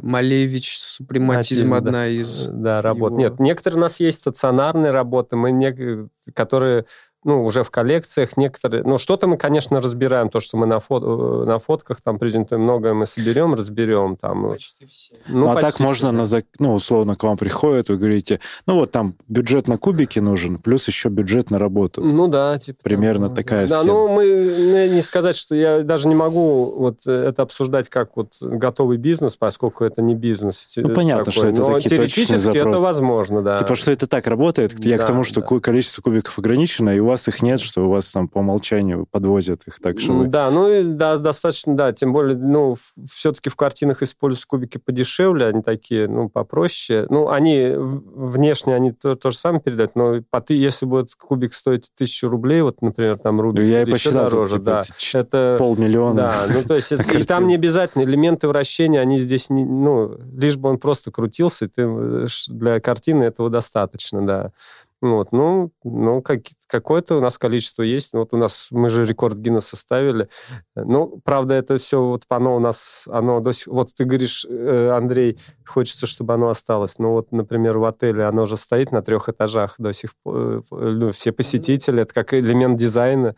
Малевич 0.00 0.78
Супрематизм 0.78 1.74
одна 1.74 1.92
да. 1.92 2.06
из 2.06 2.46
да 2.46 2.82
работ. 2.82 3.12
Его... 3.12 3.20
Нет, 3.20 3.40
некоторые 3.40 3.78
у 3.78 3.82
нас 3.82 4.00
есть 4.00 4.18
стационарные 4.18 4.92
работы, 4.92 5.36
мы 5.36 5.50
не, 5.50 6.08
которые 6.34 6.86
ну, 7.24 7.44
уже 7.44 7.64
в 7.64 7.70
коллекциях 7.70 8.36
некоторые... 8.36 8.84
Ну, 8.84 8.96
что-то 8.98 9.26
мы, 9.26 9.36
конечно, 9.36 9.80
разбираем, 9.80 10.30
то, 10.30 10.40
что 10.40 10.56
мы 10.56 10.66
на, 10.66 10.78
фот, 10.78 11.02
э, 11.02 11.44
на 11.46 11.58
фотках 11.58 12.00
там 12.00 12.18
презентуем, 12.18 12.62
многое 12.62 12.94
мы 12.94 13.06
соберем, 13.06 13.54
разберем. 13.54 14.16
Там. 14.16 14.48
Почти 14.50 14.86
все. 14.86 15.14
Ну, 15.26 15.40
ну 15.40 15.50
а 15.50 15.60
так 15.60 15.80
можно, 15.80 16.12
на, 16.12 16.24
ну, 16.60 16.74
условно, 16.74 17.16
к 17.16 17.24
вам 17.24 17.36
приходят, 17.36 17.88
вы 17.88 17.96
говорите, 17.96 18.40
ну, 18.66 18.76
вот 18.76 18.92
там 18.92 19.14
бюджет 19.26 19.66
на 19.66 19.78
кубики 19.78 20.20
нужен, 20.20 20.58
плюс 20.58 20.86
еще 20.86 21.08
бюджет 21.08 21.50
на 21.50 21.58
работу. 21.58 22.02
Ну, 22.02 22.28
да, 22.28 22.56
типа... 22.58 22.78
Примерно 22.84 23.26
того, 23.26 23.36
такая 23.36 23.66
да. 23.66 23.80
схема. 23.80 23.84
Да, 23.84 23.92
ну, 23.92 24.08
мы, 24.14 24.88
не 24.94 25.02
сказать, 25.02 25.36
что 25.36 25.56
я 25.56 25.82
даже 25.82 26.06
не 26.06 26.14
могу 26.14 26.78
вот 26.78 27.04
это 27.06 27.42
обсуждать 27.42 27.88
как 27.88 28.16
вот 28.16 28.34
готовый 28.40 28.96
бизнес, 28.96 29.36
поскольку 29.36 29.84
это 29.84 30.02
не 30.02 30.14
бизнес. 30.14 30.74
Ну, 30.76 30.94
понятно, 30.94 31.24
такой. 31.24 31.38
что 31.38 31.46
это 31.48 31.60
Но 31.62 31.74
такие 31.74 31.90
теоретически 31.90 32.58
это 32.58 32.78
возможно, 32.78 33.42
да. 33.42 33.58
Типа, 33.58 33.74
что 33.74 33.90
это 33.90 34.06
так 34.06 34.26
работает. 34.28 34.72
Я 34.84 34.96
да, 34.96 35.02
к 35.02 35.06
тому, 35.06 35.24
что 35.24 35.40
да. 35.40 35.58
количество 35.58 36.00
кубиков 36.02 36.38
ограничено, 36.38 36.90
и 36.90 37.00
вас 37.08 37.28
их 37.28 37.42
нет, 37.42 37.60
что 37.60 37.86
у 37.86 37.90
вас 37.90 38.10
там 38.12 38.28
по 38.28 38.38
умолчанию 38.38 39.06
подвозят 39.10 39.62
их 39.66 39.80
так, 39.80 40.00
что 40.00 40.12
вы... 40.12 40.26
Да, 40.26 40.50
ну 40.50 40.68
и 40.68 40.82
да, 40.84 41.16
достаточно, 41.18 41.76
да, 41.76 41.92
тем 41.92 42.12
более, 42.12 42.36
ну, 42.36 42.76
все-таки 43.10 43.50
в 43.50 43.56
картинах 43.56 44.02
используют 44.02 44.46
кубики 44.46 44.78
подешевле, 44.78 45.46
они 45.46 45.62
такие, 45.62 46.08
ну, 46.08 46.28
попроще. 46.28 47.06
Ну, 47.10 47.28
они 47.28 47.72
внешне, 47.76 48.74
они 48.74 48.92
то, 48.92 49.14
то 49.14 49.30
же 49.30 49.36
самое 49.36 49.62
передают, 49.62 49.94
но 49.94 50.22
если 50.48 50.86
будет 50.86 51.14
кубик 51.14 51.54
стоить 51.54 51.90
тысячу 51.96 52.28
рублей, 52.28 52.62
вот, 52.62 52.82
например, 52.82 53.18
там 53.18 53.40
Рубикс, 53.40 53.68
я 53.68 53.82
или 53.82 53.92
еще 53.92 54.10
дороже, 54.10 54.58
типа, 54.58 54.64
да, 54.64 54.82
это... 55.18 55.56
Полмиллиона. 55.58 56.14
Да, 56.14 56.34
ну, 56.54 56.62
то 56.62 56.74
есть, 56.74 56.92
и 57.14 57.24
там 57.24 57.46
не 57.46 57.54
обязательно 57.54 58.02
элементы 58.02 58.48
вращения, 58.48 59.00
они 59.00 59.18
здесь, 59.18 59.50
не, 59.50 59.64
ну, 59.64 60.16
лишь 60.36 60.56
бы 60.56 60.68
он 60.68 60.78
просто 60.78 61.10
крутился, 61.10 61.66
и 61.66 61.68
ты 61.68 61.82
э, 61.82 62.26
для 62.48 62.80
картины 62.80 63.24
этого 63.24 63.50
достаточно, 63.50 64.26
да. 64.26 64.52
Вот, 65.00 65.30
ну, 65.30 65.70
ну 65.84 66.22
как, 66.22 66.40
какое-то 66.66 67.18
у 67.18 67.20
нас 67.20 67.38
количество 67.38 67.82
есть. 67.84 68.14
Вот 68.14 68.34
у 68.34 68.36
нас, 68.36 68.68
мы 68.72 68.90
же 68.90 69.04
рекорд 69.04 69.36
Гиннесса 69.36 69.76
ставили. 69.76 70.28
Ну, 70.74 71.20
правда, 71.24 71.54
это 71.54 71.78
все 71.78 72.02
вот 72.02 72.24
оно 72.28 72.56
у 72.56 72.58
нас, 72.58 73.06
оно 73.10 73.38
до 73.38 73.52
сих... 73.52 73.68
Вот 73.68 73.94
ты 73.94 74.04
говоришь, 74.04 74.44
э, 74.48 74.90
Андрей, 74.90 75.38
хочется, 75.64 76.06
чтобы 76.06 76.34
оно 76.34 76.48
осталось. 76.48 76.98
Ну, 76.98 77.12
вот, 77.12 77.30
например, 77.30 77.78
в 77.78 77.84
отеле 77.84 78.24
оно 78.24 78.46
же 78.46 78.56
стоит 78.56 78.90
на 78.90 79.02
трех 79.02 79.28
этажах 79.28 79.76
до 79.78 79.92
сих 79.92 80.14
пор. 80.22 80.36
Э, 80.36 80.62
ну, 80.70 81.12
все 81.12 81.30
посетители, 81.30 82.02
это 82.02 82.12
как 82.12 82.34
элемент 82.34 82.76
дизайна. 82.76 83.36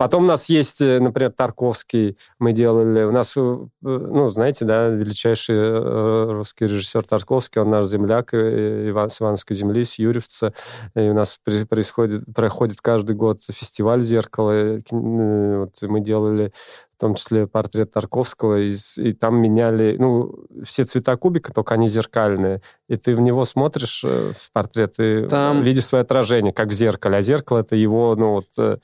Потом 0.00 0.24
у 0.24 0.26
нас 0.26 0.48
есть, 0.48 0.80
э, 0.80 0.98
например, 0.98 1.30
Тарковский 1.30 2.16
мы 2.38 2.52
делали. 2.52 3.02
У 3.04 3.12
нас, 3.12 3.36
э, 3.36 3.40
ну, 3.82 4.30
знаете, 4.30 4.64
да, 4.64 4.88
величайший 4.88 5.56
э, 5.56 6.32
русский 6.32 6.64
режиссер 6.64 7.04
Тарковский, 7.04 7.60
он 7.60 7.68
наш 7.68 7.84
земляк 7.84 8.32
Иван, 8.32 9.10
с 9.10 9.20
Ивановской 9.20 9.54
земли, 9.54 9.84
с 9.84 9.98
Юрьевца. 9.98 10.54
И 10.94 11.00
у 11.00 11.12
нас 11.12 11.38
происходит, 11.68 12.24
проходит 12.34 12.80
каждый 12.80 13.14
год 13.14 13.42
фестиваль 13.42 14.00
«Зеркало». 14.00 14.78
Вот 14.90 15.82
мы 15.82 16.00
делали 16.00 16.54
в 16.96 17.00
том 17.00 17.14
числе 17.14 17.46
портрет 17.46 17.92
Тарковского, 17.92 18.58
и, 18.58 18.74
и 18.98 19.14
там 19.14 19.36
меняли, 19.40 19.96
ну, 19.98 20.34
все 20.64 20.84
цвета 20.84 21.16
кубика, 21.16 21.50
только 21.50 21.72
они 21.72 21.88
зеркальные, 21.88 22.60
и 22.88 22.98
ты 22.98 23.16
в 23.16 23.22
него 23.22 23.46
смотришь, 23.46 24.04
в 24.04 24.52
портрет, 24.52 24.96
и 24.98 25.26
там... 25.26 25.62
видишь 25.62 25.86
свое 25.86 26.02
отражение, 26.02 26.52
как 26.52 26.68
в 26.68 26.72
зеркале, 26.72 27.16
а 27.16 27.22
зеркало— 27.22 27.58
это 27.60 27.74
его, 27.74 28.14
ну, 28.16 28.32
вот, 28.32 28.48
Э, 28.58 28.76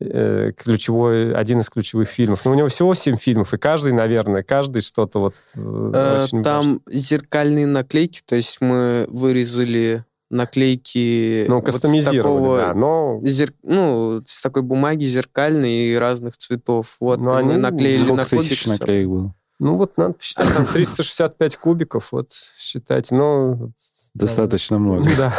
ключевой, 0.00 1.34
один 1.34 1.60
из 1.60 1.68
ключевых 1.68 2.08
фильмов. 2.08 2.44
Но 2.44 2.52
у 2.52 2.54
него 2.54 2.68
всего 2.68 2.94
семь 2.94 3.16
фильмов, 3.16 3.52
и 3.52 3.58
каждый, 3.58 3.92
наверное, 3.92 4.42
каждый 4.42 4.80
что-то 4.82 5.18
вот 5.18 5.34
э, 5.56 5.92
э 5.94 6.42
Там 6.42 6.42
важно. 6.42 6.80
зеркальные 6.86 7.66
наклейки, 7.66 8.22
то 8.24 8.34
есть 8.34 8.60
мы 8.60 9.06
вырезали 9.10 10.04
наклейки 10.30 11.44
ну, 11.48 11.60
кастомизировали, 11.60 12.20
вот 12.20 12.22
такого, 12.22 12.58
да, 12.58 12.74
но... 12.74 13.20
Зер... 13.24 13.52
Ну, 13.62 14.22
с 14.24 14.40
такой 14.40 14.62
бумаги 14.62 15.04
зеркальной 15.04 15.92
и 15.92 15.94
разных 15.96 16.36
цветов. 16.36 16.96
Вот, 17.00 17.18
но 17.18 17.34
мы 17.34 17.38
они... 17.40 17.56
наклеили 17.56 18.10
на 18.12 18.24
тысяч 18.24 18.66
наклеек 18.66 19.08
было? 19.08 19.34
Ну, 19.58 19.76
вот 19.76 19.98
надо 19.98 20.14
посчитать, 20.14 20.54
там 20.54 20.64
365 20.64 21.56
кубиков, 21.58 22.12
вот, 22.12 22.32
считать, 22.56 23.10
ну... 23.10 23.72
Достаточно 24.14 24.78
много. 24.78 25.08
Да. 25.16 25.32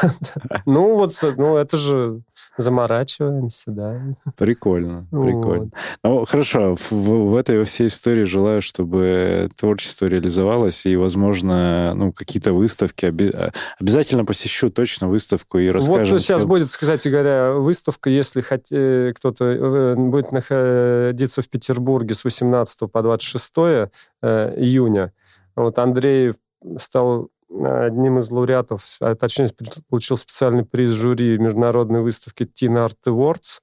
Ну, 0.65 0.95
вот, 0.95 1.13
ну, 1.37 1.57
это 1.57 1.77
же 1.77 2.21
заморачиваемся, 2.57 3.71
да. 3.71 4.01
Прикольно, 4.37 5.07
прикольно. 5.11 5.71
Вот. 6.03 6.19
Ну, 6.19 6.25
хорошо, 6.25 6.75
в, 6.75 6.91
в 6.91 7.35
этой 7.35 7.63
всей 7.63 7.87
истории 7.87 8.23
желаю, 8.23 8.61
чтобы 8.61 9.49
творчество 9.57 10.05
реализовалось, 10.05 10.85
и, 10.85 10.95
возможно, 10.95 11.93
ну, 11.95 12.11
какие-то 12.11 12.53
выставки. 12.53 13.05
Оби- 13.05 13.33
обязательно 13.79 14.25
посещу 14.25 14.69
точно 14.69 15.07
выставку 15.07 15.57
и 15.59 15.69
расскажем. 15.69 16.13
Вот 16.13 16.21
сейчас 16.21 16.45
будет, 16.45 16.69
кстати 16.69 17.07
говоря, 17.07 17.53
выставка, 17.53 18.09
если 18.09 18.41
хот... 18.41 18.65
Э, 18.71 19.13
кто-то 19.15 19.45
э, 19.45 19.95
будет 19.95 20.31
находиться 20.31 21.41
в 21.41 21.49
Петербурге 21.49 22.13
с 22.13 22.23
18 22.23 22.91
по 22.91 23.01
26 23.01 23.53
э, 23.57 24.53
июня. 24.57 25.13
Вот 25.55 25.79
Андрей 25.79 26.35
стал 26.79 27.29
одним 27.53 28.19
из 28.19 28.31
лауреатов, 28.31 28.97
а 28.99 29.15
точнее 29.15 29.49
получил 29.89 30.17
специальный 30.17 30.65
приз 30.65 30.91
жюри 30.91 31.37
международной 31.37 32.01
выставки 32.01 32.43
Teen 32.43 32.75
Art 32.75 32.97
Awards. 33.07 33.59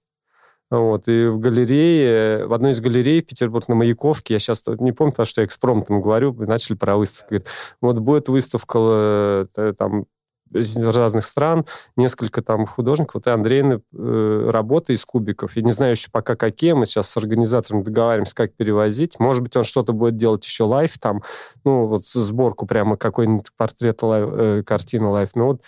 Вот, 0.70 1.08
и 1.08 1.28
в 1.28 1.38
галерее, 1.38 2.46
в 2.46 2.52
одной 2.52 2.72
из 2.72 2.80
галерей 2.80 3.22
Петербург 3.22 3.66
на 3.68 3.74
Маяковке, 3.74 4.34
я 4.34 4.38
сейчас 4.38 4.64
не 4.66 4.92
помню, 4.92 5.12
потому 5.12 5.24
что 5.24 5.40
я 5.40 5.46
экспромтом 5.46 6.02
говорю, 6.02 6.34
начали 6.34 6.76
про 6.76 6.98
выставку. 6.98 7.36
Вот 7.80 7.98
будет 8.00 8.28
выставка, 8.28 9.48
э, 9.56 9.72
там 9.78 10.04
из 10.52 10.76
разных 10.76 11.24
стран, 11.24 11.66
несколько 11.96 12.42
там 12.42 12.66
художников. 12.66 13.14
Вот 13.14 13.26
и 13.26 13.30
Андреины 13.30 13.80
э, 13.92 14.50
работы 14.50 14.92
из 14.92 15.04
кубиков. 15.04 15.56
Я 15.56 15.62
не 15.62 15.72
знаю 15.72 15.92
еще 15.92 16.10
пока 16.10 16.36
какие. 16.36 16.72
Мы 16.72 16.86
сейчас 16.86 17.08
с 17.10 17.16
организатором 17.16 17.82
договариваемся, 17.82 18.34
как 18.34 18.54
перевозить. 18.54 19.18
Может 19.18 19.42
быть, 19.42 19.56
он 19.56 19.64
что-то 19.64 19.92
будет 19.92 20.16
делать 20.16 20.44
еще 20.44 20.64
live 20.64 20.98
там. 20.98 21.22
Ну, 21.64 21.86
вот 21.86 22.04
сборку 22.04 22.66
прямо 22.66 22.96
какой-нибудь 22.96 23.48
портрет, 23.56 24.02
live, 24.02 24.28
э, 24.32 24.62
картины 24.64 25.08
live. 25.08 25.30
Ну, 25.34 25.46
вот 25.46 25.62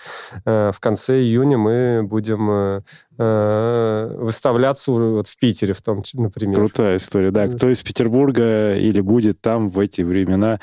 э, 0.44 0.72
в 0.72 0.80
конце 0.80 1.20
июня 1.20 1.58
мы 1.58 2.02
будем 2.02 2.50
э, 2.50 2.80
э 3.18 4.16
выставляться 4.20 4.92
вот 4.92 5.28
в 5.28 5.38
Питере, 5.38 5.74
в 5.74 5.82
том 5.82 6.02
числе, 6.02 6.22
например. 6.22 6.56
Крутая 6.56 6.96
история, 6.96 7.30
да. 7.30 7.46
Кто 7.46 7.68
из 7.68 7.80
Петербурга 7.82 8.74
или 8.74 9.00
будет 9.00 9.40
там 9.40 9.68
в 9.68 9.78
эти 9.78 10.02
времена, 10.02 10.58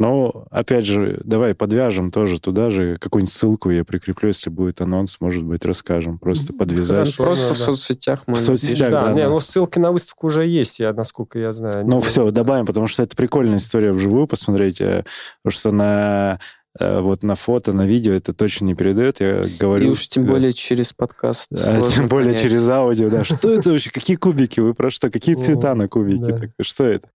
но, 0.00 0.46
опять 0.50 0.86
же, 0.86 1.20
давай 1.24 1.54
подвяжем 1.54 2.10
тоже 2.10 2.40
туда 2.40 2.70
же. 2.70 2.96
Какую-нибудь 2.98 3.34
ссылку 3.34 3.68
я 3.68 3.84
прикреплю, 3.84 4.28
если 4.28 4.48
будет 4.48 4.80
анонс, 4.80 5.18
может 5.20 5.44
быть, 5.44 5.62
расскажем. 5.66 6.18
Просто 6.18 6.54
подвязать. 6.54 7.14
Хорошо, 7.14 7.22
Просто 7.22 7.48
да, 7.48 7.54
в 7.54 7.58
соцсетях 7.58 8.22
мы 8.26 8.32
В 8.32 8.40
соцсетях, 8.40 8.90
да. 8.90 9.04
да, 9.04 9.12
не, 9.12 9.24
да. 9.24 9.28
Ну, 9.28 9.40
ссылки 9.40 9.78
на 9.78 9.92
выставку 9.92 10.28
уже 10.28 10.46
есть, 10.46 10.80
я, 10.80 10.94
насколько 10.94 11.38
я 11.38 11.52
знаю. 11.52 11.86
Ну, 11.86 12.00
все, 12.00 12.30
добавим, 12.30 12.64
потому 12.64 12.86
что 12.86 13.02
это 13.02 13.14
прикольная 13.14 13.58
история 13.58 13.92
вживую 13.92 14.26
посмотреть. 14.26 14.80
Э, 14.80 15.04
потому 15.42 15.58
что 15.58 15.70
на 15.70 16.40
э, 16.78 17.00
вот 17.00 17.22
на 17.22 17.34
фото, 17.34 17.74
на 17.74 17.86
видео 17.86 18.14
это 18.14 18.32
точно 18.32 18.64
не 18.64 18.74
передает. 18.74 19.20
Я 19.20 19.44
говорю... 19.58 19.84
И 19.86 19.90
уж 19.90 20.08
тем 20.08 20.24
да. 20.24 20.32
более 20.32 20.54
через 20.54 20.94
подкаст. 20.94 21.48
А, 21.52 21.78
тем 21.90 22.08
более 22.08 22.30
понять. 22.30 22.42
через 22.42 22.66
аудио, 22.70 23.10
да. 23.10 23.22
Что 23.22 23.52
это 23.52 23.70
вообще? 23.70 23.90
Какие 23.90 24.16
кубики? 24.16 24.60
Вы 24.60 24.72
про 24.72 24.88
что? 24.88 25.10
Какие 25.10 25.34
цвета 25.34 25.74
на 25.74 25.88
кубике? 25.88 26.54
Что 26.62 26.84
это? 26.84 27.10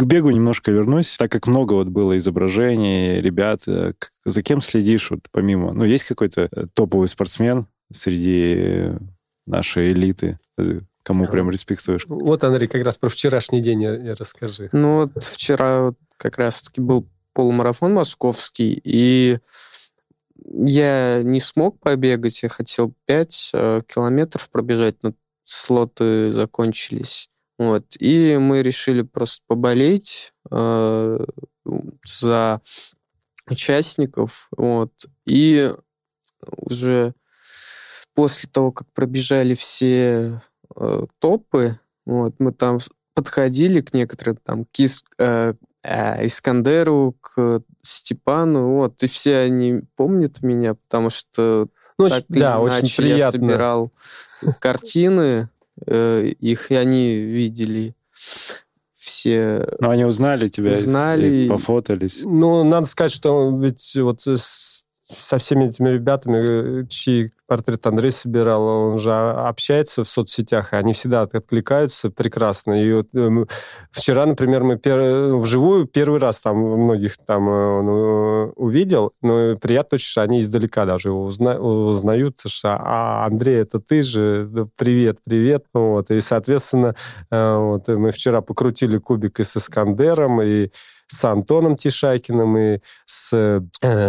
К 0.00 0.04
бегу 0.04 0.30
немножко 0.30 0.70
вернусь, 0.70 1.18
так 1.18 1.30
как 1.30 1.46
много 1.46 1.74
вот 1.74 1.88
было 1.88 2.16
изображений, 2.16 3.20
ребят, 3.20 3.68
э, 3.68 3.92
за 4.24 4.42
кем 4.42 4.62
следишь 4.62 5.10
вот 5.10 5.20
помимо? 5.30 5.74
Ну, 5.74 5.84
есть 5.84 6.04
какой-то 6.04 6.48
э, 6.50 6.66
топовый 6.72 7.06
спортсмен 7.06 7.66
среди 7.92 8.92
нашей 9.44 9.92
элиты, 9.92 10.38
э, 10.56 10.80
кому 11.02 11.26
прям 11.26 11.50
респектуешь? 11.50 12.06
Вот, 12.08 12.42
Андрей, 12.44 12.66
как 12.66 12.82
раз 12.82 12.96
про 12.96 13.10
вчерашний 13.10 13.60
день 13.60 13.86
расскажи. 14.12 14.70
Ну, 14.72 15.00
вот 15.02 15.22
вчера 15.22 15.92
как 16.16 16.38
раз-таки 16.38 16.80
был 16.80 17.06
полумарафон 17.34 17.92
московский, 17.92 18.80
и 18.82 19.38
я 20.46 21.20
не 21.22 21.40
смог 21.40 21.78
побегать, 21.78 22.42
я 22.42 22.48
хотел 22.48 22.94
5 23.04 23.50
километров 23.86 24.48
пробежать, 24.48 24.96
но 25.02 25.12
слоты 25.44 26.30
закончились. 26.30 27.28
Вот. 27.60 27.84
И 27.98 28.38
мы 28.38 28.62
решили 28.62 29.02
просто 29.02 29.42
поболеть 29.46 30.32
э, 30.50 31.24
за 32.02 32.62
участников. 33.50 34.48
Вот. 34.56 34.92
И 35.26 35.70
уже 36.56 37.12
после 38.14 38.48
того, 38.50 38.72
как 38.72 38.90
пробежали 38.94 39.52
все 39.52 40.40
э, 40.74 41.04
топы, 41.18 41.78
вот, 42.06 42.36
мы 42.38 42.52
там 42.52 42.78
подходили 43.12 43.82
к 43.82 43.92
некоторым, 43.92 44.38
там, 44.38 44.64
к 44.64 44.78
Ис, 44.78 45.04
э, 45.18 45.52
э, 45.82 46.26
Искандеру, 46.26 47.18
к 47.20 47.60
Степану, 47.82 48.76
вот, 48.76 49.02
и 49.02 49.06
все 49.06 49.36
они 49.36 49.82
помнят 49.96 50.40
меня, 50.40 50.76
потому 50.76 51.10
что 51.10 51.68
ну, 51.98 52.08
так 52.08 52.24
да, 52.30 52.58
очень 52.58 52.96
приятно. 52.96 53.18
я 53.18 53.30
собирал 53.30 53.92
картины, 54.60 55.50
Э, 55.86 56.26
их, 56.26 56.70
и 56.70 56.74
они 56.74 57.16
видели 57.16 57.94
все... 58.92 59.68
Но 59.78 59.90
они 59.90 60.04
узнали 60.04 60.48
тебя, 60.48 60.72
узнали, 60.72 61.44
и 61.44 61.48
пофотались. 61.48 62.22
Ну, 62.24 62.64
надо 62.64 62.86
сказать, 62.86 63.12
что 63.12 63.56
ведь 63.58 63.96
вот 63.96 64.20
со 65.10 65.38
всеми 65.38 65.66
этими 65.66 65.90
ребятами, 65.90 66.82
э, 66.82 66.86
чьи 66.88 67.32
портрет 67.50 67.84
Андрей 67.84 68.12
собирал, 68.12 68.62
он 68.62 68.98
же 69.00 69.12
общается 69.12 70.04
в 70.04 70.08
соцсетях, 70.08 70.72
и 70.72 70.76
они 70.76 70.92
всегда 70.92 71.22
откликаются 71.22 72.08
прекрасно. 72.08 72.80
И 72.80 72.92
вот 72.92 73.08
э, 73.12 73.44
вчера, 73.90 74.24
например, 74.24 74.62
мы 74.62 74.78
пер... 74.78 75.34
вживую 75.34 75.86
первый 75.86 76.20
раз 76.20 76.40
там 76.40 76.58
многих 76.58 77.16
там 77.26 77.48
э, 77.48 77.52
он 77.52 77.88
э, 77.88 78.52
увидел, 78.54 79.12
но 79.20 79.56
приятно 79.56 79.96
очень, 79.96 80.06
что 80.06 80.22
они 80.22 80.40
издалека 80.40 80.86
даже 80.86 81.10
узна... 81.10 81.58
узнают, 81.58 82.40
что 82.46 82.78
а, 82.80 83.26
Андрей, 83.26 83.62
это 83.62 83.80
ты 83.80 84.02
же, 84.02 84.68
привет, 84.76 85.18
привет. 85.24 85.64
Вот. 85.74 86.12
И, 86.12 86.20
соответственно, 86.20 86.94
вот, 87.30 87.88
мы 87.88 88.12
вчера 88.12 88.42
покрутили 88.42 88.98
кубик 88.98 89.40
и 89.40 89.42
с 89.42 89.56
Искандером, 89.56 90.40
и 90.40 90.70
с 91.10 91.24
Антоном 91.24 91.76
Тишайкиным 91.76 92.56
и 92.56 92.78
с, 93.04 93.30
э, 93.32 93.60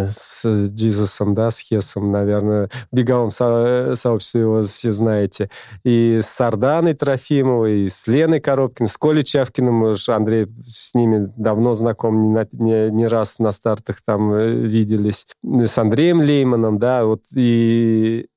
с 0.08 0.46
Джизусом, 0.46 1.34
да, 1.34 1.52
с 1.52 1.60
Хесом, 1.60 2.12
наверное, 2.12 2.70
в 2.92 2.96
беговом 2.96 3.32
со, 3.32 3.94
сообществе 3.96 4.42
его 4.42 4.62
все 4.64 4.92
знаете, 4.92 5.50
и 5.84 6.20
с 6.22 6.40
Арданой 6.40 6.94
Трофимовой, 6.94 7.82
и 7.82 7.90
с 7.90 8.08
Леной 8.08 8.40
Коробкиной, 8.40 8.90
с 8.90 8.98
Колей 8.98 9.24
Чавкиным, 9.24 9.96
Андрей 10.08 10.48
с 10.66 10.94
ними 10.94 11.32
давно 11.38 11.76
знаком, 11.76 12.22
не, 12.22 12.48
не, 12.52 12.92
не 12.92 13.08
раз 13.08 13.40
на 13.40 13.52
стартах 13.52 14.02
там 14.06 14.34
э, 14.34 14.52
виделись, 14.52 15.28
с 15.44 15.78
Андреем 15.78 16.22
Лейманом, 16.22 16.80
да, 16.80 17.06
вот, 17.06 17.24
и 17.36 18.28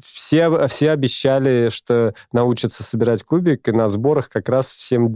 все, 0.00 0.68
все 0.68 0.90
обещали, 0.90 1.68
что 1.70 2.14
научатся 2.32 2.82
собирать 2.82 3.22
кубик, 3.22 3.66
и 3.68 3.72
на 3.72 3.88
сборах 3.88 4.28
как 4.28 4.48
раз 4.48 4.70
всем 4.70 5.12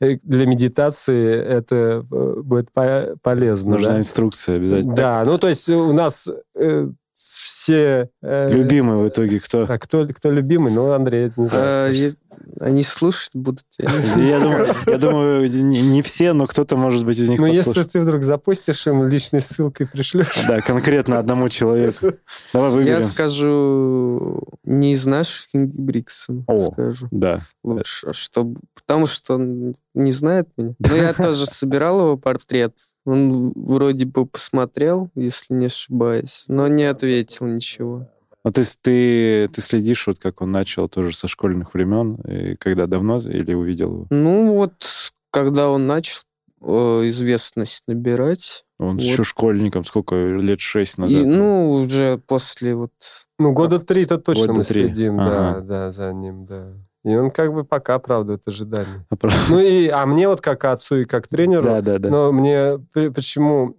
э, 0.00 0.18
для 0.22 0.46
медитации 0.46 1.34
это 1.34 2.04
э, 2.10 2.40
будет 2.42 2.70
полезно. 2.72 3.72
Нужна 3.72 3.90
да? 3.90 3.98
инструкция 3.98 4.56
обязательно. 4.56 4.94
Да, 4.94 5.24
ну 5.24 5.38
то 5.38 5.48
есть 5.48 5.68
у 5.68 5.92
нас 5.92 6.28
э, 6.54 6.88
все... 7.12 8.10
Э, 8.22 8.50
любимый 8.52 9.02
в 9.02 9.08
итоге 9.08 9.40
кто? 9.40 9.64
А 9.68 9.78
кто, 9.78 10.06
кто 10.06 10.30
любимый? 10.30 10.72
Ну, 10.72 10.92
Андрей, 10.92 11.32
не 11.36 11.46
знаю. 11.46 11.90
А, 11.90 12.14
они 12.60 12.82
слушать 12.82 13.34
будут 13.34 13.64
Я 13.78 14.40
думаю, 14.40 14.74
я 14.86 14.98
думаю 14.98 15.48
не, 15.50 15.82
не 15.82 16.02
все, 16.02 16.32
но 16.32 16.46
кто-то, 16.46 16.76
может 16.76 17.04
быть, 17.04 17.18
из 17.18 17.28
них 17.28 17.38
Ну, 17.38 17.46
если 17.46 17.82
ты 17.82 18.00
вдруг 18.00 18.22
запустишь 18.22 18.86
им 18.86 19.06
личной 19.08 19.40
ссылкой 19.40 19.86
пришлешь. 19.86 20.32
Да, 20.46 20.60
конкретно 20.60 21.18
одному 21.18 21.48
человеку. 21.48 22.12
Давай 22.52 22.70
выберем. 22.70 22.94
Я 22.94 23.00
скажу 23.00 24.42
не 24.64 24.92
из 24.92 25.06
наших 25.06 25.46
Инги 25.52 25.78
Бриксон. 25.78 26.44
скажу. 26.72 27.08
да. 27.10 27.40
Лучше, 27.62 28.12
чтобы, 28.12 28.60
потому 28.74 29.06
что 29.06 29.34
он 29.34 29.74
не 29.94 30.12
знает 30.12 30.48
меня. 30.56 30.74
Но 30.78 30.94
я 30.94 31.12
тоже 31.12 31.46
собирал 31.46 32.00
его 32.00 32.16
портрет. 32.16 32.74
Он 33.04 33.52
вроде 33.54 34.06
бы 34.06 34.26
посмотрел, 34.26 35.10
если 35.14 35.54
не 35.54 35.66
ошибаюсь, 35.66 36.44
но 36.48 36.66
не 36.66 36.84
ответил 36.84 37.46
ничего. 37.46 38.08
Ну, 38.46 38.52
то 38.52 38.60
есть 38.60 38.78
ты, 38.80 39.48
ты 39.48 39.60
следишь, 39.60 40.06
вот 40.06 40.20
как 40.20 40.40
он 40.40 40.52
начал 40.52 40.88
тоже 40.88 41.12
со 41.16 41.26
школьных 41.26 41.74
времен, 41.74 42.14
и 42.14 42.54
когда 42.54 42.86
давно 42.86 43.18
или 43.18 43.52
увидел 43.54 43.92
его? 43.92 44.06
Ну, 44.10 44.54
вот 44.54 44.72
когда 45.32 45.68
он 45.68 45.88
начал 45.88 46.20
э, 46.60 47.08
известность 47.08 47.82
набирать. 47.88 48.64
Он 48.78 48.98
вот. 48.98 49.02
еще 49.02 49.24
школьником, 49.24 49.82
сколько, 49.82 50.14
лет 50.14 50.60
шесть 50.60 50.96
назад? 50.96 51.24
И, 51.24 51.26
ну, 51.26 51.72
уже 51.72 52.18
после 52.18 52.76
вот... 52.76 52.92
Ну, 53.40 53.52
года 53.52 53.80
три-то 53.80 54.16
точно 54.16 54.42
года 54.42 54.52
мы 54.58 54.62
три. 54.62 54.86
следим, 54.86 55.18
ага. 55.18 55.30
да, 55.30 55.60
да, 55.60 55.90
за 55.90 56.12
ним, 56.12 56.46
да. 56.46 56.72
И 57.06 57.14
он 57.14 57.30
как 57.30 57.54
бы 57.54 57.64
пока 57.64 57.94
оправдывает 57.94 58.42
ожидания. 58.46 59.06
Оправдывает. 59.08 59.48
Ну 59.48 59.60
и, 59.60 59.88
а 59.88 60.04
мне 60.06 60.28
вот 60.28 60.40
как 60.40 60.64
отцу 60.64 60.96
и 60.96 61.04
как 61.04 61.28
тренеру, 61.28 61.62
да, 61.62 61.80
да, 61.80 61.98
да. 61.98 62.08
но 62.10 62.32
мне 62.32 62.78
почему... 62.92 63.76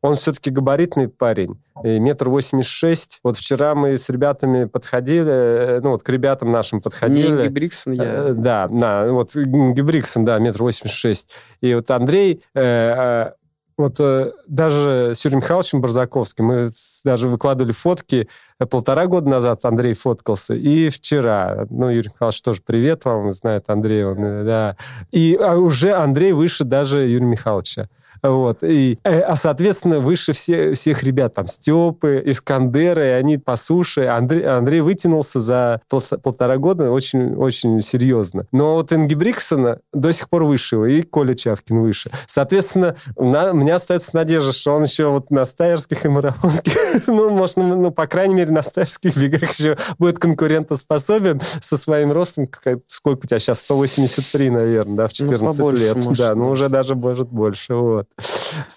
Он 0.00 0.14
все-таки 0.14 0.50
габаритный 0.50 1.08
парень, 1.08 1.60
метр 1.82 2.28
восемьдесят 2.28 2.70
шесть. 2.70 3.18
Вот 3.24 3.36
вчера 3.36 3.74
мы 3.74 3.96
с 3.96 4.08
ребятами 4.08 4.66
подходили, 4.66 5.32
э, 5.32 5.80
ну 5.80 5.90
вот 5.90 6.04
к 6.04 6.08
ребятам 6.08 6.52
нашим 6.52 6.80
подходили. 6.80 7.36
Не 7.36 7.48
Гибриксон, 7.48 7.94
я... 7.94 8.04
Э, 8.04 8.32
да, 8.32 8.68
да, 8.70 9.10
вот 9.10 9.34
Гибриксон, 9.34 10.24
да, 10.24 10.38
метр 10.38 10.62
восемьдесят 10.62 10.96
шесть. 10.96 11.34
И 11.60 11.74
вот 11.74 11.90
Андрей 11.90 12.40
э, 12.54 13.32
вот 13.76 13.96
э, 14.00 14.32
даже 14.48 15.12
с 15.14 15.24
Юрием 15.24 15.40
Михайловичем 15.40 15.80
Барзаковским 15.80 16.44
мы 16.46 16.70
даже 17.04 17.28
выкладывали 17.28 17.72
фотки 17.72 18.28
э, 18.58 18.66
полтора 18.66 19.06
года 19.06 19.28
назад 19.28 19.64
Андрей 19.64 19.92
фоткался, 19.92 20.54
и 20.54 20.88
вчера. 20.88 21.66
Ну, 21.68 21.90
Юрий 21.90 22.08
Михайлович 22.08 22.40
тоже 22.40 22.62
привет 22.64 23.04
вам, 23.04 23.32
знает 23.32 23.64
Андрей, 23.68 24.04
он, 24.04 24.24
э, 24.24 24.44
да. 24.44 24.76
И 25.12 25.36
а 25.40 25.56
уже 25.56 25.92
Андрей 25.92 26.32
выше 26.32 26.64
даже 26.64 27.00
Юрия 27.00 27.26
Михайловича. 27.26 27.88
Вот. 28.22 28.62
И, 28.62 28.98
э, 29.04 29.20
а, 29.20 29.36
соответственно, 29.36 30.00
выше 30.00 30.32
все, 30.32 30.74
всех 30.74 31.02
ребят, 31.02 31.34
там, 31.34 31.46
Степы, 31.46 32.22
Искандеры, 32.24 33.12
они 33.12 33.38
по 33.38 33.56
суше. 33.56 34.02
Андрей, 34.06 34.44
Андрей 34.44 34.80
вытянулся 34.80 35.40
за 35.40 35.80
пол, 35.88 36.02
полтора 36.22 36.56
года 36.56 36.90
очень, 36.90 37.34
очень 37.34 37.80
серьезно. 37.80 38.46
Но 38.52 38.74
вот 38.74 38.92
Энги 38.92 39.14
Бриксона 39.14 39.80
до 39.92 40.12
сих 40.12 40.28
пор 40.28 40.44
выше 40.44 40.76
его, 40.76 40.86
и 40.86 41.02
Коля 41.02 41.34
Чавкин 41.34 41.80
выше. 41.80 42.10
Соответственно, 42.26 42.96
на, 43.16 43.52
у 43.52 43.56
меня 43.56 43.76
остается 43.76 44.14
надежда, 44.14 44.52
что 44.52 44.72
он 44.72 44.84
еще 44.84 45.08
вот 45.08 45.30
на 45.30 45.44
стайерских 45.44 46.04
и 46.04 46.08
марафонских, 46.08 46.74
ну, 47.06 47.30
может, 47.30 47.56
ну, 47.56 47.80
ну, 47.80 47.90
по 47.90 48.06
крайней 48.06 48.34
мере, 48.34 48.50
на 48.50 48.62
стайерских 48.62 49.16
бегах 49.16 49.50
еще 49.50 49.76
будет 49.98 50.18
конкурентоспособен 50.18 51.40
со 51.60 51.76
своим 51.76 52.12
ростом. 52.12 52.48
Сколько 52.86 53.24
у 53.24 53.26
тебя 53.26 53.38
сейчас? 53.38 53.60
183, 53.60 54.50
наверное, 54.50 54.96
да, 54.96 55.08
в 55.08 55.12
14 55.12 55.42
ну, 55.42 55.52
побольше, 55.52 55.82
лет. 55.84 55.96
Может, 55.96 56.28
да, 56.28 56.34
ну, 56.34 56.50
уже 56.50 56.68
даже 56.68 56.94
может 56.94 57.28
больше. 57.28 57.74
Вот. 57.74 58.05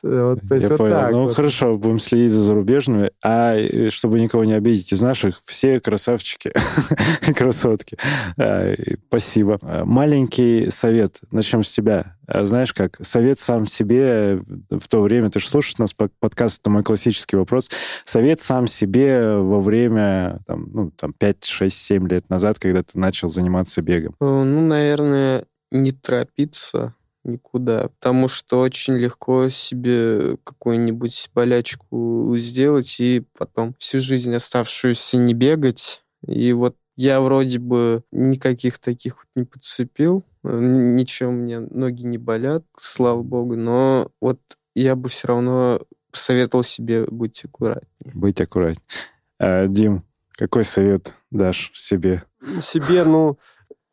Вот. 0.03 0.39
вот 0.39 0.39
то 0.47 0.55
есть 0.55 0.65
Я 0.65 0.69
вот 0.69 0.77
понял. 0.77 0.95
Так 0.95 1.11
ну, 1.11 1.23
вот. 1.23 1.35
хорошо, 1.35 1.77
будем 1.77 1.99
следить 1.99 2.31
за 2.31 2.41
зарубежными. 2.41 3.11
А 3.23 3.55
э, 3.55 3.89
чтобы 3.89 4.19
никого 4.19 4.45
не 4.45 4.53
обидеть 4.53 4.91
из 4.91 5.01
наших, 5.01 5.39
все 5.43 5.79
красавчики, 5.79 6.51
красотки. 7.35 7.97
А, 8.37 8.73
спасибо. 9.07 9.59
Маленький 9.85 10.69
совет. 10.69 11.19
Начнем 11.31 11.63
с 11.63 11.71
тебя. 11.71 12.15
А 12.31 12.45
знаешь 12.45 12.73
как, 12.73 12.97
совет 13.01 13.39
сам 13.39 13.65
себе 13.65 14.39
в 14.69 14.87
то 14.87 15.01
время, 15.01 15.31
ты 15.31 15.39
же 15.39 15.49
слушаешь 15.49 15.79
нас 15.79 15.93
подкаст, 15.93 16.61
это 16.61 16.69
мой 16.69 16.83
классический 16.83 17.37
вопрос, 17.37 17.71
совет 18.05 18.39
сам 18.39 18.67
себе 18.67 19.37
во 19.37 19.59
время, 19.59 20.41
там, 20.45 20.69
ну, 20.71 20.91
там, 20.91 21.13
5, 21.13 21.45
6, 21.45 21.75
7 21.75 22.07
лет 22.07 22.29
назад, 22.29 22.59
когда 22.59 22.83
ты 22.83 22.99
начал 22.99 23.29
заниматься 23.29 23.81
бегом? 23.81 24.15
Ну, 24.19 24.43
наверное, 24.43 25.45
не 25.71 25.91
торопиться 25.91 26.93
никуда, 27.31 27.89
потому 27.99 28.27
что 28.27 28.59
очень 28.59 28.95
легко 28.95 29.49
себе 29.49 30.37
какую-нибудь 30.43 31.29
болячку 31.33 32.35
сделать 32.37 32.99
и 32.99 33.25
потом 33.37 33.75
всю 33.79 33.99
жизнь 33.99 34.33
оставшуюся 34.33 35.17
не 35.17 35.33
бегать. 35.33 36.03
И 36.25 36.51
вот 36.53 36.75
я 36.95 37.21
вроде 37.21 37.59
бы 37.59 38.03
никаких 38.11 38.77
таких 38.79 39.17
вот 39.17 39.27
не 39.35 39.45
подцепил, 39.45 40.25
ничего 40.43 41.31
мне 41.31 41.59
ноги 41.59 42.05
не 42.05 42.17
болят, 42.17 42.65
слава 42.77 43.21
богу, 43.21 43.55
но 43.55 44.11
вот 44.19 44.39
я 44.75 44.95
бы 44.95 45.09
все 45.09 45.29
равно 45.29 45.81
советовал 46.11 46.63
себе 46.63 47.05
быть 47.05 47.43
аккуратнее. 47.45 48.13
Быть 48.13 48.41
аккуратнее. 48.41 48.85
А, 49.39 49.67
Дим, 49.67 50.03
какой 50.31 50.63
совет 50.63 51.13
дашь 51.31 51.71
себе? 51.73 52.23
Себе, 52.61 53.03
ну, 53.03 53.37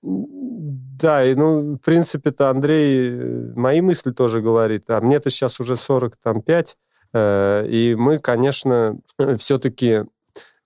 да, 0.03 1.25
и, 1.25 1.35
ну, 1.35 1.75
в 1.75 1.79
принципе-то 1.79 2.51
Андрей 2.51 3.11
э, 3.11 3.53
мои 3.55 3.81
мысли 3.81 4.13
тоже 4.13 4.41
говорит. 4.41 4.89
А 4.89 5.01
мне-то 5.01 5.31
сейчас 5.31 5.61
уже 5.61 5.77
45, 5.77 6.77
э, 7.13 7.67
и 7.69 7.95
мы, 7.95 8.19
конечно, 8.19 8.99
все-таки 9.39 10.05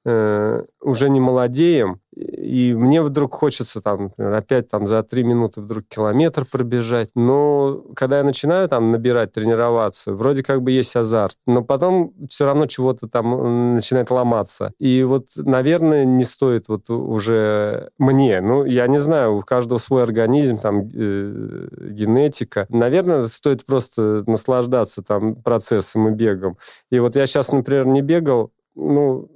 э, 0.05 0.65
уже 0.81 1.11
не 1.11 1.21
молодеем, 1.21 2.01
и 2.17 2.75
мне 2.75 3.03
вдруг 3.03 3.35
хочется 3.35 3.81
там, 3.81 4.05
например, 4.05 4.35
опять 4.35 4.69
там 4.69 4.89
за 4.89 5.03
три 5.03 5.23
минуты 5.23 5.61
вдруг 5.61 5.85
километр 5.89 6.45
пробежать. 6.45 7.11
Но 7.15 7.85
когда 7.95 8.19
я 8.19 8.25
начинаю 8.25 8.69
там 8.69 8.91
набирать, 8.91 9.33
тренироваться, 9.33 10.13
вроде 10.13 10.43
как 10.43 10.63
бы 10.63 10.73
есть 10.73 10.97
азарт, 10.97 11.37
но 11.47 11.63
потом 11.63 12.13
все 12.29 12.47
равно 12.47 12.67
чего-то 12.67 13.09
там 13.09 13.75
начинает 13.75 14.11
ломаться. 14.11 14.73
И 14.79 15.05
вот, 15.05 15.27
наверное, 15.37 16.05
не 16.05 16.25
стоит 16.25 16.69
вот 16.69 16.91
уже 16.91 17.91
мне, 17.99 18.41
ну, 18.41 18.65
я 18.65 18.89
не 18.89 18.99
знаю, 18.99 19.37
у 19.37 19.43
каждого 19.43 19.79
свой 19.79 20.03
организм, 20.03 20.59
там, 20.59 20.89
э, 20.93 21.69
генетика. 21.91 22.67
Наверное, 22.71 23.27
стоит 23.27 23.65
просто 23.65 24.25
наслаждаться 24.27 25.03
там 25.03 25.37
процессом 25.37 26.09
и 26.09 26.11
бегом. 26.11 26.59
И 26.91 26.99
вот 26.99 27.15
я 27.15 27.27
сейчас, 27.27 27.53
например, 27.53 27.87
не 27.87 28.03
бегал, 28.03 28.51
ну, 28.75 29.29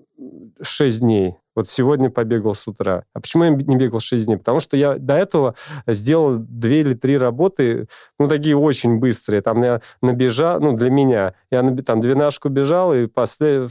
6 0.61 1.01
дней. 1.01 1.37
Вот 1.55 1.69
сегодня 1.69 2.11
побегал 2.11 2.55
с 2.55 2.67
утра. 2.67 3.05
А 3.13 3.21
почему 3.21 3.45
я 3.45 3.51
не 3.51 3.77
бегал 3.77 4.01
6 4.01 4.27
дней? 4.27 4.37
Потому 4.37 4.61
что 4.61 4.77
я 4.77 4.97
до 4.99 5.15
этого 5.15 5.55
сделал 5.87 6.37
2 6.39 6.71
или 6.71 6.95
3 6.95 7.19
работы, 7.19 7.87
ну, 8.19 8.29
такие 8.29 8.57
очень 8.57 8.99
быстрые. 8.99 9.43
Там 9.43 9.63
я 9.63 9.81
набежал, 10.03 10.61
ну, 10.61 10.77
для 10.77 10.91
меня, 10.91 11.35
я 11.51 11.63
там 11.85 12.01
двенашку 12.01 12.49
бежал, 12.49 12.95
и 12.95 13.07
после, 13.07 13.69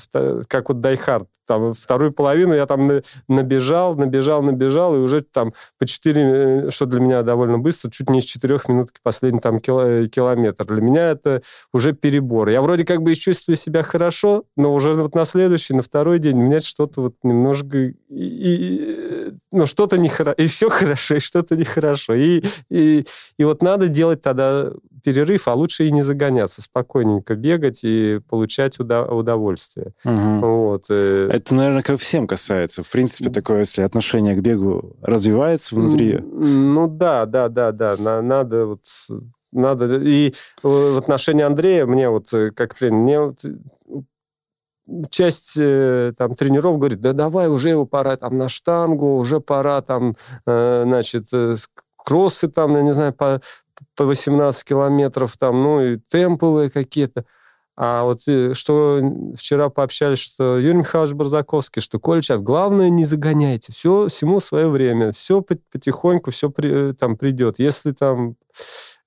как 0.48 0.70
вот 0.70 0.82
Die 0.82 0.99
Hard, 0.99 1.28
там 1.46 1.74
вторую 1.74 2.14
половину 2.14 2.54
я 2.54 2.66
там 2.66 2.90
набежал, 3.28 3.96
набежал, 3.96 4.42
набежал, 4.42 4.96
и 4.96 5.00
уже 5.00 5.22
там 5.22 5.54
по 5.78 5.86
4, 5.86 6.22
э, 6.22 6.70
что 6.70 6.86
для 6.86 7.00
меня 7.00 7.22
довольно 7.24 7.60
быстро, 7.60 7.92
чуть 7.92 8.10
не 8.10 8.22
с 8.22 8.26
4 8.26 8.60
минут 8.68 8.90
последний 9.04 9.40
там 9.40 9.60
километр. 9.60 10.66
Для 10.66 10.82
меня 10.82 11.12
это 11.12 11.42
уже 11.74 11.94
перебор. 11.94 12.50
Я 12.50 12.62
вроде 12.62 12.86
как 12.86 13.02
бы 13.02 13.14
чувствую 13.16 13.56
себя 13.56 13.84
хорошо, 13.84 14.46
но 14.56 14.74
уже 14.74 14.94
вот 14.94 15.16
на 15.16 15.26
следующий, 15.26 15.76
на 15.76 15.82
второй 15.82 16.20
день 16.20 16.38
меня 16.38 16.60
что-то 16.60 17.02
вот 17.02 17.16
немножко 17.24 17.73
и, 17.76 17.96
и, 18.10 19.34
ну, 19.52 19.66
что-то 19.66 19.98
нехорошо, 19.98 20.36
и 20.38 20.48
все 20.48 20.70
хорошо, 20.70 21.16
и 21.16 21.20
что-то 21.20 21.56
нехорошо. 21.56 22.14
И, 22.14 22.42
и, 22.70 23.06
и 23.38 23.44
вот 23.44 23.62
надо 23.62 23.88
делать 23.88 24.22
тогда 24.22 24.72
перерыв, 25.04 25.48
а 25.48 25.54
лучше 25.54 25.86
и 25.86 25.92
не 25.92 26.02
загоняться, 26.02 26.62
спокойненько 26.62 27.36
бегать 27.36 27.84
и 27.84 28.20
получать 28.30 28.80
удовольствие. 28.80 29.94
Угу. 30.06 30.40
Вот. 30.40 30.86
Э. 30.90 31.30
Это, 31.32 31.56
наверное, 31.56 31.82
ко 31.82 31.98
всем 31.98 32.26
касается. 32.26 32.84
В 32.84 32.90
принципе, 32.90 33.30
такое, 33.30 33.60
если 33.60 33.82
отношение 33.82 34.36
к 34.36 34.42
бегу 34.42 34.96
развивается 35.02 35.76
внутри. 35.76 36.20
Ну 36.20 36.88
да, 36.88 37.26
да, 37.26 37.50
да, 37.50 37.72
да. 37.72 37.96
Надо 38.22 38.66
вот 38.66 38.82
надо. 39.52 40.02
И 40.02 40.34
в 40.64 40.98
отношении 40.98 41.44
Андрея, 41.44 41.86
мне 41.86 42.10
вот 42.10 42.34
э, 42.34 42.52
как 42.52 42.74
тренер, 42.74 42.98
мне 42.98 43.20
вот 43.20 43.40
часть 45.10 45.54
э, 45.58 46.14
там 46.18 46.36
тренеров 46.36 46.78
говорит, 46.78 47.02
да 47.02 47.14
давай 47.14 47.48
уже 47.48 47.70
его 47.70 47.86
пора 47.86 48.18
там 48.18 48.38
на 48.38 48.50
штангу, 48.50 49.18
уже 49.18 49.40
пора 49.40 49.82
там, 49.82 50.16
э, 50.46 50.84
значит, 50.86 51.30
э, 51.34 51.56
кроссы 51.98 52.48
там, 52.50 52.76
я 52.76 52.82
не 52.82 52.94
знаю, 52.94 53.14
по, 53.14 53.42
по 53.96 54.06
18 54.06 54.64
километров 54.64 55.38
там, 55.38 55.62
ну 55.62 55.82
и 55.82 56.00
темповые 56.10 56.70
какие-то. 56.70 57.26
А 57.76 58.04
вот 58.04 58.22
что 58.56 59.02
вчера 59.36 59.70
пообщались, 59.70 60.20
что 60.20 60.60
Юрий 60.60 60.78
Михайлович 60.78 61.16
Барзаковский, 61.16 61.82
что 61.82 62.00
Кольчат, 62.00 62.44
главное 62.44 62.90
не 62.90 63.04
загоняйте, 63.04 63.72
все 63.72 64.10
всему 64.10 64.40
свое 64.40 64.70
время, 64.70 65.12
все 65.12 65.42
потихоньку, 65.42 66.30
все 66.30 66.52
при, 66.52 66.94
там 66.94 67.18
придет. 67.18 67.58
Если 67.58 67.92
там 67.92 68.36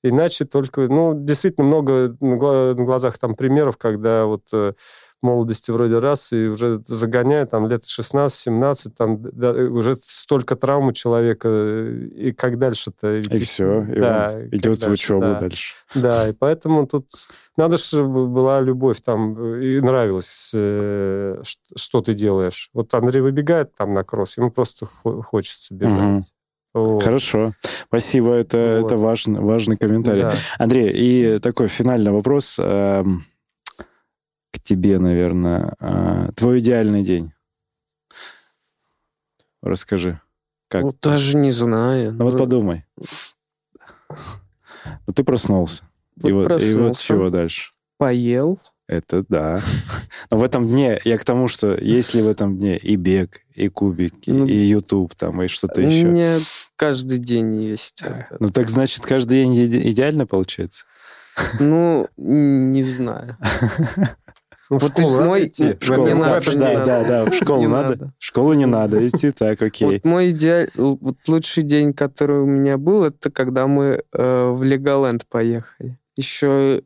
иначе 0.03 0.47
только, 0.47 0.89
ну, 0.89 1.15
действительно 1.15 1.65
много 1.65 2.17
на 2.21 2.75
глазах 2.75 3.19
там 3.19 3.37
примеров, 3.37 3.77
когда 3.77 4.27
вот 4.27 4.43
молодости 5.23 5.71
вроде 5.71 5.99
раз, 5.99 6.33
и 6.33 6.47
уже 6.49 6.83
загоняю 6.87 7.47
там 7.47 7.69
лет 7.69 7.85
16-17, 7.85 8.91
там 8.97 9.23
да, 9.33 9.53
уже 9.53 9.99
столько 10.03 10.57
травм 10.57 10.89
у 10.89 10.93
человека, 10.93 11.49
и 11.49 12.33
как 12.33 12.59
дальше-то? 12.59 13.17
И 13.17 13.23
все, 13.41 13.83
и 13.85 13.99
да, 13.99 14.31
он 14.33 14.49
идет 14.49 14.83
в 14.83 14.91
учебу 14.91 15.21
да. 15.23 15.41
дальше. 15.41 15.75
Да, 15.95 16.29
и 16.29 16.33
поэтому 16.33 16.87
тут 16.87 17.07
надо, 17.57 17.77
чтобы 17.77 18.27
была 18.27 18.61
любовь 18.61 19.01
там, 19.01 19.57
и 19.61 19.81
нравилось, 19.81 20.51
э, 20.55 21.43
что 21.75 22.03
ты 22.03 22.15
делаешь. 22.15 22.71
Вот 22.73 22.93
Андрей 22.95 23.21
выбегает 23.21 23.75
там 23.75 23.95
на 23.95 24.05
кросс, 24.05 24.37
ему 24.39 24.51
просто 24.51 24.87
хочется 24.87 25.75
бежать. 25.75 26.01
Угу. 26.01 26.25
Вот. 26.75 27.03
Хорошо. 27.03 27.55
Спасибо, 27.89 28.35
это, 28.35 28.81
вот. 28.83 28.93
это 28.93 29.01
важный, 29.01 29.41
важный 29.41 29.79
комментарий. 29.79 30.23
Да. 30.23 30.35
Андрей, 30.59 30.91
и 30.93 31.39
такой 31.39 31.69
финальный 31.69 32.11
вопрос. 32.11 32.61
К 34.57 34.61
тебе, 34.63 34.99
наверное. 34.99 35.75
А, 35.81 36.33
твой 36.33 36.61
идеальный 36.61 37.03
день. 37.03 37.33
Расскажи. 39.63 40.19
Как? 40.69 40.83
Ну, 40.83 40.97
даже 41.03 41.37
не 41.37 41.53
знаю. 41.53 42.13
Ну, 42.13 42.19
но... 42.19 42.25
вот 42.25 42.39
подумай. 42.39 42.87
Ну, 45.07 45.13
ты 45.13 45.25
проснулся. 45.25 45.85
Вот 46.17 46.29
и, 46.29 46.33
вот, 46.33 46.47
проснулся. 46.47 46.79
и 46.79 46.81
вот 46.81 46.99
чего 46.99 47.29
дальше? 47.31 47.73
Поел. 47.99 48.59
Это 48.89 49.25
да. 49.29 49.61
Но 50.31 50.39
в 50.39 50.43
этом 50.43 50.67
дне, 50.67 50.99
я 51.05 51.19
к 51.19 51.25
тому, 51.25 51.49
что 51.49 51.75
есть 51.75 52.15
ли 52.15 52.23
в 52.23 52.29
этом 52.29 52.57
дне 52.57 52.79
и 52.79 52.97
бег, 52.97 53.43
и 53.53 53.69
кубики, 53.69 54.31
ну, 54.31 54.47
и 54.47 54.55
YouTube, 54.55 55.15
там, 55.15 55.43
и 55.43 55.49
что-то 55.49 55.83
еще? 55.83 56.07
У 56.07 56.11
меня 56.11 56.39
каждый 56.77 57.19
день 57.19 57.61
есть. 57.61 58.03
Ну, 58.41 58.49
так 58.49 58.71
значит, 58.71 59.05
каждый 59.05 59.45
день 59.45 59.91
идеально 59.91 60.27
получается? 60.27 60.87
Ну, 61.61 62.09
не 62.17 62.83
знаю. 62.83 63.37
Ну, 64.71 64.79
вот 64.79 64.99
школу 64.99 65.25
мой... 65.25 65.47
идти. 65.47 65.75
В 65.75 65.85
школу. 65.85 66.07
Не 66.07 66.15
надо, 66.15 66.59
да, 66.59 66.85
да, 66.85 67.09
да, 67.09 67.31
в 67.31 67.35
школу 67.35 67.61
не 67.61 67.67
надо. 67.67 67.89
надо. 67.89 68.13
В 68.19 68.25
школу 68.25 68.53
не 68.55 68.67
надо 68.67 69.07
идти, 69.07 69.31
так, 69.31 69.63
окей. 69.63 69.89
Вот 69.89 70.05
мой 70.05 70.31
идеаль... 70.31 70.71
Вот 70.75 71.17
лучший 71.29 71.63
день, 71.63 71.93
который 71.93 72.41
у 72.41 72.47
меня 72.47 72.77
был, 72.77 73.05
это 73.05 73.31
когда 73.31 73.67
мы 73.67 74.03
э, 74.13 74.51
в 74.51 74.63
Леголенд 74.65 75.27
поехали. 75.29 75.99
Еще 76.17 76.83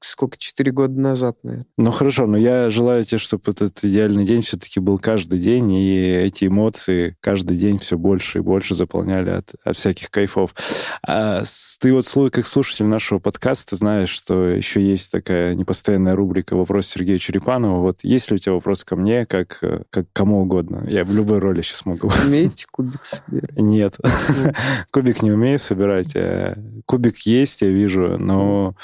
сколько, 0.00 0.36
четыре 0.38 0.72
года 0.72 0.98
назад, 0.98 1.36
наверное. 1.42 1.66
Ну, 1.76 1.90
хорошо, 1.90 2.26
но 2.26 2.36
я 2.36 2.70
желаю 2.70 3.02
тебе, 3.02 3.18
чтобы 3.18 3.42
этот 3.46 3.82
идеальный 3.84 4.24
день 4.24 4.42
все-таки 4.42 4.80
был 4.80 4.98
каждый 4.98 5.38
день, 5.38 5.72
и 5.72 5.98
эти 5.98 6.46
эмоции 6.46 7.16
каждый 7.20 7.56
день 7.56 7.78
все 7.78 7.96
больше 7.98 8.38
и 8.38 8.42
больше 8.42 8.74
заполняли 8.74 9.30
от, 9.30 9.54
от 9.64 9.76
всяких 9.76 10.10
кайфов. 10.10 10.54
А 11.06 11.42
ты 11.80 11.92
вот 11.92 12.06
как 12.30 12.46
слушатель 12.46 12.86
нашего 12.86 13.18
подкаста 13.18 13.76
знаешь, 13.76 14.08
что 14.08 14.44
еще 14.44 14.80
есть 14.80 15.12
такая 15.12 15.54
непостоянная 15.54 16.14
рубрика 16.14 16.56
«Вопрос 16.56 16.86
Сергея 16.86 17.18
Черепанова». 17.18 17.80
Вот 17.80 18.02
есть 18.02 18.30
ли 18.30 18.36
у 18.36 18.38
тебя 18.38 18.52
вопрос 18.52 18.84
ко 18.84 18.96
мне, 18.96 19.26
как, 19.26 19.62
как 19.90 20.06
кому 20.12 20.42
угодно? 20.42 20.84
Я 20.88 21.04
в 21.04 21.14
любой 21.14 21.38
роли 21.38 21.62
сейчас 21.62 21.84
могу. 21.86 22.10
Умеете 22.26 22.66
кубик 22.70 23.04
собирать? 23.04 23.56
Нет. 23.56 23.96
Кубик 24.90 25.22
не 25.22 25.32
умею 25.32 25.58
собирать. 25.58 26.14
А 26.16 26.56
кубик 26.86 27.18
есть, 27.20 27.62
я 27.62 27.68
вижу, 27.68 28.18
но... 28.18 28.74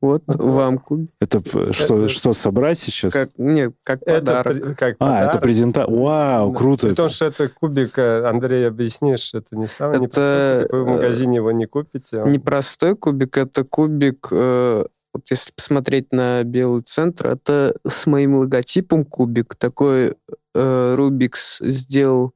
Вот 0.00 0.24
вам 0.38 0.78
кубик. 0.78 1.10
Это 1.20 1.40
что, 1.72 2.04
это, 2.04 2.08
что 2.08 2.32
собрать 2.32 2.78
сейчас? 2.78 3.12
Как, 3.12 3.30
нет, 3.38 3.74
как 3.84 4.04
подарок. 4.04 4.56
Это, 4.56 4.74
как 4.74 4.96
а, 4.98 5.04
подарок. 5.04 5.34
это 5.34 5.38
презентация. 5.40 5.94
Вау, 5.94 6.50
да. 6.50 6.56
круто. 6.56 6.88
Потому 6.88 7.08
что 7.08 7.24
это 7.26 7.48
кубик, 7.48 7.98
э, 7.98 8.26
Андрей, 8.26 8.66
объяснишь, 8.66 9.34
это 9.34 9.56
не 9.56 9.66
самый 9.66 9.96
это... 9.96 10.02
непростой. 10.02 10.68
Вы 10.70 10.84
в 10.84 10.88
магазине 10.88 11.36
его 11.36 11.52
не 11.52 11.66
купите. 11.66 12.22
Он... 12.22 12.32
Непростой 12.32 12.96
кубик, 12.96 13.36
это 13.36 13.64
кубик... 13.64 14.28
Э, 14.30 14.84
вот 15.14 15.30
если 15.30 15.52
посмотреть 15.52 16.10
на 16.12 16.42
белый 16.42 16.80
центр, 16.82 17.28
это 17.28 17.74
с 17.86 18.06
моим 18.06 18.36
логотипом 18.36 19.04
кубик. 19.04 19.54
Такой 19.56 20.16
э, 20.54 20.94
Рубикс 20.94 21.58
сделал 21.60 22.32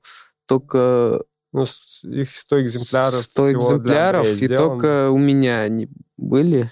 только... 0.46 1.22
Ну, 1.52 1.62
их 1.62 2.30
100 2.30 2.60
экземпляров. 2.62 3.22
100 3.22 3.52
экземпляров, 3.52 4.28
и 4.42 4.48
только 4.48 5.10
у 5.10 5.16
меня 5.16 5.62
они 5.62 5.88
были. 6.18 6.70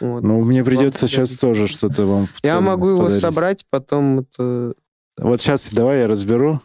Вот. 0.00 0.22
Ну, 0.22 0.40
мне 0.40 0.64
придется 0.64 1.06
сейчас 1.06 1.36
тоже 1.36 1.66
что-то 1.66 2.04
вам 2.06 2.26
Я 2.42 2.60
могу 2.60 2.90
его 2.90 3.08
собрать, 3.08 3.64
потом 3.70 4.20
это... 4.20 4.74
Вот 5.18 5.40
сейчас 5.40 5.70
давай 5.70 6.00
я 6.00 6.08
разберу. 6.08 6.60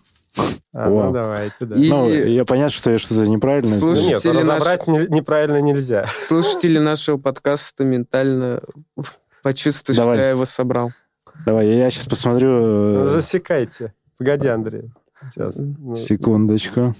А, 0.73 0.89
ну, 0.89 1.11
давайте, 1.11 1.65
да. 1.65 1.75
И... 1.75 1.89
Ну, 1.89 2.07
я 2.07 2.45
понятно, 2.45 2.69
что 2.69 2.91
я 2.91 2.97
что-то 2.97 3.27
неправильно 3.27 3.75
сделал. 3.75 3.95
Нет, 3.95 4.25
разобрать 4.25 4.87
наш... 4.87 5.09
неправильно 5.09 5.59
нельзя. 5.59 6.05
Слушатели 6.07 6.77
нашего 6.77 7.17
подкаста 7.17 7.83
ментально 7.83 8.61
почувствуют, 9.41 9.97
Давай. 9.97 10.17
что 10.17 10.23
я 10.23 10.29
его 10.29 10.45
собрал. 10.45 10.91
Давай, 11.45 11.67
я 11.67 11.89
сейчас 11.89 12.05
посмотрю... 12.05 13.05
Э, 13.05 13.07
засекайте. 13.09 13.93
Погоди, 14.17 14.47
Андрей. 14.47 14.91
Сейчас. 15.31 15.57
Ну. 15.57 15.95
Секундочку. 15.95 16.93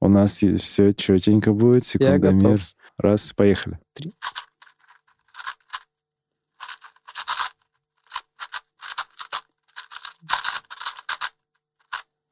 У 0.00 0.08
нас 0.08 0.42
все 0.58 0.92
четенько 0.92 1.52
будет. 1.52 1.84
Секундомер. 1.84 2.60
Раз, 2.98 3.32
поехали. 3.32 3.78
Три. 3.94 4.12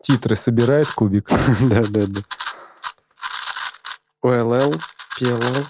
Титры 0.02 0.36
собирает 0.36 0.88
кубик. 0.90 1.30
Да, 1.62 1.82
да, 1.88 2.02
да. 2.06 2.20
ОЛЛ, 4.22 4.74
PLL, 5.18 5.66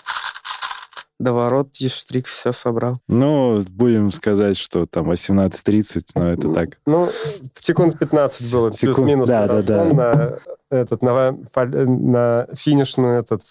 Доворот, 1.18 1.72
Тиштрик, 1.72 2.26
все 2.26 2.52
собрал. 2.52 2.98
Ну, 3.08 3.62
будем 3.70 4.10
сказать, 4.10 4.58
что 4.58 4.86
там 4.86 5.10
18.30, 5.10 6.02
но 6.16 6.32
это 6.32 6.52
так. 6.52 6.78
Ну, 6.84 7.08
секунд 7.56 7.98
15 7.98 8.52
было, 8.52 8.70
плюс-минус. 8.70 9.28
Да, 9.28 9.46
да, 9.46 9.62
да. 9.62 10.38
Этот, 10.72 11.02
на, 11.02 11.36
на 11.52 12.46
финишную 12.54 13.18
этот 13.20 13.42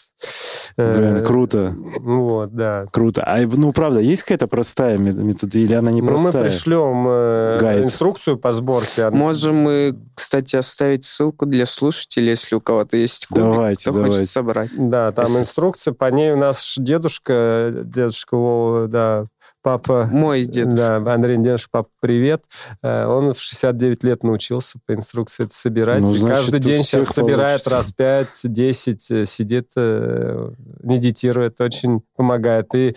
Блин, 0.77 1.18
э, 1.18 1.23
круто. 1.23 1.76
Вот, 1.99 2.53
да. 2.53 2.85
Круто. 2.91 3.23
А, 3.26 3.39
ну, 3.39 3.72
правда, 3.73 3.99
есть 3.99 4.23
какая-то 4.23 4.48
простая 4.48 4.98
метода, 4.98 5.57
или 5.57 5.73
она 5.73 5.91
не 5.91 6.02
простая? 6.02 6.34
Ну, 6.34 6.39
мы 6.39 6.45
пришлем 6.45 7.07
э, 7.10 7.84
инструкцию 7.84 8.38
по 8.38 8.52
сборке. 8.52 9.10
Можем 9.10 9.57
мы, 9.57 9.95
кстати, 10.15 10.56
оставить 10.56 11.03
ссылку 11.03 11.45
для 11.45 11.65
слушателей, 11.65 12.30
если 12.30 12.56
у 12.56 12.61
кого-то 12.61 12.98
есть 12.98 13.27
кубик, 13.27 13.43
давайте, 13.43 13.81
кто 13.84 13.93
давайте. 13.93 14.18
хочет 14.18 14.31
собрать. 14.31 14.69
Да, 14.77 15.11
там 15.11 15.26
если... 15.26 15.39
инструкция, 15.41 15.93
по 15.93 16.06
ней 16.06 16.31
у 16.31 16.38
нас 16.38 16.76
дедушка, 16.77 17.72
дедушка 17.84 18.35
Вова, 18.35 18.88
да, 18.88 19.26
папа... 19.61 20.07
Мой 20.11 20.45
дедушка. 20.45 20.99
Да, 20.99 21.13
Андрей 21.13 21.38
дедушка, 21.38 21.69
папа, 21.71 21.89
привет. 21.99 22.43
Э, 22.81 23.05
он 23.05 23.33
в 23.33 23.39
69 23.39 24.03
лет 24.03 24.23
научился 24.23 24.79
по 24.85 24.93
инструкции 24.93 25.45
это 25.45 25.53
собирать. 25.53 26.01
Ну, 26.01 26.07
значит, 26.07 26.38
каждый 26.38 26.59
день 26.59 26.83
сейчас 26.83 27.07
собирает 27.07 27.67
раз 27.67 27.93
5-10, 27.97 28.97
э, 29.09 29.25
сидит, 29.25 29.69
э, 29.75 30.51
медитирует, 30.83 31.59
очень 31.61 32.01
помогает. 32.15 32.73
И 32.75 32.95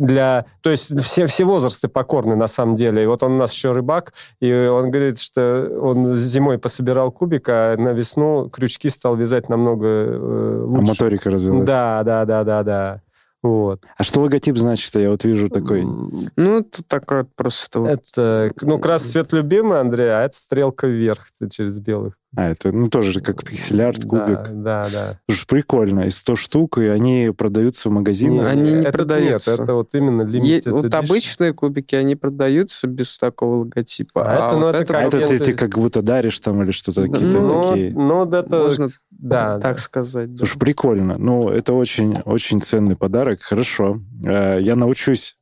для... 0.00 0.46
То 0.62 0.70
есть 0.70 0.98
все, 1.02 1.26
все 1.26 1.44
возрасты 1.44 1.88
покорны 1.88 2.34
на 2.34 2.46
самом 2.46 2.74
деле. 2.74 3.02
И 3.02 3.06
вот 3.06 3.22
он 3.22 3.32
у 3.32 3.36
нас 3.36 3.52
еще 3.52 3.72
рыбак, 3.72 4.14
и 4.40 4.52
он 4.52 4.90
говорит, 4.90 5.20
что 5.20 5.68
он 5.80 6.16
зимой 6.16 6.58
пособирал 6.58 7.12
кубик, 7.12 7.48
а 7.48 7.76
на 7.76 7.90
весну 7.90 8.48
крючки 8.48 8.88
стал 8.88 9.14
вязать 9.16 9.48
намного 9.48 9.86
э, 9.86 10.64
лучше. 10.64 10.84
А 10.84 10.88
моторика 10.88 11.30
развилась. 11.30 11.66
Да, 11.66 12.02
да, 12.02 12.24
да, 12.24 12.44
да, 12.44 12.62
да. 12.62 13.02
Вот. 13.42 13.82
А 13.96 14.02
что 14.02 14.20
логотип 14.20 14.58
значит? 14.58 14.94
Я 14.94 15.10
вот 15.10 15.24
вижу 15.24 15.48
такой... 15.48 15.82
Ну, 15.84 16.58
это 16.58 16.84
такое 16.84 17.26
просто... 17.36 17.84
Это, 17.86 18.52
ну, 18.60 18.78
красный 18.78 19.10
цвет 19.10 19.32
любимый, 19.32 19.80
Андрей, 19.80 20.10
а 20.10 20.22
это 20.22 20.36
стрелка 20.36 20.86
вверх 20.86 21.28
через 21.48 21.78
белых. 21.78 22.19
А, 22.36 22.50
это, 22.50 22.70
ну, 22.70 22.88
тоже 22.88 23.20
как 23.20 23.44
пиксель-арт, 23.44 24.04
кубик. 24.04 24.50
Да, 24.52 24.84
да, 24.84 24.88
да. 24.92 25.20
Слушай, 25.28 25.46
прикольно. 25.48 26.00
И 26.02 26.10
100 26.10 26.36
штук, 26.36 26.78
и 26.78 26.86
они 26.86 27.32
продаются 27.36 27.88
в 27.88 27.92
магазинах? 27.92 28.54
Нет, 28.54 28.56
они 28.56 28.72
не 28.74 28.80
это 28.82 28.92
продаются. 28.92 29.50
Нет, 29.50 29.60
это 29.60 29.74
вот 29.74 29.88
именно 29.94 30.22
лимит. 30.22 30.66
Вот 30.66 30.84
edition. 30.84 30.96
обычные 30.96 31.52
кубики, 31.52 31.96
они 31.96 32.14
продаются 32.14 32.86
без 32.86 33.18
такого 33.18 33.56
логотипа. 33.60 34.22
А, 34.24 34.30
а 34.30 34.48
это, 34.48 34.58
ну, 34.58 34.66
вот 34.66 34.74
это, 34.76 34.94
это, 34.94 35.16
это 35.16 35.44
ты, 35.44 35.52
как 35.54 35.70
будто 35.76 36.02
даришь 36.02 36.38
там 36.38 36.62
или 36.62 36.70
что-то, 36.70 37.02
да, 37.06 37.12
какие-то 37.12 37.40
ну, 37.40 37.62
такие... 37.62 37.92
Ну, 37.94 38.24
это... 38.24 38.56
Можно 38.56 38.88
да, 39.10 39.58
так 39.58 39.76
да. 39.76 39.82
сказать. 39.82 40.30
Слушай, 40.38 40.54
да. 40.54 40.60
прикольно. 40.60 41.18
Ну, 41.18 41.50
это 41.50 41.72
очень, 41.72 42.16
очень 42.24 42.62
ценный 42.62 42.94
подарок. 42.94 43.42
Хорошо. 43.42 43.98
Э, 44.24 44.58
я 44.60 44.76
научусь 44.76 45.36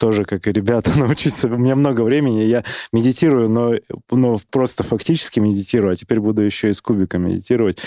тоже, 0.00 0.24
как 0.24 0.48
и 0.48 0.52
ребята, 0.52 0.90
научиться. 0.98 1.46
У 1.46 1.58
меня 1.58 1.76
много 1.76 2.00
времени, 2.00 2.40
я 2.40 2.64
медитирую, 2.92 3.48
но, 3.48 3.74
но 4.10 4.40
просто 4.50 4.82
фактически 4.82 5.38
медитирую, 5.38 5.92
а 5.92 5.94
теперь 5.94 6.18
буду 6.18 6.40
еще 6.40 6.70
и 6.70 6.72
с 6.72 6.80
кубиком 6.80 7.26
медитировать. 7.26 7.78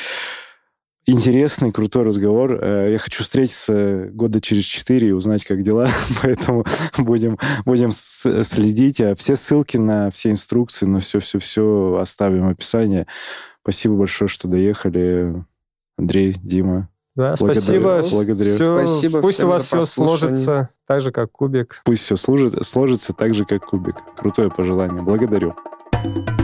Интересный, 1.05 1.73
крутой 1.73 2.03
разговор. 2.03 2.57
Э, 2.61 2.89
я 2.91 2.97
хочу 2.97 3.23
встретиться 3.23 4.09
года 4.13 4.39
через 4.39 4.63
четыре 4.63 5.09
и 5.09 5.11
узнать, 5.11 5.43
как 5.43 5.61
дела, 5.61 5.89
поэтому 6.21 6.65
будем, 6.97 7.37
будем 7.65 7.91
следить. 7.91 9.01
А 9.01 9.15
все 9.15 9.35
ссылки 9.35 9.75
на 9.75 10.09
все 10.11 10.29
инструкции, 10.29 10.85
на 10.85 10.99
все-все-все 10.99 11.97
оставим 11.99 12.47
в 12.47 12.51
описании. 12.51 13.05
Спасибо 13.63 13.95
большое, 13.95 14.29
что 14.29 14.47
доехали. 14.47 15.43
Андрей, 15.97 16.35
Дима, 16.41 16.89
да, 17.15 17.35
благодарю, 17.39 17.61
спасибо. 17.61 18.01
Благодарю. 18.09 18.55
Все, 18.55 18.77
Спасибо 18.77 19.21
пусть 19.21 19.43
у 19.43 19.47
вас 19.47 19.63
все 19.63 19.81
сложится 19.83 20.69
так 20.87 21.01
же, 21.01 21.11
как 21.11 21.31
кубик. 21.31 21.81
Пусть 21.85 22.03
все 22.03 22.15
сложится 22.15 23.13
так 23.13 23.33
же, 23.35 23.45
как 23.45 23.65
кубик. 23.65 23.95
Крутое 24.17 24.49
пожелание. 24.49 25.01
Благодарю. 25.01 25.55
thank 25.93 26.29
you 26.29 26.42